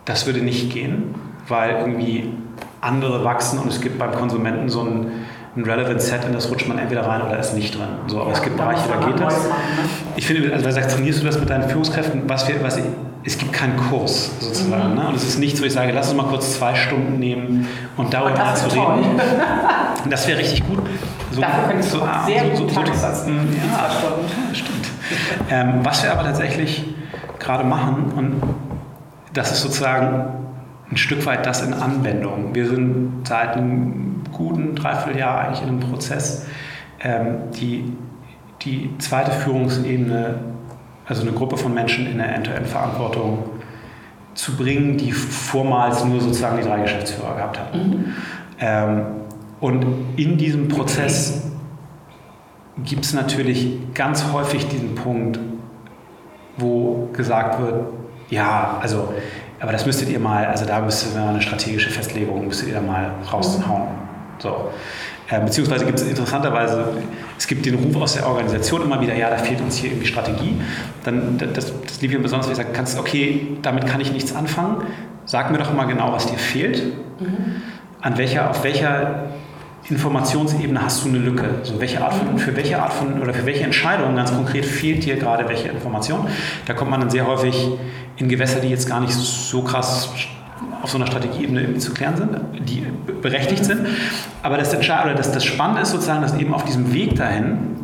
das 0.05 0.27
würde 0.27 0.41
nicht 0.41 0.73
gehen, 0.73 1.17
weil 1.49 1.79
irgendwie 1.81 2.33
andere 2.81 3.25
wachsen 3.25 3.59
und 3.59 3.69
es 3.69 3.81
gibt 3.81 3.99
beim 3.99 4.13
Konsumenten 4.13 4.69
so 4.69 4.83
ein, 4.83 5.27
ein 5.57 5.65
Relevant 5.65 6.01
Set, 6.01 6.27
in 6.27 6.33
das 6.33 6.49
rutscht 6.49 6.69
man 6.69 6.79
entweder 6.79 7.09
rein 7.09 7.23
oder 7.23 7.41
ist 7.41 7.55
nicht 7.55 7.77
drin. 7.77 7.89
So, 8.07 8.21
aber 8.21 8.31
ja, 8.31 8.37
es 8.37 8.43
gibt 8.43 8.57
Bereiche, 8.57 8.89
da 8.89 9.05
geht 9.05 9.19
das. 9.19 9.49
Ne? 9.49 9.55
Ich 10.15 10.27
finde, 10.29 10.53
also, 10.53 10.71
sagst, 10.71 10.95
trainierst 10.95 11.23
du 11.23 11.27
das 11.27 11.41
mit 11.41 11.51
deinen 11.51 11.69
Führungskräften? 11.69 12.23
Was 12.29 12.47
wir, 12.47 12.63
was 12.63 12.77
ich, 12.77 12.85
es 13.27 13.37
gibt 13.37 13.53
keinen 13.53 13.77
Kurs 13.77 14.31
sozusagen. 14.39 14.91
Mhm. 14.91 14.99
Ne? 14.99 15.09
Und 15.09 15.17
es 15.17 15.25
ist 15.25 15.39
nichts, 15.39 15.61
wo 15.61 15.65
ich 15.65 15.73
sage, 15.73 15.93
lass 15.93 16.09
uns 16.09 16.17
mal 16.17 16.29
kurz 16.29 16.55
zwei 16.57 16.75
Stunden 16.77 17.19
nehmen 17.19 17.67
und 17.97 18.15
darüber 18.15 18.39
mal 18.39 18.55
zu 18.55 18.69
reden. 18.69 19.21
Das 20.09 20.29
wäre 20.29 20.39
richtig 20.39 20.65
gut. 20.65 20.79
So, 21.33 21.41
Dafür 21.41 21.65
könntest 21.65 21.93
du 21.93 21.99
so, 21.99 22.05
ah, 22.05 22.25
sehr 22.25 22.55
so, 22.55 22.63
gut 22.63 22.71
so, 22.73 22.81
so, 22.85 23.29
mm, 23.29 23.49
ja, 23.57 24.55
stimmt. 24.55 24.87
Ähm, 25.51 25.81
was 25.83 26.05
wir 26.05 26.13
aber 26.13 26.23
tatsächlich 26.23 26.85
gerade 27.41 27.65
machen, 27.65 28.13
und 28.15 28.41
das 29.33 29.51
ist 29.51 29.63
sozusagen 29.63 30.27
ein 30.93 30.97
Stück 30.97 31.27
weit 31.27 31.45
das 31.45 31.63
in 31.63 31.75
Anwendung. 31.75 32.55
Wir 32.55 32.69
sind 32.69 33.27
seit 33.27 33.57
einem 33.57 34.23
guten 34.31 34.77
Dreivierteljahr 34.77 35.41
eigentlich 35.41 35.63
in 35.63 35.69
einem 35.71 35.81
Prozess, 35.81 36.47
ähm, 37.01 37.51
die, 37.59 37.93
die 38.63 38.97
zweite 38.99 39.33
Führungsebene, 39.33 40.37
also 41.07 41.23
eine 41.23 41.33
Gruppe 41.33 41.57
von 41.57 41.73
Menschen 41.73 42.07
in 42.07 42.19
der 42.19 42.35
End-to-End-Verantwortung 42.35 43.45
zu 44.35 44.57
bringen, 44.57 44.97
die 44.99 45.13
vormals 45.13 46.05
nur 46.05 46.21
sozusagen 46.21 46.59
die 46.59 46.65
drei 46.65 46.81
Geschäftsführer 46.81 47.37
gehabt 47.37 47.59
hatten. 47.59 47.79
Mhm. 47.79 48.15
Ähm, 48.61 49.07
und 49.61 49.87
in 50.17 50.37
diesem 50.37 50.69
Prozess 50.69 51.43
gibt 52.85 53.05
es 53.05 53.15
natürlich 53.15 53.79
ganz 53.95 54.25
häufig 54.33 54.69
diesen 54.69 54.95
Punkt, 54.95 55.39
wo 56.59 57.09
gesagt 57.13 57.61
wird, 57.61 57.87
ja, 58.29 58.79
also, 58.81 59.15
aber 59.61 59.73
das 59.73 59.87
müsstet 59.87 60.11
ihr 60.11 60.19
mal, 60.19 60.45
also 60.47 60.67
da 60.67 60.81
müsste 60.81 61.17
man 61.19 61.29
eine 61.29 61.43
strategische 61.43 61.91
Festlegung, 61.91 62.47
müsstet 62.47 62.69
ihr 62.69 62.75
da 62.75 62.81
mal 62.81 63.13
raushauen. 63.33 63.89
So. 64.39 64.71
Äh, 65.29 65.41
beziehungsweise 65.41 65.87
gibt 65.87 65.99
es 65.99 66.07
interessanterweise, 66.07 66.89
es 67.39 67.47
gibt 67.47 67.67
den 67.67 67.75
Ruf 67.75 67.97
aus 67.97 68.15
der 68.15 68.27
Organisation 68.27 68.83
immer 68.83 69.01
wieder, 69.01 69.15
ja, 69.15 69.31
da 69.31 69.37
fehlt 69.37 69.61
uns 69.61 69.77
hier 69.77 69.91
irgendwie 69.91 70.07
Strategie. 70.07 70.55
Dann, 71.05 71.39
das, 71.39 71.73
das 71.83 72.01
liebe 72.01 72.15
ich 72.15 72.23
besonders, 72.23 72.47
wenn 72.47 72.53
ich 72.53 72.59
sage, 72.59 72.71
kannst, 72.73 72.99
okay, 72.99 73.59
damit 73.63 73.87
kann 73.87 74.01
ich 74.01 74.13
nichts 74.13 74.35
anfangen. 74.35 74.83
Sag 75.25 75.51
mir 75.51 75.59
doch 75.59 75.73
mal 75.73 75.85
genau, 75.85 76.13
was 76.13 76.27
dir 76.27 76.39
fehlt. 76.39 76.83
Mhm. 77.21 77.63
An 78.01 78.17
welcher, 78.17 78.51
auf 78.51 78.63
welcher 78.65 79.27
Informationsebene 79.89 80.83
hast 80.83 81.05
du 81.05 81.09
eine 81.09 81.19
Lücke? 81.19 81.49
Also 81.61 81.81
welche 81.81 82.03
Art 82.03 82.15
von, 82.15 82.39
für 82.39 82.57
welche 82.57 82.81
Art 82.81 82.93
von 82.93 83.21
oder 83.21 83.35
für 83.35 83.47
welche 83.47 83.65
Entscheidung 83.65 84.17
ganz 84.17 84.33
konkret 84.33 84.65
fehlt 84.65 85.05
dir 85.05 85.17
gerade 85.17 85.49
welche 85.49 85.69
Information? 85.69 86.27
Da 86.67 86.75
kommt 86.75 86.91
man 86.91 87.01
dann 87.01 87.11
sehr 87.11 87.27
häufig 87.27 87.69
in 88.17 88.29
Gewässer, 88.29 88.61
die 88.61 88.69
jetzt 88.69 88.89
gar 88.89 89.01
nicht 89.01 89.13
so 89.13 89.63
krass 89.63 90.09
auf 90.83 90.91
so 90.91 90.99
einer 90.99 91.07
Strategieebene 91.07 91.61
irgendwie 91.61 91.81
zu 91.81 91.93
klären 91.93 92.17
sind, 92.17 92.31
die 92.69 92.87
berechtigt 93.23 93.65
sind. 93.65 93.87
Aber 94.43 94.57
das, 94.57 94.75
oder 94.75 95.15
das, 95.15 95.33
das 95.33 95.45
Spannende 95.45 95.83
ist 95.83 95.91
sozusagen, 95.91 96.23
dass 96.23 96.35
eben 96.35 96.55
auf 96.55 96.65
diesem 96.65 96.93
Weg 96.93 97.17
dahin 97.17 97.77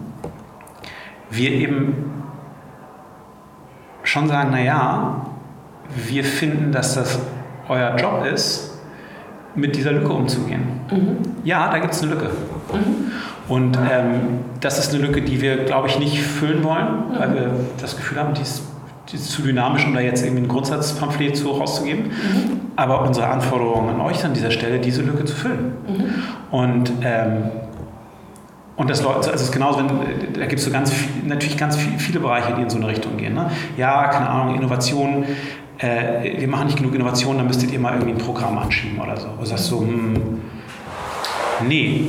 wir 1.30 1.50
eben 1.50 2.12
schon 4.02 4.28
sagen, 4.28 4.50
naja, 4.50 5.26
wir 6.06 6.24
finden, 6.24 6.72
dass 6.72 6.94
das 6.94 7.18
euer 7.68 7.96
Job 7.96 8.24
ist, 8.26 8.72
mit 9.54 9.76
dieser 9.76 9.92
Lücke 9.92 10.12
umzugehen. 10.12 10.62
Mhm. 10.90 11.18
Ja, 11.44 11.70
da 11.70 11.78
gibt 11.78 11.92
es 11.92 12.02
eine 12.02 12.14
Lücke. 12.14 12.30
Mhm. 12.72 13.12
Und 13.48 13.76
ähm, 13.90 14.40
das 14.60 14.78
ist 14.78 14.94
eine 14.94 15.04
Lücke, 15.04 15.22
die 15.22 15.40
wir, 15.40 15.64
glaube 15.64 15.88
ich, 15.88 15.98
nicht 15.98 16.22
füllen 16.22 16.64
wollen, 16.64 17.10
mhm. 17.10 17.18
weil 17.18 17.34
wir 17.34 17.50
das 17.80 17.96
Gefühl 17.96 18.18
haben, 18.18 18.34
die 18.34 18.42
ist, 18.42 18.62
zu 19.06 19.42
dynamisch, 19.42 19.84
um 19.86 19.94
da 19.94 20.00
jetzt 20.00 20.24
irgendwie 20.24 20.44
ein 20.44 20.48
Grundsatzpamphlet 20.48 21.36
zu 21.36 21.50
rauszugeben. 21.50 22.04
Mhm. 22.04 22.60
Aber 22.76 23.02
unsere 23.02 23.28
Anforderung 23.28 23.88
an 23.88 24.00
euch 24.00 24.24
an 24.24 24.32
dieser 24.32 24.50
Stelle, 24.50 24.78
diese 24.78 25.02
Lücke 25.02 25.24
zu 25.24 25.34
füllen. 25.34 25.72
Mhm. 25.86 26.14
Und 26.50 26.92
ähm, 27.02 27.50
und 28.76 28.88
das 28.88 29.04
also 29.04 29.30
es 29.30 29.42
ist 29.42 29.52
genauso, 29.52 29.78
wenn, 29.80 29.88
da 30.32 30.46
gibt 30.46 30.58
es 30.58 30.64
so 30.64 30.70
ganz 30.70 30.92
natürlich 31.24 31.58
ganz 31.58 31.76
viele 31.76 32.20
Bereiche, 32.20 32.54
die 32.54 32.62
in 32.62 32.70
so 32.70 32.78
eine 32.78 32.88
Richtung 32.88 33.16
gehen. 33.16 33.34
Ne? 33.34 33.50
Ja, 33.76 34.08
keine 34.08 34.28
Ahnung, 34.28 34.54
Innovation, 34.54 35.24
äh, 35.78 36.40
wir 36.40 36.48
machen 36.48 36.66
nicht 36.66 36.78
genug 36.78 36.94
Innovation, 36.94 37.36
dann 37.36 37.46
müsstet 37.46 37.70
ihr 37.70 37.78
mal 37.78 37.92
irgendwie 37.92 38.12
ein 38.12 38.18
Programm 38.18 38.56
anschieben 38.58 38.98
oder 38.98 39.16
so. 39.18 39.28
Du 39.38 39.44
sagst 39.44 39.66
so, 39.66 39.80
hm, 39.80 40.40
nee, 41.68 42.06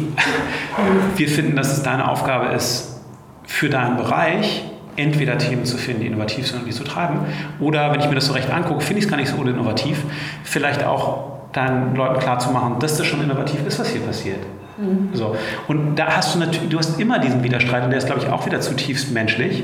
wir 1.15 1.27
finden, 1.27 1.55
dass 1.55 1.71
es 1.71 1.83
deine 1.83 2.09
Aufgabe 2.09 2.53
ist, 2.53 3.01
für 3.45 3.69
deinen 3.69 3.97
Bereich 3.97 4.63
entweder 4.95 5.37
Themen 5.37 5.65
zu 5.65 5.77
finden, 5.77 6.01
die 6.01 6.07
innovativ 6.07 6.47
sind 6.47 6.59
und 6.59 6.65
die 6.65 6.71
zu 6.71 6.83
treiben, 6.83 7.19
oder 7.59 7.91
wenn 7.91 7.99
ich 7.99 8.07
mir 8.07 8.15
das 8.15 8.27
so 8.27 8.33
recht 8.33 8.51
angucke, 8.51 8.81
finde 8.81 8.99
ich 8.99 9.05
es 9.05 9.11
gar 9.11 9.17
nicht 9.17 9.29
so 9.29 9.41
innovativ, 9.43 10.03
vielleicht 10.43 10.83
auch 10.83 11.33
deinen 11.51 11.95
Leuten 11.95 12.19
klarzumachen, 12.19 12.79
dass 12.79 12.97
das 12.97 13.05
schon 13.05 13.23
innovativ 13.23 13.65
ist, 13.65 13.79
was 13.79 13.89
hier 13.89 14.01
passiert. 14.01 14.39
Mhm. 14.77 15.09
So. 15.13 15.35
Und 15.67 15.95
da 15.95 16.17
hast 16.17 16.35
du 16.35 16.39
natürlich, 16.39 16.69
du 16.69 16.77
hast 16.77 16.99
immer 16.99 17.19
diesen 17.19 17.43
Widerstreit 17.43 17.83
und 17.83 17.91
der 17.91 17.99
ist, 17.99 18.07
glaube 18.07 18.21
ich, 18.21 18.29
auch 18.29 18.45
wieder 18.45 18.59
zutiefst 18.61 19.11
menschlich. 19.11 19.63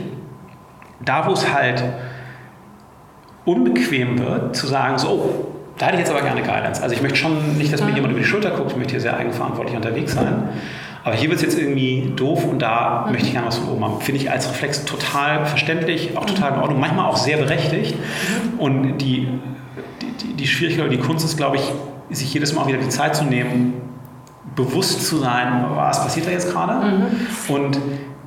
Da, 1.04 1.26
wo 1.28 1.32
es 1.32 1.52
halt 1.54 1.84
unbequem 3.46 4.20
wird, 4.20 4.56
zu 4.56 4.68
sagen, 4.68 4.98
so, 4.98 5.08
oh, 5.08 5.48
da 5.78 5.88
hätte 5.88 5.96
ich 5.96 6.02
jetzt 6.02 6.12
aber 6.12 6.22
gerne 6.22 6.42
Guidance. 6.42 6.84
Also 6.84 6.94
ich 6.94 7.02
möchte 7.02 7.18
schon 7.18 7.58
nicht, 7.58 7.72
dass 7.72 7.82
mir 7.82 7.92
jemand 7.92 8.12
über 8.12 8.20
die 8.20 8.28
Schulter 8.28 8.52
guckt, 8.52 8.72
ich 8.72 8.78
möchte 8.78 8.92
hier 8.92 9.02
sehr 9.02 9.18
eigenverantwortlich 9.18 9.76
unterwegs 9.76 10.14
sein. 10.14 10.50
Aber 11.10 11.18
hier 11.18 11.30
wird 11.30 11.40
es 11.40 11.44
jetzt 11.44 11.58
irgendwie 11.58 12.14
doof 12.16 12.46
und 12.46 12.60
da 12.60 13.06
mhm. 13.06 13.14
möchte 13.14 13.26
ich 13.26 13.34
gerne 13.34 13.48
was 13.48 13.58
von 13.58 13.70
oben 13.70 13.84
haben. 13.84 14.00
Finde 14.00 14.22
ich 14.22 14.30
als 14.30 14.48
Reflex 14.48 14.86
total 14.86 15.48
verständlich, 15.48 16.16
auch 16.16 16.26
total 16.26 16.54
in 16.54 16.60
Ordnung, 16.60 16.80
manchmal 16.80 17.08
auch 17.08 17.18
sehr 17.18 17.38
berechtigt. 17.38 17.96
Mhm. 17.96 18.60
Und 18.60 18.98
die, 19.00 19.28
die, 20.22 20.34
die 20.34 20.48
Schwierigkeit 20.48 20.86
oder 20.86 20.96
die 20.96 21.02
Kunst 21.02 21.26
ist, 21.26 21.36
glaube 21.36 21.56
ich, 21.56 21.64
sich 22.16 22.32
jedes 22.32 22.54
Mal 22.54 22.68
wieder 22.68 22.78
die 22.78 22.90
Zeit 22.90 23.16
zu 23.16 23.24
nehmen, 23.24 23.74
bewusst 24.56 25.08
zu 25.08 25.18
sein, 25.18 25.66
was 25.74 26.04
passiert 26.04 26.28
da 26.28 26.32
jetzt 26.32 26.52
gerade. 26.52 26.86
Mhm. 26.86 27.56
Und 27.56 27.80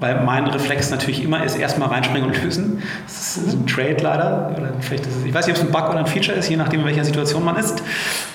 weil 0.03 0.23
mein 0.25 0.47
Reflex 0.49 0.91
natürlich 0.91 1.23
immer 1.23 1.45
ist, 1.45 1.57
erstmal 1.57 1.89
reinspringen 1.89 2.29
und 2.29 2.43
lösen. 2.43 2.83
Das 3.07 3.37
ist 3.37 3.55
ein 3.55 3.67
Trade 3.67 3.97
leider. 4.01 4.53
Oder 4.57 4.73
vielleicht 4.81 5.07
ist 5.07 5.17
es, 5.17 5.25
ich 5.25 5.33
weiß 5.33 5.47
nicht, 5.47 5.57
ob 5.57 5.63
es 5.63 5.69
ein 5.69 5.73
Bug 5.73 5.89
oder 5.89 6.01
ein 6.01 6.07
Feature 6.07 6.37
ist, 6.37 6.49
je 6.51 6.57
nachdem, 6.57 6.81
in 6.81 6.87
welcher 6.87 7.05
Situation 7.05 7.45
man 7.45 7.57
ist. 7.57 7.83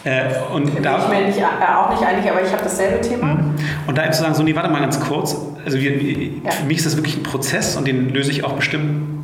Äh, 0.05 0.29
und 0.53 0.73
Bin 0.73 0.81
da, 0.81 0.97
ich 0.97 1.07
mir 1.09 1.27
nicht, 1.27 1.39
äh, 1.39 1.43
auch 1.43 1.91
nicht 1.91 2.03
einig, 2.03 2.29
aber 2.31 2.41
ich 2.41 2.51
habe 2.51 2.63
dasselbe 2.63 3.01
Thema. 3.01 3.35
Mhm. 3.35 3.55
Und 3.85 3.97
da 3.97 4.05
eben 4.05 4.13
zu 4.13 4.21
sagen, 4.21 4.33
so, 4.33 4.43
nee, 4.43 4.55
warte 4.55 4.69
mal 4.69 4.79
ganz 4.79 4.99
kurz. 4.99 5.35
Also 5.65 5.77
wir, 5.79 5.91
ja. 5.91 6.51
für 6.51 6.65
mich 6.65 6.77
ist 6.77 6.85
das 6.85 6.95
wirklich 6.95 7.17
ein 7.17 7.23
Prozess 7.23 7.75
und 7.75 7.85
den 7.85 8.13
löse 8.13 8.31
ich 8.31 8.45
auch 8.45 8.53
bestimmt 8.53 9.17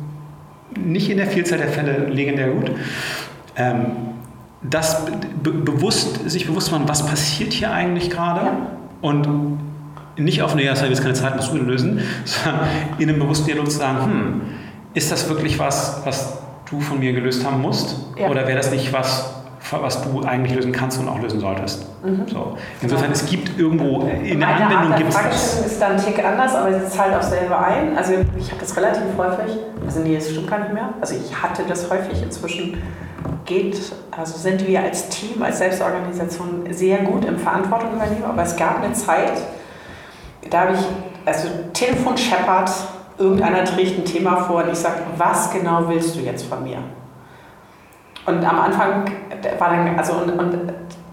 nicht 0.76 1.08
in 1.08 1.16
der 1.16 1.26
Vielzahl 1.26 1.58
der 1.58 1.68
Fälle 1.68 2.06
legendär 2.06 2.48
gut. 2.48 2.70
Ähm, 3.56 3.86
das 4.62 5.04
be 5.42 5.50
bewusst, 5.50 6.28
sich 6.28 6.46
bewusst 6.46 6.72
machen, 6.72 6.84
was 6.88 7.06
passiert 7.06 7.52
hier 7.52 7.70
eigentlich 7.70 8.10
gerade 8.10 8.46
ja. 8.46 8.56
und 9.02 9.58
nicht 10.16 10.42
auf 10.42 10.52
eine, 10.52 10.64
ja, 10.64 10.72
ich 10.72 10.78
habe 10.78 10.88
jetzt 10.88 11.02
keine 11.02 11.14
Zeit, 11.14 11.34
du 11.52 11.56
lösen, 11.58 12.00
sondern 12.24 12.66
in 12.98 13.08
einem 13.08 13.18
bewussten 13.18 13.46
Dialog 13.46 13.70
zu 13.70 13.78
sagen, 13.78 14.04
hm, 14.04 14.40
ist 14.94 15.10
das 15.10 15.28
wirklich 15.28 15.58
was, 15.58 16.02
was 16.04 16.38
du 16.70 16.80
von 16.80 16.98
mir 16.98 17.12
gelöst 17.12 17.44
haben 17.44 17.60
musst? 17.60 17.96
Ja. 18.18 18.28
Oder 18.28 18.46
wäre 18.46 18.56
das 18.56 18.70
nicht 18.70 18.92
was, 18.92 19.34
was 19.70 20.02
du 20.02 20.22
eigentlich 20.22 20.54
lösen 20.54 20.72
kannst 20.72 20.98
und 21.00 21.08
auch 21.08 21.20
lösen 21.20 21.40
solltest? 21.40 21.86
Mhm. 22.04 22.26
So. 22.26 22.56
Insofern, 22.80 23.04
genau. 23.04 23.14
es 23.14 23.26
gibt 23.26 23.58
irgendwo, 23.58 24.02
in 24.02 24.38
der 24.38 24.48
Meine 24.48 24.66
Anwendung 24.66 24.98
gibt 24.98 25.10
es 25.10 25.16
das. 25.16 25.66
ist 25.66 25.82
dann 25.82 25.92
ein 25.92 26.04
Tick 26.04 26.24
anders, 26.24 26.54
aber 26.54 26.78
sie 26.78 26.88
zahlt 26.88 27.14
auch 27.14 27.22
selber 27.22 27.58
ein. 27.66 27.96
Also 27.96 28.12
ich 28.38 28.50
habe 28.50 28.60
das 28.60 28.76
relativ 28.76 29.02
häufig, 29.16 29.56
also 29.84 30.00
nee, 30.00 30.14
das 30.14 30.30
stimmt 30.30 30.48
gar 30.48 30.60
nicht 30.60 30.72
mehr. 30.72 30.90
Also 31.00 31.14
ich 31.16 31.42
hatte 31.42 31.62
das 31.68 31.90
häufig, 31.90 32.22
inzwischen 32.22 32.78
geht, 33.44 33.80
also 34.10 34.38
sind 34.38 34.66
wir 34.66 34.80
als 34.80 35.08
Team, 35.08 35.42
als 35.42 35.58
Selbstorganisation 35.58 36.64
sehr 36.70 36.98
gut 36.98 37.24
im 37.24 37.38
Verantwortung 37.38 37.94
übernehmen, 37.94 38.24
aber 38.24 38.42
es 38.42 38.56
gab 38.56 38.82
eine 38.82 38.92
Zeit, 38.92 39.32
da 40.50 40.60
habe 40.60 40.74
ich, 40.74 40.80
also 41.24 41.48
Telefon 41.72 42.16
scheppert, 42.16 42.70
irgendeiner 43.18 43.64
trägt 43.64 43.98
ein 43.98 44.04
Thema 44.04 44.36
vor 44.36 44.64
und 44.64 44.72
ich 44.72 44.78
sage, 44.78 45.00
was 45.16 45.52
genau 45.52 45.88
willst 45.88 46.16
du 46.16 46.20
jetzt 46.20 46.46
von 46.46 46.62
mir? 46.62 46.78
Und 48.26 48.44
am 48.44 48.58
Anfang 48.58 49.04
war 49.58 49.70
dann, 49.70 49.98
also 49.98 50.14
und, 50.14 50.30
und, 50.30 50.54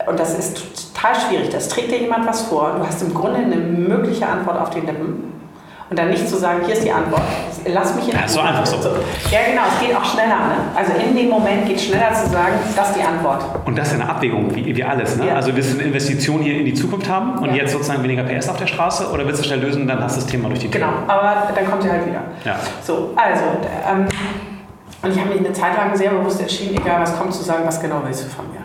und 0.08 0.20
das 0.20 0.38
ist 0.38 0.94
total 0.94 1.20
schwierig, 1.20 1.49
das 1.49 1.68
trägt 1.68 1.91
dir 1.91 1.99
jemand 1.99 2.26
was 2.28 2.44
vor, 2.44 2.76
du 2.78 2.86
hast 2.86 3.02
im 3.02 3.14
Grunde 3.14 3.40
eine 3.40 3.58
mögliche 3.58 4.28
Antwort 4.28 4.60
auf 4.60 4.70
den 4.70 4.86
Lippen 4.86 5.31
Und 5.91 5.99
dann 5.99 6.09
nicht 6.09 6.26
zu 6.26 6.38
sagen, 6.38 6.61
hier 6.65 6.73
ist 6.73 6.85
die 6.85 6.91
Antwort, 6.93 7.22
lass 7.65 7.93
mich 7.95 8.07
in 8.07 8.18
Ja, 8.18 8.26
so 8.26 8.39
einfach 8.39 8.65
so. 8.65 8.77
Ja, 8.77 9.39
genau, 9.45 9.63
es 9.73 9.85
geht 9.85 9.93
auch 9.93 10.05
schneller. 10.05 10.38
Ne? 10.38 10.55
Also 10.73 10.93
in 10.93 11.13
dem 11.13 11.27
Moment 11.27 11.65
geht 11.68 11.76
es 11.76 11.84
schneller 11.84 12.13
zu 12.13 12.30
sagen, 12.30 12.53
das 12.77 12.91
ist 12.91 12.95
die 12.97 13.03
Antwort. 13.03 13.43
Und 13.65 13.77
das 13.77 13.89
ist 13.89 13.95
eine 13.99 14.09
Abwägung, 14.09 14.55
wie, 14.55 14.73
wie 14.73 14.84
alles. 14.85 15.18
Ne? 15.18 15.27
Ja. 15.27 15.35
Also 15.35 15.53
willst 15.53 15.73
du 15.73 15.80
eine 15.80 15.88
Investition 15.89 16.39
hier 16.43 16.59
in 16.59 16.63
die 16.63 16.73
Zukunft 16.73 17.09
haben 17.09 17.39
und 17.39 17.49
Ja. 17.49 17.55
jetzt 17.63 17.73
sozusagen 17.73 18.01
weniger 18.03 18.23
PS 18.23 18.47
auf 18.47 18.55
der 18.55 18.68
Straße 18.68 19.11
oder 19.11 19.27
willst 19.27 19.41
du 19.41 19.45
schnell 19.45 19.59
lösen, 19.59 19.85
dann 19.85 20.01
hast 20.01 20.15
du 20.15 20.22
das 20.22 20.30
Thema 20.30 20.47
durch 20.47 20.61
die 20.61 20.72
Tür? 20.72 20.80
Genau, 20.80 20.93
aber 21.07 21.49
dann 21.53 21.69
kommt 21.69 21.84
sie 21.84 21.89
halt 21.91 22.05
wieder. 22.05 22.22
Ja. 22.45 22.55
So, 22.81 23.09
also, 23.18 23.43
ähm, 23.91 24.05
und 25.01 25.11
ich 25.11 25.19
habe 25.19 25.30
mich 25.31 25.39
eine 25.39 25.51
Zeit 25.51 25.76
lang 25.76 25.93
sehr 25.93 26.11
bewusst 26.11 26.39
entschieden, 26.39 26.77
egal 26.77 27.01
was 27.01 27.18
kommt, 27.19 27.34
zu 27.34 27.43
sagen, 27.43 27.63
was 27.65 27.81
genau 27.81 28.01
willst 28.05 28.23
du 28.23 28.30
von 28.30 28.45
mir. 28.49 28.61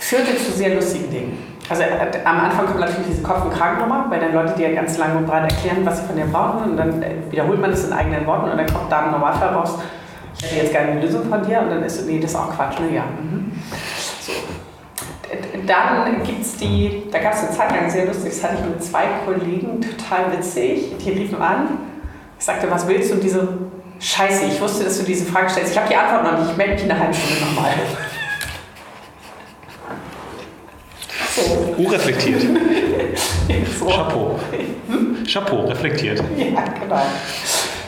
Führte 0.00 0.36
zu 0.36 0.50
sehr 0.50 0.74
lustigen 0.74 1.08
Dingen. 1.08 1.51
Also 1.68 1.82
äh, 1.82 2.10
am 2.24 2.40
Anfang 2.40 2.66
kommt 2.66 2.80
natürlich 2.80 3.06
diese 3.08 3.22
Kopf- 3.22 3.44
und 3.44 3.52
Kragennummer, 3.52 4.06
weil 4.08 4.20
dann 4.20 4.34
Leute 4.34 4.54
dir 4.54 4.74
ganz 4.74 4.98
lang 4.98 5.16
und 5.16 5.26
breit 5.26 5.50
erklären, 5.50 5.84
was 5.84 6.00
sie 6.00 6.06
von 6.06 6.16
dir 6.16 6.26
brauchen 6.26 6.72
und 6.72 6.76
dann 6.76 7.02
äh, 7.02 7.14
wiederholt 7.30 7.60
man 7.60 7.70
das 7.70 7.84
in 7.84 7.92
eigenen 7.92 8.26
Worten 8.26 8.50
und 8.50 8.58
dann 8.58 8.66
kommt 8.66 8.90
da 8.90 9.06
im 9.06 9.12
Normalfall 9.12 9.50
raus, 9.50 9.78
ich 10.36 10.44
hätte 10.44 10.56
jetzt 10.56 10.72
gerne 10.72 10.92
eine 10.92 11.00
Lösung 11.00 11.28
von 11.28 11.42
dir 11.46 11.60
und 11.60 11.70
dann 11.70 11.82
ist 11.82 12.06
nee, 12.06 12.18
das 12.18 12.32
ist 12.32 12.36
auch 12.36 12.50
Quatsch, 12.54 12.80
ne, 12.80 12.94
ja. 12.94 13.04
Mhm. 13.04 13.52
So. 14.20 14.32
Dann 15.66 16.22
gibt 16.24 16.42
es 16.42 16.56
die, 16.56 17.04
da 17.10 17.18
gab 17.18 17.32
es 17.32 17.44
eine 17.44 17.50
Zeit 17.50 17.70
lang 17.70 17.88
sehr 17.88 18.06
lustig, 18.06 18.32
das 18.34 18.44
hatte 18.44 18.60
ich 18.60 18.68
mit 18.68 18.82
zwei 18.82 19.04
Kollegen, 19.24 19.80
total 19.80 20.32
witzig, 20.36 20.96
die 20.98 21.10
riefen 21.10 21.40
an, 21.40 21.78
ich 22.38 22.44
sagte, 22.44 22.70
was 22.70 22.86
willst 22.88 23.10
du? 23.10 23.14
Und 23.14 23.22
die 23.22 23.28
so, 23.28 23.48
scheiße, 24.00 24.46
ich 24.46 24.60
wusste, 24.60 24.84
dass 24.84 24.98
du 24.98 25.04
diese 25.04 25.24
Frage 25.24 25.48
stellst, 25.48 25.72
ich 25.72 25.78
habe 25.78 25.88
die 25.88 25.96
Antwort 25.96 26.24
noch 26.24 26.38
nicht, 26.38 26.50
ich 26.50 26.56
melde 26.56 26.74
mich 26.74 26.84
in 26.84 26.90
einer 26.90 27.00
halben 27.00 27.14
Stunde 27.14 27.40
nochmal. 27.44 27.70
So. 31.82 31.88
Ureflektiert. 31.88 32.42
so. 33.78 33.86
Chapeau. 33.86 34.38
Chapeau, 35.26 35.66
reflektiert. 35.66 36.22
Ja, 36.36 36.64
genau. 36.80 37.02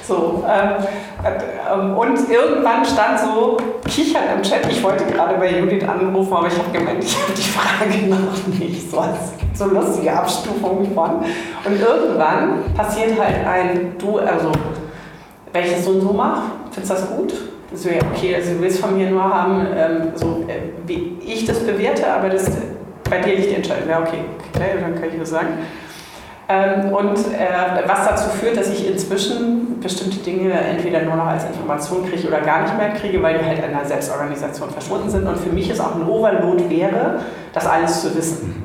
So, 0.07 0.45
ähm, 0.47 0.85
ähm, 1.25 1.97
und 1.97 2.31
irgendwann 2.31 2.85
stand 2.85 3.21
so 3.21 3.57
kichern 3.89 4.25
im 4.37 4.43
Chat, 4.43 4.71
ich 4.71 4.83
wollte 4.83 5.07
gerade 5.07 5.37
bei 5.37 5.59
Judith 5.59 5.83
anrufen, 5.89 6.33
aber 6.35 6.49
ich 6.49 6.59
habe 6.59 6.71
gemeint, 6.77 7.03
ich 7.03 7.16
habe 7.16 7.33
die 7.33 7.43
Frage 7.43 8.07
noch 8.09 8.59
nicht. 8.59 8.91
So, 8.91 8.99
es 8.99 9.39
gibt 9.39 9.57
so 9.57 9.65
lustige 9.66 10.12
Abstufungen 10.12 10.93
von. 10.95 11.25
Und 11.65 11.81
irgendwann 11.81 12.75
passiert 12.77 13.19
halt 13.19 13.47
ein, 13.47 13.95
du, 13.99 14.19
also, 14.19 14.53
das 15.55 15.85
so 15.85 15.93
und 15.93 16.01
so 16.03 16.12
mache, 16.12 16.43
findest 16.71 16.93
du 16.93 16.95
das 16.97 17.16
gut? 17.16 17.35
So, 17.73 17.89
ja, 17.89 18.01
okay, 18.15 18.35
also 18.35 18.53
du 18.53 18.61
willst 18.61 18.81
von 18.81 18.97
mir 18.97 19.09
nur 19.09 19.25
haben, 19.25 19.66
ähm, 19.75 20.12
so, 20.15 20.45
äh, 20.47 20.87
wie 20.87 21.16
ich 21.27 21.47
das 21.47 21.61
bewerte, 21.61 22.07
aber 22.12 22.29
das, 22.29 22.45
bei 23.09 23.18
dir 23.20 23.36
liegt 23.36 23.51
die 23.51 23.55
Entscheidung. 23.56 23.89
Ja, 23.89 24.01
okay, 24.01 24.18
okay, 24.55 24.78
dann 24.81 24.94
kann 24.94 25.10
ich 25.12 25.18
das 25.18 25.31
sagen. 25.31 25.48
Ähm, 26.47 26.93
und 26.93 27.16
äh, 27.16 27.86
was 27.86 28.06
dazu 28.06 28.28
führt, 28.31 28.56
dass 28.56 28.68
ich 28.68 28.86
inzwischen 28.90 29.81
bestimmte 29.81 30.18
Dinge 30.18 30.52
entweder 30.52 31.01
nur 31.02 31.16
noch 31.16 31.26
als 31.26 31.44
Information 31.44 32.06
kriege 32.09 32.28
oder 32.28 32.40
gar 32.43 32.62
nicht 32.62 32.76
mehr 32.76 32.90
kriege, 32.90 33.22
weil 33.22 33.39
die 33.39 33.44
halt 33.47 33.64
in 33.64 33.72
der 33.74 33.85
Selbstorganisation 33.86 34.68
verschwunden 34.70 35.09
sind. 35.09 35.26
Und 35.26 35.39
für 35.39 35.48
mich 35.48 35.70
ist 35.70 35.81
auch 35.81 35.94
ein 35.94 36.06
Overload 36.06 36.68
wäre, 36.68 37.20
das 37.55 37.66
alles 37.66 38.02
zu 38.02 38.14
wissen. 38.14 38.62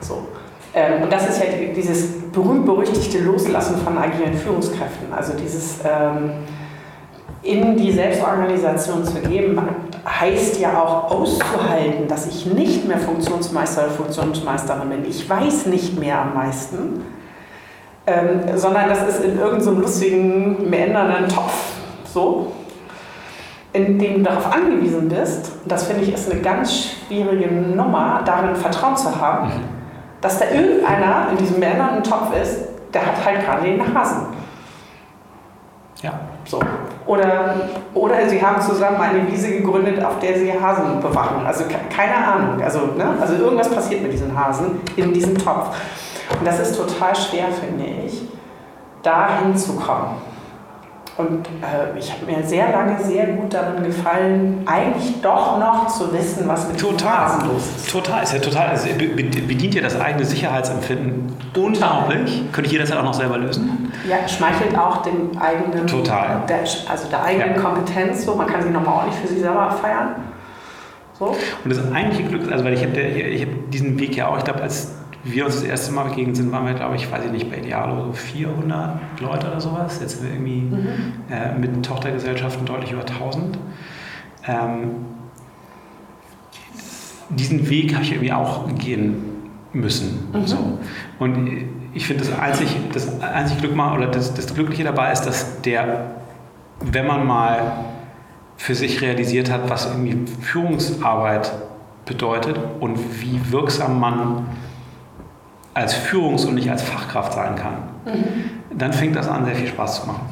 So. 0.00 0.28
Ähm, 0.74 1.02
und 1.02 1.12
das 1.12 1.28
ist 1.28 1.40
ja 1.40 1.46
die- 1.50 1.72
dieses 1.72 2.30
berühmt-berüchtigte 2.30 3.18
Loslassen 3.18 3.78
von 3.78 3.98
agilen 3.98 4.34
Führungskräften. 4.34 5.12
Also 5.12 5.32
dieses 5.32 5.78
ähm, 5.84 6.30
in 7.42 7.76
die 7.76 7.92
Selbstorganisation 7.92 9.04
zu 9.04 9.20
geben, 9.20 9.60
heißt 10.06 10.58
ja 10.58 10.82
auch 10.82 11.10
auszuhalten, 11.10 12.08
dass 12.08 12.26
ich 12.26 12.46
nicht 12.46 12.86
mehr 12.86 12.98
Funktionsmeister 12.98 13.84
oder 13.84 13.90
Funktionsmeisterin 13.92 14.88
bin. 14.88 15.04
Ich 15.08 15.28
weiß 15.28 15.66
nicht 15.66 15.98
mehr 15.98 16.20
am 16.20 16.34
meisten, 16.34 17.04
ähm, 18.06 18.56
sondern 18.56 18.88
das 18.88 19.06
ist 19.06 19.24
in 19.24 19.38
irgendeinem 19.38 19.60
so 19.60 19.70
lustigen, 19.72 20.68
meandernden 20.68 21.28
Topf 21.28 21.52
so, 22.04 22.52
in 23.72 23.98
dem 23.98 24.14
du 24.14 24.22
darauf 24.30 24.52
angewiesen 24.52 25.08
bist. 25.08 25.52
Und 25.62 25.70
das 25.70 25.84
finde 25.84 26.04
ich 26.04 26.14
ist 26.14 26.30
eine 26.30 26.40
ganz 26.40 26.72
schwierige 26.74 27.52
Nummer, 27.52 28.22
darin 28.24 28.56
Vertrauen 28.56 28.96
zu 28.96 29.20
haben, 29.20 29.52
dass 30.20 30.38
da 30.38 30.46
irgendeiner 30.46 31.28
in 31.30 31.36
diesem 31.36 31.60
meandernden 31.60 32.02
Topf 32.02 32.34
ist, 32.40 32.64
der 32.92 33.06
hat 33.06 33.24
halt 33.24 33.44
gerade 33.44 33.62
den 33.62 33.94
Hasen. 33.94 34.26
Ja. 36.02 36.12
So. 36.44 36.60
Oder, 37.08 37.54
oder 37.94 38.28
sie 38.28 38.40
haben 38.40 38.60
zusammen 38.60 38.98
eine 39.00 39.26
Wiese 39.32 39.50
gegründet, 39.50 40.04
auf 40.04 40.18
der 40.20 40.38
sie 40.38 40.52
Hasen 40.52 41.00
bewachen. 41.00 41.44
Also 41.46 41.64
ke- 41.64 41.74
keine 41.94 42.14
Ahnung. 42.16 42.62
Also, 42.62 42.80
ne? 42.96 43.16
also 43.20 43.34
irgendwas 43.34 43.70
passiert 43.70 44.02
mit 44.02 44.12
diesen 44.12 44.38
Hasen 44.38 44.80
in 44.94 45.12
diesem 45.12 45.36
Topf. 45.36 45.74
Und 46.38 46.46
das 46.46 46.60
ist 46.60 46.76
total 46.76 47.16
schwer, 47.16 47.46
finde 47.48 47.84
ich, 48.06 48.22
da 49.02 49.28
hinzukommen. 49.42 50.16
Und 51.18 51.46
äh, 51.48 51.98
ich 51.98 52.12
habe 52.12 52.26
mir 52.30 52.46
sehr 52.46 52.70
lange 52.70 52.96
sehr 53.02 53.26
gut 53.26 53.52
darin 53.52 53.82
gefallen, 53.82 54.62
eigentlich 54.66 55.20
doch 55.20 55.58
noch 55.58 55.88
zu 55.88 56.12
wissen, 56.12 56.46
was 56.46 56.68
mit 56.68 56.78
Total. 56.78 57.26
Hasen 57.26 57.48
los 57.48 57.62
ist. 57.76 57.90
Total, 57.90 58.22
ist 58.22 58.32
ja 58.34 58.38
total, 58.38 58.78
be- 58.96 59.24
bedient 59.42 59.74
ja 59.74 59.82
das 59.82 60.00
eigene 60.00 60.24
Sicherheitsempfinden 60.24 61.34
unglaublich. 61.56 62.44
Könnte 62.52 62.66
ich 62.66 62.72
jederzeit 62.72 62.98
auch 62.98 63.02
noch 63.02 63.14
selber 63.14 63.36
lösen. 63.36 63.92
Ja, 64.08 64.28
schmeichelt 64.28 64.78
auch 64.78 65.02
dem 65.02 65.36
eigenen, 65.40 65.88
Total. 65.88 66.42
Der, 66.48 66.58
also 66.60 67.08
der 67.10 67.24
eigenen 67.24 67.56
Ja. 67.56 67.60
Kompetenz. 67.62 68.24
So, 68.24 68.36
man 68.36 68.46
kann 68.46 68.62
sie 68.62 68.70
nochmal 68.70 68.94
ordentlich 68.98 69.18
für 69.20 69.26
sich 69.28 69.40
selber 69.40 69.72
feiern. 69.72 70.14
So. 71.18 71.34
Und 71.64 71.68
das 71.76 71.80
eigentliche 71.92 72.28
Glück, 72.28 72.52
also 72.52 72.64
weil 72.64 72.74
ich 72.74 72.82
habe 72.84 72.92
hab 72.96 73.70
diesen 73.72 73.98
Weg 73.98 74.14
ja 74.16 74.28
auch, 74.28 74.38
ich 74.38 74.44
glaube, 74.44 74.62
als 74.62 74.92
wir 75.24 75.46
uns 75.46 75.56
das 75.56 75.64
erste 75.64 75.92
Mal 75.92 76.04
begegnet 76.04 76.36
sind, 76.36 76.52
waren 76.52 76.66
wir, 76.66 76.74
glaube 76.74 76.96
ich, 76.96 77.10
weiß 77.10 77.24
ich 77.24 77.32
nicht, 77.32 77.50
bei 77.50 77.58
Idealo 77.58 78.06
so 78.06 78.12
400 78.12 79.20
Leute 79.20 79.48
oder 79.48 79.60
sowas. 79.60 79.98
Jetzt 80.00 80.18
sind 80.18 80.24
wir 80.24 80.32
irgendwie 80.32 80.76
äh, 81.30 81.58
mit 81.58 81.84
Tochtergesellschaften 81.84 82.64
deutlich 82.64 82.92
über 82.92 83.02
1000. 83.02 83.58
Ähm, 84.46 84.90
diesen 87.30 87.68
Weg 87.68 87.94
habe 87.94 88.04
ich 88.04 88.12
irgendwie 88.12 88.32
auch 88.32 88.66
gehen 88.78 89.22
müssen. 89.72 90.28
Mhm. 90.32 90.46
So. 90.46 90.78
Und 91.18 91.50
ich 91.94 92.06
finde, 92.06 92.24
das 92.24 92.38
einzig, 92.38 92.76
das 92.92 93.20
einzig 93.20 93.58
Glück 93.58 93.74
mal, 93.74 93.96
oder 93.96 94.06
das, 94.06 94.34
das 94.34 94.54
Glückliche 94.54 94.84
dabei 94.84 95.12
ist, 95.12 95.22
dass 95.22 95.60
der, 95.62 96.12
wenn 96.80 97.06
man 97.06 97.26
mal 97.26 97.84
für 98.56 98.74
sich 98.74 99.00
realisiert 99.02 99.50
hat, 99.50 99.68
was 99.68 99.86
irgendwie 99.86 100.16
Führungsarbeit 100.40 101.52
bedeutet 102.06 102.58
und 102.80 102.98
wie 103.20 103.40
wirksam 103.52 104.00
man 104.00 104.46
als 105.78 105.94
Führungs- 105.94 106.44
und 106.44 106.54
nicht 106.54 106.70
als 106.70 106.82
Fachkraft 106.82 107.32
sein 107.34 107.54
kann, 107.54 107.76
dann 108.70 108.92
fängt 108.92 109.16
das 109.16 109.28
an, 109.28 109.44
sehr 109.44 109.54
viel 109.54 109.68
Spaß 109.68 110.02
zu 110.02 110.06
machen. 110.08 110.26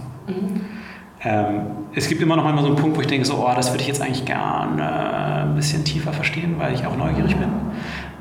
Ähm, 1.23 1.60
es 1.94 2.09
gibt 2.09 2.20
immer 2.20 2.36
noch 2.36 2.44
einmal 2.44 2.62
so 2.62 2.68
einen 2.68 2.77
Punkt, 2.77 2.97
wo 2.97 3.01
ich 3.01 3.06
denke, 3.06 3.27
so, 3.27 3.47
oh, 3.47 3.52
das 3.55 3.70
würde 3.70 3.82
ich 3.82 3.89
jetzt 3.89 4.02
eigentlich 4.02 4.24
gerne 4.24 4.82
äh, 4.82 5.43
ein 5.43 5.55
bisschen 5.55 5.85
tiefer 5.85 6.12
verstehen, 6.12 6.56
weil 6.59 6.74
ich 6.74 6.86
auch 6.86 6.97
neugierig 6.97 7.36
bin. 7.36 7.48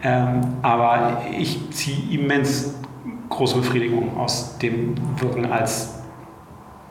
Ähm, 0.03 0.41
aber 0.61 1.23
ich 1.37 1.71
ziehe 1.71 2.19
immens 2.19 2.75
große 3.29 3.57
Befriedigung 3.57 4.17
aus 4.17 4.57
dem 4.59 4.95
Wirken 5.19 5.51
als 5.51 6.03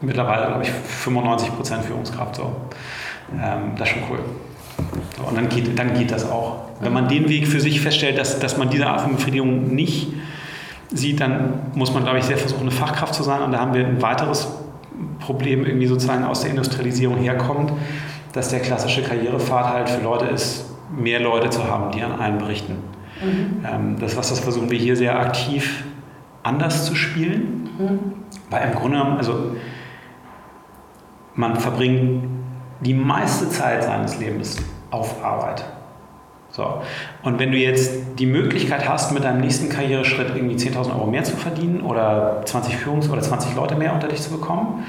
mittlerweile, 0.00 0.46
glaube 0.46 0.64
ich, 0.64 0.70
95% 0.70 1.80
Führungskraft. 1.82 2.36
So. 2.36 2.54
Ähm, 3.32 3.72
das 3.76 3.88
ist 3.88 3.94
schon 3.94 4.02
cool. 4.10 4.18
Und 5.22 5.36
dann 5.36 5.48
geht, 5.48 5.78
dann 5.78 5.94
geht 5.94 6.10
das 6.10 6.28
auch. 6.28 6.64
Wenn 6.80 6.92
man 6.92 7.08
den 7.08 7.28
Weg 7.28 7.46
für 7.46 7.60
sich 7.60 7.80
feststellt, 7.80 8.18
dass, 8.18 8.40
dass 8.40 8.56
man 8.56 8.70
diese 8.70 8.86
Art 8.86 9.02
von 9.02 9.16
Befriedigung 9.16 9.74
nicht 9.74 10.08
sieht, 10.92 11.20
dann 11.20 11.70
muss 11.74 11.92
man, 11.92 12.02
glaube 12.02 12.18
ich, 12.18 12.24
sehr 12.24 12.36
versuchen, 12.36 12.62
eine 12.62 12.70
Fachkraft 12.70 13.14
zu 13.14 13.22
sein. 13.22 13.42
Und 13.42 13.52
da 13.52 13.60
haben 13.60 13.74
wir 13.74 13.86
ein 13.86 14.02
weiteres 14.02 14.48
Problem, 15.20 15.64
irgendwie 15.64 15.86
sozusagen 15.86 16.24
aus 16.24 16.42
der 16.42 16.50
Industrialisierung 16.50 17.18
herkommt, 17.18 17.72
dass 18.32 18.48
der 18.48 18.60
klassische 18.60 19.02
Karrierepfad 19.02 19.66
halt 19.66 19.88
für 19.88 20.02
Leute 20.02 20.26
ist, 20.26 20.66
mehr 20.96 21.20
Leute 21.20 21.50
zu 21.50 21.64
haben, 21.64 21.92
die 21.92 22.02
an 22.02 22.18
einen 22.20 22.38
berichten. 22.38 22.76
Ähm, 23.22 23.96
das, 24.00 24.16
was 24.16 24.28
das 24.28 24.40
versuchen 24.40 24.70
wir 24.70 24.78
hier 24.78 24.96
sehr 24.96 25.18
aktiv 25.18 25.84
anders 26.42 26.84
zu 26.84 26.94
spielen. 26.94 27.70
Weil 28.50 28.68
im 28.68 28.74
Grunde 28.74 28.98
genommen, 28.98 29.16
also 29.16 29.56
man 31.34 31.56
verbringt 31.56 32.24
die 32.80 32.94
meiste 32.94 33.48
Zeit 33.48 33.84
seines 33.84 34.18
Lebens 34.18 34.58
auf 34.94 35.24
Arbeit. 35.24 35.64
So. 36.50 36.80
Und 37.24 37.40
wenn 37.40 37.50
du 37.50 37.58
jetzt 37.58 37.90
die 38.18 38.26
Möglichkeit 38.26 38.88
hast, 38.88 39.12
mit 39.12 39.24
deinem 39.24 39.40
nächsten 39.40 39.68
Karriereschritt 39.68 40.36
irgendwie 40.36 40.54
10.000 40.54 40.94
Euro 40.94 41.06
mehr 41.06 41.24
zu 41.24 41.36
verdienen 41.36 41.80
oder 41.80 42.42
20 42.44 42.76
Führungs- 42.76 43.10
oder 43.10 43.20
20 43.20 43.56
Leute 43.56 43.74
mehr 43.74 43.92
unter 43.92 44.06
dich 44.06 44.22
zu 44.22 44.30
bekommen, 44.30 44.84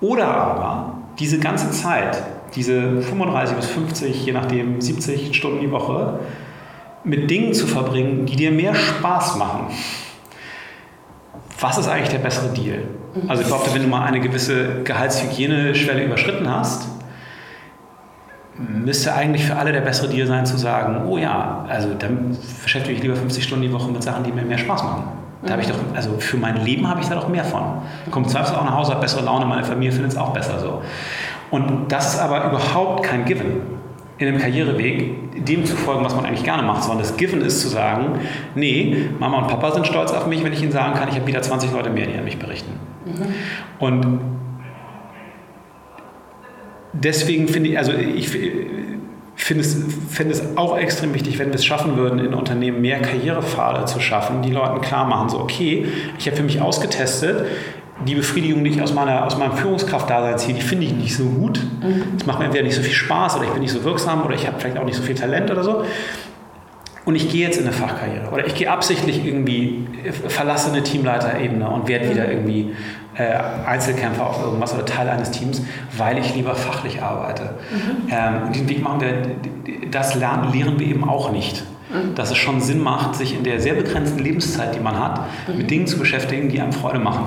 oder 0.00 0.26
aber 0.26 0.94
diese 1.18 1.38
ganze 1.38 1.70
Zeit, 1.70 2.22
diese 2.56 3.00
35 3.02 3.56
bis 3.56 3.66
50, 3.66 4.26
je 4.26 4.32
nachdem 4.32 4.80
70 4.80 5.34
Stunden 5.34 5.60
die 5.60 5.70
Woche, 5.70 6.18
mit 7.04 7.30
Dingen 7.30 7.54
zu 7.54 7.68
verbringen, 7.68 8.26
die 8.26 8.34
dir 8.34 8.50
mehr 8.50 8.74
Spaß 8.74 9.36
machen, 9.36 9.68
was 11.60 11.78
ist 11.78 11.88
eigentlich 11.88 12.10
der 12.10 12.18
bessere 12.18 12.48
Deal? 12.48 12.82
Also 13.28 13.42
ich 13.42 13.48
glaube, 13.48 13.62
wenn 13.72 13.82
du 13.82 13.88
mal 13.88 14.04
eine 14.04 14.20
gewisse 14.20 14.82
Gehaltshygieneschwelle 14.82 16.04
überschritten 16.04 16.50
hast, 16.50 16.88
müsste 18.58 19.14
eigentlich 19.14 19.44
für 19.44 19.56
alle 19.56 19.72
der 19.72 19.82
bessere 19.82 20.08
Deal 20.08 20.26
sein 20.26 20.46
zu 20.46 20.56
sagen, 20.56 21.06
oh 21.06 21.18
ja, 21.18 21.64
also 21.68 21.88
dann 21.98 22.36
beschäftige 22.62 22.96
ich 22.96 23.02
lieber 23.02 23.16
50 23.16 23.44
Stunden 23.44 23.62
die 23.62 23.72
Woche 23.72 23.90
mit 23.90 24.02
Sachen, 24.02 24.24
die 24.24 24.32
mir 24.32 24.42
mehr 24.42 24.58
Spaß 24.58 24.82
machen. 24.82 25.04
Da 25.42 25.52
habe 25.52 25.62
ich 25.62 25.68
doch, 25.68 25.76
also 25.94 26.14
für 26.18 26.38
mein 26.38 26.64
Leben 26.64 26.88
habe 26.88 27.00
ich 27.00 27.08
da 27.08 27.14
doch 27.14 27.28
mehr 27.28 27.44
von. 27.44 27.62
Kommt 28.10 28.30
zweifellos 28.30 28.58
auch 28.58 28.64
nach 28.64 28.74
Hause, 28.74 28.92
habe 28.92 29.02
bessere 29.02 29.24
Laune, 29.24 29.44
meine 29.44 29.64
Familie 29.64 29.92
findet 29.92 30.12
es 30.12 30.18
auch 30.18 30.32
besser 30.32 30.58
so. 30.58 30.82
Und 31.50 31.92
das 31.92 32.14
ist 32.14 32.20
aber 32.20 32.46
überhaupt 32.46 33.04
kein 33.04 33.24
Given 33.24 33.76
in 34.18 34.28
einem 34.28 34.38
Karriereweg, 34.38 35.44
dem 35.44 35.66
zu 35.66 35.76
folgen, 35.76 36.02
was 36.04 36.16
man 36.16 36.24
eigentlich 36.24 36.42
gerne 36.42 36.62
macht, 36.62 36.82
sondern 36.82 37.00
das 37.00 37.16
Given 37.16 37.42
ist 37.42 37.60
zu 37.60 37.68
sagen, 37.68 38.18
nee, 38.54 39.10
Mama 39.18 39.38
und 39.38 39.48
Papa 39.48 39.72
sind 39.72 39.86
stolz 39.86 40.10
auf 40.10 40.26
mich, 40.26 40.42
wenn 40.42 40.54
ich 40.54 40.62
ihnen 40.62 40.72
sagen 40.72 40.94
kann, 40.94 41.08
ich 41.08 41.16
habe 41.16 41.26
wieder 41.26 41.42
20 41.42 41.72
Leute 41.72 41.90
mehr, 41.90 42.06
die 42.06 42.16
an 42.16 42.24
mich 42.24 42.38
berichten. 42.38 42.72
Mhm. 43.04 43.34
Und 43.78 44.20
deswegen 47.02 47.48
finde 47.48 47.70
ich, 47.70 47.78
also 47.78 47.92
ich 47.92 48.30
finde 49.36 49.62
es, 49.62 49.76
finde 50.10 50.32
es 50.32 50.56
auch 50.56 50.76
extrem 50.78 51.14
wichtig, 51.14 51.38
wenn 51.38 51.48
wir 51.48 51.56
es 51.56 51.64
schaffen 51.64 51.96
würden, 51.96 52.18
in 52.18 52.34
Unternehmen 52.34 52.80
mehr 52.80 53.00
Karrierepfade 53.00 53.84
zu 53.84 54.00
schaffen, 54.00 54.42
die 54.42 54.50
Leuten 54.50 54.80
klar 54.80 55.06
machen, 55.06 55.28
so 55.28 55.38
okay, 55.38 55.86
ich 56.18 56.26
habe 56.26 56.36
für 56.36 56.42
mich 56.42 56.60
ausgetestet, 56.60 57.46
die 58.06 58.14
Befriedigung, 58.14 58.62
die 58.62 58.70
ich 58.70 58.82
aus, 58.82 58.92
meiner, 58.92 59.24
aus 59.24 59.38
meinem 59.38 59.52
Führungskraft-Dasein 59.52 60.38
ziehe, 60.38 60.54
die 60.54 60.60
finde 60.60 60.84
ich 60.84 60.92
nicht 60.92 61.16
so 61.16 61.24
gut. 61.24 61.58
Es 61.80 61.86
mhm. 61.86 62.26
macht 62.26 62.38
mir 62.38 62.44
entweder 62.46 62.64
nicht 62.64 62.76
so 62.76 62.82
viel 62.82 62.92
Spaß 62.92 63.36
oder 63.36 63.44
ich 63.44 63.50
bin 63.50 63.62
nicht 63.62 63.72
so 63.72 63.84
wirksam 63.84 64.24
oder 64.24 64.34
ich 64.34 64.46
habe 64.46 64.58
vielleicht 64.58 64.76
auch 64.78 64.84
nicht 64.84 64.96
so 64.96 65.02
viel 65.02 65.14
Talent 65.14 65.50
oder 65.50 65.64
so. 65.64 65.84
Und 67.06 67.14
ich 67.14 67.30
gehe 67.30 67.46
jetzt 67.46 67.56
in 67.56 67.62
eine 67.62 67.72
Fachkarriere 67.72 68.30
oder 68.32 68.44
ich 68.46 68.56
gehe 68.56 68.68
absichtlich 68.68 69.24
irgendwie, 69.24 69.86
verlasse 70.26 70.72
eine 70.72 70.82
Teamleiterebene 70.82 71.70
und 71.70 71.86
werde 71.86 72.10
wieder 72.10 72.24
mhm. 72.24 72.32
irgendwie 72.32 72.74
äh, 73.16 73.38
Einzelkämpfer 73.64 74.26
auf 74.26 74.42
irgendwas 74.42 74.74
oder 74.74 74.84
Teil 74.84 75.08
eines 75.08 75.30
Teams, 75.30 75.62
weil 75.96 76.18
ich 76.18 76.34
lieber 76.34 76.56
fachlich 76.56 77.00
arbeite. 77.00 77.54
Mhm. 77.70 78.08
Ähm, 78.10 78.52
diesen 78.52 78.68
Weg 78.68 78.82
machen 78.82 79.00
wir, 79.00 79.88
das 79.88 80.16
lernen, 80.16 80.52
lehren 80.52 80.80
wir 80.80 80.86
eben 80.88 81.08
auch 81.08 81.30
nicht. 81.30 81.62
Mhm. 81.90 82.16
Dass 82.16 82.32
es 82.32 82.38
schon 82.38 82.60
Sinn 82.60 82.82
macht, 82.82 83.14
sich 83.14 83.36
in 83.36 83.44
der 83.44 83.60
sehr 83.60 83.74
begrenzten 83.74 84.18
Lebenszeit, 84.18 84.74
die 84.74 84.80
man 84.80 84.98
hat, 84.98 85.20
mhm. 85.46 85.58
mit 85.58 85.70
Dingen 85.70 85.86
zu 85.86 86.00
beschäftigen, 86.00 86.48
die 86.48 86.60
einem 86.60 86.72
Freude 86.72 86.98
machen. 86.98 87.26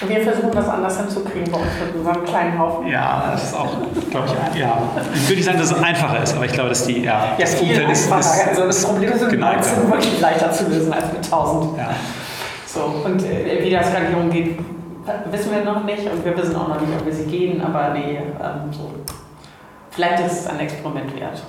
Mhm. 0.00 0.08
Wir 0.08 0.20
versuchen 0.20 0.52
das 0.52 0.68
anders 0.68 0.96
hinzukriegen 0.96 1.50
bei 1.50 1.58
uns 1.58 1.68
mit 1.84 1.94
unserem 1.94 2.24
kleinen 2.24 2.58
Haufen. 2.58 2.86
Ja, 2.86 3.30
das 3.32 3.44
ist 3.44 3.54
auch, 3.54 3.76
glaube 4.10 4.26
ich, 4.26 4.60
ja. 4.60 4.78
Ich 5.14 5.22
würde 5.22 5.36
nicht 5.36 5.44
sagen, 5.44 5.58
dass 5.58 5.70
es 5.72 5.82
einfacher 5.82 6.22
ist, 6.22 6.34
aber 6.34 6.44
ich 6.44 6.52
glaube, 6.52 6.68
dass 6.68 6.86
die, 6.86 7.02
ja, 7.02 7.34
ja 7.36 7.36
das 7.38 7.60
Umfeld 7.60 7.90
ist, 7.90 8.06
ist, 8.06 8.12
Also 8.12 8.66
das 8.66 8.84
Problem 8.84 9.12
ist 9.12 9.28
genau, 9.28 9.52
19 9.52 9.90
wirklich 9.90 10.20
leichter 10.20 10.52
zu 10.52 10.68
lösen 10.68 10.92
als 10.92 11.12
mit 11.12 11.24
1000. 11.24 11.78
Ja. 11.78 11.90
So, 12.66 12.80
und 13.04 13.24
äh, 13.24 13.64
wie 13.64 13.70
das 13.70 13.88
Skalierung 13.88 14.30
geht, 14.30 14.58
wissen 15.30 15.50
wir 15.52 15.64
noch 15.64 15.84
nicht 15.84 16.10
und 16.10 16.24
wir 16.24 16.36
wissen 16.36 16.54
auch 16.54 16.68
noch 16.68 16.80
nicht, 16.80 16.92
ob 16.98 17.04
wir 17.04 17.14
sie 17.14 17.24
gehen, 17.24 17.62
aber 17.62 17.90
nee, 17.90 18.18
ähm, 18.18 18.72
so. 18.72 18.90
vielleicht 19.90 20.20
ist 20.26 20.40
es 20.40 20.46
ein 20.46 20.60
Experiment 20.60 21.18
wert. 21.18 21.42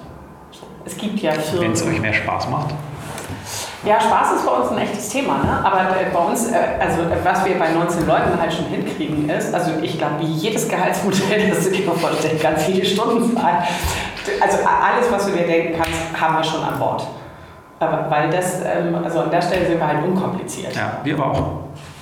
So. 0.51 0.65
Es 0.85 0.97
gibt 0.97 1.19
ja 1.19 1.33
Firmen. 1.33 1.65
Wenn 1.65 1.71
es 1.73 1.85
euch 1.85 1.99
mehr 1.99 2.13
Spaß 2.13 2.49
macht. 2.49 2.73
Ja, 3.85 3.99
Spaß 3.99 4.33
ist 4.35 4.45
bei 4.45 4.51
uns 4.51 4.71
ein 4.71 4.77
echtes 4.77 5.07
Thema, 5.07 5.37
ne? 5.37 5.61
aber 5.63 5.79
äh, 5.95 6.09
bei 6.13 6.19
uns, 6.19 6.51
äh, 6.51 6.55
also 6.79 7.01
äh, 7.03 7.15
was 7.23 7.45
wir 7.45 7.57
bei 7.57 7.71
19 7.71 8.05
Leuten 8.05 8.37
halt 8.39 8.53
schon 8.53 8.65
hinkriegen 8.65 9.29
ist, 9.29 9.53
also 9.53 9.71
ich 9.81 9.97
glaube, 9.97 10.21
jedes 10.21 10.67
Gehaltsmodell, 10.67 11.49
das 11.49 11.63
du 11.63 11.71
dir 11.71 11.89
vorstellen 11.89 12.37
kannst, 12.41 12.65
viele 12.65 12.83
Stundenzahl, 12.83 13.63
also 14.41 14.57
alles, 14.65 15.09
was 15.09 15.25
du 15.27 15.31
dir 15.31 15.47
denken 15.47 15.81
kannst, 15.81 16.21
haben 16.21 16.35
wir 16.35 16.43
schon 16.43 16.61
an 16.61 16.77
Bord. 16.77 17.07
Aber 17.79 18.05
weil 18.09 18.29
das, 18.29 18.59
ähm, 18.65 18.95
also 19.01 19.21
an 19.21 19.31
der 19.31 19.41
Stelle 19.41 19.65
sind 19.65 19.79
wir 19.79 19.87
halt 19.87 20.03
unkompliziert. 20.03 20.75
Ja, 20.75 20.99
wir 21.01 21.13
aber 21.13 21.31
auch. 21.31 21.51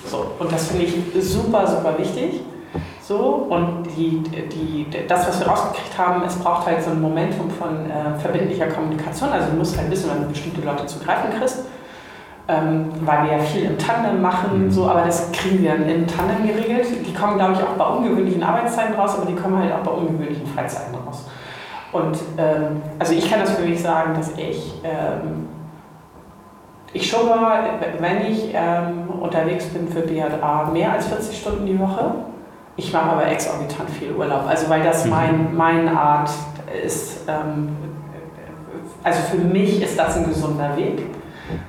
So, 0.09 0.31
und 0.39 0.51
das 0.51 0.69
finde 0.69 0.85
ich 0.85 0.95
super, 1.23 1.67
super 1.67 1.95
wichtig. 1.99 2.41
So, 3.07 3.47
und 3.49 3.85
die, 3.95 4.19
die, 4.19 4.85
das, 5.07 5.29
was 5.29 5.39
wir 5.39 5.47
rausgekriegt 5.47 5.97
haben, 5.97 6.23
es 6.27 6.35
braucht 6.35 6.67
halt 6.67 6.83
so 6.83 6.89
ein 6.89 7.01
Momentum 7.01 7.49
von 7.49 7.89
äh, 7.89 8.19
verbindlicher 8.19 8.67
Kommunikation. 8.67 9.29
Also 9.29 9.51
du 9.51 9.55
musst 9.55 9.77
halt 9.77 9.89
wissen, 9.89 10.11
wenn 10.11 10.23
du 10.23 10.27
bestimmte 10.27 10.59
Leute 10.59 10.85
zu 10.87 10.99
greifen 10.99 11.29
kriegst. 11.39 11.63
Ähm, 12.49 12.89
weil 13.01 13.23
wir 13.23 13.37
ja 13.37 13.39
viel 13.39 13.63
im 13.63 13.77
Tandem 13.77 14.21
machen, 14.21 14.65
mhm. 14.65 14.71
so, 14.71 14.89
aber 14.89 15.03
das 15.03 15.31
kriegen 15.31 15.63
wir 15.63 15.75
im 15.75 16.05
Tandem 16.05 16.47
geregelt. 16.47 16.87
Die 17.05 17.13
kommen, 17.13 17.37
glaube 17.37 17.53
ich, 17.53 17.59
auch 17.59 17.77
bei 17.77 17.85
ungewöhnlichen 17.85 18.43
Arbeitszeiten 18.43 18.95
raus, 18.95 19.15
aber 19.17 19.25
die 19.25 19.35
kommen 19.35 19.57
halt 19.57 19.71
auch 19.71 19.83
bei 19.85 19.91
ungewöhnlichen 19.91 20.45
Freizeiten 20.45 20.95
raus. 20.95 21.25
Und 21.93 22.17
ähm, 22.37 22.81
also 22.99 23.13
ich 23.13 23.29
kann 23.29 23.39
das 23.39 23.51
für 23.51 23.63
mich 23.63 23.81
sagen, 23.81 24.15
dass 24.15 24.31
ich 24.37 24.81
ähm, 24.83 25.47
ich 26.91 27.09
schon 27.09 27.21
wenn 27.99 28.31
ich 28.31 28.53
ähm, 28.53 29.09
unterwegs 29.21 29.67
bin 29.67 29.87
für 29.87 30.01
BHA, 30.01 30.71
mehr 30.73 30.91
als 30.91 31.07
40 31.07 31.39
Stunden 31.39 31.65
die 31.65 31.79
Woche. 31.79 32.11
Ich 32.77 32.93
mache 32.93 33.09
aber 33.09 33.27
exorbitant 33.27 33.89
viel 33.89 34.11
Urlaub, 34.13 34.45
also 34.47 34.69
weil 34.69 34.83
das 34.83 35.05
mhm. 35.05 35.11
mein, 35.11 35.57
meine 35.57 35.99
Art 35.99 36.29
ist. 36.85 37.27
Ähm, 37.27 37.75
also 39.03 39.19
für 39.31 39.37
mich 39.37 39.81
ist 39.81 39.97
das 39.97 40.17
ein 40.17 40.27
gesunder 40.27 40.75
Weg. 40.77 40.99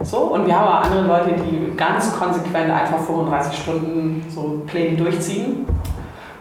So, 0.00 0.18
und 0.18 0.46
wir 0.46 0.58
haben 0.58 0.66
auch 0.66 0.82
andere 0.82 1.02
Leute, 1.02 1.34
die 1.42 1.76
ganz 1.76 2.12
konsequent 2.18 2.70
einfach 2.70 2.98
35 2.98 3.58
Stunden 3.58 4.26
so 4.28 4.62
Pläne 4.66 4.96
durchziehen 4.96 5.66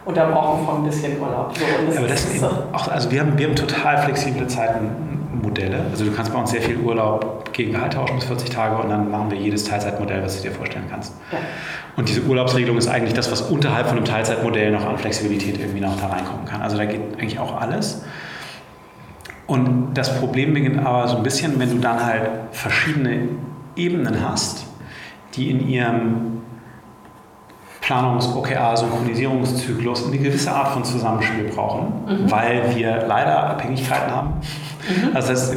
und 0.04 0.16
da 0.16 0.26
brauchen 0.26 0.66
wir 0.66 0.74
ein 0.74 0.84
bisschen 0.84 1.20
Urlaub. 1.20 1.56
So, 1.56 1.64
das 1.86 1.96
aber 1.96 2.08
das 2.08 2.24
ist 2.24 2.40
so. 2.40 2.50
auch, 2.72 2.88
also 2.88 3.10
wir 3.10 3.20
haben, 3.20 3.38
wir 3.38 3.46
haben 3.46 3.56
total 3.56 3.98
flexible 3.98 4.46
Zeiten 4.48 4.90
Modelle. 5.42 5.84
Also 5.90 6.04
du 6.04 6.12
kannst 6.12 6.32
bei 6.32 6.38
uns 6.38 6.50
sehr 6.50 6.62
viel 6.62 6.76
Urlaub 6.78 7.52
gegen 7.52 7.72
Gehalt 7.72 7.94
tauschen 7.94 8.16
bis 8.16 8.24
40 8.24 8.50
Tage 8.50 8.76
und 8.82 8.88
dann 8.90 9.10
machen 9.10 9.30
wir 9.30 9.38
jedes 9.38 9.64
Teilzeitmodell, 9.64 10.22
was 10.22 10.36
du 10.36 10.48
dir 10.48 10.54
vorstellen 10.54 10.86
kannst. 10.90 11.14
Ja. 11.32 11.38
Und 11.96 12.08
diese 12.08 12.22
Urlaubsregelung 12.22 12.76
ist 12.78 12.88
eigentlich 12.88 13.14
das, 13.14 13.30
was 13.32 13.42
unterhalb 13.42 13.88
von 13.88 13.96
einem 13.96 14.06
Teilzeitmodell 14.06 14.70
noch 14.70 14.86
an 14.86 14.98
Flexibilität 14.98 15.58
irgendwie 15.58 15.80
noch 15.80 15.98
da 16.00 16.06
reinkommen 16.06 16.44
kann. 16.44 16.62
Also 16.62 16.76
da 16.76 16.84
geht 16.84 17.00
eigentlich 17.18 17.38
auch 17.38 17.60
alles. 17.60 18.04
Und 19.46 19.94
das 19.94 20.18
Problem 20.20 20.52
beginnt 20.52 20.84
aber 20.84 21.08
so 21.08 21.16
ein 21.16 21.22
bisschen, 21.22 21.58
wenn 21.58 21.70
du 21.70 21.78
dann 21.78 22.04
halt 22.04 22.30
verschiedene 22.52 23.28
Ebenen 23.76 24.22
hast, 24.22 24.66
die 25.34 25.50
in 25.50 25.66
ihrem 25.68 26.42
Planungs-, 27.88 28.34
OKR, 28.36 28.76
Synchronisierungszyklus 28.76 30.06
eine 30.06 30.18
gewisse 30.18 30.52
Art 30.52 30.68
von 30.68 30.84
Zusammenspiel 30.84 31.44
brauchen, 31.44 31.86
mhm. 32.06 32.30
weil 32.30 32.76
wir 32.76 33.06
leider 33.06 33.50
Abhängigkeiten 33.50 34.14
haben. 34.14 34.34
Mhm. 34.86 35.16
Also 35.16 35.28
das 35.28 35.50
heißt, 35.50 35.56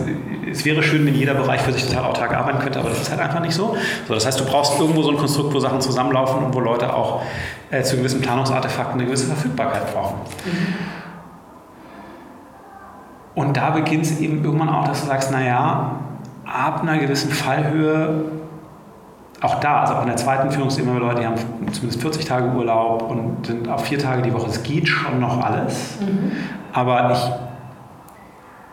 es 0.51 0.65
wäre 0.65 0.83
schön, 0.83 1.05
wenn 1.05 1.15
jeder 1.15 1.33
Bereich 1.33 1.61
für 1.61 1.73
sich 1.73 1.87
total 1.87 2.05
autark 2.05 2.33
arbeiten 2.33 2.59
könnte, 2.59 2.79
aber 2.79 2.89
das 2.89 3.01
ist 3.01 3.11
halt 3.11 3.21
einfach 3.21 3.39
nicht 3.39 3.53
so. 3.53 3.75
so 4.07 4.13
das 4.13 4.25
heißt, 4.25 4.39
du 4.39 4.45
brauchst 4.45 4.79
irgendwo 4.79 5.03
so 5.03 5.11
ein 5.11 5.17
Konstrukt, 5.17 5.53
wo 5.53 5.59
Sachen 5.59 5.81
zusammenlaufen 5.81 6.43
und 6.43 6.53
wo 6.53 6.59
Leute 6.59 6.93
auch 6.93 7.21
äh, 7.69 7.83
zu 7.83 7.97
gewissen 7.97 8.21
Planungsartefakten 8.21 8.99
eine 8.99 9.05
gewisse 9.05 9.27
Verfügbarkeit 9.27 9.93
brauchen. 9.93 10.17
Mhm. 10.45 11.01
Und 13.33 13.55
da 13.55 13.69
beginnt 13.69 14.05
es 14.05 14.19
eben 14.19 14.43
irgendwann 14.43 14.69
auch, 14.69 14.87
dass 14.87 15.01
du 15.01 15.07
sagst, 15.07 15.31
naja, 15.31 15.99
ab 16.45 16.81
einer 16.81 16.97
gewissen 16.97 17.31
Fallhöhe 17.31 18.25
auch 19.41 19.55
da, 19.55 19.81
also 19.81 19.95
auch 19.95 20.01
in 20.01 20.07
der 20.07 20.17
zweiten 20.17 20.51
Führungsebene 20.51 20.99
Leute, 20.99 21.21
die 21.21 21.25
haben 21.25 21.35
zumindest 21.71 22.01
40 22.01 22.25
Tage 22.25 22.49
Urlaub 22.51 23.09
und 23.09 23.47
sind 23.47 23.67
auf 23.69 23.85
vier 23.85 23.97
Tage 23.97 24.21
die 24.21 24.33
Woche. 24.33 24.49
Es 24.49 24.61
geht 24.61 24.87
schon 24.87 25.19
noch 25.19 25.43
alles, 25.43 25.97
mhm. 25.99 26.31
aber 26.73 27.11
ich, 27.11 27.31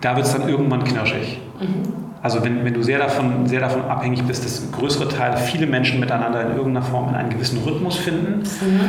da 0.01 0.17
wird 0.17 0.27
es 0.27 0.33
dann 0.33 0.49
irgendwann 0.49 0.85
knirschig. 0.85 1.41
Mhm. 1.61 2.09
Also 2.23 2.45
wenn, 2.45 2.65
wenn 2.65 2.75
du 2.75 2.83
sehr 2.83 2.99
davon, 2.99 3.47
sehr 3.47 3.61
davon 3.61 3.85
abhängig 3.85 4.25
bist, 4.25 4.45
dass 4.45 4.71
größere 4.73 5.09
Teile, 5.09 5.37
viele 5.37 5.67
Menschen 5.67 6.01
miteinander 6.01 6.43
in 6.43 6.57
irgendeiner 6.57 6.85
Form 6.85 7.09
in 7.11 7.15
einen 7.15 7.31
gewissen 7.31 7.63
Rhythmus 7.63 7.97
finden, 7.97 8.41
mhm. 8.41 8.81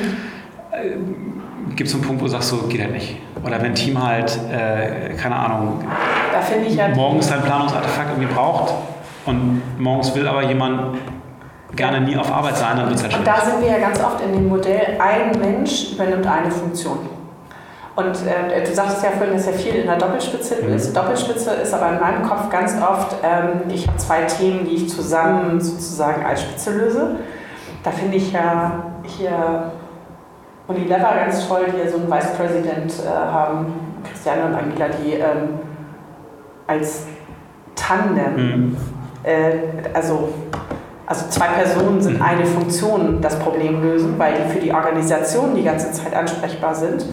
äh, 0.71 1.75
gibt 1.75 1.89
es 1.89 1.95
einen 1.95 2.03
Punkt, 2.03 2.21
wo 2.21 2.25
du 2.25 2.31
sagst, 2.31 2.49
so 2.49 2.57
geht 2.67 2.81
halt 2.81 2.93
nicht. 2.93 3.17
Oder 3.43 3.57
wenn 3.61 3.67
ein 3.71 3.75
Team 3.75 4.03
halt, 4.03 4.37
äh, 4.51 5.13
keine 5.13 5.35
Ahnung, 5.35 5.83
ja 6.69 6.87
morgens 6.89 7.27
sein 7.27 7.41
Planungsartefakt 7.41 8.09
irgendwie 8.11 8.33
braucht 8.33 8.73
und 9.25 9.61
morgens 9.77 10.15
will 10.15 10.27
aber 10.27 10.43
jemand 10.43 10.97
gerne 11.75 12.01
nie 12.01 12.17
auf 12.17 12.31
Arbeit 12.31 12.57
sein, 12.57 12.77
dann 12.77 12.87
wird 12.87 12.97
es 12.97 13.03
halt 13.03 13.17
Und 13.17 13.27
da 13.27 13.41
sind 13.41 13.61
wir 13.61 13.69
ja 13.69 13.79
ganz 13.79 13.99
oft 13.99 14.21
in 14.21 14.33
dem 14.33 14.47
Modell, 14.47 14.97
ein 14.99 15.39
Mensch 15.39 15.93
übernimmt 15.93 16.25
eine 16.25 16.49
Funktion. 16.49 17.18
Und 17.99 18.15
äh, 18.25 18.63
du 18.63 18.73
sagtest 18.73 19.03
ja 19.03 19.09
vorhin, 19.11 19.33
dass 19.33 19.45
ja 19.45 19.51
viel 19.51 19.75
in 19.75 19.85
der 19.85 19.97
Doppelspitze 19.97 20.55
mhm. 20.61 20.73
ist. 20.73 20.95
Doppelspitze 20.95 21.51
ist 21.51 21.73
aber 21.73 21.93
in 21.93 21.99
meinem 21.99 22.23
Kopf 22.23 22.49
ganz 22.49 22.73
oft, 22.81 23.17
ähm, 23.23 23.69
ich 23.69 23.87
habe 23.87 23.97
zwei 23.97 24.21
Themen, 24.21 24.63
die 24.63 24.75
ich 24.75 24.89
zusammen 24.89 25.59
sozusagen 25.59 26.25
als 26.25 26.43
Spitze 26.43 26.77
löse. 26.77 27.17
Da 27.83 27.91
finde 27.91 28.15
ich 28.15 28.31
ja 28.31 28.83
hier 29.03 29.71
Unilever 30.67 31.13
ganz 31.13 31.45
toll, 31.45 31.65
die 31.73 31.79
ja 31.79 31.91
so 31.91 31.97
einen 31.97 32.09
Vice 32.09 32.33
President 32.37 32.93
äh, 33.05 33.09
haben, 33.09 33.73
Christiane 34.09 34.45
und 34.45 34.55
Angela, 34.55 34.85
die 35.03 35.15
ähm, 35.15 35.59
als 36.67 37.05
Tandem, 37.75 38.35
mhm. 38.35 38.77
äh, 39.23 39.51
also 39.93 40.29
also 41.05 41.25
zwei 41.29 41.47
Personen 41.47 41.99
sind 41.99 42.21
eine 42.21 42.45
Funktion 42.45 43.19
das 43.19 43.39
Problem 43.39 43.81
lösen, 43.81 44.19
weil 44.19 44.35
die 44.35 44.53
für 44.53 44.59
die 44.59 44.71
Organisation 44.71 45.55
die 45.55 45.63
ganze 45.63 45.91
Zeit 45.91 46.13
ansprechbar 46.13 46.75
sind. 46.75 47.03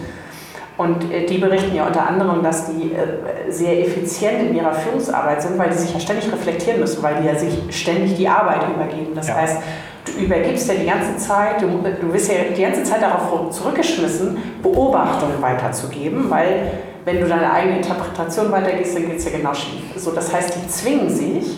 Und 0.77 1.11
äh, 1.11 1.25
die 1.25 1.39
berichten 1.39 1.75
ja 1.75 1.87
unter 1.87 2.07
anderem, 2.07 2.43
dass 2.43 2.67
die 2.67 2.93
äh, 2.93 3.51
sehr 3.51 3.79
effizient 3.79 4.49
in 4.49 4.55
ihrer 4.55 4.73
Führungsarbeit 4.73 5.41
sind, 5.41 5.57
weil 5.57 5.69
die 5.69 5.77
sich 5.77 5.93
ja 5.93 5.99
ständig 5.99 6.31
reflektieren 6.31 6.79
müssen, 6.79 7.01
weil 7.01 7.15
die 7.21 7.27
ja 7.27 7.35
sich 7.35 7.57
ständig 7.69 8.15
die 8.15 8.27
Arbeit 8.27 8.61
übergeben. 8.75 9.15
Das 9.15 9.27
ja. 9.27 9.35
heißt, 9.35 9.57
du 10.05 10.23
übergibst 10.23 10.67
ja 10.67 10.75
die 10.75 10.85
ganze 10.85 11.17
Zeit, 11.17 11.61
du, 11.61 11.67
du 11.67 12.13
wirst 12.13 12.31
ja 12.31 12.35
die 12.55 12.61
ganze 12.61 12.83
Zeit 12.83 13.01
darauf 13.01 13.49
zurückgeschmissen, 13.49 14.37
Beobachtungen 14.61 15.41
weiterzugeben, 15.41 16.29
weil 16.29 16.71
wenn 17.05 17.21
du 17.21 17.27
deine 17.27 17.51
eigene 17.51 17.77
Interpretation 17.77 18.51
weitergehst, 18.51 18.95
dann 18.95 19.07
geht 19.07 19.17
es 19.17 19.25
ja 19.25 19.31
genau 19.37 19.53
schief. 19.53 19.81
So, 19.95 20.11
das 20.11 20.31
heißt, 20.31 20.53
die 20.55 20.67
zwingen 20.67 21.09
sich, 21.09 21.57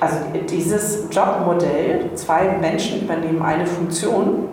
also 0.00 0.16
dieses 0.50 1.04
Jobmodell, 1.10 2.10
zwei 2.14 2.58
Menschen 2.60 3.02
übernehmen 3.02 3.40
eine 3.40 3.66
Funktion, 3.66 4.48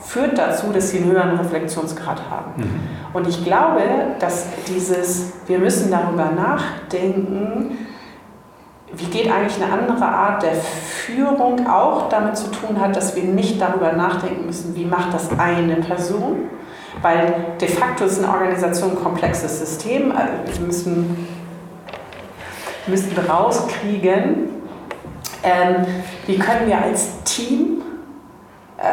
führt 0.00 0.38
dazu, 0.38 0.66
dass 0.72 0.90
sie 0.90 0.98
einen 0.98 1.10
höheren 1.10 1.38
Reflexionsgrad 1.38 2.22
haben. 2.30 2.52
Mhm. 2.56 2.80
Und 3.14 3.28
ich 3.28 3.44
glaube, 3.44 3.80
dass 4.18 4.46
dieses, 4.68 5.32
wir 5.46 5.60
müssen 5.60 5.90
darüber 5.90 6.30
nachdenken, 6.32 7.78
wie 8.92 9.04
geht 9.06 9.30
eigentlich 9.30 9.62
eine 9.62 9.72
andere 9.72 10.04
Art 10.04 10.42
der 10.42 10.54
Führung 10.54 11.66
auch 11.68 12.08
damit 12.08 12.36
zu 12.36 12.50
tun 12.50 12.80
hat, 12.80 12.96
dass 12.96 13.14
wir 13.14 13.22
nicht 13.22 13.60
darüber 13.60 13.92
nachdenken 13.92 14.46
müssen, 14.46 14.74
wie 14.74 14.84
macht 14.84 15.14
das 15.14 15.30
eine 15.38 15.76
Person, 15.76 16.48
weil 17.02 17.34
de 17.60 17.68
facto 17.68 18.04
ist 18.04 18.22
eine 18.22 18.32
Organisation 18.32 18.90
ein 18.90 19.02
komplexes 19.02 19.60
System. 19.60 20.12
Also 20.12 20.58
wir 20.58 20.66
müssen, 20.66 21.28
müssen 22.88 23.16
rauskriegen, 23.28 24.48
ähm, 25.44 25.86
wie 26.26 26.38
können 26.38 26.66
wir 26.66 26.82
als 26.82 27.22
Team 27.22 27.73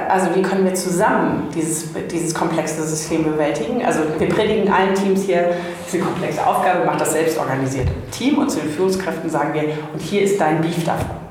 also 0.09 0.35
wie 0.35 0.41
können 0.41 0.63
wir 0.63 0.73
zusammen 0.73 1.49
dieses, 1.53 1.89
dieses 2.11 2.33
komplexe 2.33 2.83
System 2.83 3.23
bewältigen? 3.23 3.83
Also 3.85 4.01
wir 4.17 4.29
predigen 4.29 4.71
allen 4.71 4.93
Teams 4.95 5.23
hier, 5.23 5.55
diese 5.85 5.99
komplexe 5.99 6.45
Aufgabe 6.45 6.85
macht 6.85 7.01
das 7.01 7.13
selbstorganisierte 7.13 7.91
Team 8.11 8.37
und 8.37 8.49
zu 8.49 8.59
den 8.59 8.69
Führungskräften 8.69 9.29
sagen 9.29 9.53
wir, 9.53 9.63
und 9.93 10.01
hier 10.01 10.21
ist 10.21 10.39
dein 10.39 10.61
Beef 10.61 10.83
davon. 10.85 11.21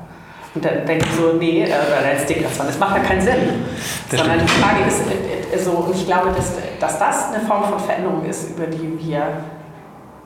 Und 0.53 0.65
dann 0.65 0.85
denken 0.85 1.07
so, 1.17 1.37
nee, 1.37 1.63
äh, 1.63 1.69
dein 1.69 2.19
Stick 2.23 2.43
davon, 2.43 2.67
das 2.67 2.77
macht 2.77 2.97
ja 2.97 3.03
keinen 3.03 3.21
Sinn. 3.21 3.63
Das 4.09 4.19
Sondern 4.19 4.39
stimmt. 4.39 4.51
die 4.51 4.61
Frage 4.61 4.87
ist 4.87 5.01
äh, 5.53 5.57
so, 5.57 5.71
und 5.71 5.95
ich 5.95 6.05
glaube, 6.05 6.31
dass, 6.35 6.51
dass 6.79 6.99
das 6.99 7.33
eine 7.33 7.45
Form 7.45 7.63
von 7.63 7.79
Veränderung 7.79 8.25
ist, 8.25 8.49
über 8.49 8.67
die 8.67 8.99
wir, 8.99 9.27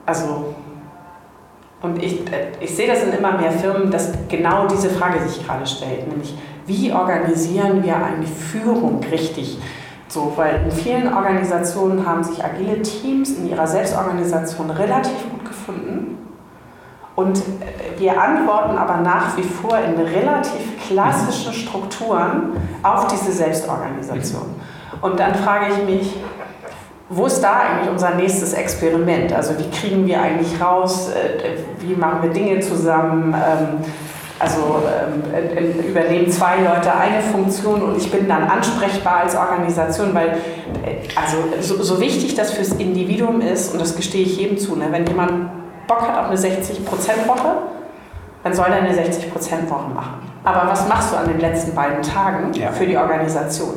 also 0.04 0.54
und 1.82 2.02
ich, 2.02 2.20
ich 2.58 2.74
sehe 2.74 2.88
das 2.88 3.04
in 3.04 3.12
immer 3.12 3.32
mehr 3.32 3.52
Firmen, 3.52 3.90
dass 3.90 4.12
genau 4.28 4.66
diese 4.66 4.90
Frage 4.90 5.20
sich 5.28 5.46
gerade 5.46 5.64
stellt, 5.66 6.08
nämlich 6.08 6.34
wie 6.66 6.92
organisieren 6.92 7.82
wir 7.82 7.96
eigentlich 7.96 8.30
Führung 8.30 9.00
richtig? 9.10 9.58
So, 10.08 10.32
weil 10.36 10.62
in 10.64 10.70
vielen 10.70 11.12
Organisationen 11.12 12.06
haben 12.06 12.22
sich 12.22 12.44
agile 12.44 12.80
Teams 12.82 13.30
in 13.30 13.48
ihrer 13.48 13.66
Selbstorganisation 13.66 14.70
relativ 14.70 15.30
gut 15.30 15.44
gefunden. 15.44 16.18
Und 17.16 17.42
wir 17.98 18.20
antworten 18.20 18.76
aber 18.76 18.98
nach 18.98 19.36
wie 19.36 19.42
vor 19.42 19.78
in 19.78 19.98
relativ 20.00 20.86
klassischen 20.86 21.52
Strukturen 21.52 22.52
auf 22.82 23.06
diese 23.06 23.32
Selbstorganisation. 23.32 24.54
Und 25.00 25.18
dann 25.18 25.34
frage 25.34 25.66
ich 25.72 25.84
mich, 25.84 26.16
wo 27.08 27.26
ist 27.26 27.40
da 27.40 27.60
eigentlich 27.60 27.90
unser 27.90 28.14
nächstes 28.14 28.52
Experiment? 28.52 29.32
Also 29.32 29.54
wie 29.58 29.70
kriegen 29.70 30.06
wir 30.06 30.20
eigentlich 30.20 30.60
raus, 30.60 31.10
äh, 31.10 31.58
wie 31.80 31.94
machen 31.94 32.22
wir 32.22 32.30
Dinge 32.30 32.60
zusammen? 32.60 33.34
Also 34.38 34.82
ähm, 34.86 35.88
übernehmen 35.88 36.30
zwei 36.30 36.56
Leute 36.56 36.94
eine 36.94 37.22
Funktion 37.22 37.82
und 37.82 37.96
ich 37.96 38.10
bin 38.10 38.28
dann 38.28 38.44
ansprechbar 38.44 39.20
als 39.22 39.34
Organisation, 39.34 40.14
weil 40.14 40.28
äh, 40.84 41.08
also 41.14 41.38
so, 41.60 41.82
so 41.82 42.00
wichtig 42.00 42.34
das 42.34 42.52
fürs 42.52 42.72
Individuum 42.72 43.40
ist, 43.40 43.72
und 43.72 43.80
das 43.80 43.96
gestehe 43.96 44.24
ich 44.24 44.36
jedem 44.36 44.58
zu, 44.58 44.76
ne, 44.76 44.88
wenn 44.90 45.06
jemand 45.06 45.50
Bock 45.86 46.02
hat 46.02 46.18
auf 46.18 46.26
eine 46.26 46.36
60%-Woche, 46.36 47.56
dann 48.44 48.54
soll 48.54 48.66
er 48.66 48.76
eine 48.76 48.92
60%-Woche 48.92 49.88
machen. 49.94 50.20
Aber 50.44 50.70
was 50.70 50.86
machst 50.86 51.12
du 51.12 51.16
an 51.16 51.26
den 51.26 51.40
letzten 51.40 51.74
beiden 51.74 52.02
Tagen 52.02 52.52
ja. 52.54 52.70
für 52.70 52.86
die 52.86 52.96
Organisation? 52.96 53.74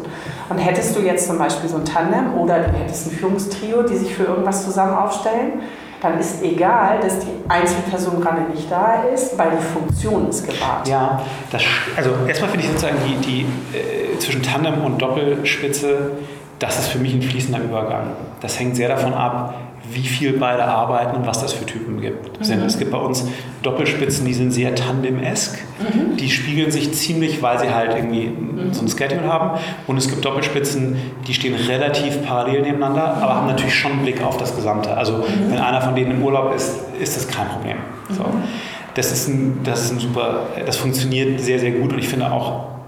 Und 0.50 0.58
hättest 0.58 0.96
du 0.96 1.00
jetzt 1.00 1.28
zum 1.28 1.38
Beispiel 1.38 1.70
so 1.70 1.78
ein 1.78 1.86
Tandem 1.86 2.36
oder 2.38 2.60
du 2.60 2.72
hättest 2.78 3.08
ein 3.08 3.12
Führungstrio, 3.12 3.84
die 3.84 3.98
sich 3.98 4.14
für 4.14 4.26
irgendwas 4.26 4.66
zusammen 4.66 4.96
aufstellen, 4.96 5.62
dann 6.02 6.20
ist 6.20 6.42
egal, 6.42 7.00
dass 7.02 7.20
die 7.20 7.28
Einzelperson 7.48 8.22
gerade 8.22 8.42
nicht 8.54 8.72
da 8.72 9.04
ist, 9.14 9.38
weil 9.38 9.52
die 9.52 9.64
Funktion 9.64 10.30
ist 10.30 10.48
gewahrt. 10.48 10.88
Ja, 10.88 11.22
das, 11.52 11.62
also 11.96 12.12
erstmal 12.28 12.52
finde 12.52 12.66
ich 12.66 12.72
sozusagen 12.72 12.98
die, 13.06 13.16
die 13.16 13.78
äh, 13.78 14.18
zwischen 14.18 14.42
Tandem 14.42 14.84
und 14.84 15.02
Doppelspitze, 15.02 16.12
das 16.60 16.80
ist 16.80 16.88
für 16.90 17.00
mich 17.00 17.14
ein 17.14 17.22
fließender 17.22 17.60
Übergang. 17.62 18.12
Das 18.42 18.60
hängt 18.60 18.76
sehr 18.76 18.90
davon 18.90 19.14
ab, 19.14 19.54
wie 19.92 20.04
viel 20.04 20.34
beide 20.34 20.64
arbeiten 20.66 21.18
und 21.18 21.28
was 21.28 21.42
das 21.42 21.54
für 21.54 21.66
Typen 21.66 22.02
gibt. 22.02 22.40
Mhm. 22.48 22.64
Es 22.64 22.78
gibt 22.78 22.92
bei 22.92 22.98
uns 22.98 23.26
Doppelspitzen, 23.64 24.26
die 24.26 24.34
sind 24.34 24.52
sehr 24.52 24.76
tandem-esk. 24.76 25.58
Mhm. 25.80 26.18
Die 26.18 26.30
spiegeln 26.30 26.72
sich 26.72 26.94
ziemlich, 26.94 27.42
weil 27.42 27.60
sie 27.60 27.74
halt 27.74 27.96
irgendwie 27.96 28.28
mhm. 28.28 28.74
so 28.74 28.82
ein 28.82 28.88
Schedule 28.88 29.24
haben. 29.24 29.60
Und 29.88 29.98
es 29.98 30.10
gibt 30.10 30.24
Doppelspitzen, 30.24 30.98
die 31.28 31.34
stehen 31.34 31.56
relativ 31.56 32.26
parallel 32.26 32.62
nebeneinander, 32.62 33.18
aber 33.22 33.36
haben 33.36 33.48
natürlich 33.48 33.76
schon 33.76 33.94
einen 33.94 34.04
Blick 34.04 34.24
auf 34.24 34.38
das 34.38 34.56
Gesamte. 34.56 34.96
Also 34.96 35.18
mhm. 35.18 35.52
wenn 35.52 35.60
einer 35.60 35.82
von 35.82 35.96
denen 35.96 36.12
im 36.12 36.24
Urlaub 36.24 36.54
ist, 36.56 36.78
ist 37.00 37.16
das 37.16 37.28
kein 37.28 37.48
Problem. 37.48 37.78
So. 38.10 38.24
Mhm. 38.24 38.44
Das 38.96 39.12
ist, 39.12 39.28
ein, 39.28 39.60
das 39.64 39.84
ist 39.84 39.92
ein 39.92 40.00
super, 40.00 40.48
das 40.66 40.78
funktioniert 40.78 41.40
sehr, 41.40 41.60
sehr 41.60 41.72
gut 41.72 41.94
und 41.94 42.00
ich 42.00 42.08
finde 42.08 42.32
auch, 42.32 42.79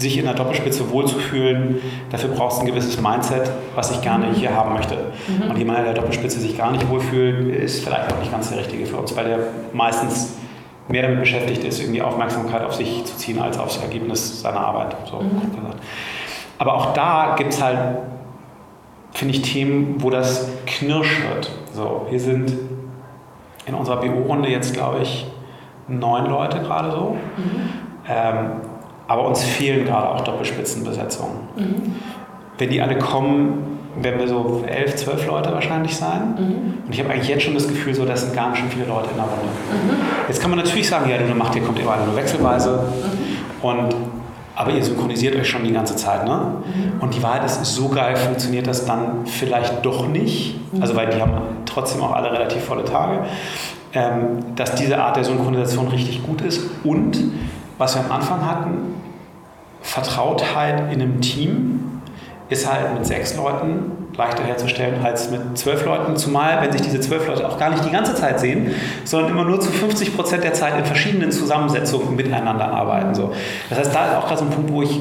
sich 0.00 0.18
in 0.18 0.24
der 0.24 0.34
Doppelspitze 0.34 0.90
wohlzufühlen, 0.90 1.80
dafür 2.10 2.30
braucht 2.30 2.54
es 2.54 2.60
ein 2.60 2.66
gewisses 2.66 3.00
Mindset, 3.00 3.50
was 3.74 3.90
ich 3.90 4.00
gerne 4.02 4.32
hier 4.32 4.54
haben 4.54 4.74
möchte. 4.74 4.96
Mhm. 5.28 5.50
Und 5.50 5.58
jemand, 5.58 5.78
der 5.78 5.86
in 5.86 5.94
der 5.94 6.02
Doppelspitze 6.02 6.40
sich 6.40 6.56
gar 6.56 6.70
nicht 6.70 6.88
wohlfühlt, 6.88 7.54
ist 7.54 7.84
vielleicht 7.84 8.12
auch 8.12 8.18
nicht 8.18 8.32
ganz 8.32 8.50
der 8.50 8.58
Richtige 8.58 8.86
für 8.86 8.96
uns, 8.96 9.16
weil 9.16 9.26
der 9.26 9.38
meistens 9.72 10.36
mehr 10.88 11.02
damit 11.02 11.20
beschäftigt 11.20 11.64
ist, 11.64 11.80
irgendwie 11.80 12.02
Aufmerksamkeit 12.02 12.64
auf 12.64 12.74
sich 12.74 13.04
zu 13.04 13.16
ziehen, 13.16 13.40
als 13.40 13.58
aufs 13.58 13.78
Ergebnis 13.78 14.42
seiner 14.42 14.60
Arbeit. 14.60 14.96
So 15.08 15.20
mhm. 15.20 15.40
Aber 16.58 16.74
auch 16.74 16.92
da 16.92 17.36
gibt 17.38 17.52
es 17.52 17.62
halt, 17.62 17.78
finde 19.12 19.34
ich, 19.34 19.42
Themen, 19.42 19.96
wo 19.98 20.10
das 20.10 20.50
knirsch 20.66 21.22
wird. 21.22 21.50
So, 21.72 22.06
wir 22.10 22.20
sind 22.20 22.52
in 23.66 23.74
unserer 23.74 24.00
BO-Runde 24.00 24.48
jetzt, 24.48 24.74
glaube 24.74 25.00
ich, 25.02 25.26
neun 25.88 26.26
Leute 26.26 26.60
gerade 26.60 26.90
so. 26.90 27.16
Mhm. 27.36 27.68
Ähm, 28.08 28.50
aber 29.10 29.26
uns 29.26 29.42
fehlen 29.42 29.86
gerade 29.86 30.08
auch 30.08 30.20
Doppelspitzenbesetzungen. 30.20 31.34
Mhm. 31.56 31.96
Wenn 32.58 32.70
die 32.70 32.80
alle 32.80 32.96
kommen, 32.96 33.80
werden 34.00 34.20
wir 34.20 34.28
so 34.28 34.62
elf, 34.64 34.94
zwölf 34.94 35.26
Leute 35.26 35.52
wahrscheinlich 35.52 35.96
sein. 35.96 36.36
Mhm. 36.38 36.74
Und 36.86 36.94
ich 36.94 37.00
habe 37.00 37.10
eigentlich 37.10 37.28
jetzt 37.28 37.42
schon 37.42 37.54
das 37.54 37.66
Gefühl, 37.66 37.92
so, 37.92 38.04
das 38.04 38.22
sind 38.22 38.36
gar 38.36 38.50
nicht 38.50 38.60
schon 38.60 38.68
viele 38.68 38.84
Leute 38.86 39.10
in 39.10 39.16
der 39.16 39.24
Runde. 39.24 39.46
Mhm. 39.46 39.96
Jetzt 40.28 40.40
kann 40.40 40.50
man 40.50 40.60
natürlich 40.60 40.88
sagen, 40.88 41.10
ja, 41.10 41.18
du 41.18 41.34
macht, 41.34 41.56
ihr 41.56 41.62
kommt 41.62 41.80
immer 41.80 41.94
alle 41.94 42.04
nur 42.04 42.14
wechselweise. 42.14 42.70
Mhm. 42.70 43.68
Und, 43.68 43.96
aber 44.54 44.70
ihr 44.70 44.84
synchronisiert 44.84 45.34
euch 45.34 45.48
schon 45.48 45.64
die 45.64 45.72
ganze 45.72 45.96
Zeit. 45.96 46.24
Ne? 46.24 46.62
Mhm. 46.64 47.00
Und 47.00 47.12
die 47.12 47.22
Wahrheit 47.24 47.44
ist, 47.44 47.64
so 47.64 47.88
geil 47.88 48.14
funktioniert 48.14 48.68
das 48.68 48.86
dann 48.86 49.26
vielleicht 49.26 49.84
doch 49.84 50.06
nicht. 50.06 50.72
Mhm. 50.72 50.82
Also 50.82 50.94
weil 50.94 51.08
die 51.10 51.20
haben 51.20 51.32
trotzdem 51.66 52.00
auch 52.00 52.12
alle 52.12 52.30
relativ 52.30 52.62
volle 52.62 52.84
Tage. 52.84 53.24
Ähm, 53.92 54.54
dass 54.54 54.76
diese 54.76 55.02
Art 55.02 55.16
der 55.16 55.24
Synchronisation 55.24 55.88
richtig 55.88 56.22
gut 56.22 56.42
ist 56.42 56.62
und 56.84 57.18
was 57.80 57.94
wir 57.94 58.04
am 58.04 58.12
Anfang 58.12 58.46
hatten, 58.46 58.94
Vertrautheit 59.80 60.92
in 60.92 61.00
einem 61.00 61.20
Team 61.22 62.02
ist 62.50 62.70
halt 62.70 62.92
mit 62.92 63.06
sechs 63.06 63.36
Leuten 63.36 64.08
leichter 64.18 64.44
herzustellen 64.44 65.02
als 65.02 65.30
mit 65.30 65.56
zwölf 65.56 65.86
Leuten, 65.86 66.14
zumal 66.14 66.60
wenn 66.60 66.70
sich 66.72 66.82
diese 66.82 67.00
zwölf 67.00 67.26
Leute 67.26 67.48
auch 67.48 67.58
gar 67.58 67.70
nicht 67.70 67.82
die 67.82 67.90
ganze 67.90 68.14
Zeit 68.14 68.38
sehen, 68.38 68.74
sondern 69.04 69.30
immer 69.30 69.44
nur 69.44 69.60
zu 69.60 69.70
50 69.70 70.14
Prozent 70.14 70.44
der 70.44 70.52
Zeit 70.52 70.78
in 70.78 70.84
verschiedenen 70.84 71.32
Zusammensetzungen 71.32 72.14
miteinander 72.16 72.70
arbeiten. 72.70 73.14
So. 73.14 73.32
Das 73.70 73.78
heißt, 73.78 73.94
da 73.94 74.10
ist 74.10 74.16
auch 74.16 74.26
gerade 74.26 74.40
so 74.40 74.44
ein 74.44 74.50
Punkt, 74.50 74.72
wo 74.72 74.82
ich 74.82 75.00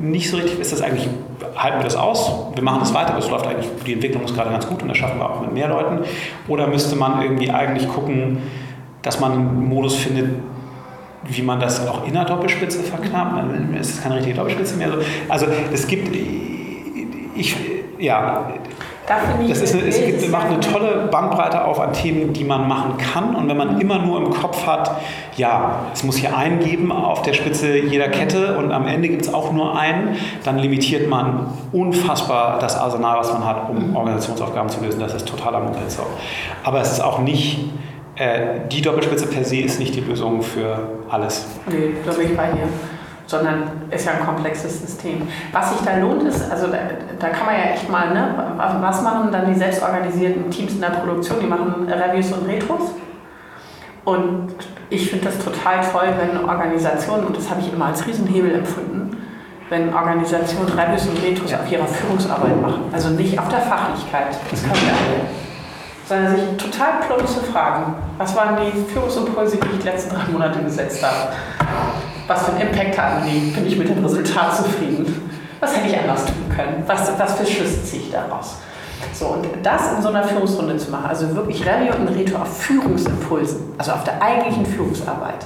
nicht 0.00 0.30
so 0.30 0.38
richtig, 0.38 0.58
ist 0.58 0.72
das 0.72 0.82
eigentlich, 0.82 1.08
halten 1.54 1.78
wir 1.78 1.84
das 1.84 1.94
aus, 1.94 2.32
wir 2.56 2.64
machen 2.64 2.80
das 2.80 2.92
weiter, 2.92 3.14
aber 3.14 3.30
läuft 3.30 3.46
eigentlich, 3.46 3.68
die 3.86 3.92
Entwicklung 3.92 4.24
ist 4.24 4.34
gerade 4.34 4.50
ganz 4.50 4.66
gut 4.66 4.82
und 4.82 4.88
das 4.88 4.98
schaffen 4.98 5.20
wir 5.20 5.30
auch 5.30 5.40
mit 5.40 5.52
mehr 5.52 5.68
Leuten. 5.68 6.00
Oder 6.48 6.66
müsste 6.66 6.96
man 6.96 7.22
irgendwie 7.22 7.52
eigentlich 7.52 7.88
gucken, 7.88 8.38
dass 9.02 9.20
man 9.20 9.32
einen 9.32 9.68
Modus 9.68 9.94
findet, 9.94 10.30
wie 11.24 11.42
man 11.42 11.60
das 11.60 11.86
auch 11.86 12.06
in 12.06 12.14
der 12.14 12.24
Doppelspitze 12.24 12.82
verknappt. 12.82 13.44
Es 13.78 13.90
ist 13.90 14.02
keine 14.02 14.16
richtige 14.16 14.36
Doppelspitze 14.36 14.76
mehr. 14.76 14.88
Also 15.28 15.46
es 15.72 15.86
gibt, 15.86 16.16
ich, 17.34 17.56
ja, 17.98 18.52
das 19.48 19.60
ist 19.60 19.74
eine, 19.74 19.88
es 19.88 19.98
gibt, 19.98 20.30
macht 20.30 20.46
eine 20.46 20.60
tolle 20.60 21.08
Bandbreite 21.10 21.64
auf 21.64 21.80
an 21.80 21.92
Themen, 21.92 22.32
die 22.32 22.44
man 22.44 22.68
machen 22.68 22.96
kann. 22.98 23.34
Und 23.34 23.48
wenn 23.48 23.56
man 23.56 23.80
immer 23.80 23.98
nur 23.98 24.24
im 24.24 24.30
Kopf 24.30 24.64
hat, 24.66 25.00
ja, 25.36 25.86
es 25.92 26.04
muss 26.04 26.16
hier 26.16 26.36
einen 26.36 26.60
geben 26.60 26.92
auf 26.92 27.22
der 27.22 27.32
Spitze 27.32 27.78
jeder 27.78 28.08
Kette 28.08 28.56
und 28.56 28.70
am 28.70 28.86
Ende 28.86 29.08
gibt 29.08 29.22
es 29.22 29.34
auch 29.34 29.52
nur 29.52 29.76
einen, 29.76 30.16
dann 30.44 30.58
limitiert 30.58 31.08
man 31.08 31.48
unfassbar 31.72 32.58
das 32.60 32.76
Arsenal, 32.76 33.18
was 33.18 33.32
man 33.32 33.44
hat, 33.44 33.68
um 33.68 33.96
Organisationsaufgaben 33.96 34.70
zu 34.70 34.82
lösen. 34.82 35.00
Das 35.00 35.14
ist 35.14 35.26
totaler 35.26 35.60
Mumpitz. 35.60 35.98
Aber 36.62 36.80
es 36.80 36.92
ist 36.92 37.00
auch 37.00 37.18
nicht 37.18 37.58
äh, 38.16 38.68
die 38.70 38.82
Doppelspitze 38.82 39.26
per 39.26 39.44
se 39.44 39.56
ist 39.56 39.78
nicht 39.78 39.94
die 39.94 40.00
Lösung 40.00 40.42
für 40.42 40.78
alles. 41.08 41.46
Nee, 41.66 41.94
da 42.04 42.12
bin 42.12 42.30
ich 42.30 42.36
bei 42.36 42.50
dir. 42.50 42.68
Sondern 43.26 43.62
ist 43.90 44.04
ja 44.04 44.12
ein 44.12 44.26
komplexes 44.26 44.82
System. 44.82 45.26
Was 45.52 45.70
sich 45.70 45.80
da 45.86 45.96
lohnt, 45.96 46.22
ist, 46.24 46.50
also 46.50 46.66
da, 46.66 46.78
da 47.18 47.28
kann 47.28 47.46
man 47.46 47.54
ja 47.54 47.72
echt 47.72 47.88
mal, 47.88 48.12
ne, 48.12 48.34
was 48.80 49.00
machen 49.00 49.30
dann 49.32 49.46
die 49.50 49.58
selbstorganisierten 49.58 50.50
Teams 50.50 50.74
in 50.74 50.80
der 50.82 50.88
Produktion? 50.88 51.38
Die 51.40 51.46
machen 51.46 51.88
Reviews 51.88 52.32
und 52.32 52.46
Retros. 52.46 52.90
Und 54.04 54.54
ich 54.90 55.08
finde 55.08 55.26
das 55.26 55.38
total 55.38 55.80
toll, 55.80 56.08
wenn 56.18 56.44
Organisationen, 56.44 57.26
und 57.26 57.36
das 57.36 57.48
habe 57.48 57.60
ich 57.60 57.72
immer 57.72 57.86
als 57.86 58.06
Riesenhebel 58.06 58.56
empfunden, 58.56 59.16
wenn 59.70 59.94
Organisationen 59.94 60.68
Reviews 60.78 61.06
und 61.06 61.22
Retros 61.22 61.52
ja. 61.52 61.60
auf 61.60 61.72
ihrer 61.72 61.86
Führungsarbeit 61.86 62.60
machen. 62.60 62.82
Also 62.92 63.10
nicht 63.10 63.38
auf 63.38 63.48
der 63.48 63.60
Fachlichkeit, 63.60 64.36
das 64.50 64.62
können 64.62 64.74
wir 64.74 64.92
alle 64.92 65.41
sondern 66.12 66.36
sich 66.36 66.56
total 66.58 67.00
plumpe 67.06 67.26
Fragen. 67.52 67.94
Was 68.18 68.36
waren 68.36 68.56
die 68.56 68.92
Führungsimpulse, 68.92 69.56
die 69.56 69.66
ich 69.72 69.78
die 69.78 69.88
letzten 69.88 70.14
drei 70.14 70.24
Monate 70.30 70.62
gesetzt 70.62 71.02
habe? 71.02 71.32
Was 72.26 72.44
für 72.44 72.52
einen 72.52 72.68
Impact 72.68 72.98
hatten 72.98 73.24
die? 73.24 73.50
Bin 73.50 73.66
ich 73.66 73.76
mit 73.76 73.88
dem 73.88 74.04
Resultat 74.04 74.56
zufrieden? 74.56 75.30
Was 75.60 75.76
hätte 75.76 75.88
ich 75.88 75.98
anders 75.98 76.24
tun 76.26 76.48
können? 76.54 76.82
Was, 76.86 77.18
was 77.18 77.34
für 77.38 77.46
Schlüsse 77.46 77.82
ziehe 77.84 78.02
ich 78.02 78.10
daraus? 78.10 78.56
So, 79.12 79.26
und 79.28 79.46
das 79.62 79.94
in 79.96 80.02
so 80.02 80.08
einer 80.08 80.22
Führungsrunde 80.22 80.76
zu 80.76 80.90
machen, 80.90 81.06
also 81.06 81.34
wirklich 81.34 81.66
Rallye 81.66 81.90
und 81.90 82.08
Reto 82.08 82.36
auf 82.36 82.62
Führungsimpulsen, 82.62 83.74
also 83.78 83.92
auf 83.92 84.04
der 84.04 84.22
eigentlichen 84.22 84.64
Führungsarbeit, 84.64 85.44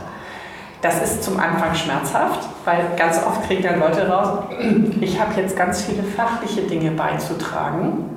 das 0.83 1.03
ist 1.03 1.25
zum 1.25 1.41
Anfang 1.41 1.75
schmerzhaft, 1.75 2.41
weil 2.67 2.85
ganz 2.97 3.19
oft 3.27 3.47
kriegen 3.47 3.63
dann 3.63 3.81
Leute 3.81 4.09
raus, 4.09 4.45
ich 5.01 5.19
habe 5.19 5.41
jetzt 5.41 5.57
ganz 5.57 5.83
viele 5.83 6.03
fachliche 6.03 6.63
Dinge 6.63 6.91
beizutragen. 6.91 8.16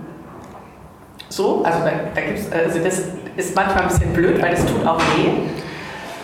So, 1.30 1.64
also 1.64 1.80
da, 1.80 1.92
da 2.16 2.22
gibt's, 2.22 2.52
also 2.52 2.80
das 2.80 3.02
ist 3.38 3.56
manchmal 3.56 3.84
ein 3.84 3.90
bisschen 3.90 4.14
blöd, 4.14 4.42
weil 4.42 4.52
das 4.52 4.66
tut 4.66 4.86
auch 4.86 5.00
weh. 5.00 5.30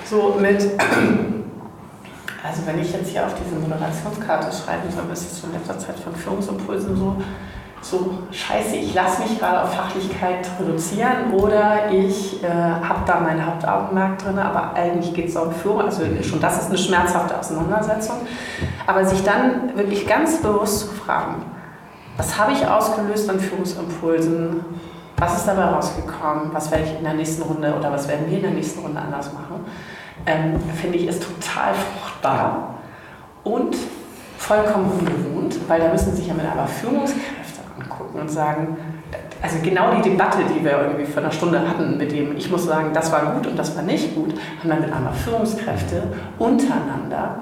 So 0.03 0.35
mit, 0.39 0.61
also 2.43 2.65
wenn 2.65 2.79
ich 2.79 2.91
jetzt 2.91 3.09
hier 3.09 3.25
auf 3.25 3.33
diese 3.35 3.59
Moderationskarte 3.59 4.47
schreiben 4.55 4.89
soll, 4.89 5.03
ist 5.13 5.31
es 5.31 5.43
in 5.43 5.53
letzter 5.53 5.77
Zeit 5.77 5.99
von 5.99 6.15
Führungsimpulsen 6.15 6.97
so, 6.97 7.17
so 7.81 8.17
scheiße, 8.31 8.77
ich 8.77 8.95
lasse 8.95 9.21
mich 9.21 9.37
gerade 9.37 9.61
auf 9.61 9.75
Fachlichkeit 9.75 10.49
reduzieren 10.59 11.33
oder 11.33 11.91
ich 11.91 12.43
äh, 12.43 12.47
habe 12.47 13.01
da 13.05 13.19
mein 13.19 13.45
Hauptaugenmerk 13.45 14.17
drin, 14.17 14.39
aber 14.39 14.73
eigentlich 14.73 15.13
geht 15.13 15.29
es 15.29 15.35
um 15.35 15.51
Führung. 15.51 15.81
Also 15.81 16.01
schon 16.23 16.41
das 16.41 16.63
ist 16.63 16.69
eine 16.69 16.79
schmerzhafte 16.79 17.37
Auseinandersetzung. 17.37 18.15
Aber 18.87 19.05
sich 19.05 19.23
dann 19.23 19.77
wirklich 19.77 20.07
ganz 20.07 20.41
bewusst 20.41 20.79
zu 20.79 20.87
fragen, 20.87 21.43
was 22.17 22.39
habe 22.39 22.53
ich 22.53 22.65
ausgelöst 22.65 23.29
an 23.29 23.39
Führungsimpulsen? 23.39 24.61
Was 25.17 25.37
ist 25.37 25.47
dabei 25.47 25.65
rausgekommen? 25.65 26.53
Was 26.53 26.71
werde 26.71 26.83
ich 26.85 26.97
in 26.97 27.03
der 27.03 27.13
nächsten 27.13 27.43
Runde 27.43 27.73
oder 27.73 27.91
was 27.91 28.07
werden 28.07 28.29
wir 28.29 28.37
in 28.37 28.43
der 28.43 28.51
nächsten 28.51 28.81
Runde 28.81 28.99
anders 28.99 29.31
machen? 29.33 29.65
Ähm, 30.25 30.59
Finde 30.75 30.97
ich 30.97 31.07
ist 31.07 31.23
total 31.23 31.73
fruchtbar 31.73 32.75
und 33.43 33.75
vollkommen 34.37 34.91
ungewohnt, 34.91 35.57
weil 35.67 35.79
da 35.79 35.89
müssen 35.89 36.15
sich 36.15 36.27
ja 36.27 36.33
mit 36.33 36.45
aber 36.45 36.67
Führungskräfte 36.67 37.61
angucken 37.79 38.19
und 38.19 38.29
sagen, 38.29 38.77
also 39.41 39.57
genau 39.61 39.93
die 39.95 40.09
Debatte, 40.09 40.39
die 40.43 40.63
wir 40.63 40.71
irgendwie 40.71 41.05
vor 41.05 41.21
einer 41.21 41.31
Stunde 41.31 41.59
hatten, 41.59 41.97
mit 41.97 42.11
dem 42.11 42.35
ich 42.35 42.49
muss 42.49 42.65
sagen, 42.65 42.91
das 42.93 43.11
war 43.11 43.33
gut 43.33 43.47
und 43.47 43.57
das 43.57 43.75
war 43.75 43.83
nicht 43.83 44.15
gut, 44.15 44.33
haben 44.59 44.69
dann 44.69 44.81
mit 44.81 44.91
einmal 44.91 45.13
Führungskräfte 45.13 46.03
untereinander. 46.39 47.41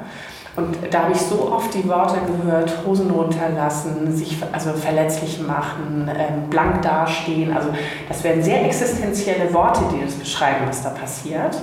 Und 0.56 0.78
da 0.92 1.04
habe 1.04 1.14
ich 1.14 1.20
so 1.20 1.52
oft 1.52 1.74
die 1.74 1.88
Worte 1.88 2.20
gehört, 2.28 2.72
Hosen 2.86 3.10
runterlassen, 3.10 4.16
sich 4.16 4.38
also 4.52 4.72
verletzlich 4.74 5.42
machen, 5.42 6.10
ähm, 6.10 6.50
blank 6.50 6.84
dastehen. 6.84 7.56
Also 7.56 7.70
das 8.08 8.24
wären 8.24 8.44
sehr 8.44 8.64
existenzielle 8.64 9.52
Worte, 9.52 9.82
die 9.92 10.06
das 10.06 10.14
beschreiben, 10.14 10.66
was 10.68 10.84
da 10.84 10.90
passiert. 10.90 11.60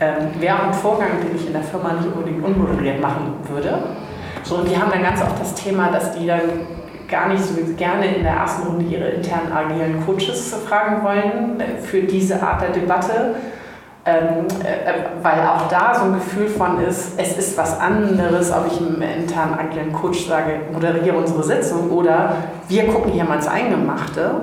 Ähm, 0.00 0.30
Wäre 0.40 0.56
auch 0.56 0.66
ein 0.66 0.74
Vorgang, 0.74 1.10
den 1.22 1.36
ich 1.36 1.46
in 1.46 1.52
der 1.52 1.62
Firma 1.62 1.92
nicht 1.92 2.08
unbedingt 2.12 2.44
unmoderiert 2.44 3.00
machen 3.00 3.34
würde. 3.48 3.78
So, 4.42 4.56
und 4.56 4.68
die 4.68 4.76
haben 4.76 4.90
dann 4.90 5.02
ganz 5.02 5.22
oft 5.22 5.38
das 5.38 5.54
Thema, 5.54 5.92
dass 5.92 6.12
die 6.12 6.26
dann 6.26 6.40
gar 7.08 7.28
nicht 7.28 7.42
so 7.44 7.54
gerne 7.76 8.06
in 8.06 8.22
der 8.22 8.32
ersten 8.32 8.66
Runde 8.66 8.84
ihre 8.84 9.08
internen 9.08 9.52
agilen 9.52 10.04
Coaches 10.04 10.54
fragen 10.66 11.04
wollen 11.04 11.62
für 11.82 12.02
diese 12.02 12.42
Art 12.42 12.62
der 12.62 12.70
Debatte, 12.70 13.34
ähm, 14.06 14.46
äh, 14.64 15.22
weil 15.22 15.40
auch 15.46 15.68
da 15.68 15.94
so 15.94 16.06
ein 16.06 16.14
Gefühl 16.14 16.48
von 16.48 16.80
ist, 16.80 17.18
es 17.18 17.36
ist 17.36 17.58
was 17.58 17.78
anderes, 17.78 18.50
ob 18.50 18.66
ich 18.66 18.78
einem 18.78 19.02
internen 19.02 19.58
agilen 19.58 19.92
Coach 19.92 20.26
sage, 20.26 20.60
moderiere 20.72 21.18
unsere 21.18 21.42
Sitzung 21.42 21.90
oder 21.90 22.36
wir 22.68 22.86
gucken 22.86 23.12
hier 23.12 23.24
mal 23.24 23.36
ins 23.36 23.48
Eingemachte 23.48 24.40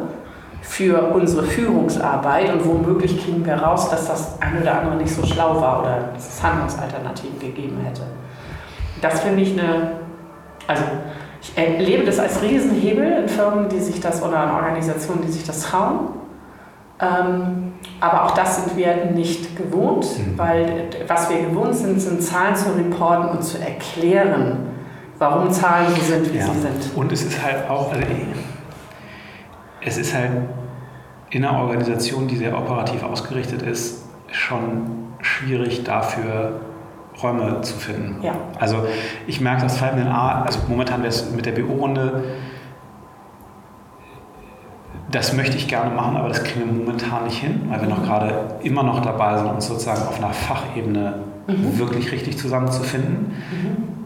für 0.61 1.11
unsere 1.13 1.43
Führungsarbeit 1.43 2.53
und 2.53 2.67
womöglich 2.67 3.23
kriegen 3.23 3.43
wir 3.45 3.55
raus, 3.55 3.89
dass 3.89 4.07
das 4.07 4.39
eine 4.41 4.61
oder 4.61 4.79
andere 4.79 4.97
nicht 4.97 5.13
so 5.13 5.25
schlau 5.25 5.59
war 5.59 5.79
oder 5.79 6.09
dass 6.13 6.35
es 6.35 6.43
Handlungsalternativen 6.43 7.39
gegeben 7.39 7.79
hätte. 7.83 8.03
Das 9.01 9.21
finde 9.21 9.41
ich 9.41 9.53
eine, 9.59 9.93
also 10.67 10.83
ich 11.41 11.57
erlebe 11.57 12.05
das 12.05 12.19
als 12.19 12.41
Riesenhebel 12.43 13.23
in 13.23 13.29
Firmen, 13.29 13.69
die 13.69 13.79
sich 13.79 13.99
das 13.99 14.21
oder 14.21 14.43
in 14.43 14.51
Organisationen, 14.51 15.21
die 15.21 15.31
sich 15.31 15.45
das 15.45 15.61
trauen. 15.61 16.09
Ähm, 16.99 17.66
aber 17.99 18.25
auch 18.25 18.31
das 18.31 18.63
sind 18.63 18.77
wir 18.77 19.05
nicht 19.05 19.55
gewohnt, 19.55 20.05
mhm. 20.05 20.37
weil 20.37 20.89
was 21.07 21.29
wir 21.29 21.41
gewohnt 21.41 21.75
sind, 21.75 21.99
sind 21.99 22.21
Zahlen 22.21 22.55
zu 22.55 22.71
reporten 22.71 23.29
und 23.29 23.43
zu 23.43 23.59
erklären, 23.59 24.67
warum 25.17 25.51
Zahlen 25.51 25.87
so 25.95 26.01
sind, 26.01 26.33
wie 26.33 26.37
ja. 26.37 26.45
sie 26.45 26.59
sind. 26.59 26.95
Und 26.95 27.11
es 27.11 27.23
ist 27.23 27.43
halt 27.43 27.69
auch, 27.69 27.91
also 27.91 28.05
es 29.81 29.97
ist 29.97 30.13
halt 30.13 30.31
in 31.31 31.43
einer 31.43 31.59
Organisation, 31.59 32.27
die 32.27 32.37
sehr 32.37 32.57
operativ 32.57 33.03
ausgerichtet 33.03 33.61
ist, 33.61 34.05
schon 34.31 35.07
schwierig 35.21 35.83
dafür 35.83 36.61
Räume 37.21 37.61
zu 37.61 37.75
finden. 37.75 38.21
Ja. 38.21 38.33
Also 38.59 38.85
ich 39.25 39.41
merke, 39.41 39.63
das 39.63 39.77
fällt 39.77 39.95
mir 39.95 40.05
A, 40.05 40.43
also 40.43 40.59
momentan 40.67 41.01
wäre 41.01 41.09
es 41.09 41.31
mit 41.31 41.45
der 41.45 41.53
BO-Runde, 41.53 42.23
das 45.17 45.33
möchte 45.33 45.57
ich 45.57 45.67
gerne 45.67 45.93
machen, 45.93 46.15
aber 46.15 46.29
das 46.29 46.43
kriegen 46.43 46.65
wir 46.65 46.73
momentan 46.73 47.23
nicht 47.25 47.37
hin, 47.37 47.63
weil 47.69 47.81
wir 47.81 47.87
noch 47.87 48.03
gerade 48.03 48.55
immer 48.61 48.83
noch 48.83 49.01
dabei 49.01 49.37
sind, 49.37 49.47
uns 49.47 49.67
sozusagen 49.67 50.01
auf 50.03 50.17
einer 50.17 50.33
Fachebene 50.33 51.15
mhm. 51.47 51.79
wirklich 51.79 52.11
richtig 52.11 52.37
zusammenzufinden. 52.37 53.33
Mhm 53.51 53.97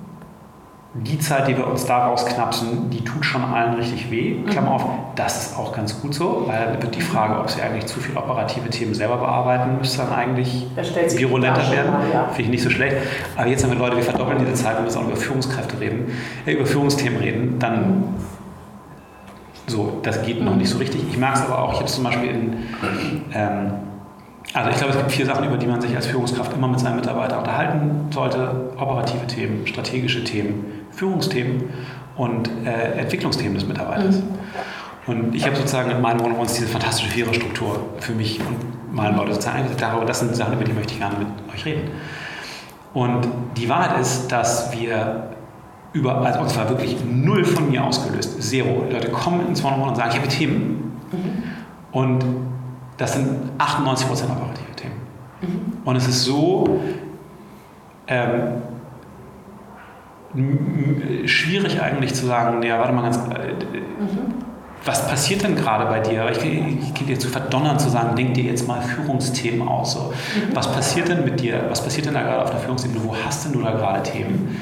die 0.94 1.18
Zeit, 1.20 1.48
die 1.48 1.56
wir 1.56 1.68
uns 1.68 1.86
daraus 1.86 2.26
knapsen, 2.26 2.90
die 2.90 3.02
tut 3.02 3.24
schon 3.24 3.46
allen 3.46 3.76
richtig 3.76 4.12
weh. 4.12 4.44
Klammer 4.50 4.72
mhm. 4.72 4.76
auf, 4.76 4.84
das 5.16 5.48
ist 5.48 5.58
auch 5.58 5.74
ganz 5.74 6.02
gut 6.02 6.14
so, 6.14 6.44
weil 6.48 6.66
dann 6.66 6.82
wird 6.82 6.96
die 6.96 7.02
Frage, 7.02 7.40
ob 7.40 7.50
sie 7.50 7.62
eigentlich 7.62 7.86
zu 7.86 8.02
viel 8.02 8.18
operative 8.18 8.70
Themen 8.70 8.94
selber 8.94 9.18
bearbeiten, 9.18 9.78
müsste 9.78 10.00
dann 10.00 10.12
eigentlich 10.12 10.68
virulenter 10.76 11.72
werden. 11.72 11.94
Ja. 12.12 12.26
Finde 12.28 12.42
ich 12.42 12.50
nicht 12.50 12.64
so 12.64 12.70
schlecht. 12.70 12.98
Aber 13.38 13.48
jetzt 13.48 13.64
haben 13.64 13.72
wir 13.72 13.80
Leute, 13.80 13.96
wir 13.96 14.04
verdoppeln 14.04 14.40
diese 14.40 14.54
Zeit, 14.54 14.78
wenn 14.78 14.86
wir 14.86 15.00
auch 15.00 15.08
über 15.08 15.16
Führungskräfte 15.16 15.80
reden, 15.80 16.12
äh, 16.46 16.54
über 16.54 16.66
Führungsthemen 16.66 17.20
reden, 17.20 17.58
dann 17.58 18.16
so, 19.72 20.00
das 20.04 20.22
geht 20.24 20.44
noch 20.44 20.56
nicht 20.56 20.70
so 20.70 20.78
richtig. 20.78 21.02
Ich 21.10 21.18
mag 21.18 21.36
es 21.36 21.42
aber 21.42 21.60
auch, 21.60 21.74
habe 21.74 21.86
zum 21.86 22.04
Beispiel 22.04 22.30
in 22.30 22.54
ähm, 23.34 23.72
also 24.54 24.70
ich 24.70 24.78
glaube, 24.78 24.92
es 24.92 24.98
gibt 24.98 25.12
vier 25.12 25.26
Sachen, 25.26 25.46
über 25.46 25.58
die 25.58 25.66
man 25.66 25.80
sich 25.80 25.96
als 25.96 26.08
Führungskraft 26.08 26.54
immer 26.54 26.68
mit 26.68 26.80
seinen 26.80 26.98
Mitarbeitern 26.98 27.40
unterhalten 27.40 28.08
sollte. 28.12 28.72
Operative 28.78 29.26
Themen, 29.28 29.66
strategische 29.66 30.24
Themen, 30.24 30.88
Führungsthemen 30.92 31.70
und 32.18 32.50
äh, 32.66 33.00
Entwicklungsthemen 33.00 33.54
des 33.54 33.66
Mitarbeiters. 33.66 34.18
Mhm. 34.18 34.24
Und 35.08 35.36
ich 35.36 35.46
habe 35.46 35.56
sozusagen 35.56 35.90
in 35.90 36.02
meinen 36.02 36.20
one 36.22 36.36
diese 36.46 36.68
fantastische 36.68 37.10
Viererstruktur 37.10 37.86
für 38.00 38.12
mich 38.12 38.40
und 38.40 38.94
meine 38.94 39.16
Leute 39.16 39.34
sozusagen 39.34 39.58
eingesetzt. 39.58 39.82
Darüber, 39.82 40.06
das 40.06 40.20
sind 40.20 40.36
Sachen, 40.36 40.54
über 40.54 40.64
die 40.64 40.74
möchte 40.74 40.94
ich 40.94 41.00
gerne 41.00 41.16
mit 41.18 41.28
euch 41.54 41.66
reden. 41.66 41.90
Und 42.94 43.28
die 43.58 43.70
Wahrheit 43.70 44.00
ist, 44.02 44.32
dass 44.32 44.72
wir 44.74 45.30
über, 45.94 46.22
also 46.22 46.40
und 46.40 46.50
zwar 46.50 46.70
wirklich 46.70 46.98
null 47.06 47.44
von 47.44 47.70
mir 47.70 47.84
ausgelöst, 47.84 48.42
zero. 48.42 48.86
Leute 48.90 49.10
kommen 49.10 49.48
ins 49.48 49.64
One-on-One 49.64 49.90
und 49.90 49.96
sagen, 49.96 50.12
ich 50.12 50.18
habe 50.18 50.28
Themen. 50.28 51.00
Mhm. 51.12 51.44
Und 51.92 52.26
das 52.98 53.14
sind 53.14 53.52
98% 53.58 54.08
operative 54.08 54.76
Themen. 54.76 54.96
Mhm. 55.42 55.74
Und 55.84 55.96
es 55.98 56.08
ist 56.08 56.24
so 56.24 56.80
ähm, 58.08 58.62
schwierig 61.26 61.82
eigentlich 61.82 62.14
zu 62.14 62.26
sagen, 62.26 62.64
ja, 62.64 62.80
warte 62.80 62.94
mal 62.94 63.02
ganz, 63.02 63.18
äh, 63.18 63.54
mhm. 63.54 64.36
was 64.86 65.06
passiert 65.10 65.44
denn 65.44 65.58
gerade 65.58 65.86
bei 65.86 66.00
dir? 66.00 66.30
Ich, 66.32 66.38
ich 66.38 66.94
gehe 66.94 67.08
dir 67.08 67.20
zu 67.20 67.28
verdonnern 67.28 67.78
zu 67.80 67.90
sagen, 67.90 68.16
denk 68.16 68.36
dir 68.36 68.46
jetzt 68.46 68.66
mal 68.66 68.82
Führungsthemen 68.82 69.68
aus. 69.68 69.94
So. 69.94 70.00
Mhm. 70.00 70.56
Was 70.56 70.72
passiert 70.72 71.10
denn 71.10 71.26
mit 71.26 71.42
dir? 71.42 71.66
Was 71.68 71.84
passiert 71.84 72.06
denn 72.06 72.14
da 72.14 72.22
gerade 72.22 72.44
auf 72.44 72.52
der 72.52 72.60
Führungsebene? 72.60 73.04
Wo 73.04 73.14
hast 73.14 73.46
denn 73.46 73.52
du 73.52 73.62
da 73.62 73.72
gerade 73.72 74.04
Themen? 74.04 74.62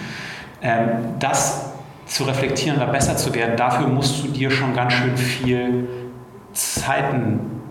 Ähm, 0.62 1.16
das 1.20 1.74
zu 2.06 2.24
reflektieren 2.24 2.78
oder 2.78 2.88
besser 2.88 3.16
zu 3.16 3.34
werden, 3.34 3.56
dafür 3.56 3.88
musst 3.88 4.24
du 4.24 4.30
dir 4.30 4.50
schon 4.50 4.74
ganz 4.74 4.94
schön 4.94 5.16
viel 5.16 5.88
Zeiten 6.54 7.62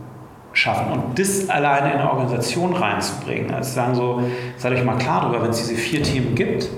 schaffen. 0.53 0.93
Und 0.93 1.19
das 1.19 1.49
alleine 1.49 1.93
in 1.93 1.99
eine 1.99 2.11
Organisation 2.11 2.75
reinzubringen, 2.75 3.53
also 3.53 3.75
sagen 3.75 3.95
so, 3.95 4.23
seid 4.57 4.73
euch 4.73 4.85
mal 4.85 4.97
klar 4.97 5.23
darüber, 5.23 5.43
wenn 5.43 5.51
es 5.51 5.59
diese 5.59 5.75
vier 5.75 6.03
Themen 6.03 6.35
gibt, 6.35 6.69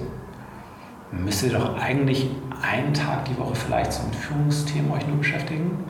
müsst 1.12 1.43
ihr 1.43 1.53
doch 1.53 1.78
eigentlich 1.78 2.31
einen 2.62 2.95
Tag 2.95 3.24
die 3.27 3.39
Woche 3.39 3.55
vielleicht 3.55 3.93
so 3.93 4.03
mit 4.05 4.16
Führungsthemen 4.16 4.91
euch 4.93 5.07
nur 5.07 5.19
beschäftigen. 5.19 5.85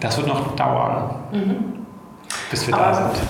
Das 0.00 0.16
wird 0.16 0.28
noch 0.28 0.54
dauern, 0.54 1.14
mhm. 1.32 1.86
bis 2.50 2.66
wir 2.66 2.74
Aber 2.74 2.84
da 2.84 2.94
sind. 2.94 3.22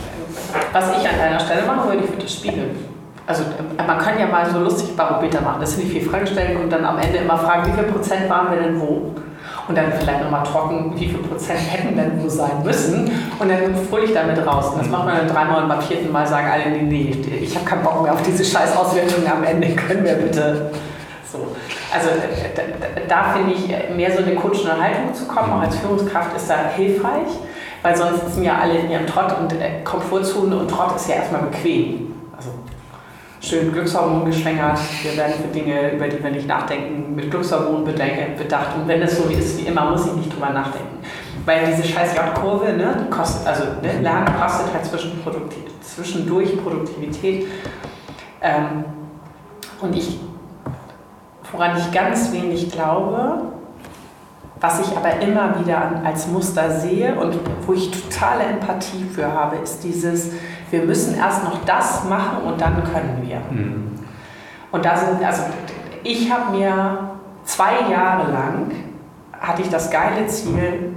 Was 0.72 0.90
ich 0.90 1.08
an 1.08 1.18
deiner 1.18 1.40
Stelle 1.40 1.66
machen 1.66 1.88
würde, 1.88 2.04
ich 2.04 2.10
würde 2.10 2.22
das 2.22 2.34
spiegeln. 2.34 2.87
Also 3.28 3.44
man 3.76 3.98
kann 3.98 4.18
ja 4.18 4.26
mal 4.26 4.48
so 4.50 4.58
lustig 4.58 4.96
Barometer 4.96 5.42
machen. 5.42 5.60
Das 5.60 5.76
sind 5.76 5.84
die 5.84 5.90
vier 5.90 6.10
Fragestellungen 6.10 6.64
und 6.64 6.72
dann 6.72 6.84
am 6.84 6.98
Ende 6.98 7.18
immer 7.18 7.36
fragen, 7.36 7.70
wie 7.70 7.76
viel 7.76 7.84
Prozent 7.84 8.28
waren 8.28 8.50
wir 8.50 8.60
denn 8.60 8.80
wo? 8.80 9.14
und 9.68 9.76
dann 9.76 9.92
vielleicht 9.92 10.22
nochmal 10.22 10.42
trocken, 10.44 10.92
wie 10.96 11.08
viel 11.08 11.18
Prozent 11.18 11.60
hätten 11.70 11.96
denn 11.96 12.22
wo 12.22 12.28
sein 12.28 12.62
müssen 12.64 13.10
und 13.38 13.50
dann 13.50 13.76
fröhlich 13.88 14.14
damit 14.14 14.44
raus. 14.46 14.70
Und 14.72 14.80
das 14.80 14.88
macht 14.88 15.04
man 15.04 15.18
dann 15.18 15.28
dreimal 15.28 15.62
und 15.62 15.68
beim 15.68 15.82
vierten 15.82 16.10
Mal 16.10 16.26
sagen 16.26 16.48
alle, 16.50 16.70
nee, 16.70 16.82
nee, 16.82 17.38
ich 17.42 17.54
habe 17.54 17.66
keinen 17.66 17.82
Bock 17.82 18.02
mehr 18.02 18.14
auf 18.14 18.22
diese 18.22 18.44
scheiß 18.44 18.76
Auswertung 18.76 19.26
am 19.30 19.44
Ende, 19.44 19.68
können 19.76 20.04
wir 20.04 20.14
bitte 20.14 20.70
so. 21.30 21.54
Also 21.92 22.08
da, 22.54 22.62
da 23.06 23.34
finde 23.34 23.52
ich, 23.52 23.94
mehr 23.94 24.10
so 24.10 24.22
eine 24.22 24.34
coachende 24.34 24.80
Haltung 24.80 25.12
zu 25.12 25.26
kommen, 25.26 25.52
auch 25.52 25.60
als 25.60 25.76
Führungskraft, 25.76 26.34
ist 26.34 26.48
da 26.48 26.70
hilfreich, 26.74 27.28
weil 27.82 27.96
sonst 27.96 28.24
sitzen 28.24 28.44
ja 28.44 28.58
alle 28.60 28.78
in 28.78 28.90
ihrem 28.90 29.06
Trott 29.06 29.34
und 29.38 29.52
äh, 29.52 29.82
Komfortzone 29.84 30.56
und 30.56 30.70
Trott 30.70 30.96
ist 30.96 31.08
ja 31.08 31.16
erstmal 31.16 31.42
bequem. 31.42 32.17
Schön 33.40 33.72
Glückshormon 33.72 34.24
geschwängert, 34.24 34.80
wir 35.02 35.16
werden 35.16 35.34
für 35.40 35.48
Dinge, 35.54 35.92
über 35.92 36.08
die 36.08 36.20
wir 36.20 36.30
nicht 36.30 36.48
nachdenken, 36.48 37.14
mit 37.14 37.30
Glückshormonen 37.30 37.84
bedacht 37.84 38.76
und 38.76 38.88
wenn 38.88 39.00
es 39.00 39.16
so 39.16 39.28
ist 39.28 39.58
wie 39.58 39.68
immer, 39.68 39.90
muss 39.90 40.06
ich 40.06 40.12
nicht 40.14 40.34
drüber 40.34 40.50
nachdenken. 40.50 40.98
Weil 41.44 41.66
diese 41.66 41.86
scheiß 41.86 42.16
J-Kurve, 42.16 42.72
ne, 42.72 43.06
kostet, 43.10 43.46
also 43.46 43.62
ne, 43.80 44.00
Lernen 44.02 44.26
kostet 44.40 44.74
halt 44.74 44.84
zwischen 44.84 45.22
Produktiv, 45.22 45.62
zwischendurch 45.82 46.60
Produktivität. 46.60 47.46
Ähm, 48.42 48.84
und 49.80 49.96
ich, 49.96 50.18
woran 51.52 51.76
ich 51.76 51.92
ganz 51.92 52.32
wenig 52.32 52.72
glaube, 52.72 53.42
was 54.60 54.80
ich 54.80 54.96
aber 54.96 55.20
immer 55.20 55.60
wieder 55.60 56.02
als 56.04 56.26
Muster 56.26 56.72
sehe 56.72 57.14
und 57.14 57.38
wo 57.64 57.72
ich 57.72 57.88
totale 57.92 58.42
Empathie 58.42 59.04
für 59.04 59.32
habe, 59.32 59.56
ist 59.62 59.84
dieses, 59.84 60.32
wir 60.70 60.82
müssen 60.82 61.16
erst 61.16 61.44
noch 61.44 61.64
das 61.64 62.04
machen 62.04 62.44
und 62.44 62.60
dann 62.60 62.82
können 62.84 63.22
wir. 63.22 63.40
Mhm. 63.50 63.98
Und 64.70 64.84
da 64.84 64.96
sind, 64.96 65.24
also 65.24 65.42
ich 66.02 66.30
habe 66.30 66.56
mir 66.56 67.10
zwei 67.44 67.90
Jahre 67.90 68.30
lang, 68.30 68.70
hatte 69.32 69.62
ich 69.62 69.70
das 69.70 69.90
geile 69.90 70.26
Ziel, 70.26 70.96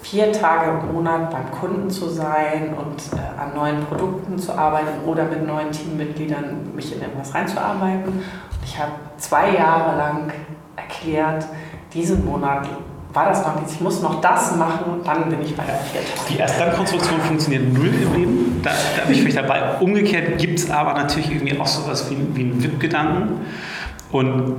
vier 0.00 0.32
Tage 0.32 0.70
im 0.70 0.94
Monat 0.94 1.30
beim 1.30 1.50
Kunden 1.50 1.90
zu 1.90 2.08
sein 2.08 2.74
und 2.76 3.18
äh, 3.18 3.40
an 3.40 3.54
neuen 3.54 3.84
Produkten 3.84 4.38
zu 4.38 4.56
arbeiten 4.56 5.04
oder 5.06 5.24
mit 5.24 5.46
neuen 5.46 5.70
Teammitgliedern 5.70 6.74
mich 6.74 6.94
in 6.94 7.02
etwas 7.02 7.34
reinzuarbeiten. 7.34 8.08
Und 8.08 8.64
ich 8.64 8.78
habe 8.78 8.92
zwei 9.18 9.50
Jahre 9.50 9.96
lang 9.96 10.32
erklärt, 10.76 11.46
diesen 11.92 12.24
Monat 12.24 12.66
war 13.12 13.28
das 13.28 13.44
noch 13.44 13.56
nichts. 13.56 13.74
Ich 13.74 13.80
muss 13.80 14.00
noch 14.02 14.20
das 14.20 14.56
machen, 14.56 15.00
dann 15.04 15.28
bin 15.28 15.40
ich 15.42 15.56
bei 15.56 15.64
der 15.64 15.76
vierten. 15.76 16.06
Die 16.28 16.38
Erstlandkonstruktion 16.38 17.20
funktioniert 17.20 17.72
null 17.72 17.88
im 17.88 18.14
Leben. 18.14 18.60
Da, 18.62 18.70
da 18.96 19.04
bin 19.04 19.14
ich 19.14 19.22
vielleicht 19.22 19.38
dabei. 19.38 19.78
Umgekehrt 19.80 20.38
gibt 20.38 20.58
es 20.58 20.70
aber 20.70 20.94
natürlich 20.94 21.30
irgendwie 21.30 21.58
auch 21.58 21.66
sowas 21.66 22.10
wie, 22.10 22.16
wie 22.34 22.42
einen 22.42 22.62
WIP-Gedanken. 22.62 23.40
Und 24.12 24.56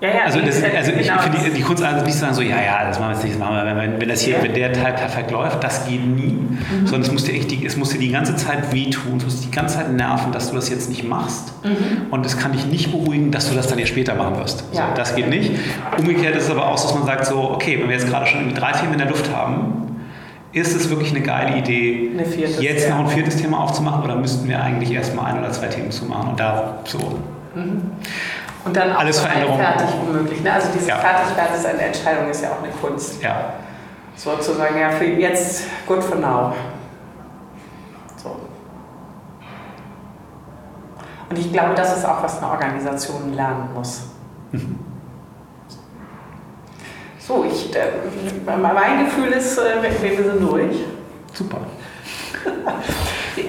ja, 0.00 0.08
ja, 0.08 0.24
also, 0.26 0.40
das, 0.40 0.62
also 0.76 0.92
ich 0.92 1.08
genau 1.08 1.20
finde 1.20 1.38
die, 1.44 1.50
die, 1.50 1.62
Kunst 1.62 1.82
also 1.82 2.04
nicht 2.04 2.14
zu 2.14 2.20
sagen, 2.20 2.34
so, 2.34 2.42
ja, 2.42 2.62
ja, 2.62 2.86
das 2.86 3.00
machen 3.00 3.10
wir 3.10 3.14
jetzt 3.14 3.24
nicht, 3.24 3.34
das 3.34 3.40
machen 3.40 3.56
wir, 3.56 3.76
wenn, 3.76 4.00
wenn, 4.00 4.08
das 4.08 4.20
hier, 4.20 4.42
wenn 4.42 4.54
der 4.54 4.72
Teil 4.72 4.92
perfekt 4.92 5.30
läuft, 5.30 5.62
das 5.62 5.86
geht 5.86 6.06
nie. 6.06 6.32
Mhm. 6.32 6.86
Sondern 6.86 7.02
es 7.02 7.12
muss, 7.12 7.24
dir 7.24 7.34
echt 7.34 7.50
die, 7.50 7.66
es 7.66 7.76
muss 7.76 7.90
dir 7.90 7.98
die 7.98 8.10
ganze 8.10 8.36
Zeit 8.36 8.72
wehtun, 8.72 9.16
es 9.16 9.24
muss 9.24 9.40
dir 9.40 9.46
die 9.46 9.56
ganze 9.56 9.76
Zeit 9.76 9.92
nerven, 9.92 10.30
dass 10.32 10.50
du 10.50 10.56
das 10.56 10.68
jetzt 10.68 10.88
nicht 10.88 11.02
machst. 11.02 11.52
Mhm. 11.64 12.12
Und 12.12 12.24
es 12.24 12.38
kann 12.38 12.52
dich 12.52 12.66
nicht 12.66 12.92
beruhigen, 12.92 13.32
dass 13.32 13.48
du 13.48 13.56
das 13.56 13.66
dann 13.66 13.78
ja 13.78 13.86
später 13.86 14.14
machen 14.14 14.36
wirst. 14.38 14.64
Ja. 14.72 14.88
So, 14.88 14.94
das 14.94 15.16
geht 15.16 15.28
nicht. 15.28 15.52
Umgekehrt 15.98 16.36
ist 16.36 16.44
es 16.44 16.50
aber 16.50 16.66
auch 16.68 16.78
dass 16.80 16.94
man 16.94 17.04
sagt, 17.04 17.26
so, 17.26 17.50
okay, 17.50 17.78
wenn 17.80 17.88
wir 17.88 17.96
jetzt 17.96 18.08
gerade 18.08 18.26
schon 18.26 18.54
drei 18.54 18.72
Themen 18.72 18.92
in 18.92 18.98
der 18.98 19.08
Luft 19.08 19.34
haben, 19.34 19.88
ist 20.52 20.74
es 20.74 20.88
wirklich 20.88 21.10
eine 21.10 21.20
geile 21.20 21.58
Idee, 21.58 22.10
eine 22.12 22.62
jetzt 22.62 22.88
noch 22.88 23.00
ein 23.00 23.08
viertes 23.08 23.36
Thema 23.36 23.60
aufzumachen 23.60 24.02
oder 24.02 24.16
müssten 24.16 24.48
wir 24.48 24.62
eigentlich 24.62 24.92
erstmal 24.92 25.32
ein 25.32 25.40
oder 25.40 25.50
zwei 25.50 25.66
Themen 25.66 25.90
zu 25.90 26.06
machen? 26.06 26.30
Und 26.30 26.40
da 26.40 26.78
so. 26.84 27.18
Mhm. 27.54 27.90
Und 28.64 28.76
dann 28.76 28.92
auch 28.92 29.00
Alles 29.00 29.20
Veränderung. 29.20 29.58
fertig 29.58 29.88
womöglich. 30.04 30.42
Ne? 30.42 30.52
Also 30.52 30.68
dieses 30.72 30.88
ja. 30.88 30.96
Fertigwerden 30.96 31.66
eine 31.66 31.82
Entscheidung 31.82 32.28
ist 32.28 32.42
ja 32.42 32.50
auch 32.50 32.62
eine 32.62 32.72
Kunst. 32.72 33.22
Ja. 33.22 33.54
Sozusagen, 34.16 34.78
ja, 34.78 34.90
für 34.90 35.04
jetzt 35.04 35.64
good 35.86 36.02
for 36.02 36.16
now. 36.16 36.52
So. 38.16 38.36
Und 41.30 41.38
ich 41.38 41.52
glaube, 41.52 41.74
das 41.74 41.96
ist 41.96 42.04
auch, 42.04 42.22
was 42.22 42.38
eine 42.38 42.50
Organisation 42.50 43.32
lernen 43.34 43.68
muss. 43.74 44.02
Mhm. 44.50 44.78
So, 47.18 47.44
ich, 47.44 47.76
äh, 47.76 47.90
mein 48.46 49.04
Gefühl 49.04 49.28
ist, 49.28 49.58
äh, 49.58 49.82
wir 49.82 50.24
sind 50.24 50.42
durch. 50.42 50.78
Super. 51.34 51.58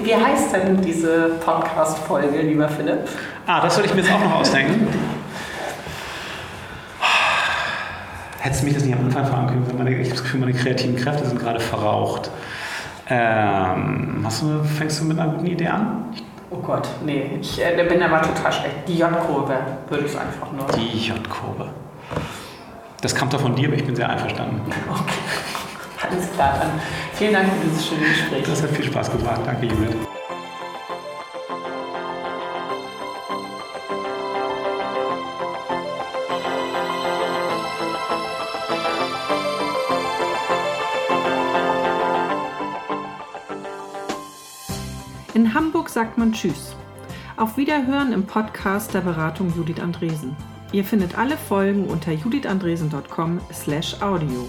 Wie 0.02 0.14
heißt 0.14 0.54
denn 0.54 0.80
diese 0.80 1.32
Podcast-Folge, 1.44 2.40
lieber 2.42 2.68
Philipp? 2.68 3.08
Ah, 3.46 3.60
das 3.60 3.74
soll 3.74 3.84
ich 3.84 3.94
mir 3.94 4.02
jetzt 4.02 4.12
auch 4.12 4.20
noch 4.20 4.36
ausdenken. 4.36 4.88
Hättest 8.40 8.62
du 8.62 8.66
mich 8.66 8.74
das 8.74 8.84
nicht 8.84 8.96
am 8.96 9.04
Anfang 9.04 9.26
fragen 9.26 9.46
können? 9.48 9.74
Meine, 9.76 9.90
ich 9.90 9.98
habe 9.98 10.10
das 10.10 10.22
Gefühl, 10.22 10.40
meine 10.40 10.54
kreativen 10.54 10.96
Kräfte 10.96 11.26
sind 11.26 11.38
gerade 11.38 11.60
verraucht. 11.60 12.30
Ähm, 13.08 14.20
hast 14.24 14.42
du, 14.42 14.64
fängst 14.64 15.00
du 15.00 15.04
mit 15.04 15.18
einer 15.18 15.32
guten 15.32 15.46
Idee 15.46 15.68
an? 15.68 16.04
Oh 16.50 16.56
Gott, 16.56 16.88
nee, 17.04 17.38
ich 17.40 17.60
äh, 17.62 17.84
bin 17.88 18.02
aber 18.02 18.22
total 18.22 18.52
schlecht. 18.52 18.76
Die 18.88 18.98
J-Kurve 18.98 19.56
würde 19.88 20.04
ich 20.06 20.18
einfach 20.18 20.50
nur. 20.52 20.66
Die 20.76 20.98
J-Kurve. 20.98 21.68
Das 23.00 23.14
kam 23.14 23.28
doch 23.30 23.40
von 23.40 23.54
dir, 23.54 23.68
aber 23.68 23.76
ich 23.76 23.84
bin 23.84 23.94
sehr 23.94 24.08
einverstanden. 24.08 24.60
Okay, 24.90 25.14
alles 26.10 26.30
klar. 26.32 26.58
Dann 26.60 26.80
vielen 27.14 27.32
Dank 27.32 27.48
für 27.48 27.66
dieses 27.66 27.86
schöne 27.86 28.06
Gespräch. 28.06 28.44
Das 28.44 28.62
hat 28.62 28.70
viel 28.70 28.84
Spaß 28.84 29.10
gemacht. 29.12 29.40
Danke, 29.44 29.66
Judith. 29.66 29.96
In 45.34 45.54
Hamburg 45.54 45.88
sagt 45.88 46.18
man 46.18 46.32
Tschüss. 46.32 46.74
Auf 47.36 47.56
Wiederhören 47.56 48.12
im 48.12 48.26
Podcast 48.26 48.92
der 48.92 49.00
Beratung 49.00 49.54
Judith 49.56 49.80
Andresen. 49.80 50.36
Ihr 50.72 50.84
findet 50.84 51.16
alle 51.16 51.36
Folgen 51.36 51.86
unter 51.86 52.10
judithandresen.com/audio. 52.12 54.48